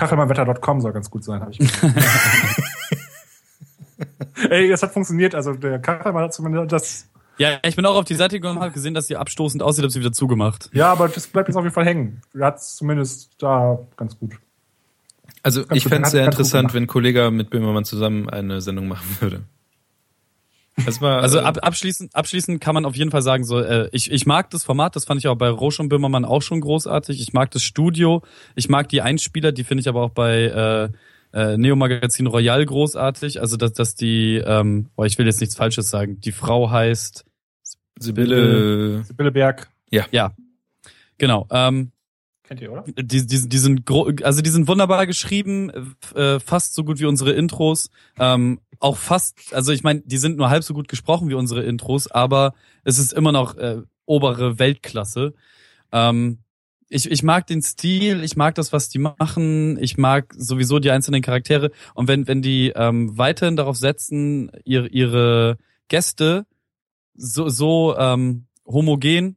Kachelmannwetter.com 0.00 0.80
soll 0.80 0.92
ganz 0.92 1.10
gut 1.10 1.24
sein, 1.24 1.42
habe 1.42 1.52
ich. 1.52 1.60
Ey, 4.50 4.68
das 4.68 4.82
hat 4.82 4.92
funktioniert. 4.92 5.34
Also 5.34 5.52
der 5.52 5.78
Kachelmann 5.78 6.24
hat 6.24 6.32
zumindest 6.32 6.72
das. 6.72 7.06
Ja, 7.36 7.58
ich 7.62 7.76
bin 7.76 7.84
auch 7.86 7.96
auf 7.96 8.06
die 8.06 8.14
Seite 8.14 8.36
gegangen 8.36 8.56
und 8.56 8.62
habe 8.62 8.72
gesehen, 8.72 8.94
dass 8.94 9.06
sie 9.06 9.16
abstoßend 9.16 9.62
aussieht, 9.62 9.82
habe 9.82 9.90
sie 9.90 10.00
wieder 10.00 10.12
zugemacht. 10.12 10.70
Ja, 10.72 10.90
aber 10.92 11.08
das 11.08 11.26
bleibt 11.26 11.48
jetzt 11.48 11.56
auf 11.56 11.64
jeden 11.64 11.74
Fall 11.74 11.84
hängen. 11.84 12.22
Er 12.34 12.46
hat 12.46 12.62
zumindest 12.62 13.30
da 13.38 13.78
ganz 13.96 14.18
gut. 14.18 14.32
Also 15.42 15.64
Ganz 15.64 15.76
ich 15.76 15.88
fände 15.88 16.06
es 16.06 16.12
sehr 16.12 16.24
interessant, 16.24 16.74
wenn 16.74 16.86
Kollega 16.86 17.30
mit 17.30 17.50
Böhmermann 17.50 17.84
zusammen 17.84 18.28
eine 18.28 18.60
Sendung 18.60 18.88
machen 18.88 19.16
würde. 19.20 19.42
War 21.00 21.22
Also 21.22 21.38
äh, 21.38 21.42
ab, 21.42 21.58
abschließend, 21.62 22.14
abschließend 22.14 22.60
kann 22.60 22.74
man 22.74 22.84
auf 22.84 22.96
jeden 22.96 23.10
Fall 23.10 23.22
sagen, 23.22 23.44
so 23.44 23.60
äh, 23.60 23.88
ich, 23.92 24.10
ich 24.10 24.26
mag 24.26 24.50
das 24.50 24.64
Format, 24.64 24.96
das 24.96 25.04
fand 25.04 25.20
ich 25.20 25.28
auch 25.28 25.36
bei 25.36 25.48
Roche 25.48 25.82
und 25.82 25.88
Böhmermann 25.88 26.24
auch 26.24 26.42
schon 26.42 26.60
großartig. 26.60 27.20
Ich 27.20 27.32
mag 27.32 27.50
das 27.50 27.62
Studio, 27.62 28.22
ich 28.54 28.68
mag 28.68 28.88
die 28.88 29.02
Einspieler, 29.02 29.52
die 29.52 29.64
finde 29.64 29.80
ich 29.80 29.88
aber 29.88 30.02
auch 30.02 30.10
bei 30.10 30.44
äh, 30.44 30.88
äh, 31.32 31.56
Neo 31.56 31.76
Magazin 31.76 32.26
Royal 32.26 32.64
großartig. 32.64 33.40
Also 33.40 33.56
dass, 33.56 33.72
dass 33.72 33.94
die, 33.94 34.36
ähm, 34.44 34.88
boah, 34.96 35.06
ich 35.06 35.18
will 35.18 35.26
jetzt 35.26 35.40
nichts 35.40 35.56
Falsches 35.56 35.90
sagen. 35.90 36.20
Die 36.20 36.32
Frau 36.32 36.70
heißt 36.70 37.24
Sibylle. 37.98 39.04
Sibylle 39.04 39.32
Berg. 39.32 39.70
ja, 40.10 40.32
genau. 41.18 41.46
Ähm, 41.50 41.92
Kennt 42.44 42.62
ihr, 42.62 42.72
oder? 42.72 42.84
die, 42.88 43.26
die, 43.26 43.48
die 43.48 43.58
sind 43.58 43.86
gro 43.86 44.10
also 44.24 44.42
die 44.42 44.50
sind 44.50 44.66
wunderbar 44.66 45.06
geschrieben, 45.06 45.94
äh, 46.16 46.40
fast 46.40 46.74
so 46.74 46.82
gut 46.82 46.98
wie 46.98 47.04
unsere 47.04 47.30
Intros. 47.30 47.90
Ähm, 48.18 48.58
auch 48.80 48.96
fast, 48.96 49.54
also 49.54 49.72
ich 49.72 49.82
meine, 49.82 50.00
die 50.00 50.16
sind 50.16 50.36
nur 50.36 50.50
halb 50.50 50.64
so 50.64 50.74
gut 50.74 50.88
gesprochen 50.88 51.28
wie 51.28 51.34
unsere 51.34 51.62
Intros, 51.62 52.10
aber 52.10 52.54
es 52.82 52.98
ist 52.98 53.12
immer 53.12 53.30
noch 53.30 53.56
äh, 53.56 53.82
obere 54.06 54.58
Weltklasse. 54.58 55.34
Ähm, 55.92 56.38
ich, 56.88 57.08
ich 57.08 57.22
mag 57.22 57.46
den 57.46 57.62
Stil, 57.62 58.24
ich 58.24 58.36
mag 58.36 58.56
das, 58.56 58.72
was 58.72 58.88
die 58.88 58.98
machen, 58.98 59.78
ich 59.80 59.96
mag 59.96 60.34
sowieso 60.36 60.80
die 60.80 60.90
einzelnen 60.90 61.22
Charaktere. 61.22 61.70
Und 61.94 62.08
wenn, 62.08 62.26
wenn 62.26 62.42
die 62.42 62.72
ähm, 62.74 63.16
weiterhin 63.16 63.56
darauf 63.56 63.76
setzen, 63.76 64.50
ihre, 64.64 64.88
ihre 64.88 65.58
Gäste 65.88 66.46
so, 67.14 67.48
so 67.48 67.96
ähm, 67.96 68.46
homogen 68.66 69.36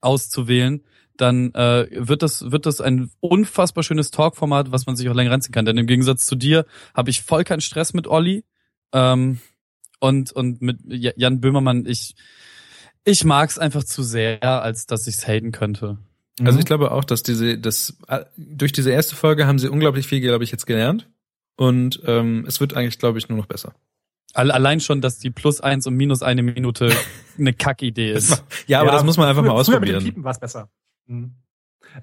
auszuwählen, 0.00 0.84
dann 1.20 1.52
äh, 1.54 1.86
wird 1.92 2.22
das 2.22 2.50
wird 2.50 2.66
das 2.66 2.80
ein 2.80 3.10
unfassbar 3.20 3.82
schönes 3.84 4.10
Talkformat, 4.10 4.72
was 4.72 4.86
man 4.86 4.96
sich 4.96 5.08
auch 5.08 5.14
länger 5.14 5.30
reinziehen 5.30 5.52
kann. 5.52 5.64
Denn 5.64 5.78
im 5.78 5.86
Gegensatz 5.86 6.26
zu 6.26 6.36
dir 6.36 6.66
habe 6.94 7.10
ich 7.10 7.22
voll 7.22 7.44
keinen 7.44 7.60
Stress 7.60 7.94
mit 7.94 8.06
Olli 8.06 8.44
ähm, 8.92 9.40
und 10.00 10.32
und 10.32 10.60
mit 10.62 10.78
Ja- 10.86 11.12
Jan 11.16 11.40
Böhmermann. 11.40 11.86
Ich 11.86 12.14
ich 13.04 13.24
mag's 13.24 13.58
einfach 13.58 13.84
zu 13.84 14.02
sehr, 14.02 14.42
als 14.62 14.86
dass 14.86 15.06
ich's 15.06 15.26
haten 15.26 15.52
könnte. 15.52 15.98
Mhm. 16.40 16.46
Also 16.46 16.58
ich 16.58 16.64
glaube 16.64 16.90
auch, 16.90 17.04
dass 17.04 17.22
diese, 17.22 17.56
das 17.58 17.96
äh, 18.08 18.24
durch 18.36 18.72
diese 18.72 18.90
erste 18.90 19.14
Folge 19.16 19.46
haben 19.46 19.58
sie 19.58 19.68
unglaublich 19.68 20.06
viel, 20.06 20.20
glaube 20.20 20.44
ich, 20.44 20.50
jetzt 20.50 20.66
gelernt. 20.66 21.08
Und 21.56 22.02
ähm, 22.04 22.44
es 22.46 22.60
wird 22.60 22.74
eigentlich, 22.74 22.98
glaube 22.98 23.18
ich, 23.18 23.28
nur 23.30 23.38
noch 23.38 23.46
besser. 23.46 23.74
Alle- 24.34 24.52
Allein 24.52 24.80
schon, 24.80 25.00
dass 25.00 25.18
die 25.18 25.30
plus 25.30 25.62
eins 25.62 25.86
und 25.86 25.94
minus 25.94 26.22
eine 26.22 26.42
Minute 26.42 26.90
eine 27.38 27.54
Kackidee 27.54 28.12
ist. 28.12 28.44
Ja, 28.66 28.80
aber 28.82 28.90
das 28.90 29.04
muss 29.04 29.16
man 29.16 29.28
einfach 29.28 29.42
mal 29.42 29.52
früher- 29.52 29.64
früher 29.64 29.80
Mit 29.80 29.88
ausprobieren. 29.88 30.00
dem 30.00 30.04
Piepen 30.04 30.24
war 30.24 30.32
es 30.32 30.40
besser. 30.40 30.68
Mhm. 31.06 31.34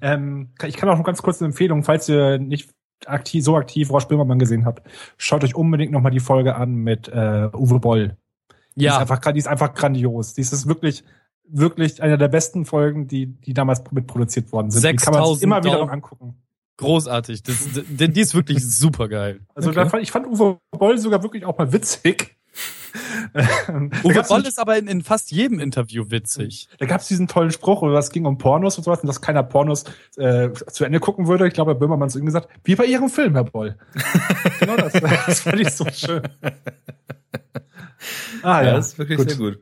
Ähm, 0.00 0.50
ich 0.64 0.76
kann 0.76 0.88
auch 0.88 0.96
noch 0.96 1.04
ganz 1.04 1.22
kurz 1.22 1.40
eine 1.40 1.48
Empfehlung, 1.50 1.82
falls 1.82 2.08
ihr 2.08 2.38
nicht 2.38 2.70
aktiv, 3.06 3.44
so 3.44 3.56
aktiv 3.56 3.90
Roche 3.90 4.08
Böhmermann 4.08 4.38
gesehen 4.38 4.64
habt, 4.64 4.86
schaut 5.18 5.44
euch 5.44 5.54
unbedingt 5.54 5.92
nochmal 5.92 6.12
die 6.12 6.20
Folge 6.20 6.54
an 6.56 6.74
mit 6.74 7.08
äh, 7.08 7.48
Uwe 7.52 7.80
Boll. 7.80 8.16
Die 8.76 8.86
ist 8.86 8.92
Ja, 8.92 8.98
einfach, 8.98 9.20
die 9.20 9.38
ist 9.38 9.48
einfach 9.48 9.74
grandios. 9.74 10.34
Die 10.34 10.40
ist 10.40 10.66
wirklich, 10.66 11.04
wirklich 11.46 12.02
eine 12.02 12.16
der 12.18 12.28
besten 12.28 12.64
Folgen, 12.64 13.06
die, 13.06 13.26
die 13.26 13.52
damals 13.54 13.82
mitproduziert 13.90 14.50
worden 14.52 14.70
sind. 14.70 14.82
Die 14.82 14.96
kann 14.96 15.12
man 15.12 15.22
sich 15.24 15.40
6000 15.40 15.42
immer 15.42 15.64
wieder 15.64 15.78
noch 15.84 15.92
angucken. 15.92 16.34
großartig. 16.78 17.42
Das, 17.42 17.56
die, 17.88 18.08
die 18.08 18.20
ist 18.20 18.34
wirklich 18.34 18.64
super 18.66 19.08
geil. 19.08 19.40
Also 19.54 19.70
Okay. 19.70 20.00
ich 20.00 20.10
fand 20.10 20.26
Uwe 20.26 20.58
Boll 20.70 20.98
sogar 20.98 21.22
wirklich 21.22 21.44
auch 21.44 21.58
mal 21.58 21.72
witzig. 21.72 22.36
Uwe 24.04 24.22
Boll 24.28 24.42
ist 24.46 24.58
aber 24.58 24.78
in, 24.78 24.86
in 24.86 25.02
fast 25.02 25.32
jedem 25.32 25.58
Interview 25.58 26.10
witzig. 26.10 26.68
Da 26.78 26.86
gab 26.86 27.00
es 27.00 27.08
diesen 27.08 27.26
tollen 27.26 27.50
Spruch, 27.50 27.82
oder 27.82 27.98
es 27.98 28.10
ging 28.10 28.24
um 28.26 28.38
Pornos 28.38 28.78
und 28.78 28.84
sowas, 28.84 29.00
und 29.00 29.08
dass 29.08 29.20
keiner 29.20 29.42
Pornos 29.42 29.84
äh, 30.16 30.50
zu 30.52 30.84
Ende 30.84 31.00
gucken 31.00 31.26
würde. 31.26 31.46
Ich 31.48 31.54
glaube, 31.54 31.72
Herr 31.72 31.78
Böhmermann 31.78 32.08
hat 32.08 32.16
ihm 32.16 32.26
gesagt, 32.26 32.48
wie 32.62 32.76
bei 32.76 32.84
Ihrem 32.84 33.08
Film, 33.08 33.34
Herr 33.34 33.44
Boll. 33.44 33.76
genau 34.60 34.76
das. 34.76 34.92
Das 34.92 35.40
fand 35.40 35.60
ich 35.60 35.70
so 35.70 35.84
schön. 35.92 36.22
Ah 38.42 38.60
ja, 38.60 38.68
ja, 38.68 38.72
das 38.74 38.88
ist 38.88 38.98
wirklich 38.98 39.18
gut. 39.18 39.30
sehr 39.30 39.38
gut. 39.38 39.58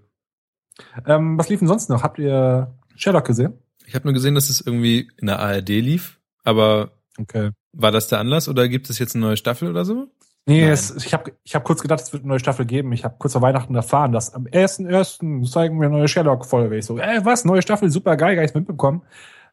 Ähm, 1.06 1.38
was 1.38 1.48
lief 1.48 1.60
denn 1.60 1.68
sonst 1.68 1.88
noch? 1.88 2.02
Habt 2.02 2.18
ihr 2.18 2.74
Sherlock 2.96 3.26
gesehen? 3.26 3.54
Ich 3.86 3.94
habe 3.94 4.04
nur 4.06 4.14
gesehen, 4.14 4.34
dass 4.34 4.50
es 4.50 4.60
irgendwie 4.60 5.08
in 5.16 5.26
der 5.26 5.38
ARD 5.38 5.68
lief, 5.68 6.20
aber 6.44 6.92
Okay. 7.18 7.50
war 7.72 7.92
das 7.92 8.08
der 8.08 8.18
Anlass 8.20 8.48
oder 8.48 8.68
gibt 8.68 8.88
es 8.90 8.98
jetzt 8.98 9.14
eine 9.14 9.24
neue 9.24 9.36
Staffel 9.36 9.68
oder 9.68 9.84
so? 9.84 10.08
Nee, 10.46 10.64
es, 10.68 10.94
ich 11.04 11.14
habe 11.14 11.32
ich 11.44 11.54
hab 11.54 11.62
kurz 11.64 11.82
gedacht, 11.82 12.00
es 12.00 12.12
wird 12.12 12.24
eine 12.24 12.30
neue 12.30 12.40
Staffel 12.40 12.66
geben. 12.66 12.92
Ich 12.92 13.04
habe 13.04 13.14
kurz 13.18 13.32
vor 13.32 13.42
Weihnachten 13.42 13.74
erfahren, 13.76 14.10
dass 14.12 14.34
am 14.34 14.44
1.1. 14.46 15.48
zeigen 15.50 15.80
wir 15.80 15.86
eine 15.86 15.96
neue 15.98 16.08
Sherlock-Folge. 16.08 16.76
Ich 16.76 16.84
so, 16.86 16.98
ey, 16.98 17.24
was? 17.24 17.44
Neue 17.44 17.62
Staffel? 17.62 17.90
Super 17.90 18.16
geil, 18.16 18.34
gar 18.34 18.42
nichts 18.42 18.54
mitbekommen. 18.56 19.02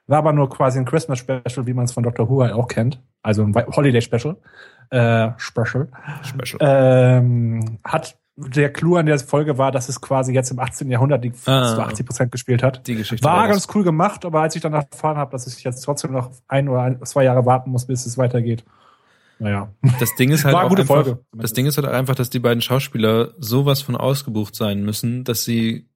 War 0.07 0.17
aber 0.19 0.33
nur 0.33 0.49
quasi 0.49 0.79
ein 0.79 0.85
Christmas-Special, 0.85 1.67
wie 1.67 1.73
man 1.73 1.85
es 1.85 1.91
von 1.91 2.01
Dr. 2.01 2.27
Who 2.27 2.41
halt 2.41 2.53
auch 2.53 2.67
kennt. 2.67 2.99
Also 3.21 3.43
ein 3.43 3.53
Holiday-Special. 3.53 4.35
Äh, 4.89 5.29
Special. 5.37 5.89
Special. 6.23 6.57
Ähm, 6.59 7.77
hat 7.83 8.17
der 8.35 8.71
Clou 8.73 8.95
an 8.95 9.05
der 9.05 9.19
Folge 9.19 9.57
war, 9.59 9.71
dass 9.71 9.89
es 9.89 10.01
quasi 10.01 10.33
jetzt 10.33 10.49
im 10.49 10.59
18. 10.59 10.89
Jahrhundert 10.89 11.23
die 11.23 11.33
Ah. 11.45 11.75
zu 11.75 11.81
80 11.81 12.05
Prozent 12.05 12.31
gespielt 12.31 12.63
hat. 12.63 12.87
Die 12.87 12.95
Geschichte 12.95 13.23
War 13.27 13.47
das. 13.47 13.49
ganz 13.67 13.75
cool 13.75 13.83
gemacht, 13.83 14.25
aber 14.25 14.41
als 14.41 14.55
ich 14.55 14.61
dann 14.63 14.73
erfahren 14.73 15.17
habe, 15.17 15.31
dass 15.31 15.45
ich 15.45 15.63
jetzt 15.63 15.81
trotzdem 15.81 16.13
noch 16.13 16.31
ein 16.47 16.67
oder 16.69 16.81
ein, 16.81 17.05
zwei 17.05 17.25
Jahre 17.25 17.45
warten 17.45 17.69
muss, 17.69 17.85
bis 17.85 18.05
es 18.07 18.17
weitergeht. 18.17 18.63
Naja. 19.39 19.73
Das 19.99 20.15
Ding 20.15 20.31
ist 20.31 20.43
halt 20.45 20.53
War 20.55 20.65
auch 20.65 20.69
gute 20.69 20.81
einfach, 20.81 20.95
Folge. 21.05 21.19
das 21.33 21.53
Ding 21.53 21.65
ist 21.65 21.77
halt 21.77 21.87
einfach, 21.87 22.15
dass 22.15 22.29
die 22.29 22.39
beiden 22.39 22.61
Schauspieler 22.61 23.33
sowas 23.39 23.81
von 23.81 23.95
ausgebucht 23.95 24.55
sein 24.55 24.83
müssen, 24.83 25.23
dass 25.23 25.43
sie, 25.45 25.87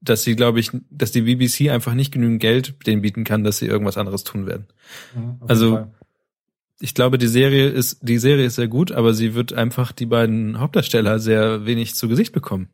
dass 0.00 0.22
sie, 0.22 0.36
glaube 0.36 0.60
ich, 0.60 0.70
dass 0.90 1.10
die 1.10 1.22
BBC 1.22 1.70
einfach 1.70 1.94
nicht 1.94 2.12
genügend 2.12 2.40
Geld 2.40 2.86
denen 2.86 3.00
bieten 3.02 3.24
kann, 3.24 3.42
dass 3.42 3.58
sie 3.58 3.66
irgendwas 3.66 3.96
anderes 3.96 4.22
tun 4.24 4.46
werden. 4.46 4.66
Auf 5.40 5.48
Also, 5.50 5.72
Fall. 5.76 5.90
ich 6.78 6.94
glaube, 6.94 7.16
die 7.16 7.26
Serie 7.28 7.68
ist, 7.68 7.98
die 8.02 8.18
Serie 8.18 8.44
ist 8.44 8.56
sehr 8.56 8.68
gut, 8.68 8.92
aber 8.92 9.14
sie 9.14 9.34
wird 9.34 9.54
einfach 9.54 9.92
die 9.92 10.06
beiden 10.06 10.60
Hauptdarsteller 10.60 11.18
sehr 11.18 11.64
wenig 11.64 11.94
zu 11.94 12.06
Gesicht 12.08 12.32
bekommen. 12.32 12.68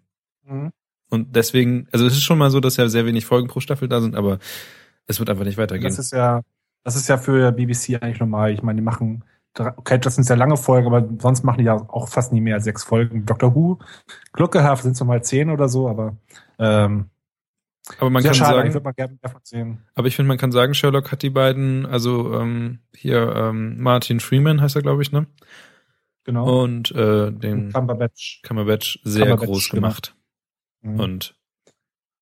Mhm. 0.45 0.71
Und 1.09 1.35
deswegen, 1.37 1.87
also 1.93 2.07
es 2.07 2.15
ist 2.15 2.23
schon 2.23 2.39
mal 2.39 2.51
so, 2.51 2.59
dass 2.61 2.77
ja 2.77 2.89
sehr 2.89 3.07
wenig 3.07 3.27
Folgen 3.27 3.49
pro 3.49 3.61
Staffel 3.61 3.89
da 3.89 4.01
sind, 4.01 4.15
aber 4.17 4.39
es 5.07 5.19
wird 5.21 5.29
einfach 5.31 5.45
nicht 5.45 5.59
weitergehen. 5.59 5.89
Das 5.89 5.99
ist 5.99 6.13
ja, 6.13 6.43
das 6.85 6.97
ist 6.97 7.09
ja 7.09 7.19
für 7.19 7.53
BBC 7.53 8.01
eigentlich 8.01 8.21
normal. 8.21 8.53
Ich 8.53 8.63
meine, 8.63 8.81
die 8.81 8.85
machen, 8.85 9.25
okay, 9.59 9.99
das 9.99 10.15
sind 10.15 10.25
sehr 10.25 10.37
lange 10.37 10.57
Folgen, 10.57 10.87
aber 10.87 11.09
sonst 11.19 11.43
machen 11.43 11.59
die 11.59 11.65
ja 11.65 11.75
auch 11.75 12.09
fast 12.09 12.33
nie 12.33 12.41
mehr 12.41 12.57
als 12.57 12.65
sechs 12.65 12.85
Folgen. 12.85 13.27
Doctor 13.27 13.55
Who, 13.55 13.79
Glockehaft 14.33 14.83
sind 14.83 14.93
es 14.93 15.05
mal 15.05 15.23
zehn 15.23 15.51
oder 15.51 15.69
so, 15.69 15.89
aber 15.89 16.17
ähm, 16.59 17.11
aber 17.99 18.11
man 18.11 18.23
sehr 18.23 18.31
kann 18.31 18.39
schade, 18.39 18.51
ich 18.51 18.57
sagen, 18.57 18.75
würde 18.75 18.85
mal 18.85 18.93
gerne 18.93 19.19
mehr 19.21 19.31
von 19.31 19.41
sehen. 19.43 19.83
aber 19.95 20.07
ich 20.07 20.17
finde, 20.17 20.29
man 20.29 20.39
kann 20.39 20.53
sagen, 20.53 20.75
Sherlock 20.75 21.11
hat 21.11 21.23
die 21.23 21.31
beiden, 21.31 21.87
also 21.87 22.35
ähm, 22.35 22.81
hier 22.95 23.35
ähm, 23.35 23.81
Martin 23.81 24.21
Freeman 24.21 24.61
heißt 24.61 24.77
er, 24.77 24.83
glaube 24.83 25.03
ich, 25.03 25.13
ne? 25.13 25.27
Genau. 26.25 26.63
Und 26.63 26.93
äh, 26.93 27.33
den 27.33 27.73
Cumberbatch. 27.73 28.43
Cumberbatch 28.43 29.01
sehr 29.03 29.27
Cumberbatch, 29.27 29.49
groß 29.49 29.69
genau. 29.71 29.81
gemacht. 29.81 30.15
Mhm. 30.83 31.01
Und 31.01 31.35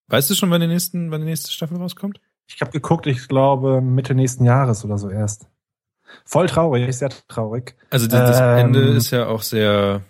weißt 0.07 0.31
du 0.31 0.35
schon, 0.35 0.51
wann 0.51 0.61
die 0.61 0.69
nächsten, 0.69 1.11
wann 1.11 1.21
die 1.21 1.27
nächste 1.27 1.51
Staffel 1.51 1.77
rauskommt? 1.77 2.21
Ich 2.47 2.61
habe 2.61 2.71
geguckt, 2.71 3.07
ich 3.07 3.29
glaube 3.29 3.81
Mitte 3.83 4.15
nächsten 4.15 4.45
Jahres 4.45 4.85
oder 4.85 4.97
so 4.97 5.11
erst. 5.11 5.49
Voll 6.25 6.47
traurig, 6.49 6.97
sehr 6.97 7.11
traurig. 7.29 7.75
Also 7.91 8.07
das, 8.07 8.39
das 8.39 8.41
Ähm. 8.41 8.67
Ende 8.67 8.81
ist 8.97 9.11
ja 9.11 9.27
auch 9.27 9.43
sehr, 9.43 10.03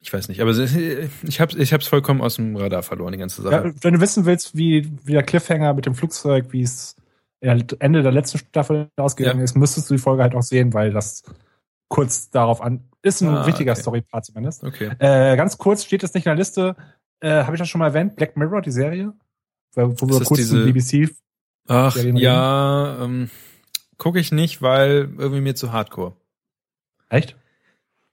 ich 0.00 0.12
weiß 0.12 0.28
nicht, 0.28 0.40
aber 0.40 0.50
ich 0.52 1.40
habe 1.40 1.56
ich 1.58 1.72
hab's 1.72 1.86
vollkommen 1.88 2.20
aus 2.20 2.36
dem 2.36 2.56
Radar 2.56 2.82
verloren, 2.82 3.12
die 3.12 3.18
ganze 3.18 3.42
Sache. 3.42 3.54
Ja, 3.68 3.72
wenn 3.82 3.94
du 3.94 4.00
wissen 4.00 4.24
willst, 4.26 4.56
wie, 4.56 4.90
wie 5.04 5.12
der 5.12 5.22
Cliffhanger 5.22 5.74
mit 5.74 5.86
dem 5.86 5.94
Flugzeug, 5.94 6.46
wie 6.52 6.62
es 6.62 6.96
Ende 7.40 8.02
der 8.02 8.12
letzten 8.12 8.38
Staffel 8.38 8.88
ausgegangen 8.96 9.38
Ja. 9.40 9.44
ist, 9.44 9.56
müsstest 9.56 9.90
du 9.90 9.94
die 9.94 10.00
Folge 10.00 10.22
halt 10.22 10.34
auch 10.34 10.42
sehen, 10.42 10.72
weil 10.72 10.92
das 10.92 11.22
kurz 11.88 12.30
darauf 12.30 12.60
an 12.62 12.84
ist 13.02 13.20
ein 13.20 13.28
Ah, 13.28 13.46
wichtiger 13.46 13.72
okay. 13.72 13.80
Story-Part 13.82 14.24
zumindest. 14.24 14.64
Okay. 14.64 14.90
Äh, 14.98 15.36
ganz 15.36 15.58
kurz 15.58 15.84
steht 15.84 16.02
das 16.02 16.14
nicht 16.14 16.24
in 16.24 16.30
der 16.30 16.36
Liste. 16.36 16.74
Äh, 17.20 17.44
Habe 17.44 17.54
ich 17.54 17.58
das 17.58 17.68
schon 17.68 17.80
mal 17.80 17.88
erwähnt? 17.88 18.16
Black 18.16 18.34
Mirror, 18.36 18.62
die 18.62 18.70
Serie, 18.70 19.12
wo 19.74 20.08
wir 20.08 20.20
kurz 20.24 20.38
diese- 20.38 20.64
BBC. 20.64 21.10
Ach 21.68 21.94
ja, 21.96 23.02
ähm, 23.04 23.30
gucke 23.98 24.18
ich 24.18 24.32
nicht, 24.32 24.62
weil 24.62 25.10
irgendwie 25.18 25.40
mir 25.40 25.54
zu 25.54 25.72
Hardcore. 25.72 26.14
Echt? 27.08 27.36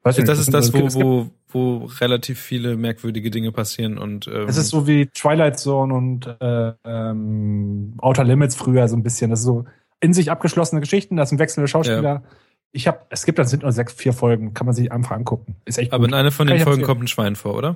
Weiß 0.03 0.15
das 0.15 0.27
nicht. 0.27 0.39
ist 0.39 0.53
das, 0.53 0.73
wo, 0.73 0.93
wo, 0.93 1.29
wo 1.49 1.85
relativ 1.99 2.39
viele 2.39 2.75
merkwürdige 2.75 3.29
Dinge 3.29 3.51
passieren 3.51 3.97
und 3.99 4.27
ähm, 4.27 4.47
Es 4.47 4.57
ist 4.57 4.69
so 4.69 4.87
wie 4.87 5.07
Twilight 5.07 5.59
Zone 5.59 5.93
und 5.93 6.25
äh, 6.39 6.73
ähm, 6.83 7.93
Outer 7.99 8.23
Limits 8.23 8.55
früher 8.55 8.87
so 8.87 8.95
ein 8.95 9.03
bisschen. 9.03 9.29
Das 9.29 9.39
ist 9.39 9.45
so 9.45 9.65
in 9.99 10.13
sich 10.13 10.31
abgeschlossene 10.31 10.81
Geschichten, 10.81 11.15
das 11.15 11.29
sind 11.29 11.37
wechselnde 11.37 11.67
Schauspieler. 11.67 12.23
Ich 12.71 12.87
habe, 12.87 13.01
es 13.09 13.25
gibt, 13.25 13.37
das 13.37 13.51
sind 13.51 13.63
nur 13.63 13.71
sechs, 13.71 13.93
vier 13.93 14.13
Folgen, 14.13 14.53
kann 14.53 14.65
man 14.65 14.73
sich 14.73 14.91
einfach 14.91 15.11
angucken. 15.11 15.55
Ist 15.65 15.77
echt 15.77 15.93
aber 15.93 16.05
in 16.05 16.11
gut. 16.11 16.19
einer 16.19 16.31
von 16.31 16.47
den 16.47 16.59
Folgen 16.61 16.81
kommt 16.81 17.03
ein 17.03 17.07
Schwein 17.07 17.35
vor, 17.35 17.55
oder? 17.55 17.75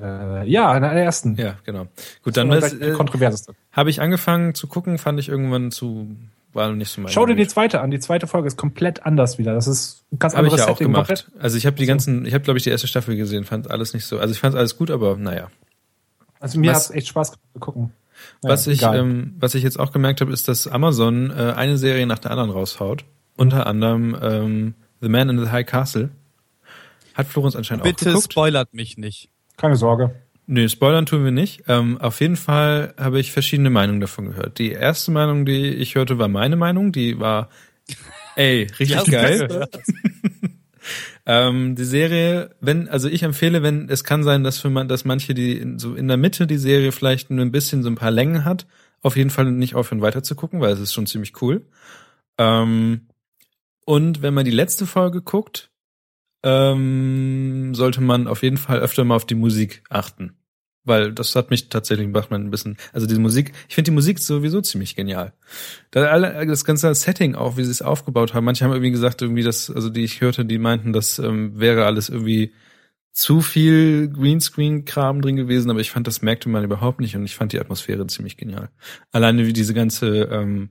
Äh, 0.00 0.48
ja, 0.48 0.76
in 0.76 0.82
der 0.82 0.92
ersten. 0.92 1.34
Ja, 1.36 1.56
genau. 1.64 1.88
Gut, 2.22 2.36
dann 2.36 2.52
ist 2.52 2.74
das, 2.74 2.74
äh, 2.74 2.92
kontroverseste. 2.92 3.54
habe 3.72 3.90
ich 3.90 4.00
angefangen 4.00 4.54
zu 4.54 4.68
gucken, 4.68 4.98
fand 4.98 5.18
ich 5.18 5.28
irgendwann 5.28 5.72
zu 5.72 6.14
war 6.58 6.70
nicht 6.72 6.90
so 6.90 7.00
mein 7.00 7.10
Schau 7.10 7.24
dir 7.24 7.34
die 7.34 7.46
zweite 7.46 7.80
an. 7.80 7.90
Die 7.90 7.98
zweite 8.00 8.26
Folge 8.26 8.48
ist 8.48 8.58
komplett 8.58 9.06
anders 9.06 9.38
wieder. 9.38 9.54
Das 9.54 9.66
ist 9.66 10.04
ein 10.12 10.18
ganz 10.18 10.34
Habe 10.34 10.46
ich 10.48 10.52
anderes 10.52 10.66
ja 10.66 10.72
auch 10.72 10.76
Setting. 10.78 10.92
gemacht. 10.92 11.08
komplett. 11.08 11.42
Also 11.42 11.56
ich 11.56 11.64
habe 11.64 11.76
die 11.76 11.86
ganzen, 11.86 12.26
ich 12.26 12.34
habe 12.34 12.44
glaube 12.44 12.58
ich 12.58 12.64
die 12.64 12.70
erste 12.70 12.86
Staffel 12.86 13.16
gesehen, 13.16 13.44
fand 13.44 13.70
alles 13.70 13.94
nicht 13.94 14.04
so. 14.04 14.18
Also 14.18 14.32
ich 14.32 14.40
fand 14.40 14.54
alles 14.54 14.76
gut, 14.76 14.90
aber 14.90 15.16
naja. 15.16 15.48
Also 16.40 16.58
mir 16.60 16.70
Was- 16.72 16.88
hat's 16.88 16.90
echt 16.90 17.08
Spaß 17.08 17.30
gemacht 17.32 17.42
zu 17.54 17.58
gucken. 17.60 17.92
Naja, 18.42 18.52
Was 18.52 18.66
ich, 18.66 18.82
ähm, 18.82 19.34
was 19.38 19.54
ich 19.54 19.62
jetzt 19.62 19.78
auch 19.78 19.92
gemerkt 19.92 20.20
habe, 20.20 20.32
ist, 20.32 20.48
dass 20.48 20.66
Amazon 20.66 21.30
äh, 21.30 21.52
eine 21.56 21.78
Serie 21.78 22.06
nach 22.06 22.18
der 22.18 22.32
anderen 22.32 22.50
raushaut. 22.50 23.04
Unter 23.36 23.66
anderem 23.68 24.16
ähm, 24.20 24.74
The 25.00 25.08
Man 25.08 25.28
in 25.30 25.38
the 25.38 25.50
High 25.50 25.64
Castle. 25.66 26.10
Hat 27.14 27.26
Florenz 27.28 27.54
anscheinend 27.56 27.82
auch 27.82 27.86
Bitte 27.88 28.20
spoilert 28.20 28.74
mich 28.74 28.98
nicht. 28.98 29.30
Keine 29.56 29.76
Sorge. 29.76 30.14
Nö, 30.50 30.66
spoilern 30.66 31.04
tun 31.04 31.24
wir 31.24 31.30
nicht. 31.30 31.64
Ähm, 31.68 31.98
auf 31.98 32.22
jeden 32.22 32.36
Fall 32.36 32.94
habe 32.96 33.20
ich 33.20 33.32
verschiedene 33.32 33.68
Meinungen 33.68 34.00
davon 34.00 34.24
gehört. 34.30 34.58
Die 34.58 34.72
erste 34.72 35.10
Meinung, 35.10 35.44
die 35.44 35.68
ich 35.68 35.94
hörte, 35.94 36.18
war 36.18 36.28
meine 36.28 36.56
Meinung. 36.56 36.90
Die 36.90 37.20
war, 37.20 37.50
ey, 38.34 38.66
richtig 38.78 39.04
geil. 39.04 39.68
Ähm, 41.30 41.74
die 41.74 41.84
Serie, 41.84 42.56
wenn, 42.58 42.88
also 42.88 43.06
ich 43.06 43.22
empfehle, 43.22 43.62
wenn, 43.62 43.90
es 43.90 44.02
kann 44.02 44.24
sein, 44.24 44.44
dass 44.44 44.60
für 44.60 44.70
man, 44.70 44.88
dass 44.88 45.04
manche, 45.04 45.34
die 45.34 45.58
in, 45.58 45.78
so 45.78 45.94
in 45.94 46.08
der 46.08 46.16
Mitte 46.16 46.46
die 46.46 46.56
Serie 46.56 46.90
vielleicht 46.90 47.28
nur 47.28 47.44
ein 47.44 47.52
bisschen 47.52 47.82
so 47.82 47.90
ein 47.90 47.96
paar 47.96 48.10
Längen 48.10 48.46
hat, 48.46 48.66
auf 49.02 49.14
jeden 49.14 49.28
Fall 49.28 49.52
nicht 49.52 49.74
aufhören 49.74 50.00
weiter 50.00 50.22
zu 50.22 50.34
gucken, 50.34 50.62
weil 50.62 50.72
es 50.72 50.80
ist 50.80 50.94
schon 50.94 51.06
ziemlich 51.06 51.42
cool. 51.42 51.66
Ähm, 52.38 53.08
und 53.84 54.22
wenn 54.22 54.32
man 54.32 54.46
die 54.46 54.50
letzte 54.50 54.86
Folge 54.86 55.20
guckt, 55.20 55.70
ähm, 56.42 57.74
sollte 57.74 58.00
man 58.00 58.26
auf 58.26 58.42
jeden 58.42 58.56
Fall 58.56 58.78
öfter 58.78 59.04
mal 59.04 59.16
auf 59.16 59.26
die 59.26 59.34
Musik 59.34 59.82
achten. 59.90 60.37
Weil 60.88 61.12
das 61.12 61.36
hat 61.36 61.50
mich 61.50 61.68
tatsächlich 61.68 62.08
macht 62.08 62.30
man 62.30 62.46
ein 62.46 62.50
bisschen, 62.50 62.76
also 62.92 63.06
die 63.06 63.14
Musik, 63.18 63.52
ich 63.68 63.74
finde 63.74 63.90
die 63.90 63.94
Musik 63.94 64.18
sowieso 64.18 64.60
ziemlich 64.60 64.96
genial. 64.96 65.32
Das 65.90 66.64
ganze 66.64 66.92
Setting 66.94 67.34
auch, 67.34 67.56
wie 67.56 67.64
sie 67.64 67.70
es 67.70 67.82
aufgebaut 67.82 68.34
haben. 68.34 68.44
Manche 68.44 68.64
haben 68.64 68.72
irgendwie 68.72 68.90
gesagt, 68.90 69.22
irgendwie 69.22 69.42
das, 69.42 69.70
also 69.70 69.90
die 69.90 70.04
ich 70.04 70.20
hörte, 70.20 70.44
die 70.44 70.58
meinten, 70.58 70.92
das 70.92 71.18
ähm, 71.18 71.58
wäre 71.60 71.84
alles 71.84 72.08
irgendwie 72.08 72.52
zu 73.12 73.40
viel 73.40 74.08
Greenscreen-Kram 74.10 75.22
drin 75.22 75.34
gewesen, 75.34 75.70
aber 75.70 75.80
ich 75.80 75.90
fand, 75.90 76.06
das 76.06 76.22
merkte 76.22 76.48
man 76.48 76.62
überhaupt 76.62 77.00
nicht 77.00 77.16
und 77.16 77.24
ich 77.24 77.34
fand 77.34 77.52
die 77.52 77.58
Atmosphäre 77.58 78.06
ziemlich 78.06 78.36
genial. 78.36 78.70
Alleine 79.10 79.44
wie 79.44 79.52
diese 79.52 79.74
ganze, 79.74 80.22
ähm, 80.30 80.70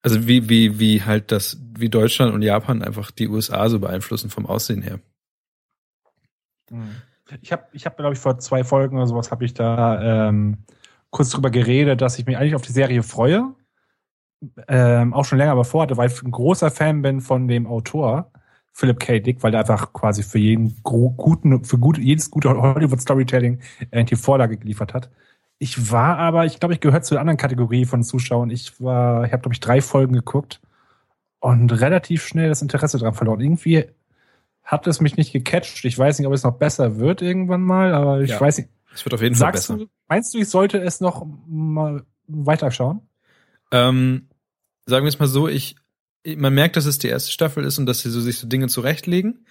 also 0.00 0.26
wie, 0.26 0.48
wie, 0.48 0.78
wie 0.78 1.02
halt 1.02 1.32
das, 1.32 1.60
wie 1.78 1.90
Deutschland 1.90 2.32
und 2.32 2.40
Japan 2.40 2.82
einfach 2.82 3.10
die 3.10 3.28
USA 3.28 3.68
so 3.68 3.78
beeinflussen 3.78 4.30
vom 4.30 4.46
Aussehen 4.46 4.80
her. 4.80 5.00
Ich 7.40 7.52
habe, 7.52 7.64
ich 7.72 7.86
hab, 7.86 7.96
glaube 7.96 8.14
ich, 8.14 8.20
vor 8.20 8.38
zwei 8.38 8.62
Folgen 8.64 8.96
oder 8.96 9.06
sowas 9.06 9.30
habe 9.30 9.44
ich 9.44 9.54
da 9.54 10.28
ähm, 10.28 10.58
kurz 11.10 11.30
drüber 11.30 11.50
geredet, 11.50 12.00
dass 12.00 12.18
ich 12.18 12.26
mich 12.26 12.36
eigentlich 12.36 12.54
auf 12.54 12.62
die 12.62 12.72
Serie 12.72 13.02
freue. 13.02 13.54
Ähm, 14.68 15.14
auch 15.14 15.24
schon 15.24 15.38
länger 15.38 15.52
aber 15.52 15.64
vorhatte, 15.64 15.96
weil 15.96 16.10
ich 16.10 16.22
ein 16.22 16.30
großer 16.30 16.70
Fan 16.70 17.02
bin 17.02 17.20
von 17.20 17.48
dem 17.48 17.66
Autor 17.66 18.30
Philip 18.72 19.00
K. 19.00 19.20
Dick, 19.20 19.42
weil 19.42 19.54
er 19.54 19.60
einfach 19.60 19.94
quasi 19.94 20.22
für 20.22 20.38
jeden 20.38 20.82
guten, 20.82 21.64
für 21.64 21.78
gut, 21.78 21.96
jedes 21.96 22.30
gute 22.30 22.50
Hollywood 22.50 23.00
Storytelling 23.00 23.60
äh, 23.90 24.04
die 24.04 24.16
Vorlage 24.16 24.58
geliefert 24.58 24.92
hat. 24.92 25.10
Ich 25.58 25.90
war 25.90 26.18
aber, 26.18 26.44
ich 26.44 26.60
glaube, 26.60 26.74
ich 26.74 26.80
gehört 26.80 27.06
zu 27.06 27.14
der 27.14 27.22
anderen 27.22 27.38
Kategorie 27.38 27.86
von 27.86 28.02
Zuschauern. 28.02 28.50
Ich 28.50 28.78
war, 28.80 29.24
ich 29.24 29.32
habe, 29.32 29.40
glaube 29.40 29.54
ich, 29.54 29.60
drei 29.60 29.80
Folgen 29.80 30.12
geguckt 30.12 30.60
und 31.40 31.72
relativ 31.80 32.26
schnell 32.26 32.50
das 32.50 32.60
Interesse 32.60 32.98
dran 32.98 33.14
verloren. 33.14 33.40
Irgendwie 33.40 33.86
hat 34.66 34.86
es 34.86 35.00
mich 35.00 35.16
nicht 35.16 35.32
gecatcht. 35.32 35.84
Ich 35.84 35.96
weiß 35.98 36.18
nicht, 36.18 36.26
ob 36.26 36.34
es 36.34 36.42
noch 36.42 36.58
besser 36.58 36.98
wird 36.98 37.22
irgendwann 37.22 37.62
mal, 37.62 37.94
aber 37.94 38.20
ich 38.20 38.30
Ja. 38.30 38.40
weiß 38.40 38.58
nicht. 38.58 38.68
Es 38.92 39.04
wird 39.04 39.14
auf 39.14 39.22
jeden 39.22 39.34
Fall 39.34 39.52
Sagst 39.52 39.68
besser. 39.68 39.78
du, 39.78 39.86
meinst 40.08 40.34
du, 40.34 40.38
ich 40.38 40.48
sollte 40.48 40.78
es 40.78 41.00
noch 41.00 41.24
mal 41.46 42.04
weiterschauen? 42.26 43.00
Ähm, 43.70 44.28
sagen 44.86 45.04
wir 45.04 45.08
es 45.08 45.18
mal 45.18 45.26
so, 45.28 45.48
ich, 45.48 45.76
man 46.36 46.52
merkt, 46.54 46.76
dass 46.76 46.86
es 46.86 46.98
die 46.98 47.08
erste 47.08 47.30
Staffel 47.30 47.64
ist 47.64 47.78
und 47.78 47.86
dass 47.86 48.00
sie 48.00 48.10
so 48.10 48.20
sich 48.20 48.38
so 48.38 48.46
Dinge 48.48 48.66
zurechtlegen. 48.68 49.46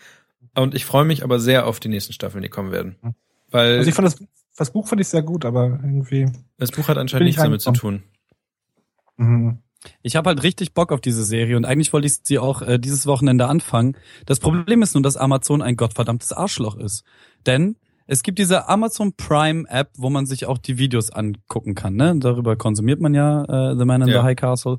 Und 0.55 0.73
ich 0.75 0.85
freue 0.85 1.05
mich 1.05 1.23
aber 1.23 1.39
sehr 1.39 1.65
auf 1.67 1.79
die 1.79 1.89
nächsten 1.89 2.13
Staffeln, 2.13 2.41
die 2.41 2.49
kommen 2.49 2.71
werden. 2.71 2.95
Mhm. 3.01 3.15
Weil 3.51 3.77
Also 3.77 3.89
ich 3.89 3.95
fand 3.95 4.07
das, 4.07 4.17
das 4.57 4.71
Buch 4.71 4.87
fand 4.87 4.99
ich 5.01 5.07
sehr 5.07 5.21
gut, 5.23 5.45
aber 5.45 5.65
irgendwie. 5.83 6.29
das 6.57 6.71
Buch 6.71 6.87
hat 6.89 6.97
anscheinend 6.97 7.29
ich 7.29 7.35
nichts 7.35 7.43
damit 7.43 7.61
zu 7.61 7.71
tun. 7.71 8.03
Mhm. 9.17 9.59
Ich 10.01 10.15
habe 10.15 10.29
halt 10.29 10.43
richtig 10.43 10.73
Bock 10.73 10.91
auf 10.91 11.01
diese 11.01 11.23
Serie 11.23 11.57
und 11.57 11.65
eigentlich 11.65 11.93
wollte 11.93 12.07
ich 12.07 12.17
sie 12.23 12.39
auch 12.39 12.61
äh, 12.61 12.79
dieses 12.79 13.05
Wochenende 13.07 13.47
anfangen. 13.47 13.97
Das 14.25 14.39
Problem 14.39 14.81
ist 14.81 14.93
nur, 14.93 15.03
dass 15.03 15.17
Amazon 15.17 15.61
ein 15.61 15.75
gottverdammtes 15.75 16.31
Arschloch 16.33 16.75
ist. 16.77 17.03
Denn 17.45 17.75
es 18.07 18.21
gibt 18.21 18.37
diese 18.37 18.69
Amazon 18.69 19.13
Prime 19.13 19.67
App, 19.67 19.89
wo 19.97 20.09
man 20.09 20.25
sich 20.25 20.45
auch 20.45 20.57
die 20.59 20.77
Videos 20.77 21.09
angucken 21.09 21.73
kann. 21.75 21.95
Ne? 21.95 22.15
Darüber 22.19 22.55
konsumiert 22.55 23.01
man 23.01 23.13
ja 23.15 23.71
äh, 23.71 23.77
The 23.77 23.85
Man 23.85 24.03
in 24.03 24.07
Ja. 24.09 24.21
the 24.21 24.23
High 24.25 24.35
Castle. 24.35 24.77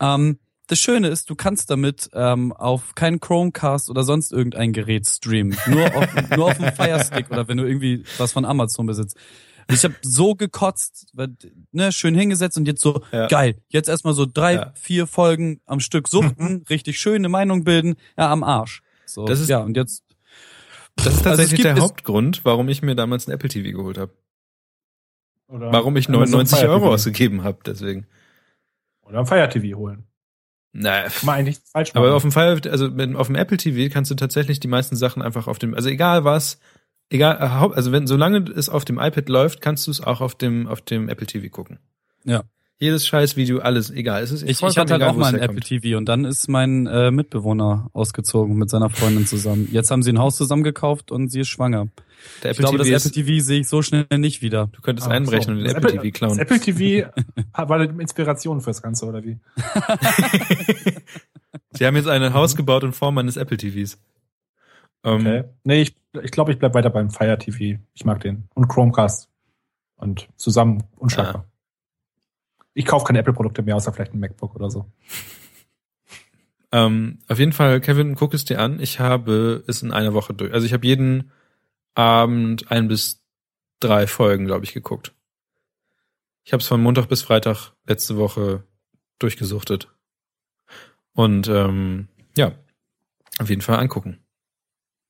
Ähm, 0.00 0.38
das 0.68 0.80
Schöne 0.80 1.08
ist, 1.08 1.30
du 1.30 1.36
kannst 1.36 1.70
damit 1.70 2.10
ähm, 2.12 2.52
auf 2.52 2.94
keinen 2.96 3.20
Chromecast 3.20 3.88
oder 3.88 4.02
sonst 4.02 4.32
irgendein 4.32 4.72
Gerät 4.72 5.06
streamen. 5.06 5.56
Nur 5.68 5.86
auf, 5.94 6.08
nur 6.36 6.46
auf 6.46 6.58
dem 6.58 6.72
Fire 6.72 7.02
Stick 7.04 7.30
oder 7.30 7.46
wenn 7.48 7.56
du 7.56 7.64
irgendwie 7.64 8.04
was 8.18 8.32
von 8.32 8.44
Amazon 8.44 8.84
besitzt. 8.86 9.16
Ich 9.68 9.82
habe 9.84 9.94
so 10.02 10.34
gekotzt, 10.34 11.12
ne, 11.72 11.90
schön 11.92 12.14
hingesetzt 12.14 12.56
und 12.56 12.66
jetzt 12.68 12.80
so, 12.80 13.02
Ja. 13.12 13.26
geil, 13.26 13.56
jetzt 13.68 13.88
erstmal 13.88 14.14
so 14.14 14.24
drei, 14.24 14.54
Ja. 14.54 14.72
vier 14.76 15.06
Folgen 15.06 15.60
am 15.66 15.80
Stück 15.80 16.06
suchten, 16.08 16.64
richtig 16.70 17.00
schöne 17.00 17.28
Meinung 17.28 17.64
bilden, 17.64 17.96
ja, 18.16 18.30
am 18.30 18.44
Arsch. 18.44 18.82
So, 19.06 19.24
Das 19.24 19.40
ist- 19.40 19.48
ja, 19.48 19.58
und 19.60 19.76
jetzt. 19.76 20.04
Das 20.96 21.06
ist 21.06 21.12
Also 21.18 21.24
tatsächlich 21.24 21.62
gibt- 21.62 21.76
der 21.76 21.82
Hauptgrund, 21.82 22.44
warum 22.44 22.68
ich 22.68 22.80
mir 22.82 22.94
damals 22.94 23.26
ein 23.26 23.32
Apple 23.32 23.48
TV 23.48 23.76
geholt 23.76 23.98
habe. 23.98 24.12
Oder 25.48 25.72
Warum 25.72 25.96
ich 25.96 26.08
Amazon 26.08 26.30
99 26.30 26.58
Fire 26.58 26.70
Euro 26.70 26.80
TV. 26.86 26.94
ausgegeben 26.94 27.44
habe, 27.44 27.58
deswegen. 27.64 28.06
Oder 29.02 29.20
ein 29.20 29.26
Fire 29.26 29.48
TV 29.48 29.76
holen. 29.78 30.04
Naja. 30.72 31.08
Kann 31.08 31.26
man 31.26 31.34
eigentlich 31.36 31.58
falsch 31.72 31.94
machen. 31.94 32.04
Aber 32.04 32.14
auf 32.14 32.22
dem 32.22 32.32
Fire, 32.32 32.60
also 32.70 32.90
mit, 32.90 33.14
auf 33.16 33.28
dem 33.28 33.36
Apple 33.36 33.56
TV 33.56 33.92
kannst 33.92 34.10
du 34.10 34.14
tatsächlich 34.14 34.58
die 34.60 34.68
meisten 34.68 34.96
Sachen 34.96 35.22
einfach 35.22 35.46
auf 35.46 35.58
dem, 35.58 35.74
also 35.74 35.88
egal 35.88 36.24
was, 36.24 36.58
egal, 37.10 37.36
äh, 37.36 37.74
also 37.74 37.92
wenn, 37.92 38.06
solange 38.06 38.38
es 38.50 38.68
auf 38.68 38.84
dem 38.84 38.98
iPad 38.98 39.28
läuft, 39.28 39.60
kannst 39.60 39.86
du 39.86 39.90
es 39.90 40.00
auch 40.00 40.20
auf 40.20 40.34
dem, 40.34 40.66
auf 40.68 40.80
dem 40.82 41.08
Apple 41.08 41.26
TV 41.26 41.48
gucken. 41.48 41.78
Ja. 42.24 42.42
Jedes 42.78 43.06
Scheißvideo, 43.06 43.60
alles, 43.60 43.90
egal. 43.90 44.22
Es 44.22 44.30
ist 44.32 44.42
Ich, 44.42 44.50
ich 44.50 44.62
hatte 44.62 44.80
halt 44.80 44.90
egal, 45.00 45.08
auch 45.08 45.16
mal 45.16 45.34
ein. 45.34 45.40
Apple 45.40 45.60
TV 45.60 45.96
und 45.96 46.04
dann 46.04 46.26
ist 46.26 46.46
mein 46.48 46.86
äh, 46.86 47.10
Mitbewohner 47.10 47.88
ausgezogen 47.94 48.56
mit 48.58 48.68
seiner 48.68 48.90
Freundin 48.90 49.26
zusammen. 49.26 49.66
Jetzt 49.72 49.90
haben 49.90 50.02
sie 50.02 50.10
ein 50.12 50.18
Haus 50.18 50.36
zusammen 50.36 50.62
gekauft 50.62 51.10
und 51.10 51.30
sie 51.30 51.40
ist 51.40 51.48
schwanger. 51.48 51.88
Der 52.42 52.50
Ich 52.50 52.58
Apple 52.58 52.76
glaube, 52.76 52.78
das 52.78 52.86
TV 52.88 52.96
Apple 52.96 53.06
ist, 53.08 53.14
TV 53.38 53.44
sehe 53.46 53.60
ich 53.60 53.68
so 53.68 53.80
schnell 53.80 54.04
nicht 54.18 54.42
wieder. 54.42 54.68
du 54.72 54.82
könntest 54.82 55.08
Ah, 55.08 55.12
einbrechen 55.12 55.44
so. 55.44 55.50
und 55.52 55.56
den 55.60 55.64
Das 55.64 55.74
Apple, 55.74 55.92
TV 55.92 56.02
Das 56.02 56.12
klauen. 56.12 56.38
Apple 56.38 56.60
TV 56.60 57.08
war 57.54 57.80
eine 57.80 58.02
Inspiration 58.02 58.60
fürs 58.60 58.82
Ganze, 58.82 59.06
oder 59.06 59.24
wie? 59.24 59.38
Sie 61.72 61.86
haben 61.86 61.96
jetzt 61.96 62.08
ein 62.08 62.34
Haus 62.34 62.56
gebaut 62.56 62.84
in 62.84 62.92
Form 62.92 63.16
eines 63.18 63.36
Apple 63.38 63.56
TVs. 63.56 63.98
Ähm, 65.06 65.20
Okay. 65.20 65.44
Nee, 65.64 65.82
ich 65.82 65.96
ich, 66.22 66.30
glaube, 66.30 66.52
ich 66.52 66.58
bleib 66.58 66.74
weiter 66.74 66.90
beim 66.90 67.10
Fire 67.10 67.38
TV. 67.38 67.80
Ich 67.94 68.04
mag 68.04 68.20
den. 68.20 68.48
Und 68.54 68.68
Chromecast. 68.68 69.28
Und 69.96 70.28
zusammen 70.36 70.84
unschlagbar. 70.96 71.46
Ich 72.74 72.84
kaufe 72.84 73.06
keine 73.06 73.20
Apple-Produkte 73.20 73.62
mehr, 73.62 73.76
außer 73.76 73.92
vielleicht 73.92 74.12
ein 74.12 74.20
MacBook 74.20 74.54
oder 74.54 74.70
so. 74.70 74.86
Ähm, 76.72 77.20
auf 77.28 77.38
jeden 77.38 77.52
Fall, 77.52 77.80
Kevin, 77.80 78.16
guck 78.16 78.34
es 78.34 78.44
dir 78.44 78.58
an. 78.60 78.80
Ich 78.80 78.98
habe 78.98 79.62
es 79.68 79.82
in 79.82 79.92
einer 79.92 80.14
Woche 80.14 80.34
durch. 80.34 80.52
Also 80.52 80.66
ich 80.66 80.72
habe 80.72 80.84
jeden 80.84 81.30
Abend 81.94 82.72
ein 82.72 82.88
bis 82.88 83.22
drei 83.78 84.08
Folgen, 84.08 84.46
glaube 84.46 84.64
ich, 84.64 84.72
geguckt. 84.72 85.14
Ich 86.42 86.52
habe 86.52 86.60
es 86.60 86.66
von 86.66 86.82
Montag 86.82 87.06
bis 87.06 87.22
Freitag 87.22 87.72
letzte 87.86 88.16
Woche 88.16 88.64
durchgesuchtet. 89.20 89.88
Und 91.12 91.46
ähm, 91.46 92.08
ja, 92.36 92.52
auf 93.38 93.48
jeden 93.48 93.62
Fall 93.62 93.78
angucken. 93.78 94.18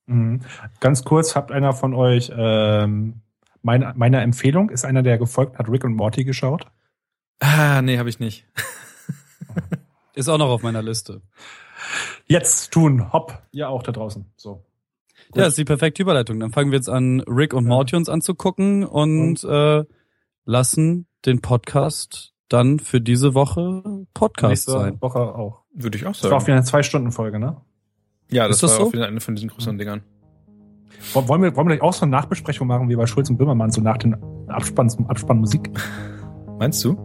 Mhm. 0.07 0.41
Ganz 0.81 1.05
kurz, 1.05 1.35
habt 1.37 1.53
einer 1.53 1.73
von 1.73 1.95
euch 1.95 2.33
ähm, 2.35 3.21
meine, 3.63 3.93
meiner 3.97 4.23
Empfehlung, 4.23 4.71
ist 4.71 4.85
einer, 4.85 5.03
der 5.03 5.19
gefolgt 5.19 5.59
hat, 5.59 5.69
Rick 5.69 5.85
und 5.85 5.95
Morty 5.95 6.25
geschaut? 6.25 6.67
Ah, 7.41 7.83
nee, 7.83 7.99
habe 7.99 8.09
ich 8.09 8.21
nicht. 8.21 8.47
Ist 10.15 10.29
auch 10.29 10.39
noch 10.39 10.49
auf 10.49 10.63
meiner 10.63 10.83
Liste. 10.83 11.21
Jetzt 12.27 12.73
tun, 12.73 13.13
hopp, 13.13 13.43
ihr 13.53 13.69
auch 13.69 13.83
da 13.83 13.93
draußen. 13.93 14.33
So. 14.37 14.65
Gut. 15.31 15.37
Ja, 15.43 15.47
ist 15.47 15.59
die 15.59 15.65
perfekte 15.65 16.03
Überleitung. 16.03 16.41
Dann 16.41 16.53
fangen 16.53 16.71
wir 16.71 16.79
jetzt 16.79 16.89
an, 16.89 17.21
Rick 17.21 17.53
und 17.53 17.67
Morty 17.67 17.97
uns 17.97 18.09
anzugucken 18.09 18.85
und 18.85 19.45
äh, 19.45 19.85
lassen 20.47 21.07
den 21.27 21.43
Podcast 21.43 22.33
dann 22.49 22.79
für 22.79 23.01
diese 23.01 23.35
Woche 23.35 24.07
Podcast 24.15 24.51
Nächste 24.51 24.71
sein. 24.73 25.01
Woche 25.03 25.19
auch. 25.19 25.65
Würde 25.75 25.99
ich 25.99 26.07
auch 26.07 26.13
Das 26.13 26.23
war 26.25 26.31
auch 26.31 26.41
sagen. 26.41 26.47
wieder 26.47 26.57
eine 26.57 26.65
Zwei-Stunden-Folge, 26.65 27.39
ne? 27.39 27.61
Ja, 28.31 28.49
das, 28.49 28.57
Ist 28.57 28.63
das 28.65 28.71
war 28.73 28.79
so? 28.79 28.87
auch 28.87 28.93
wieder 28.93 29.07
eine 29.07 29.21
von 29.21 29.35
diesen 29.35 29.49
größeren 29.51 29.79
Dingern. 29.79 30.03
Wollen 31.13 31.43
wir, 31.43 31.57
wollen 31.57 31.69
wir 31.69 31.77
gleich 31.77 31.83
auch 31.83 31.93
so 31.93 32.03
eine 32.03 32.11
Nachbesprechung 32.11 32.67
machen 32.67 32.89
wie 32.89 32.97
bei 32.97 33.07
Schulz 33.07 33.31
und 33.31 33.37
Böhmermann, 33.37 33.71
so 33.71 33.81
nach 33.81 33.97
den 33.97 34.17
Abspann, 34.49 34.91
Abspannmusik? 35.09 35.71
Meinst 36.59 36.85
du? 36.85 36.97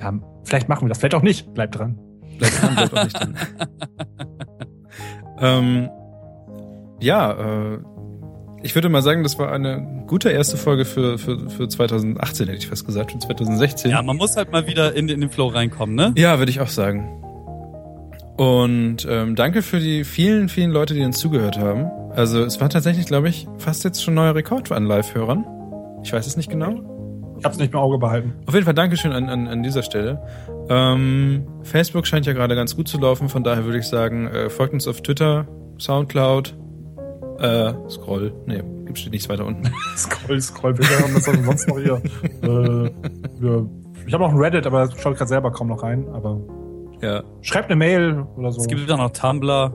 Ja, 0.00 0.12
vielleicht 0.44 0.68
machen 0.68 0.84
wir 0.84 0.88
das, 0.88 0.98
vielleicht 0.98 1.14
auch 1.14 1.22
nicht. 1.22 1.52
Bleibt 1.54 1.78
dran. 1.78 1.98
Bleibt 2.38 2.62
dran, 2.62 2.74
bleibt 2.74 2.96
auch 2.96 3.04
nicht 3.04 3.18
dran. 3.18 3.36
ähm, 5.40 5.90
ja, 7.00 7.32
äh, 7.74 7.78
ich 8.62 8.74
würde 8.74 8.88
mal 8.88 9.02
sagen, 9.02 9.22
das 9.22 9.38
war 9.38 9.52
eine 9.52 10.04
gute 10.06 10.30
erste 10.30 10.56
Folge 10.56 10.84
für, 10.84 11.18
für, 11.18 11.48
für 11.48 11.68
2018, 11.68 12.46
hätte 12.46 12.58
ich 12.58 12.66
fast 12.66 12.84
gesagt, 12.84 13.12
für 13.12 13.18
2016. 13.18 13.90
Ja, 13.90 14.02
man 14.02 14.16
muss 14.16 14.36
halt 14.36 14.50
mal 14.50 14.66
wieder 14.66 14.94
in, 14.94 15.08
in 15.08 15.20
den 15.20 15.30
Flow 15.30 15.48
reinkommen, 15.48 15.94
ne? 15.94 16.12
Ja, 16.16 16.38
würde 16.38 16.50
ich 16.50 16.60
auch 16.60 16.68
sagen. 16.68 17.22
Und 18.36 19.06
ähm, 19.08 19.34
danke 19.34 19.62
für 19.62 19.80
die 19.80 20.04
vielen, 20.04 20.48
vielen 20.48 20.70
Leute, 20.70 20.94
die 20.94 21.02
uns 21.02 21.18
zugehört 21.18 21.58
haben. 21.58 21.90
Also 22.10 22.42
es 22.42 22.60
war 22.60 22.68
tatsächlich, 22.68 23.06
glaube 23.06 23.28
ich, 23.28 23.46
fast 23.58 23.84
jetzt 23.84 24.02
schon 24.02 24.14
neuer 24.14 24.34
Rekord 24.34 24.70
an 24.72 24.84
Live-Hörern. 24.84 25.44
Ich 26.02 26.12
weiß 26.12 26.26
es 26.26 26.36
nicht 26.36 26.50
genau. 26.50 27.34
Ich 27.38 27.44
hab's 27.44 27.58
nicht 27.58 27.72
mehr 27.72 27.80
im 27.80 27.86
Auge 27.86 27.98
behalten. 27.98 28.34
Auf 28.46 28.54
jeden 28.54 28.64
Fall 28.64 28.74
Dankeschön 28.74 29.12
an, 29.12 29.28
an, 29.28 29.46
an 29.46 29.62
dieser 29.62 29.82
Stelle. 29.82 30.22
Ähm, 30.68 31.46
Facebook 31.62 32.06
scheint 32.06 32.26
ja 32.26 32.32
gerade 32.32 32.54
ganz 32.54 32.76
gut 32.76 32.88
zu 32.88 32.98
laufen, 32.98 33.28
von 33.28 33.44
daher 33.44 33.64
würde 33.64 33.78
ich 33.78 33.86
sagen, 33.86 34.26
äh, 34.28 34.50
folgt 34.50 34.72
uns 34.72 34.88
auf 34.88 35.02
Twitter, 35.02 35.46
Soundcloud, 35.78 36.56
äh, 37.38 37.72
Scroll, 37.90 38.32
nee, 38.46 38.62
gibt 38.86 38.98
steht 38.98 39.12
nichts 39.12 39.28
weiter 39.28 39.44
unten. 39.44 39.70
Scroll, 39.96 40.40
scroll, 40.40 40.78
wir 40.78 40.86
haben 40.98 41.14
das 41.14 41.24
sonst 41.24 41.68
noch 41.68 41.78
hier. 41.78 41.94
äh, 42.42 42.90
wir, 43.40 43.70
ich 44.06 44.14
habe 44.14 44.24
noch 44.24 44.32
ein 44.32 44.38
Reddit, 44.38 44.66
aber 44.66 44.86
da 44.86 44.96
schaue 44.96 45.12
ich 45.12 45.18
gerade 45.18 45.28
selber 45.28 45.52
kaum 45.52 45.68
noch 45.68 45.82
rein. 45.82 46.06
Aber 46.12 46.40
ja. 47.02 47.22
schreibt 47.42 47.70
eine 47.70 47.76
Mail 47.76 48.26
oder 48.36 48.52
so. 48.52 48.60
Es 48.60 48.66
gibt 48.66 48.90
auch 48.90 48.98
noch 48.98 49.10
Tumblr. 49.10 49.72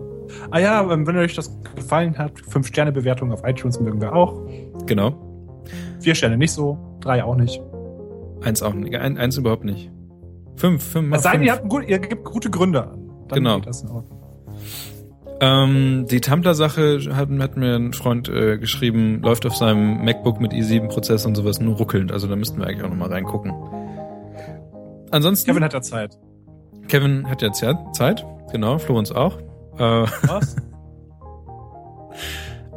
ah 0.51 0.59
ja, 0.59 0.91
ähm, 0.91 1.05
wenn 1.07 1.17
euch 1.17 1.35
das 1.35 1.51
gefallen 1.75 2.17
hat, 2.17 2.33
fünf 2.47 2.67
Sterne 2.67 2.91
Bewertung 2.91 3.31
auf 3.31 3.43
iTunes 3.45 3.79
mögen 3.79 4.01
wir 4.01 4.13
auch. 4.13 4.41
Genau. 4.85 5.63
Vier 5.99 6.15
Sterne 6.15 6.37
nicht 6.37 6.51
so, 6.51 6.77
drei 6.99 7.23
auch 7.23 7.35
nicht. 7.35 7.61
Eins 8.41 8.63
auch 8.63 8.73
nicht, 8.73 8.95
ein, 8.95 9.17
eins 9.17 9.37
überhaupt 9.37 9.63
nicht. 9.63 9.91
Fünf, 10.55 10.83
fünf, 10.83 11.15
Es 11.15 11.23
sei 11.23 11.33
denn, 11.33 11.43
ihr, 11.43 11.53
habt 11.53 11.69
gut, 11.69 11.87
ihr 11.87 11.99
gebt 11.99 12.23
gute 12.23 12.49
Gründe 12.49 12.83
an. 12.83 13.09
Dann 13.27 13.43
Genau. 13.43 13.61
Ähm, 15.41 16.05
die 16.09 16.21
Tumblr-Sache 16.21 16.99
hat, 17.15 17.29
hat 17.29 17.57
mir 17.57 17.75
ein 17.75 17.93
Freund 17.93 18.29
äh, 18.29 18.59
geschrieben, 18.59 19.23
läuft 19.23 19.45
auf 19.47 19.55
seinem 19.55 20.05
MacBook 20.05 20.39
mit 20.39 20.53
i7-Prozessor 20.53 21.29
und 21.29 21.35
sowas 21.35 21.59
nur 21.59 21.77
ruckelnd. 21.77 22.11
Also 22.11 22.27
da 22.27 22.35
müssten 22.35 22.59
wir 22.59 22.67
eigentlich 22.67 22.83
auch 22.83 22.89
nochmal 22.89 23.09
reingucken. 23.09 23.51
Ansonsten, 25.09 25.47
Kevin 25.47 25.55
Kevin, 25.55 25.65
hat 25.65 25.73
da 25.73 25.81
Zeit. 25.81 26.17
Kevin 26.87 27.29
hat 27.29 27.41
jetzt 27.41 27.61
ja 27.61 27.91
Zeit, 27.93 28.25
genau, 28.51 28.77
Florenz 28.77 29.11
auch. 29.11 29.37
Äh, 29.77 30.05
Was? 30.27 30.55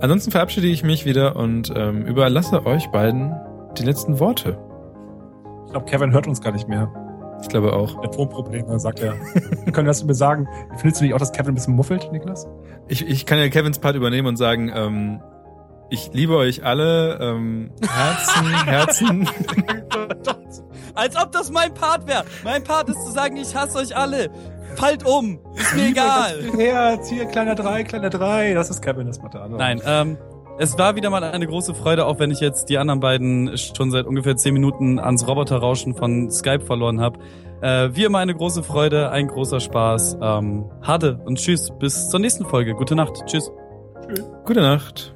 ansonsten 0.01 0.31
verabschiede 0.31 0.67
ich 0.67 0.83
mich 0.83 1.05
wieder 1.05 1.37
und 1.37 1.73
ähm, 1.75 2.07
überlasse 2.07 2.65
euch 2.67 2.89
beiden 2.89 3.35
die 3.79 3.85
letzten 3.85 4.21
Worte. 4.21 4.59
Ich 5.67 5.73
glaube, 5.73 5.87
Kevin 5.87 6.13
hört 6.13 6.27
uns 6.27 6.41
gar 6.41 6.53
nicht 6.53 6.69
mehr. 6.69 6.93
Ich 7.43 7.49
glaube 7.49 7.73
auch. 7.73 8.01
Der 8.01 8.11
Tonprobleme, 8.11 8.79
sagt 8.79 9.01
er. 9.01 9.15
Wir 9.65 9.73
können 9.73 9.87
das 9.87 10.03
über 10.03 10.15
sagen. 10.15 10.49
Findest 10.77 11.01
du 11.01 11.05
nicht 11.05 11.15
auch, 11.15 11.19
dass 11.19 11.33
Kevin 11.33 11.53
ein 11.53 11.55
bisschen 11.57 11.75
muffelt, 11.75 12.11
Niklas? 12.13 12.49
Ich, 12.89 13.07
ich 13.07 13.27
kann 13.27 13.39
ja 13.39 13.49
Kevins 13.49 13.79
Part 13.79 13.97
übernehmen 13.97 14.29
und 14.29 14.37
sagen, 14.37 14.71
ähm, 14.75 15.21
ich 15.91 16.11
liebe 16.13 16.37
euch 16.37 16.65
alle. 16.65 17.19
Ähm, 17.21 17.71
Herzen, 17.87 18.47
Herzen. 18.67 19.29
Als 20.95 21.17
ob 21.17 21.33
das 21.33 21.51
mein 21.51 21.75
Part 21.75 22.07
wäre. 22.07 22.25
Mein 22.45 22.63
Part 22.65 22.89
ist 22.89 23.05
zu 23.05 23.13
sagen, 23.13 23.37
ich 23.37 23.55
hasse 23.55 23.79
euch 23.79 23.97
alle. 23.97 24.31
Fallt 24.77 25.07
um. 25.07 25.39
Ist 25.55 25.75
mir 25.75 25.89
egal. 25.89 26.43
Herz, 26.57 27.09
hier, 27.09 27.27
kleiner 27.27 27.55
drei, 27.55 27.85
kleiner 27.85 28.11
drei. 28.11 28.55
Das 28.55 28.71
ist 28.71 28.83
Kevin, 28.83 29.07
das 29.07 29.21
macht 29.21 29.35
der 29.35 29.43
andere. 29.43 29.59
Nein, 29.59 29.81
ähm, 29.87 30.19
es 30.59 30.79
war 30.79 30.95
wieder 30.95 31.11
mal 31.11 31.23
eine 31.25 31.47
große 31.47 31.75
Freude, 31.75 32.07
auch 32.07 32.19
wenn 32.19 32.31
ich 32.31 32.41
jetzt 32.41 32.69
die 32.69 32.79
anderen 32.79 33.01
beiden 33.01 33.57
schon 33.59 33.91
seit 33.91 34.07
ungefähr 34.07 34.37
zehn 34.37 34.55
Minuten 34.55 34.99
ans 34.99 35.27
Roboterrauschen 35.27 35.95
von 35.95 36.31
Skype 36.31 36.65
verloren 36.65 37.01
habe. 37.01 37.19
Äh, 37.61 37.91
wie 37.95 38.05
immer 38.05 38.19
eine 38.19 38.35
große 38.35 38.63
Freude, 38.63 39.11
ein 39.11 39.29
großer 39.29 39.59
Spaß. 39.61 40.19
Ähm, 40.21 40.71
Hade 40.83 41.21
und 41.25 41.39
tschüss. 41.39 41.73
Bis 41.79 42.09
zur 42.09 42.21
nächsten 42.21 42.45
Folge. 42.45 42.75
Gute 42.75 42.95
Nacht. 42.95 43.25
Tschüss. 43.27 43.51
Gute 44.45 44.61
Nacht. 44.61 45.15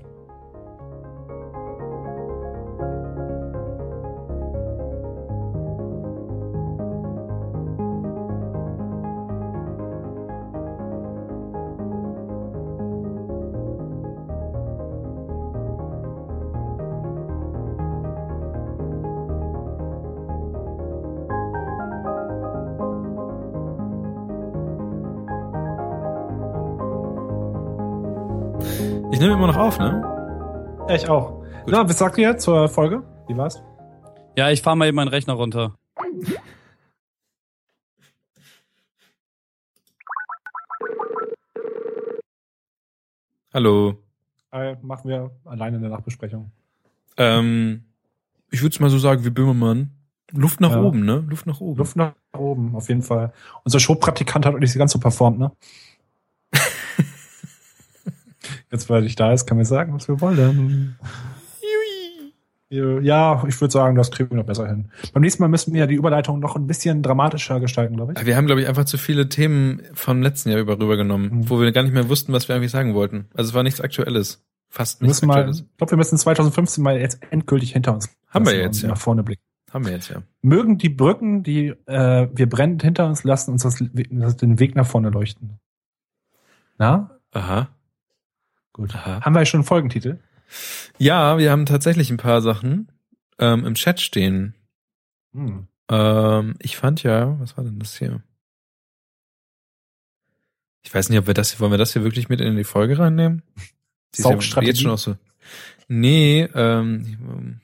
Ich 29.19 29.23
nehme 29.23 29.35
immer 29.35 29.49
noch 29.49 29.57
auf, 29.57 29.81
ne? 29.81 30.01
Ja, 30.89 30.95
ich 30.95 31.09
auch. 31.09 31.43
Ja, 31.67 31.89
was 31.89 31.99
sagt 31.99 32.19
ihr 32.19 32.39
zur 32.39 32.69
Folge? 32.69 33.03
Wie 33.27 33.37
war's? 33.37 33.61
Ja, 34.37 34.49
ich 34.51 34.63
fahr 34.63 34.77
mal 34.77 34.87
eben 34.87 34.95
meinen 34.95 35.09
Rechner 35.09 35.33
runter. 35.33 35.75
Hallo. 43.53 43.99
Äh, 44.53 44.77
machen 44.83 45.09
wir 45.09 45.31
alleine 45.45 45.79
eine 45.79 45.89
Nachbesprechung. 45.89 46.51
Ähm, 47.17 47.85
ich 48.51 48.63
würde 48.63 48.75
es 48.75 48.81
mal 48.81 48.91
so 48.91 48.99
sagen 48.99 49.25
wie 49.25 49.31
Böhmermann. 49.31 49.91
Luft 50.31 50.61
nach 50.61 50.73
Ja. 50.73 50.83
oben, 50.83 51.05
ne? 51.05 51.25
Luft 51.29 51.47
nach 51.47 51.61
oben. 51.61 51.79
Luft 51.79 51.97
nach 51.97 52.13
oben, 52.37 52.75
auf 52.77 52.89
jeden 52.89 53.03
Fall. 53.03 53.33
Unser 53.65 53.81
Showpraktikant 53.81 54.45
hat 54.47 54.55
auch 54.55 54.59
nicht 54.59 54.77
ganz 54.77 54.93
so 54.93 54.99
performt, 55.01 55.39
ne? 55.39 55.53
Jetzt, 58.71 58.91
weil 58.91 59.05
ich 59.07 59.17
da 59.17 59.33
ist, 59.33 59.47
kann 59.47 59.57
man 59.57 59.65
sagen, 59.67 59.95
was 59.95 60.09
wir 60.09 60.21
wollen. 60.21 60.97
Ja, 62.71 63.43
ich 63.49 63.59
würde 63.63 63.73
sagen, 63.73 63.97
das 63.97 64.11
kriegen 64.11 64.29
wir 64.31 64.37
noch 64.37 64.45
besser 64.45 64.69
hin. 64.69 64.91
Beim 65.15 65.23
nächsten 65.23 65.43
Mal 65.43 65.49
müssen 65.49 65.73
wir 65.73 65.81
ja 65.81 65.87
die 65.87 65.95
Überleitung 65.95 66.39
noch 66.39 66.55
ein 66.55 66.67
bisschen 66.67 67.03
dramatischer 67.03 67.61
gestalten, 67.61 67.97
glaube 67.97 68.13
ich. 68.13 68.27
Wir 68.27 68.37
haben, 68.37 68.45
glaube 68.47 68.61
ich, 68.61 68.69
einfach 68.69 68.85
zu 68.85 68.99
viele 68.99 69.31
Themen 69.31 69.81
vom 69.95 70.21
letzten 70.21 70.51
Jahr 70.51 70.59
über 70.61 70.79
rübergenommen, 70.79 71.31
Mhm. 71.31 71.49
wo 71.51 71.59
wir 71.61 71.73
gar 71.73 71.83
nicht 71.83 71.95
mehr 71.95 72.11
wussten, 72.11 72.35
was 72.35 72.47
wir 72.47 72.57
eigentlich 72.57 72.71
sagen 72.71 72.93
wollten. 72.93 73.27
Also 73.35 73.49
es 73.51 73.55
war 73.55 73.63
nichts 73.63 73.81
Aktuelles. 73.81 74.45
Fast 74.69 75.01
Wir 75.01 75.07
nichts 75.07 75.23
mal, 75.23 75.37
Aktuelles. 75.37 75.61
ich 75.61 75.77
glaube, 75.79 75.93
wir 75.93 75.97
müssen 75.97 76.19
2015 76.19 76.85
mal 76.85 76.99
jetzt 77.01 77.21
endgültig 77.31 77.73
hinter 77.73 77.95
uns. 77.95 78.11
Haben 78.29 78.45
wir 78.45 78.55
jetzt, 78.59 78.83
ja. 78.83 78.89
Nach 78.89 78.99
vorne 78.99 79.23
blicken. 79.23 79.41
Haben 79.71 79.87
wir 79.87 79.93
jetzt 79.93 80.11
ja. 80.11 80.23
Mögen 80.43 80.77
die 80.77 80.91
Brücken, 80.91 81.43
die 81.43 81.69
äh, 81.87 82.29
wir 82.35 82.49
brennend 82.51 82.83
hinter 82.83 83.07
uns 83.07 83.25
lassen, 83.25 83.53
uns 83.53 83.63
das, 83.63 83.83
das 84.11 84.37
den 84.37 84.59
Weg 84.61 84.77
nach 84.77 84.87
vorne 84.87 85.09
leuchten. 85.09 85.59
Na? 86.77 87.19
Aha. 87.33 87.69
Gut. 88.79 88.95
Aha. 88.95 89.21
Haben 89.23 89.35
wir 89.35 89.45
schon 89.45 89.59
einen 89.59 89.67
Folgentitel? 89.67 90.21
Ja, 90.99 91.37
wir 91.37 91.51
haben 91.51 91.67
tatsächlich 91.67 92.11
ein 92.11 92.17
paar 92.17 92.41
Sachen 92.41 92.93
ähm, 93.41 93.67
im 93.67 93.75
Chat 93.75 94.01
stehen. 94.01 94.55
Hm. 95.33 95.67
Ähm, 95.91 96.55
ich 96.61 96.77
fand 96.77 97.03
ja, 97.03 97.39
was 97.41 97.57
war 97.57 97.65
denn 97.65 97.81
das 97.81 97.99
hier? 97.99 98.23
Ich 100.85 100.95
weiß 100.95 101.09
nicht, 101.11 101.19
ob 101.19 101.27
wir 101.27 101.35
das 101.35 101.51
hier, 101.51 101.59
wollen 101.59 101.73
wir 101.73 101.79
das 101.79 101.93
hier 101.93 102.05
wirklich 102.05 102.29
mit 102.29 102.41
in 102.41 102.57
die 102.57 102.63
Folge 102.63 103.01
reinnehmen? 103.01 103.43
Die 103.57 104.21
ist 104.21 104.25
ja 104.25 104.31
Saugstrategie? 104.31 104.69
jetzt 104.71 104.81
schon 104.81 104.93
auch 104.93 104.99
so. 104.99 105.17
Nee, 105.89 106.43
ähm, 106.55 107.61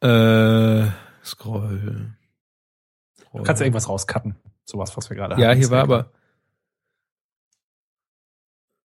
äh, 0.00 0.88
Scroll. 1.24 2.14
Du 3.32 3.42
kannst 3.44 3.60
ja 3.60 3.64
irgendwas 3.66 3.88
rauscutten. 3.88 4.36
Sowas, 4.66 4.94
was 4.94 5.08
wir 5.08 5.16
gerade 5.16 5.40
Ja, 5.40 5.48
hatten. 5.48 5.56
hier 5.56 5.64
Ist 5.64 5.70
war 5.70 5.82
aber. 5.82 6.12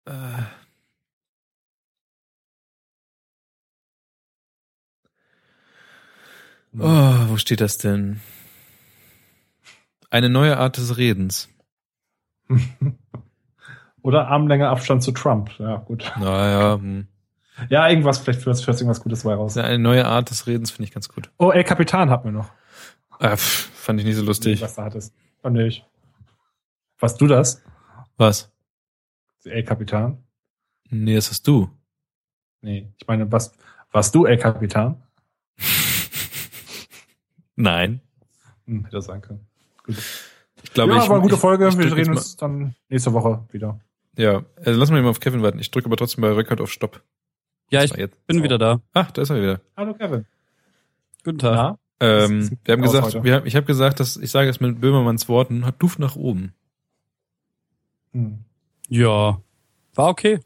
Äh, 0.05 0.43
oh, 6.79 7.29
wo 7.29 7.37
steht 7.37 7.61
das 7.61 7.77
denn? 7.77 8.19
Eine 10.09 10.29
neue 10.29 10.57
Art 10.57 10.77
des 10.77 10.97
Redens. 10.97 11.49
Oder 14.01 14.27
Armlänge 14.27 14.67
Abstand 14.69 15.01
zu 15.01 15.11
Trump. 15.11 15.57
Ja, 15.59 15.77
gut. 15.77 16.11
Naja, 16.19 16.75
hm. 16.75 17.07
Ja, 17.69 17.87
irgendwas, 17.87 18.17
vielleicht 18.19 18.41
führt 18.41 18.59
führt 18.59 18.77
irgendwas 18.77 19.01
Gutes 19.01 19.23
dabei 19.23 19.35
raus. 19.35 19.57
eine 19.57 19.79
neue 19.79 20.05
Art 20.05 20.29
des 20.29 20.47
Redens 20.47 20.71
finde 20.71 20.85
ich 20.85 20.93
ganz 20.93 21.07
gut. 21.07 21.31
Oh, 21.37 21.51
El 21.51 21.63
Capitan 21.63 22.09
hatten 22.09 22.25
wir 22.25 22.31
noch. 22.31 22.51
Ah, 23.19 23.37
pff, 23.37 23.69
fand 23.73 23.99
ich 23.99 24.05
nicht 24.05 24.15
so 24.15 24.23
lustig. 24.23 24.61
Was 24.61 24.75
da 24.75 24.85
hattest. 24.85 25.13
Fand 25.41 25.57
ich. 25.59 25.85
Warst 26.99 27.21
du 27.21 27.27
das? 27.27 27.61
Was? 28.17 28.52
El 29.45 29.63
Capitan? 29.63 30.17
Nee, 30.89 31.15
das 31.15 31.29
hast 31.29 31.47
du. 31.47 31.69
Nee. 32.61 32.91
Ich 32.97 33.07
meine, 33.07 33.31
was, 33.31 33.53
warst 33.91 34.13
du 34.15 34.25
El 34.25 34.37
Capitan? 34.37 35.01
Nein. 37.55 38.01
Hm, 38.65 38.85
hätte 38.85 39.01
sein 39.01 39.21
können. 39.21 39.45
Gut. 39.83 39.97
Ich 40.63 40.71
glaube, 40.73 40.93
ja, 40.93 41.03
ich, 41.03 41.09
war 41.09 41.15
eine 41.15 41.23
gute 41.23 41.35
ich- 41.35 41.41
Folge. 41.41 41.67
ich 41.67 41.77
wir 41.77 41.85
drück 41.87 41.97
reden 41.97 42.11
uns 42.11 42.35
dann 42.37 42.73
nächste 42.89 43.11
Woche 43.13 43.45
wieder. 43.51 43.73
Mal, 43.73 43.81
ja, 44.15 44.43
also 44.57 44.79
lass 44.79 44.89
mal 44.91 44.97
eben 44.99 45.07
auf 45.07 45.19
Kevin 45.19 45.41
warten. 45.41 45.59
Ich 45.59 45.71
drücke 45.71 45.87
aber 45.87 45.97
trotzdem 45.97 46.21
bei 46.21 46.31
Rekord 46.31 46.61
auf 46.61 46.71
Stopp. 46.71 47.03
Ja, 47.69 47.83
ich 47.83 47.93
bin 48.27 48.43
wieder 48.43 48.57
da. 48.57 48.81
Ah, 48.93 49.03
da 49.13 49.21
ist 49.21 49.29
er 49.29 49.41
wieder. 49.41 49.61
Hallo 49.75 49.93
Kevin. 49.93 50.25
Guten 51.23 51.39
Tag. 51.39 51.55
Ja? 51.55 51.77
Ähm, 51.99 52.41
Das 52.41 52.51
wir 52.63 52.71
haben 52.73 52.81
gesagt, 52.81 53.23
wir, 53.23 53.45
ich 53.45 53.55
habe 53.55 53.65
gesagt, 53.65 53.99
dass 53.99 54.17
ich 54.17 54.29
sage 54.31 54.49
es 54.49 54.59
mit 54.59 54.79
Böhmermanns 54.79 55.27
Worten, 55.29 55.65
hat 55.65 55.81
Duft 55.81 55.99
nach 55.99 56.15
oben. 56.15 56.53
Hm. 58.11 58.45
Ja. 58.89 59.39
War 59.95 60.07
okay. 60.09 60.39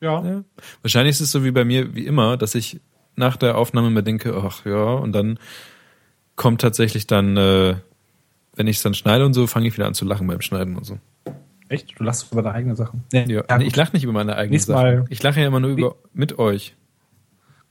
Ja. 0.00 0.24
Ja. 0.24 0.44
Wahrscheinlich 0.82 1.12
ist 1.16 1.20
es 1.20 1.30
so 1.32 1.44
wie 1.44 1.50
bei 1.50 1.64
mir, 1.64 1.94
wie 1.94 2.06
immer, 2.06 2.36
dass 2.36 2.54
ich 2.54 2.80
nach 3.16 3.36
der 3.36 3.58
Aufnahme 3.58 3.90
mir 3.90 4.02
denke, 4.02 4.34
ach 4.42 4.64
ja, 4.64 4.94
und 4.94 5.12
dann 5.12 5.38
kommt 6.36 6.60
tatsächlich 6.62 7.06
dann, 7.06 7.36
äh, 7.36 7.74
wenn 8.56 8.66
ich 8.66 8.76
es 8.78 8.82
dann 8.82 8.94
schneide 8.94 9.26
und 9.26 9.34
so, 9.34 9.46
fange 9.46 9.68
ich 9.68 9.74
wieder 9.76 9.86
an 9.86 9.94
zu 9.94 10.04
lachen 10.06 10.26
beim 10.26 10.40
Schneiden 10.40 10.76
und 10.76 10.84
so. 10.84 10.98
Echt? 11.68 11.98
Du 12.00 12.04
lachst 12.04 12.32
über 12.32 12.42
deine 12.42 12.54
eigenen 12.54 12.76
Sachen. 12.76 13.04
Ja, 13.12 13.20
Ja, 13.26 13.42
nee, 13.58 13.64
gut. 13.64 13.66
ich 13.66 13.76
lache 13.76 13.92
nicht 13.92 14.04
über 14.04 14.12
meine 14.12 14.34
eigenen 14.36 14.52
Nächstes 14.52 14.74
Sachen. 14.74 15.00
Mal- 15.00 15.04
Ich 15.10 15.22
lache 15.22 15.40
ja 15.40 15.46
immer 15.46 15.60
nur 15.60 15.70
über 15.70 15.96
mit 16.14 16.38
euch. 16.38 16.74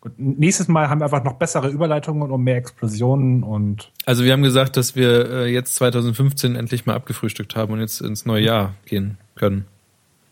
Gut. 0.01 0.13
Nächstes 0.17 0.69
Mal 0.69 0.87
haben 0.89 1.01
wir 1.01 1.05
einfach 1.05 1.23
noch 1.25 1.33
bessere 1.33 1.67
Überleitungen 1.69 2.31
und 2.31 2.43
mehr 2.43 2.55
Explosionen 2.55 3.43
und 3.43 3.91
Also 4.05 4.23
wir 4.23 4.31
haben 4.31 4.43
gesagt, 4.43 4.77
dass 4.77 4.95
wir 4.95 5.29
äh, 5.29 5.51
jetzt 5.51 5.75
2015 5.75 6.55
endlich 6.55 6.85
mal 6.85 6.93
abgefrühstückt 6.95 7.57
haben 7.57 7.73
und 7.73 7.79
jetzt 7.81 7.99
ins 8.01 8.25
neue 8.25 8.43
Jahr 8.45 8.75
gehen 8.85 9.17
können. 9.35 9.65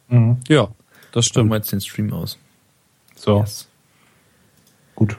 Mhm. 0.08 0.38
Ja, 0.48 0.70
das 1.12 1.26
Stellen 1.26 1.46
stimmt. 1.48 1.52
wir 1.52 1.56
jetzt 1.58 1.72
den 1.72 1.82
Stream 1.82 2.14
aus. 2.14 2.38
so, 3.16 3.40
Yes. 3.40 3.68
gut. 4.96 5.18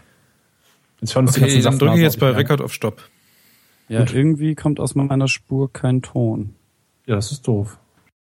Jetzt 1.00 1.14
hören 1.14 1.26
uns 1.26 1.36
Okay, 1.36 1.46
ganzen 1.46 1.62
dann 1.62 1.78
drücke 1.78 1.94
ich 1.96 2.02
jetzt 2.02 2.18
bei. 2.18 2.30
Record 2.30 2.60
auf 2.60 2.72
Stopp. 2.72 3.08
Ja, 3.88 4.00
irgendwie 4.00 4.54
kommt 4.54 4.80
aus 4.80 4.94
meiner 4.94 5.28
Spur 5.28 5.72
kein 5.72 6.02
Ton. 6.02 6.54
Ja, 7.06 7.14
das 7.14 7.32
ist 7.32 7.46
doof. 7.46 7.78